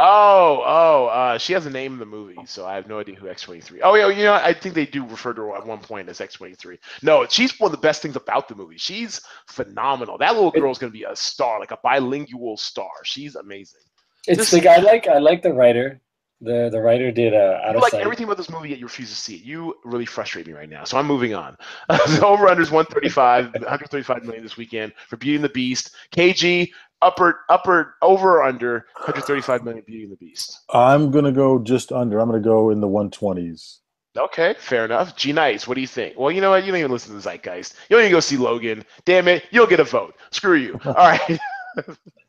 Oh, 0.00 0.62
oh, 0.64 1.06
uh, 1.06 1.38
she 1.38 1.52
has 1.54 1.66
a 1.66 1.70
name 1.70 1.94
in 1.94 1.98
the 1.98 2.06
movie, 2.06 2.38
so 2.46 2.64
I 2.64 2.76
have 2.76 2.86
no 2.86 3.00
idea 3.00 3.16
who 3.16 3.26
X23. 3.26 3.80
Oh, 3.82 3.94
yeah, 3.96 4.08
you 4.08 4.22
know, 4.22 4.34
I 4.34 4.52
think 4.54 4.76
they 4.76 4.86
do 4.86 5.04
refer 5.04 5.34
to 5.34 5.42
her 5.42 5.56
at 5.56 5.66
one 5.66 5.80
point 5.80 6.08
as 6.08 6.20
X23. 6.20 6.78
No, 7.02 7.26
she's 7.28 7.58
one 7.58 7.68
of 7.68 7.72
the 7.72 7.82
best 7.82 8.00
things 8.00 8.14
about 8.14 8.46
the 8.46 8.54
movie. 8.54 8.78
She's 8.78 9.20
phenomenal. 9.48 10.16
That 10.16 10.34
little 10.34 10.52
girl 10.52 10.70
is 10.70 10.78
gonna 10.78 10.92
be 10.92 11.02
a 11.02 11.16
star, 11.16 11.58
like 11.58 11.72
a 11.72 11.78
bilingual 11.82 12.56
star. 12.56 12.90
She's 13.02 13.34
amazing. 13.34 13.80
It's 14.28 14.38
This- 14.38 14.52
like 14.52 14.66
I 14.66 14.76
like 14.78 15.08
I 15.08 15.18
like 15.18 15.42
the 15.42 15.52
writer. 15.52 16.00
The 16.40 16.68
the 16.70 16.80
writer 16.80 17.10
did 17.10 17.34
uh, 17.34 17.60
out 17.64 17.72
You 17.72 17.76
of 17.78 17.82
like 17.82 17.92
sight. 17.92 18.02
everything 18.02 18.24
about 18.24 18.36
this 18.36 18.48
movie, 18.50 18.68
yet 18.70 18.78
you 18.78 18.86
refuse 18.86 19.10
to 19.10 19.16
see 19.16 19.36
it. 19.36 19.42
You 19.42 19.74
really 19.84 20.06
frustrate 20.06 20.46
me 20.46 20.52
right 20.52 20.68
now. 20.68 20.84
So 20.84 20.96
I'm 20.96 21.06
moving 21.06 21.34
on. 21.34 21.56
the 21.88 22.22
over 22.24 22.46
under 22.48 22.62
is 22.62 22.70
135, 22.70 23.46
135 23.54 24.24
million 24.24 24.42
this 24.44 24.56
weekend 24.56 24.92
for 25.08 25.16
Beauty 25.16 25.36
and 25.36 25.44
the 25.44 25.48
Beast. 25.48 25.90
KG 26.12 26.70
upper 27.02 27.40
upper 27.48 27.94
over 28.02 28.42
under 28.42 28.86
135 28.98 29.64
million 29.64 29.82
Beauty 29.86 30.04
and 30.04 30.12
the 30.12 30.16
Beast. 30.16 30.60
I'm 30.70 31.10
gonna 31.10 31.32
go 31.32 31.58
just 31.58 31.90
under. 31.90 32.20
I'm 32.20 32.28
gonna 32.28 32.40
go 32.40 32.70
in 32.70 32.80
the 32.80 32.88
one 32.88 33.10
twenties. 33.10 33.80
Okay, 34.16 34.54
fair 34.58 34.84
enough. 34.84 35.16
G 35.16 35.32
Nice, 35.32 35.66
what 35.68 35.74
do 35.74 35.80
you 35.80 35.86
think? 35.88 36.16
Well, 36.18 36.30
you 36.30 36.40
know 36.40 36.50
what? 36.50 36.64
You 36.64 36.70
don't 36.72 36.78
even 36.80 36.90
listen 36.92 37.10
to 37.10 37.20
the 37.20 37.28
Zeitgeist. 37.30 37.74
You 37.88 37.96
don't 37.96 38.00
even 38.04 38.12
go 38.12 38.20
see 38.20 38.36
Logan. 38.36 38.84
Damn 39.04 39.28
it, 39.28 39.44
you'll 39.50 39.66
get 39.66 39.80
a 39.80 39.84
vote. 39.84 40.14
Screw 40.30 40.56
you. 40.56 40.78
All 40.84 40.92
right. 40.94 41.28
you 41.28 41.84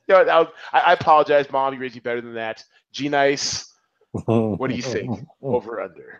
know, 0.07 0.47
I, 0.73 0.79
I 0.79 0.93
apologize, 0.93 1.51
Mom. 1.51 1.73
You 1.73 1.79
raised 1.79 1.95
me 1.95 2.01
better 2.01 2.21
than 2.21 2.33
that. 2.35 2.63
G 2.91 3.07
Nice, 3.09 3.68
What 4.11 4.69
do 4.69 4.75
you 4.75 4.81
think? 4.81 5.27
over 5.41 5.81
under. 5.81 6.19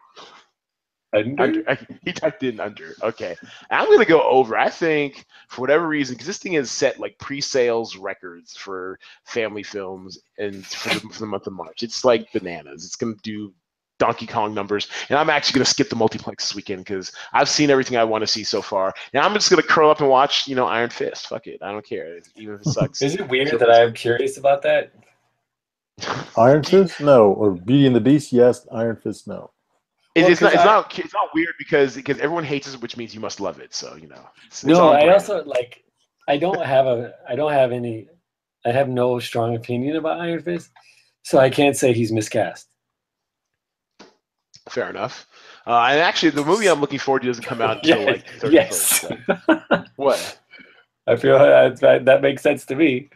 Under? 1.12 1.42
Under. 1.42 1.88
He 2.04 2.14
typed 2.14 2.44
in 2.44 2.60
under. 2.60 2.96
Okay. 3.02 3.36
I'm 3.72 3.90
gonna 3.90 4.06
go 4.06 4.22
over. 4.22 4.58
I 4.58 4.70
think 4.70 5.26
for 5.48 5.62
whatever 5.62 5.88
reason, 5.88 6.14
because 6.14 6.28
this 6.28 6.38
thing 6.38 6.54
has 6.54 6.70
set 6.70 7.00
like 7.00 7.18
pre-sales 7.18 7.96
records 7.96 8.56
for 8.56 9.00
family 9.26 9.64
films 9.64 10.20
and 10.38 10.66
for 10.66 10.94
the, 10.94 11.00
for 11.00 11.20
the 11.20 11.26
month 11.26 11.48
of 11.48 11.54
March. 11.54 11.82
It's 11.82 12.06
like 12.06 12.32
bananas. 12.32 12.86
It's 12.86 12.96
gonna 12.96 13.16
do 13.24 13.54
Donkey 13.98 14.28
Kong 14.28 14.54
numbers, 14.54 14.88
and 15.10 15.18
I'm 15.18 15.30
actually 15.30 15.58
gonna 15.58 15.66
skip 15.66 15.90
the 15.90 15.96
multiplex 15.96 16.48
this 16.48 16.56
weekend 16.56 16.86
because 16.86 17.12
I've 17.34 17.50
seen 17.50 17.72
everything 17.72 17.98
I 17.98 18.04
want 18.04 18.22
to 18.22 18.28
see 18.28 18.44
so 18.44 18.62
far, 18.62 18.94
and 19.14 19.24
I'm 19.24 19.34
just 19.34 19.50
gonna 19.50 19.64
curl 19.64 19.90
up 19.90 20.00
and 20.00 20.10
watch, 20.10 20.48
you 20.48 20.56
know, 20.56 20.68
Iron 20.68 20.90
Fist. 20.90 21.28
Fuck 21.28 21.48
it, 21.48 21.60
I 21.62 21.72
don't 21.72 21.86
care, 21.86 22.20
even 22.36 22.56
if 22.56 22.62
it 22.62 22.70
sucks. 22.70 23.02
Is 23.02 23.16
it 23.16 23.28
weird 23.28 23.60
that 23.60 23.70
I'm 23.70 23.94
curious 23.94 24.38
about 24.38 24.62
that? 24.62 24.94
Iron 26.38 26.64
Fist? 26.64 27.00
No. 27.02 27.32
Or 27.32 27.52
Beauty 27.52 27.88
and 27.88 27.96
the 27.96 28.02
Beast? 28.02 28.32
Yes. 28.32 28.68
Iron 28.72 28.96
Fist? 28.96 29.28
No. 29.28 29.52
It- 30.16 30.22
Well, 30.24 30.32
it's 30.32 30.42
not. 30.42 30.52
'cause 30.54 30.62
It's 30.62 30.68
I- 30.70 30.74
not. 30.76 31.00
It's 31.00 31.14
not 31.14 31.30
weird 31.34 31.54
because 31.60 31.96
because 31.96 32.18
everyone 32.20 32.44
hates 32.44 32.74
it, 32.74 32.82
which 32.82 32.98
means 32.98 33.14
you 33.14 33.20
must 33.22 33.40
love 33.40 33.60
it. 33.60 33.74
So 33.74 33.96
you 33.96 34.08
know. 34.08 34.28
It's, 34.48 34.64
it's 34.64 34.66
No, 34.66 34.90
on 34.90 34.96
I 34.98 35.08
also 35.14 35.44
like. 35.46 35.84
I 36.28 36.38
don't 36.38 36.64
have 36.64 36.86
a. 36.88 37.14
I 37.28 37.36
don't 37.36 37.52
have 37.54 37.72
any. 37.72 38.08
I 38.66 38.72
have 38.72 38.90
no 38.90 39.20
strong 39.20 39.56
opinion 39.56 39.96
about 39.96 40.20
Iron 40.20 40.42
Fist, 40.42 40.70
so 41.24 41.38
I 41.40 41.50
can't 41.50 41.76
say 41.78 41.94
he's 41.94 42.12
miscast. 42.12 42.68
Fair 44.70 44.90
enough. 44.90 45.26
Uh, 45.66 45.88
and 45.92 46.00
actually, 46.00 46.30
the 46.32 46.44
movie 46.46 46.68
I'm 46.68 46.82
looking 46.82 47.00
forward 47.00 47.22
to 47.22 47.28
doesn't 47.28 47.44
come 47.44 47.62
out 47.62 47.78
until 47.86 48.06
like 48.06 48.26
the 48.40 48.48
31st. 48.48 48.52
yes. 48.52 48.82
so- 49.02 49.84
What? 49.96 50.40
I 51.08 51.16
feel 51.16 51.40
that, 51.40 51.80
that 51.80 52.06
that 52.06 52.22
makes 52.22 52.44
sense 52.44 52.66
to 52.66 52.76
me. 52.76 53.10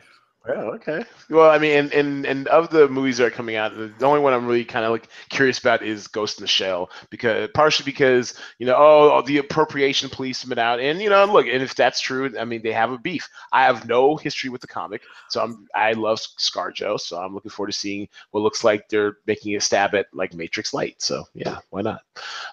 Yeah, 0.45 0.56
okay. 0.56 1.06
Well, 1.30 1.49
I 1.49 1.57
mean, 1.57 1.72
and, 1.72 1.94
and 1.94 2.26
and 2.26 2.48
of 2.49 2.70
the 2.70 2.90
movies 2.90 3.15
that 3.18 3.26
are 3.28 3.32
coming 3.32 3.56
out, 3.56 3.74
the 3.78 4.06
only 4.06 4.20
one 4.20 4.34
I'm 4.34 4.45
really 4.45 4.65
kind 4.65 4.84
of 4.84 4.91
like 4.91 5.07
curious 5.30 5.57
about 5.57 5.82
is 5.82 6.07
Ghost 6.07 6.38
in 6.38 6.44
the 6.44 6.49
Shell 6.49 6.90
because 7.10 7.49
partially 7.53 7.86
because 7.86 8.34
you 8.60 8.65
know, 8.65 8.76
oh, 8.78 9.22
the 9.22 9.38
appropriation 9.38 10.10
police 10.10 10.41
have 10.41 10.49
been 10.49 10.60
out, 10.60 10.82
and 10.82 11.02
you 11.02 11.10
know, 11.10 11.24
look, 11.24 11.48
and 11.48 11.64
if 11.64 11.76
that's 11.76 12.02
true, 12.02 12.38
I 12.38 12.44
mean, 12.44 12.61
they 12.61 12.74
have 12.74 12.91
a 12.91 12.98
beef. 12.98 13.30
I 13.53 13.64
have 13.64 13.88
no 13.88 14.18
history 14.18 14.49
with 14.49 14.60
the 14.60 14.68
comic, 14.68 15.03
so 15.30 15.41
I'm 15.41 15.65
I 15.74 15.94
love 15.94 16.20
ScarJo, 16.20 16.99
so 16.99 17.22
I'm 17.22 17.34
looking 17.34 17.52
forward 17.52 17.72
to 17.72 17.78
seeing 17.78 18.10
what 18.32 18.41
looks 18.41 18.65
like 18.65 18.90
they're 18.90 19.20
making 19.26 19.56
a 19.56 19.61
stab 19.61 19.95
at 19.95 20.07
like 20.11 20.34
Matrix 20.34 20.74
Light. 20.74 21.02
So 21.02 21.24
yeah, 21.34 21.60
why 21.70 21.84
not? 21.84 22.02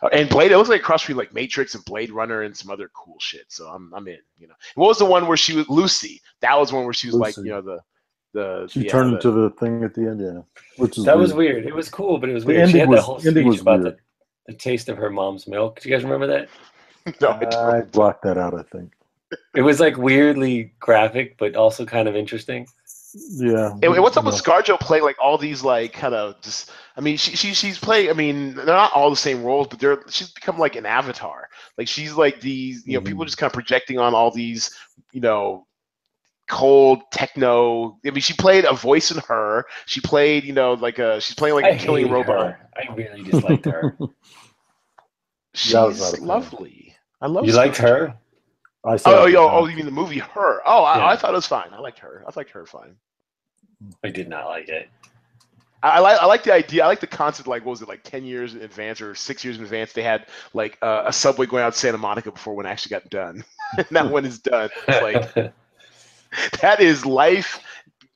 Uh, 0.00 0.10
and 0.12 0.28
Blade, 0.28 0.52
it 0.52 0.56
looks 0.58 0.68
like 0.70 0.80
a 0.80 0.84
cross 0.84 1.02
between 1.02 1.18
like 1.18 1.34
Matrix 1.34 1.74
and 1.74 1.84
Blade 1.84 2.12
Runner 2.12 2.42
and 2.42 2.56
some 2.56 2.70
other 2.70 2.88
cool 2.94 3.18
shit. 3.18 3.46
So 3.48 3.66
I'm 3.66 3.92
I'm 3.92 4.06
in. 4.06 4.18
You 4.38 4.48
know, 4.48 4.54
what 4.74 4.86
was 4.86 4.98
the 4.98 5.04
one 5.04 5.26
where 5.26 5.36
she 5.36 5.54
was 5.54 5.68
Lucy? 5.68 6.22
That 6.40 6.58
was 6.58 6.72
one 6.72 6.84
where 6.84 6.94
she 6.94 7.08
was 7.08 7.18
like, 7.18 7.36
you 7.36 7.50
know, 7.50 7.60
the 7.60 7.79
the 8.32 8.68
She 8.70 8.80
yeah, 8.82 8.90
turned 8.92 9.10
the- 9.12 9.16
into 9.16 9.30
the 9.32 9.50
thing 9.50 9.82
at 9.84 9.94
the 9.94 10.02
end, 10.02 10.20
yeah. 10.20 10.40
Which 10.76 10.98
is 10.98 11.04
That 11.04 11.18
was 11.18 11.32
weird. 11.34 11.56
weird. 11.56 11.66
It 11.66 11.74
was 11.74 11.88
cool, 11.88 12.18
but 12.18 12.28
it 12.28 12.32
was 12.32 12.44
The 12.44 12.48
weird. 12.54 12.70
She 12.70 12.80
ending 12.80 12.80
had 12.80 12.88
was- 12.88 12.98
that 13.00 13.04
whole 13.04 13.16
ending 13.16 13.32
speech 13.32 13.46
was 13.46 13.60
about 13.60 13.78
the, 13.78 13.84
weird. 13.90 13.98
the 14.46 14.54
taste 14.54 14.88
of 14.88 14.96
her 14.96 15.10
mom's 15.10 15.46
milk. 15.48 15.80
Do 15.80 15.88
you 15.88 15.94
guys 15.94 16.04
remember 16.04 16.26
that? 16.28 16.48
No, 17.20 17.30
I 17.30 17.38
don't. 17.44 17.54
I 17.54 17.80
blocked 17.80 18.22
that 18.24 18.36
out, 18.36 18.52
I 18.54 18.62
think. 18.62 18.92
It 19.56 19.62
was 19.62 19.80
like 19.80 19.96
weirdly 19.96 20.74
graphic, 20.80 21.38
but 21.38 21.56
also 21.56 21.86
kind 21.86 22.06
of 22.08 22.14
interesting. 22.14 22.66
Yeah. 23.30 23.72
And 23.82 23.98
what's 24.02 24.16
up 24.18 24.24
with. 24.26 24.34
ScarJo 24.34 24.78
playing 24.78 25.02
like 25.04 25.16
all 25.20 25.38
these 25.38 25.64
like 25.64 25.92
kind 25.94 26.14
of 26.14 26.40
just? 26.42 26.70
I 26.96 27.00
mean, 27.00 27.16
she, 27.16 27.34
she 27.36 27.54
she's 27.54 27.78
playing. 27.78 28.10
I 28.10 28.12
mean, 28.12 28.54
they're 28.54 28.66
not 28.66 28.92
all 28.92 29.08
the 29.08 29.16
same 29.16 29.42
roles, 29.42 29.66
but 29.68 29.78
they're 29.80 30.02
she's 30.10 30.30
become 30.32 30.58
like 30.58 30.76
an 30.76 30.84
avatar. 30.84 31.48
Like 31.78 31.88
she's 31.88 32.12
like 32.14 32.40
these, 32.40 32.86
you 32.86 32.94
know, 32.94 33.00
people 33.00 33.24
Mhm. 33.24 33.28
just 33.28 33.38
kind 33.38 33.48
of 33.48 33.54
projecting 33.54 33.98
on 33.98 34.14
all 34.14 34.30
these, 34.30 34.70
you 35.12 35.20
know, 35.22 35.66
cold 36.50 37.02
techno. 37.12 37.98
I 38.04 38.10
mean, 38.10 38.20
she 38.20 38.34
played 38.34 38.64
a 38.64 38.74
voice 38.74 39.10
in 39.10 39.18
her. 39.28 39.64
She 39.86 40.00
played, 40.00 40.44
you 40.44 40.52
know, 40.52 40.74
like 40.74 40.98
a 40.98 41.20
she's 41.20 41.34
playing 41.34 41.54
like 41.54 41.64
I 41.64 41.70
a 41.70 41.78
killing 41.78 42.04
hated 42.06 42.14
robot. 42.14 42.46
her. 42.46 42.68
I 42.76 42.92
really 42.94 43.22
disliked 43.22 43.64
her. 43.66 43.96
She's 45.54 45.72
That 45.72 45.82
was 45.86 46.00
not 46.00 46.12
a 46.12 46.16
fan. 46.18 46.26
lovely. 46.26 46.94
I 47.20 47.26
love. 47.26 47.44
you 47.46 47.52
liked 47.52 47.76
ScarJo. 47.76 47.80
her? 47.80 48.14
I 48.84 48.96
saw 48.96 49.10
Oh, 49.10 49.22
oh, 49.22 49.26
yo, 49.26 49.48
oh, 49.48 49.66
you 49.66 49.76
mean 49.76 49.84
the 49.84 49.90
movie 49.90 50.18
Her? 50.18 50.60
Oh, 50.64 50.84
I, 50.84 50.98
Yeah. 50.98 51.06
I 51.08 51.16
thought 51.16 51.32
it 51.32 51.34
was 51.36 51.46
fine. 51.46 51.68
I 51.72 51.78
liked 51.80 51.98
her. 51.98 52.24
I 52.26 52.30
liked 52.36 52.50
her 52.50 52.64
fine. 52.66 52.96
I 54.04 54.10
did 54.10 54.28
not 54.28 54.46
like 54.46 54.68
it. 54.68 54.88
I, 55.82 55.90
I 55.90 55.98
like 56.00 56.18
I 56.20 56.26
like 56.26 56.42
the 56.44 56.52
idea. 56.52 56.84
I 56.84 56.86
like 56.86 57.00
the 57.00 57.06
concept. 57.06 57.48
Like, 57.48 57.64
what 57.64 57.70
was 57.72 57.82
it 57.82 57.88
like 57.88 58.02
ten 58.04 58.24
years 58.24 58.54
in 58.54 58.62
advance 58.62 59.00
or 59.00 59.14
six 59.14 59.44
years 59.44 59.56
in 59.58 59.64
advance? 59.64 59.92
They 59.92 60.02
had 60.02 60.26
like 60.54 60.78
uh, 60.82 61.04
a 61.06 61.12
subway 61.12 61.46
going 61.46 61.62
out 61.62 61.72
to 61.72 61.78
Santa 61.78 61.98
Monica 61.98 62.30
before 62.30 62.54
one 62.54 62.66
actually 62.66 62.90
got 62.90 63.08
done. 63.10 63.42
and 63.76 63.86
that 63.90 64.10
one 64.10 64.24
is 64.26 64.38
done. 64.38 64.68
It's 64.88 65.34
like 65.36 65.52
that 66.62 66.80
is 66.80 67.04
life. 67.04 67.60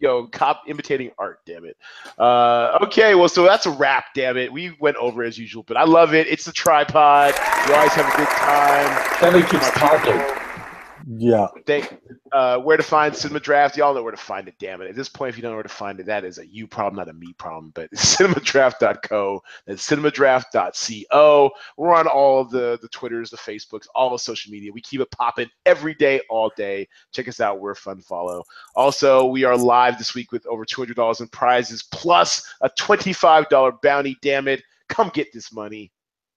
Yo, 0.01 0.27
cop 0.27 0.63
imitating 0.67 1.11
art. 1.19 1.41
Damn 1.47 1.65
it. 1.65 1.77
Uh, 2.19 2.79
okay, 2.83 3.15
well, 3.15 3.29
so 3.29 3.45
that's 3.45 3.65
a 3.67 3.71
wrap. 3.71 4.07
Damn 4.15 4.37
it, 4.37 4.53
we 4.53 4.77
went 4.81 4.97
over 4.97 5.23
as 5.23 5.39
usual, 5.39 5.63
but 5.63 5.77
I 5.77 5.85
love 5.85 6.15
it. 6.15 6.27
It's 6.27 6.45
the 6.45 6.53
tripod. 6.53 7.35
You 7.69 7.75
always 7.75 7.93
have 7.93 8.13
a 8.13 8.17
good 8.17 8.29
time. 8.29 9.19
Kelly 9.19 9.43
keeps 9.45 9.71
talking. 9.71 10.44
Yeah. 11.07 11.49
Thank, 11.67 11.99
uh, 12.33 12.59
where 12.59 12.77
to 12.77 12.83
find 12.83 13.15
Cinema 13.15 13.41
Draft? 13.41 13.77
Y'all 13.77 13.95
know 13.95 14.03
where 14.03 14.13
to 14.13 14.17
find 14.17 14.49
it. 14.49 14.55
Damn 14.59 14.81
it! 14.81 14.89
At 14.89 14.97
this 14.97 15.09
point, 15.09 15.31
if 15.31 15.37
you 15.37 15.43
don't 15.43 15.53
know 15.53 15.57
where 15.57 15.63
to 15.63 15.69
find 15.69 16.01
it, 16.01 16.07
that 16.07 16.25
is 16.25 16.39
a 16.39 16.47
you 16.47 16.67
problem, 16.67 16.97
not 16.97 17.11
a 17.11 17.13
me 17.13 17.35
problem. 17.35 17.73
But 17.75 17.91
cinemadraft.co. 17.95 19.43
That's 19.67 19.89
cinemadraft.co. 19.89 21.51
We're 21.77 21.95
on 21.95 22.07
all 22.07 22.45
the 22.45 22.79
the 22.81 22.89
Twitters, 22.89 23.31
the 23.31 23.37
Facebooks, 23.37 23.87
all 23.95 24.11
the 24.11 24.19
social 24.19 24.53
media. 24.53 24.73
We 24.73 24.81
keep 24.81 25.01
it 25.01 25.11
popping 25.11 25.51
every 25.67 25.95
day, 25.95 26.21
all 26.31 26.51
day. 26.57 26.89
Check 27.13 27.29
us 27.29 27.41
out. 27.41 27.61
We're 27.61 27.73
a 27.73 27.77
fun 27.77 28.01
follow. 28.01 28.45
Also, 28.77 29.27
we 29.27 29.45
are 29.45 29.57
live 29.57 29.99
this 29.99 30.15
week 30.15 30.33
with 30.33 30.47
over 30.47 30.65
two 30.65 30.81
hundred 30.81 30.97
dollars 30.97 31.21
in 31.21 31.29
prizes 31.29 31.83
plus 31.83 32.47
a 32.63 32.71
twenty 32.79 33.13
five 33.13 33.49
dollar 33.51 33.73
bounty. 33.83 34.17
Damn 34.23 34.49
it! 34.49 34.63
Come 34.89 35.11
get 35.13 35.33
this 35.35 35.53
money. 35.53 35.93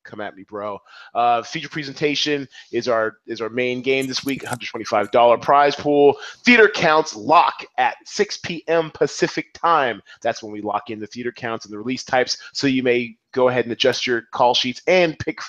Come 0.07 0.21
at 0.21 0.35
me, 0.35 0.43
bro. 0.43 0.79
Uh, 1.13 1.43
feature 1.43 1.69
presentation 1.69 2.47
is 2.71 2.87
our 2.87 3.17
is 3.27 3.41
our 3.41 3.49
main 3.49 3.81
game 3.81 4.07
this 4.07 4.23
week. 4.25 4.43
$125 4.43 5.41
prize 5.41 5.75
pool. 5.75 6.17
Theater 6.43 6.69
counts 6.73 7.15
lock 7.15 7.65
at 7.77 7.97
6 8.05 8.37
p.m. 8.37 8.89
Pacific 8.89 9.53
time. 9.53 10.01
That's 10.21 10.41
when 10.41 10.51
we 10.51 10.61
lock 10.61 10.89
in 10.89 10.99
the 10.99 11.07
theater 11.07 11.31
counts 11.31 11.65
and 11.65 11.73
the 11.73 11.77
release 11.77 12.03
types. 12.03 12.37
So 12.53 12.67
you 12.67 12.83
may 12.83 13.17
go 13.33 13.49
ahead 13.49 13.65
and 13.65 13.71
adjust 13.71 14.07
your 14.07 14.23
call 14.31 14.53
sheets 14.53 14.81
and 14.87 15.19
pick 15.19 15.39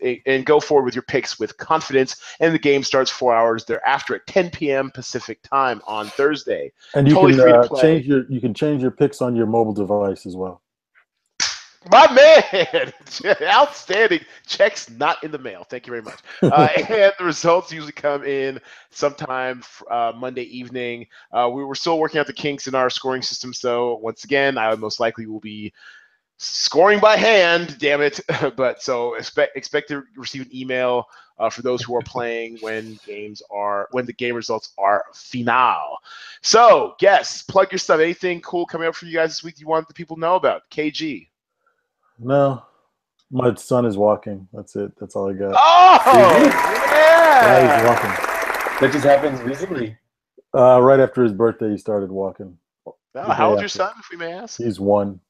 and 0.00 0.46
go 0.46 0.60
forward 0.60 0.84
with 0.84 0.94
your 0.94 1.02
picks 1.02 1.40
with 1.40 1.56
confidence. 1.58 2.16
And 2.38 2.54
the 2.54 2.58
game 2.58 2.84
starts 2.84 3.10
four 3.10 3.34
hours 3.34 3.64
thereafter 3.64 4.14
at 4.14 4.26
10 4.28 4.50
p.m. 4.50 4.92
Pacific 4.92 5.42
time 5.42 5.82
on 5.86 6.06
Thursday. 6.06 6.72
And 6.94 7.08
you 7.08 7.14
Totally 7.14 7.34
can 7.36 7.52
uh, 7.52 7.80
change 7.80 8.06
your 8.06 8.30
you 8.30 8.40
can 8.40 8.54
change 8.54 8.80
your 8.80 8.92
picks 8.92 9.20
on 9.20 9.34
your 9.34 9.46
mobile 9.46 9.72
device 9.72 10.24
as 10.24 10.36
well. 10.36 10.62
My 11.90 12.10
man, 12.12 12.92
outstanding. 13.42 14.20
Checks 14.46 14.90
not 14.90 15.22
in 15.22 15.30
the 15.30 15.38
mail. 15.38 15.64
Thank 15.64 15.86
you 15.86 15.92
very 15.92 16.02
much. 16.02 16.20
Uh, 16.42 16.68
and 16.76 17.12
the 17.18 17.24
results 17.24 17.72
usually 17.72 17.92
come 17.92 18.24
in 18.24 18.58
sometime 18.90 19.62
uh, 19.90 20.12
Monday 20.16 20.42
evening. 20.44 21.06
Uh, 21.32 21.48
we 21.52 21.64
were 21.64 21.74
still 21.74 21.98
working 21.98 22.18
out 22.18 22.26
the 22.26 22.32
kinks 22.32 22.66
in 22.66 22.74
our 22.74 22.88
scoring 22.90 23.22
system, 23.22 23.52
so 23.52 23.96
once 23.96 24.24
again, 24.24 24.56
I 24.56 24.74
most 24.76 24.98
likely 24.98 25.26
will 25.26 25.40
be 25.40 25.72
scoring 26.38 27.00
by 27.00 27.16
hand. 27.16 27.76
Damn 27.78 28.00
it! 28.00 28.20
but 28.56 28.82
so 28.82 29.14
expect 29.14 29.56
expect 29.56 29.88
to 29.88 30.04
receive 30.16 30.42
an 30.42 30.56
email 30.56 31.06
uh, 31.38 31.50
for 31.50 31.62
those 31.62 31.82
who 31.82 31.94
are 31.96 32.02
playing 32.02 32.58
when 32.60 32.98
games 33.06 33.42
are 33.50 33.88
when 33.92 34.06
the 34.06 34.12
game 34.12 34.34
results 34.34 34.72
are 34.78 35.04
final. 35.12 35.98
So, 36.42 36.94
yes, 37.00 37.42
plug 37.42 37.72
your 37.72 37.78
stuff. 37.78 38.00
Anything 38.00 38.40
cool 38.40 38.66
coming 38.66 38.88
up 38.88 38.94
for 38.94 39.06
you 39.06 39.14
guys 39.14 39.30
this 39.30 39.44
week 39.44 39.60
you 39.60 39.66
want 39.66 39.86
the 39.88 39.94
people 39.94 40.16
to 40.16 40.20
know 40.20 40.36
about? 40.36 40.62
KG. 40.70 41.28
No. 42.18 42.62
My 43.30 43.54
son 43.54 43.84
is 43.84 43.96
walking. 43.96 44.48
That's 44.52 44.74
it. 44.76 44.92
That's 44.98 45.14
all 45.14 45.30
I 45.30 45.34
got. 45.34 45.54
Oh, 45.56 46.00
Yeah, 46.14 47.76
he's 47.76 47.86
walking. 47.86 48.10
That 48.80 48.92
just 48.92 49.04
happened 49.04 49.38
recently. 49.40 49.96
Uh, 50.54 50.80
right 50.80 50.98
after 50.98 51.22
his 51.22 51.32
birthday, 51.32 51.70
he 51.70 51.76
started 51.78 52.10
walking. 52.10 52.56
Uh, 53.14 53.32
how 53.32 53.50
old's 53.50 53.60
your 53.60 53.68
son, 53.68 53.92
if 53.98 54.08
we 54.10 54.16
may 54.16 54.32
ask? 54.32 54.58
He's 54.58 54.80
one. 54.80 55.20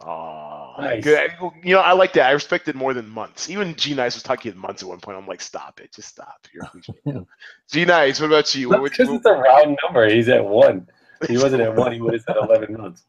Oh, 0.00 0.74
Nice. 0.78 1.02
good. 1.02 1.30
You 1.62 1.74
know, 1.74 1.80
I 1.80 1.92
like 1.92 2.12
that. 2.14 2.26
I 2.28 2.32
respect 2.32 2.68
it 2.68 2.76
more 2.76 2.92
than 2.94 3.08
months. 3.08 3.48
Even 3.50 3.74
G 3.74 3.94
Nice 3.94 4.14
was 4.14 4.22
talking 4.22 4.52
in 4.52 4.58
months 4.58 4.82
at 4.82 4.88
one 4.88 5.00
point. 5.00 5.16
I'm 5.18 5.26
like, 5.26 5.40
stop 5.40 5.80
it, 5.80 5.92
just 5.92 6.08
stop. 6.08 6.46
You're. 6.52 7.24
G 7.70 7.84
Nice, 7.84 8.20
what 8.20 8.26
about 8.26 8.54
you? 8.54 8.68
What 8.68 8.82
would 8.82 8.92
Because 8.92 9.08
it's 9.08 9.24
a 9.26 9.32
round 9.32 9.78
number. 9.84 10.08
He's 10.08 10.28
at 10.28 10.44
one. 10.44 10.86
He 11.28 11.38
wasn't 11.38 11.62
at 11.62 11.74
one. 11.74 11.92
He 11.92 12.00
would 12.00 12.12
have 12.14 12.22
said 12.22 12.36
eleven 12.36 12.76
months. 12.76 13.04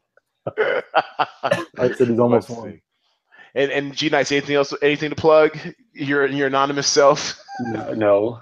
I 0.56 1.92
said 1.94 2.08
he's 2.08 2.18
almost 2.18 2.48
Let's 2.48 2.60
one. 2.60 2.80
See. 3.54 3.60
And 3.62 3.72
and 3.72 3.94
G 3.94 4.08
Nice, 4.08 4.32
anything 4.32 4.56
else? 4.56 4.74
Anything 4.82 5.10
to 5.10 5.16
plug? 5.16 5.58
Your 5.92 6.26
your 6.26 6.46
anonymous 6.48 6.86
self. 6.86 7.40
No. 7.60 8.40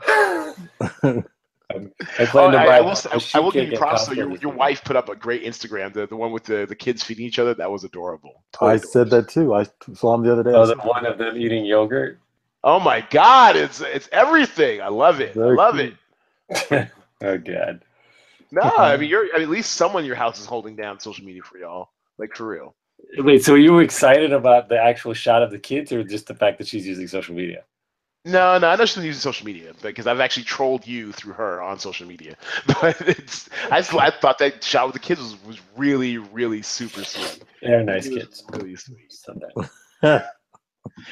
no. 0.81 1.23
Um, 1.75 1.91
I 2.19 2.23
Oh, 2.23 2.27
plan 2.27 2.53
to 2.53 2.59
I, 2.59 2.67
buy 2.67 2.77
I 2.77 2.81
will, 2.81 2.91
I, 3.11 3.21
I 3.35 3.41
will 3.41 3.51
give 3.51 3.69
you 3.71 3.77
props. 3.77 4.07
Though. 4.07 4.13
Costco 4.13 4.17
Your, 4.17 4.37
your 4.37 4.53
wife 4.53 4.85
put 4.85 4.95
up 4.95 5.09
a 5.09 5.17
great 5.17 5.43
Instagram. 5.43 5.93
The 5.93 6.07
the 6.07 6.17
one 6.17 6.31
with 6.31 6.45
the, 6.45 6.65
the 6.65 6.77
kids 6.77 7.03
feeding 7.03 7.27
each 7.27 7.39
other. 7.41 7.55
That 7.55 7.71
was 7.71 7.83
adorable. 7.83 8.45
I 8.61 8.79
Totally 8.79 8.79
said 8.79 9.11
that 9.11 9.29
too. 9.29 9.53
I 9.55 9.67
saw 9.95 10.15
him 10.15 10.23
the 10.23 10.33
other 10.33 10.45
day. 10.45 10.53
Oh, 10.55 10.67
the 10.67 10.77
one 10.77 11.05
of 11.05 11.19
them 11.19 11.37
eating 11.37 11.65
yogurt. 11.65 12.21
Oh 12.63 12.79
my 12.79 13.01
God! 13.11 13.57
It's 13.57 13.81
it's 13.81 14.09
everything. 14.13 14.81
I 14.81 14.89
love 14.89 15.21
it. 15.21 15.37
I 15.37 15.41
love 15.41 15.77
cute. 15.77 15.97
it. 16.71 16.91
oh 17.23 17.39
God. 17.39 17.83
No, 18.53 18.63
I 18.63 18.97
mean 18.99 19.11
you're 19.11 19.25
I 19.35 19.39
mean, 19.39 19.43
at 19.43 19.49
least 19.49 19.73
someone 19.73 20.05
in 20.05 20.07
your 20.07 20.17
house 20.17 20.39
is 20.41 20.47
holding 20.47 20.77
down 20.77 21.01
social 21.01 21.25
media 21.25 21.43
for 21.43 21.59
y'all. 21.59 21.91
Like 22.19 22.35
for 22.37 22.47
real. 22.47 22.75
Wait, 23.19 23.45
so 23.45 23.55
you 23.55 23.73
were 23.73 23.83
excited 23.83 24.33
about 24.33 24.69
the 24.69 24.79
actual 24.79 25.15
shot 25.15 25.43
of 25.43 25.51
the 25.51 25.59
kids, 25.59 25.93
or 25.93 26.03
just 26.03 26.27
the 26.27 26.35
fact 26.35 26.59
that 26.59 26.67
she's 26.67 26.87
using 26.87 27.07
social 27.07 27.35
media? 27.35 27.65
No, 28.25 28.59
no, 28.59 28.69
I 28.69 28.77
know 28.77 28.85
she's 28.87 29.05
using 29.05 29.21
social 29.21 29.47
media 29.47 29.73
because 29.81 30.09
I've 30.09 30.19
actually 30.19 30.43
trolled 30.43 30.85
you 30.85 31.13
through 31.13 31.35
her 31.35 31.63
on 31.63 31.79
social 31.79 32.09
media. 32.09 32.37
But 32.81 33.01
it's 33.03 33.49
I, 33.71 33.81
just, 33.81 33.95
I 33.95 34.11
thought 34.11 34.39
that 34.39 34.65
shot 34.65 34.87
with 34.87 34.95
the 34.95 35.01
kids 35.01 35.21
was, 35.21 35.45
was 35.45 35.61
really, 35.77 36.19
really 36.19 36.61
super 36.63 37.05
sweet. 37.05 37.45
They're 37.63 37.85
nice 37.85 38.09
kids. 38.09 38.45
Really 38.53 38.77
sweet. 38.77 39.13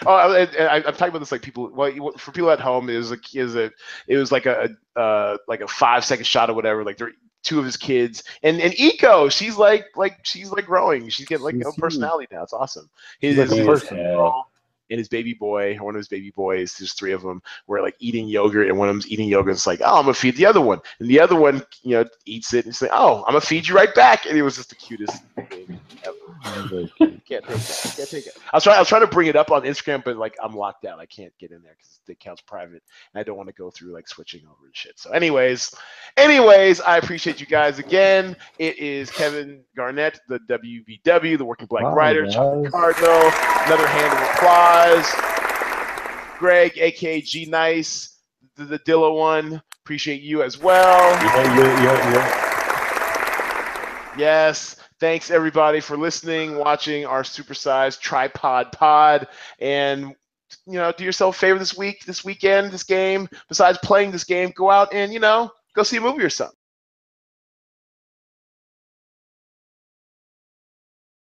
Oh, 0.06 0.14
I, 0.14 0.42
I, 0.44 0.76
I'm 0.76 0.82
talking 0.82 1.08
about 1.08 1.18
this 1.18 1.32
like 1.32 1.42
people. 1.42 1.70
Well, 1.72 2.12
for 2.16 2.30
people 2.30 2.50
at 2.50 2.60
home, 2.60 2.88
it 2.88 2.96
was 2.96 3.10
like 3.10 3.34
is 3.34 3.56
a 3.56 3.72
it 4.06 4.16
was 4.16 4.30
like 4.30 4.46
a 4.46 4.70
uh 4.96 5.36
like 5.48 5.60
a 5.60 5.66
five 5.66 6.04
second 6.04 6.26
shot 6.26 6.48
or 6.48 6.54
whatever. 6.54 6.84
Like 6.84 6.96
they're 6.96 7.12
two 7.44 7.58
of 7.58 7.64
his 7.64 7.76
kids, 7.76 8.24
and 8.42 8.60
and 8.60 8.74
Eco, 8.78 9.28
she's 9.28 9.56
like 9.56 9.86
like 9.96 10.18
she's 10.24 10.50
like 10.50 10.66
growing. 10.66 11.08
She's 11.08 11.26
getting 11.26 11.44
like 11.44 11.54
She's 11.54 11.66
a 11.66 11.80
personality 11.80 12.26
now. 12.32 12.42
It's 12.42 12.52
awesome. 12.52 12.90
His, 13.20 13.36
his, 13.36 13.52
a 13.52 13.64
person. 13.64 13.98
Yeah. 13.98 14.32
And 14.90 14.98
his 14.98 15.08
baby 15.08 15.34
boy, 15.34 15.76
one 15.76 15.94
of 15.94 15.98
his 15.98 16.08
baby 16.08 16.30
boys, 16.30 16.74
there's 16.74 16.92
three 16.92 17.12
of 17.12 17.22
them, 17.22 17.42
were 17.66 17.80
like 17.80 17.96
eating 17.98 18.28
yogurt, 18.28 18.68
and 18.68 18.78
one 18.78 18.88
of 18.88 18.94
them's 18.94 19.08
eating 19.08 19.28
yogurt. 19.28 19.50
And 19.50 19.56
it's 19.56 19.66
like, 19.66 19.80
oh, 19.82 19.98
I'm 19.98 20.04
gonna 20.04 20.14
feed 20.14 20.36
the 20.36 20.46
other 20.46 20.60
one, 20.60 20.80
and 21.00 21.08
the 21.08 21.20
other 21.20 21.36
one, 21.36 21.62
you 21.82 21.96
know, 21.96 22.04
eats 22.26 22.54
it, 22.54 22.64
and 22.64 22.72
it's 22.72 22.82
like, 22.82 22.90
oh, 22.92 23.18
I'm 23.26 23.32
gonna 23.32 23.40
feed 23.40 23.68
you 23.68 23.74
right 23.74 23.94
back, 23.94 24.26
and 24.26 24.36
it 24.36 24.42
was 24.42 24.56
just 24.56 24.68
the 24.70 24.74
cutest 24.74 25.22
thing 25.34 25.80
ever. 26.04 26.16
Can't 27.26 27.44
take 27.44 27.56
that. 27.56 27.94
Can't 27.96 28.10
take 28.10 28.26
it. 28.26 28.36
I 28.52 28.56
was 28.56 28.64
trying. 28.64 28.76
I 28.76 28.80
was 28.80 28.88
trying 28.88 29.00
to 29.00 29.06
bring 29.06 29.28
it 29.28 29.36
up 29.36 29.50
on 29.50 29.62
Instagram, 29.62 30.04
but 30.04 30.16
like 30.16 30.36
I'm 30.42 30.54
locked 30.54 30.84
out. 30.84 30.98
I 30.98 31.06
can't 31.06 31.32
get 31.38 31.50
in 31.52 31.62
there 31.62 31.74
because 31.76 32.00
the 32.06 32.12
account's 32.12 32.42
private, 32.42 32.82
and 33.12 33.20
I 33.20 33.22
don't 33.22 33.36
want 33.36 33.48
to 33.48 33.54
go 33.54 33.70
through 33.70 33.92
like 33.92 34.08
switching 34.08 34.42
over 34.44 34.66
and 34.66 34.76
shit. 34.76 34.98
So, 34.98 35.10
anyways, 35.10 35.74
anyways, 36.16 36.80
I 36.82 36.98
appreciate 36.98 37.40
you 37.40 37.46
guys 37.46 37.78
again. 37.78 38.36
It 38.58 38.78
is 38.78 39.10
Kevin 39.10 39.62
Garnett, 39.74 40.20
the 40.28 40.38
WBW, 40.40 41.38
the 41.38 41.44
Working 41.44 41.66
Black 41.66 41.84
Wow, 41.84 41.94
Writer. 41.94 42.26
Cardinal. 42.26 43.32
Another 43.64 43.86
hand 43.86 44.12
of 44.12 44.34
applause. 44.34 44.73
Greg, 46.38 46.76
aka 46.78 47.20
G 47.20 47.46
Nice, 47.46 48.18
the, 48.56 48.64
the 48.64 48.78
Dilla 48.80 49.14
one. 49.16 49.62
Appreciate 49.82 50.22
you 50.22 50.42
as 50.42 50.58
well. 50.58 51.00
Yeah, 51.22 51.58
yeah, 51.58 51.82
yeah, 51.82 52.12
yeah. 52.12 54.14
Yes. 54.18 54.76
Thanks 55.00 55.30
everybody 55.30 55.80
for 55.80 55.96
listening, 55.96 56.56
watching 56.56 57.04
our 57.04 57.22
supersized 57.22 58.00
tripod 58.00 58.72
pod, 58.72 59.26
and 59.58 60.14
you 60.66 60.74
know, 60.74 60.92
do 60.96 61.04
yourself 61.04 61.36
a 61.36 61.38
favor 61.38 61.58
this 61.58 61.76
week, 61.76 62.04
this 62.06 62.24
weekend, 62.24 62.72
this 62.72 62.84
game. 62.84 63.28
Besides 63.48 63.78
playing 63.82 64.12
this 64.12 64.24
game, 64.24 64.52
go 64.56 64.70
out 64.70 64.94
and 64.94 65.12
you 65.12 65.20
know, 65.20 65.50
go 65.74 65.82
see 65.82 65.98
a 65.98 66.00
movie 66.00 66.22
or 66.22 66.30
something. 66.30 66.56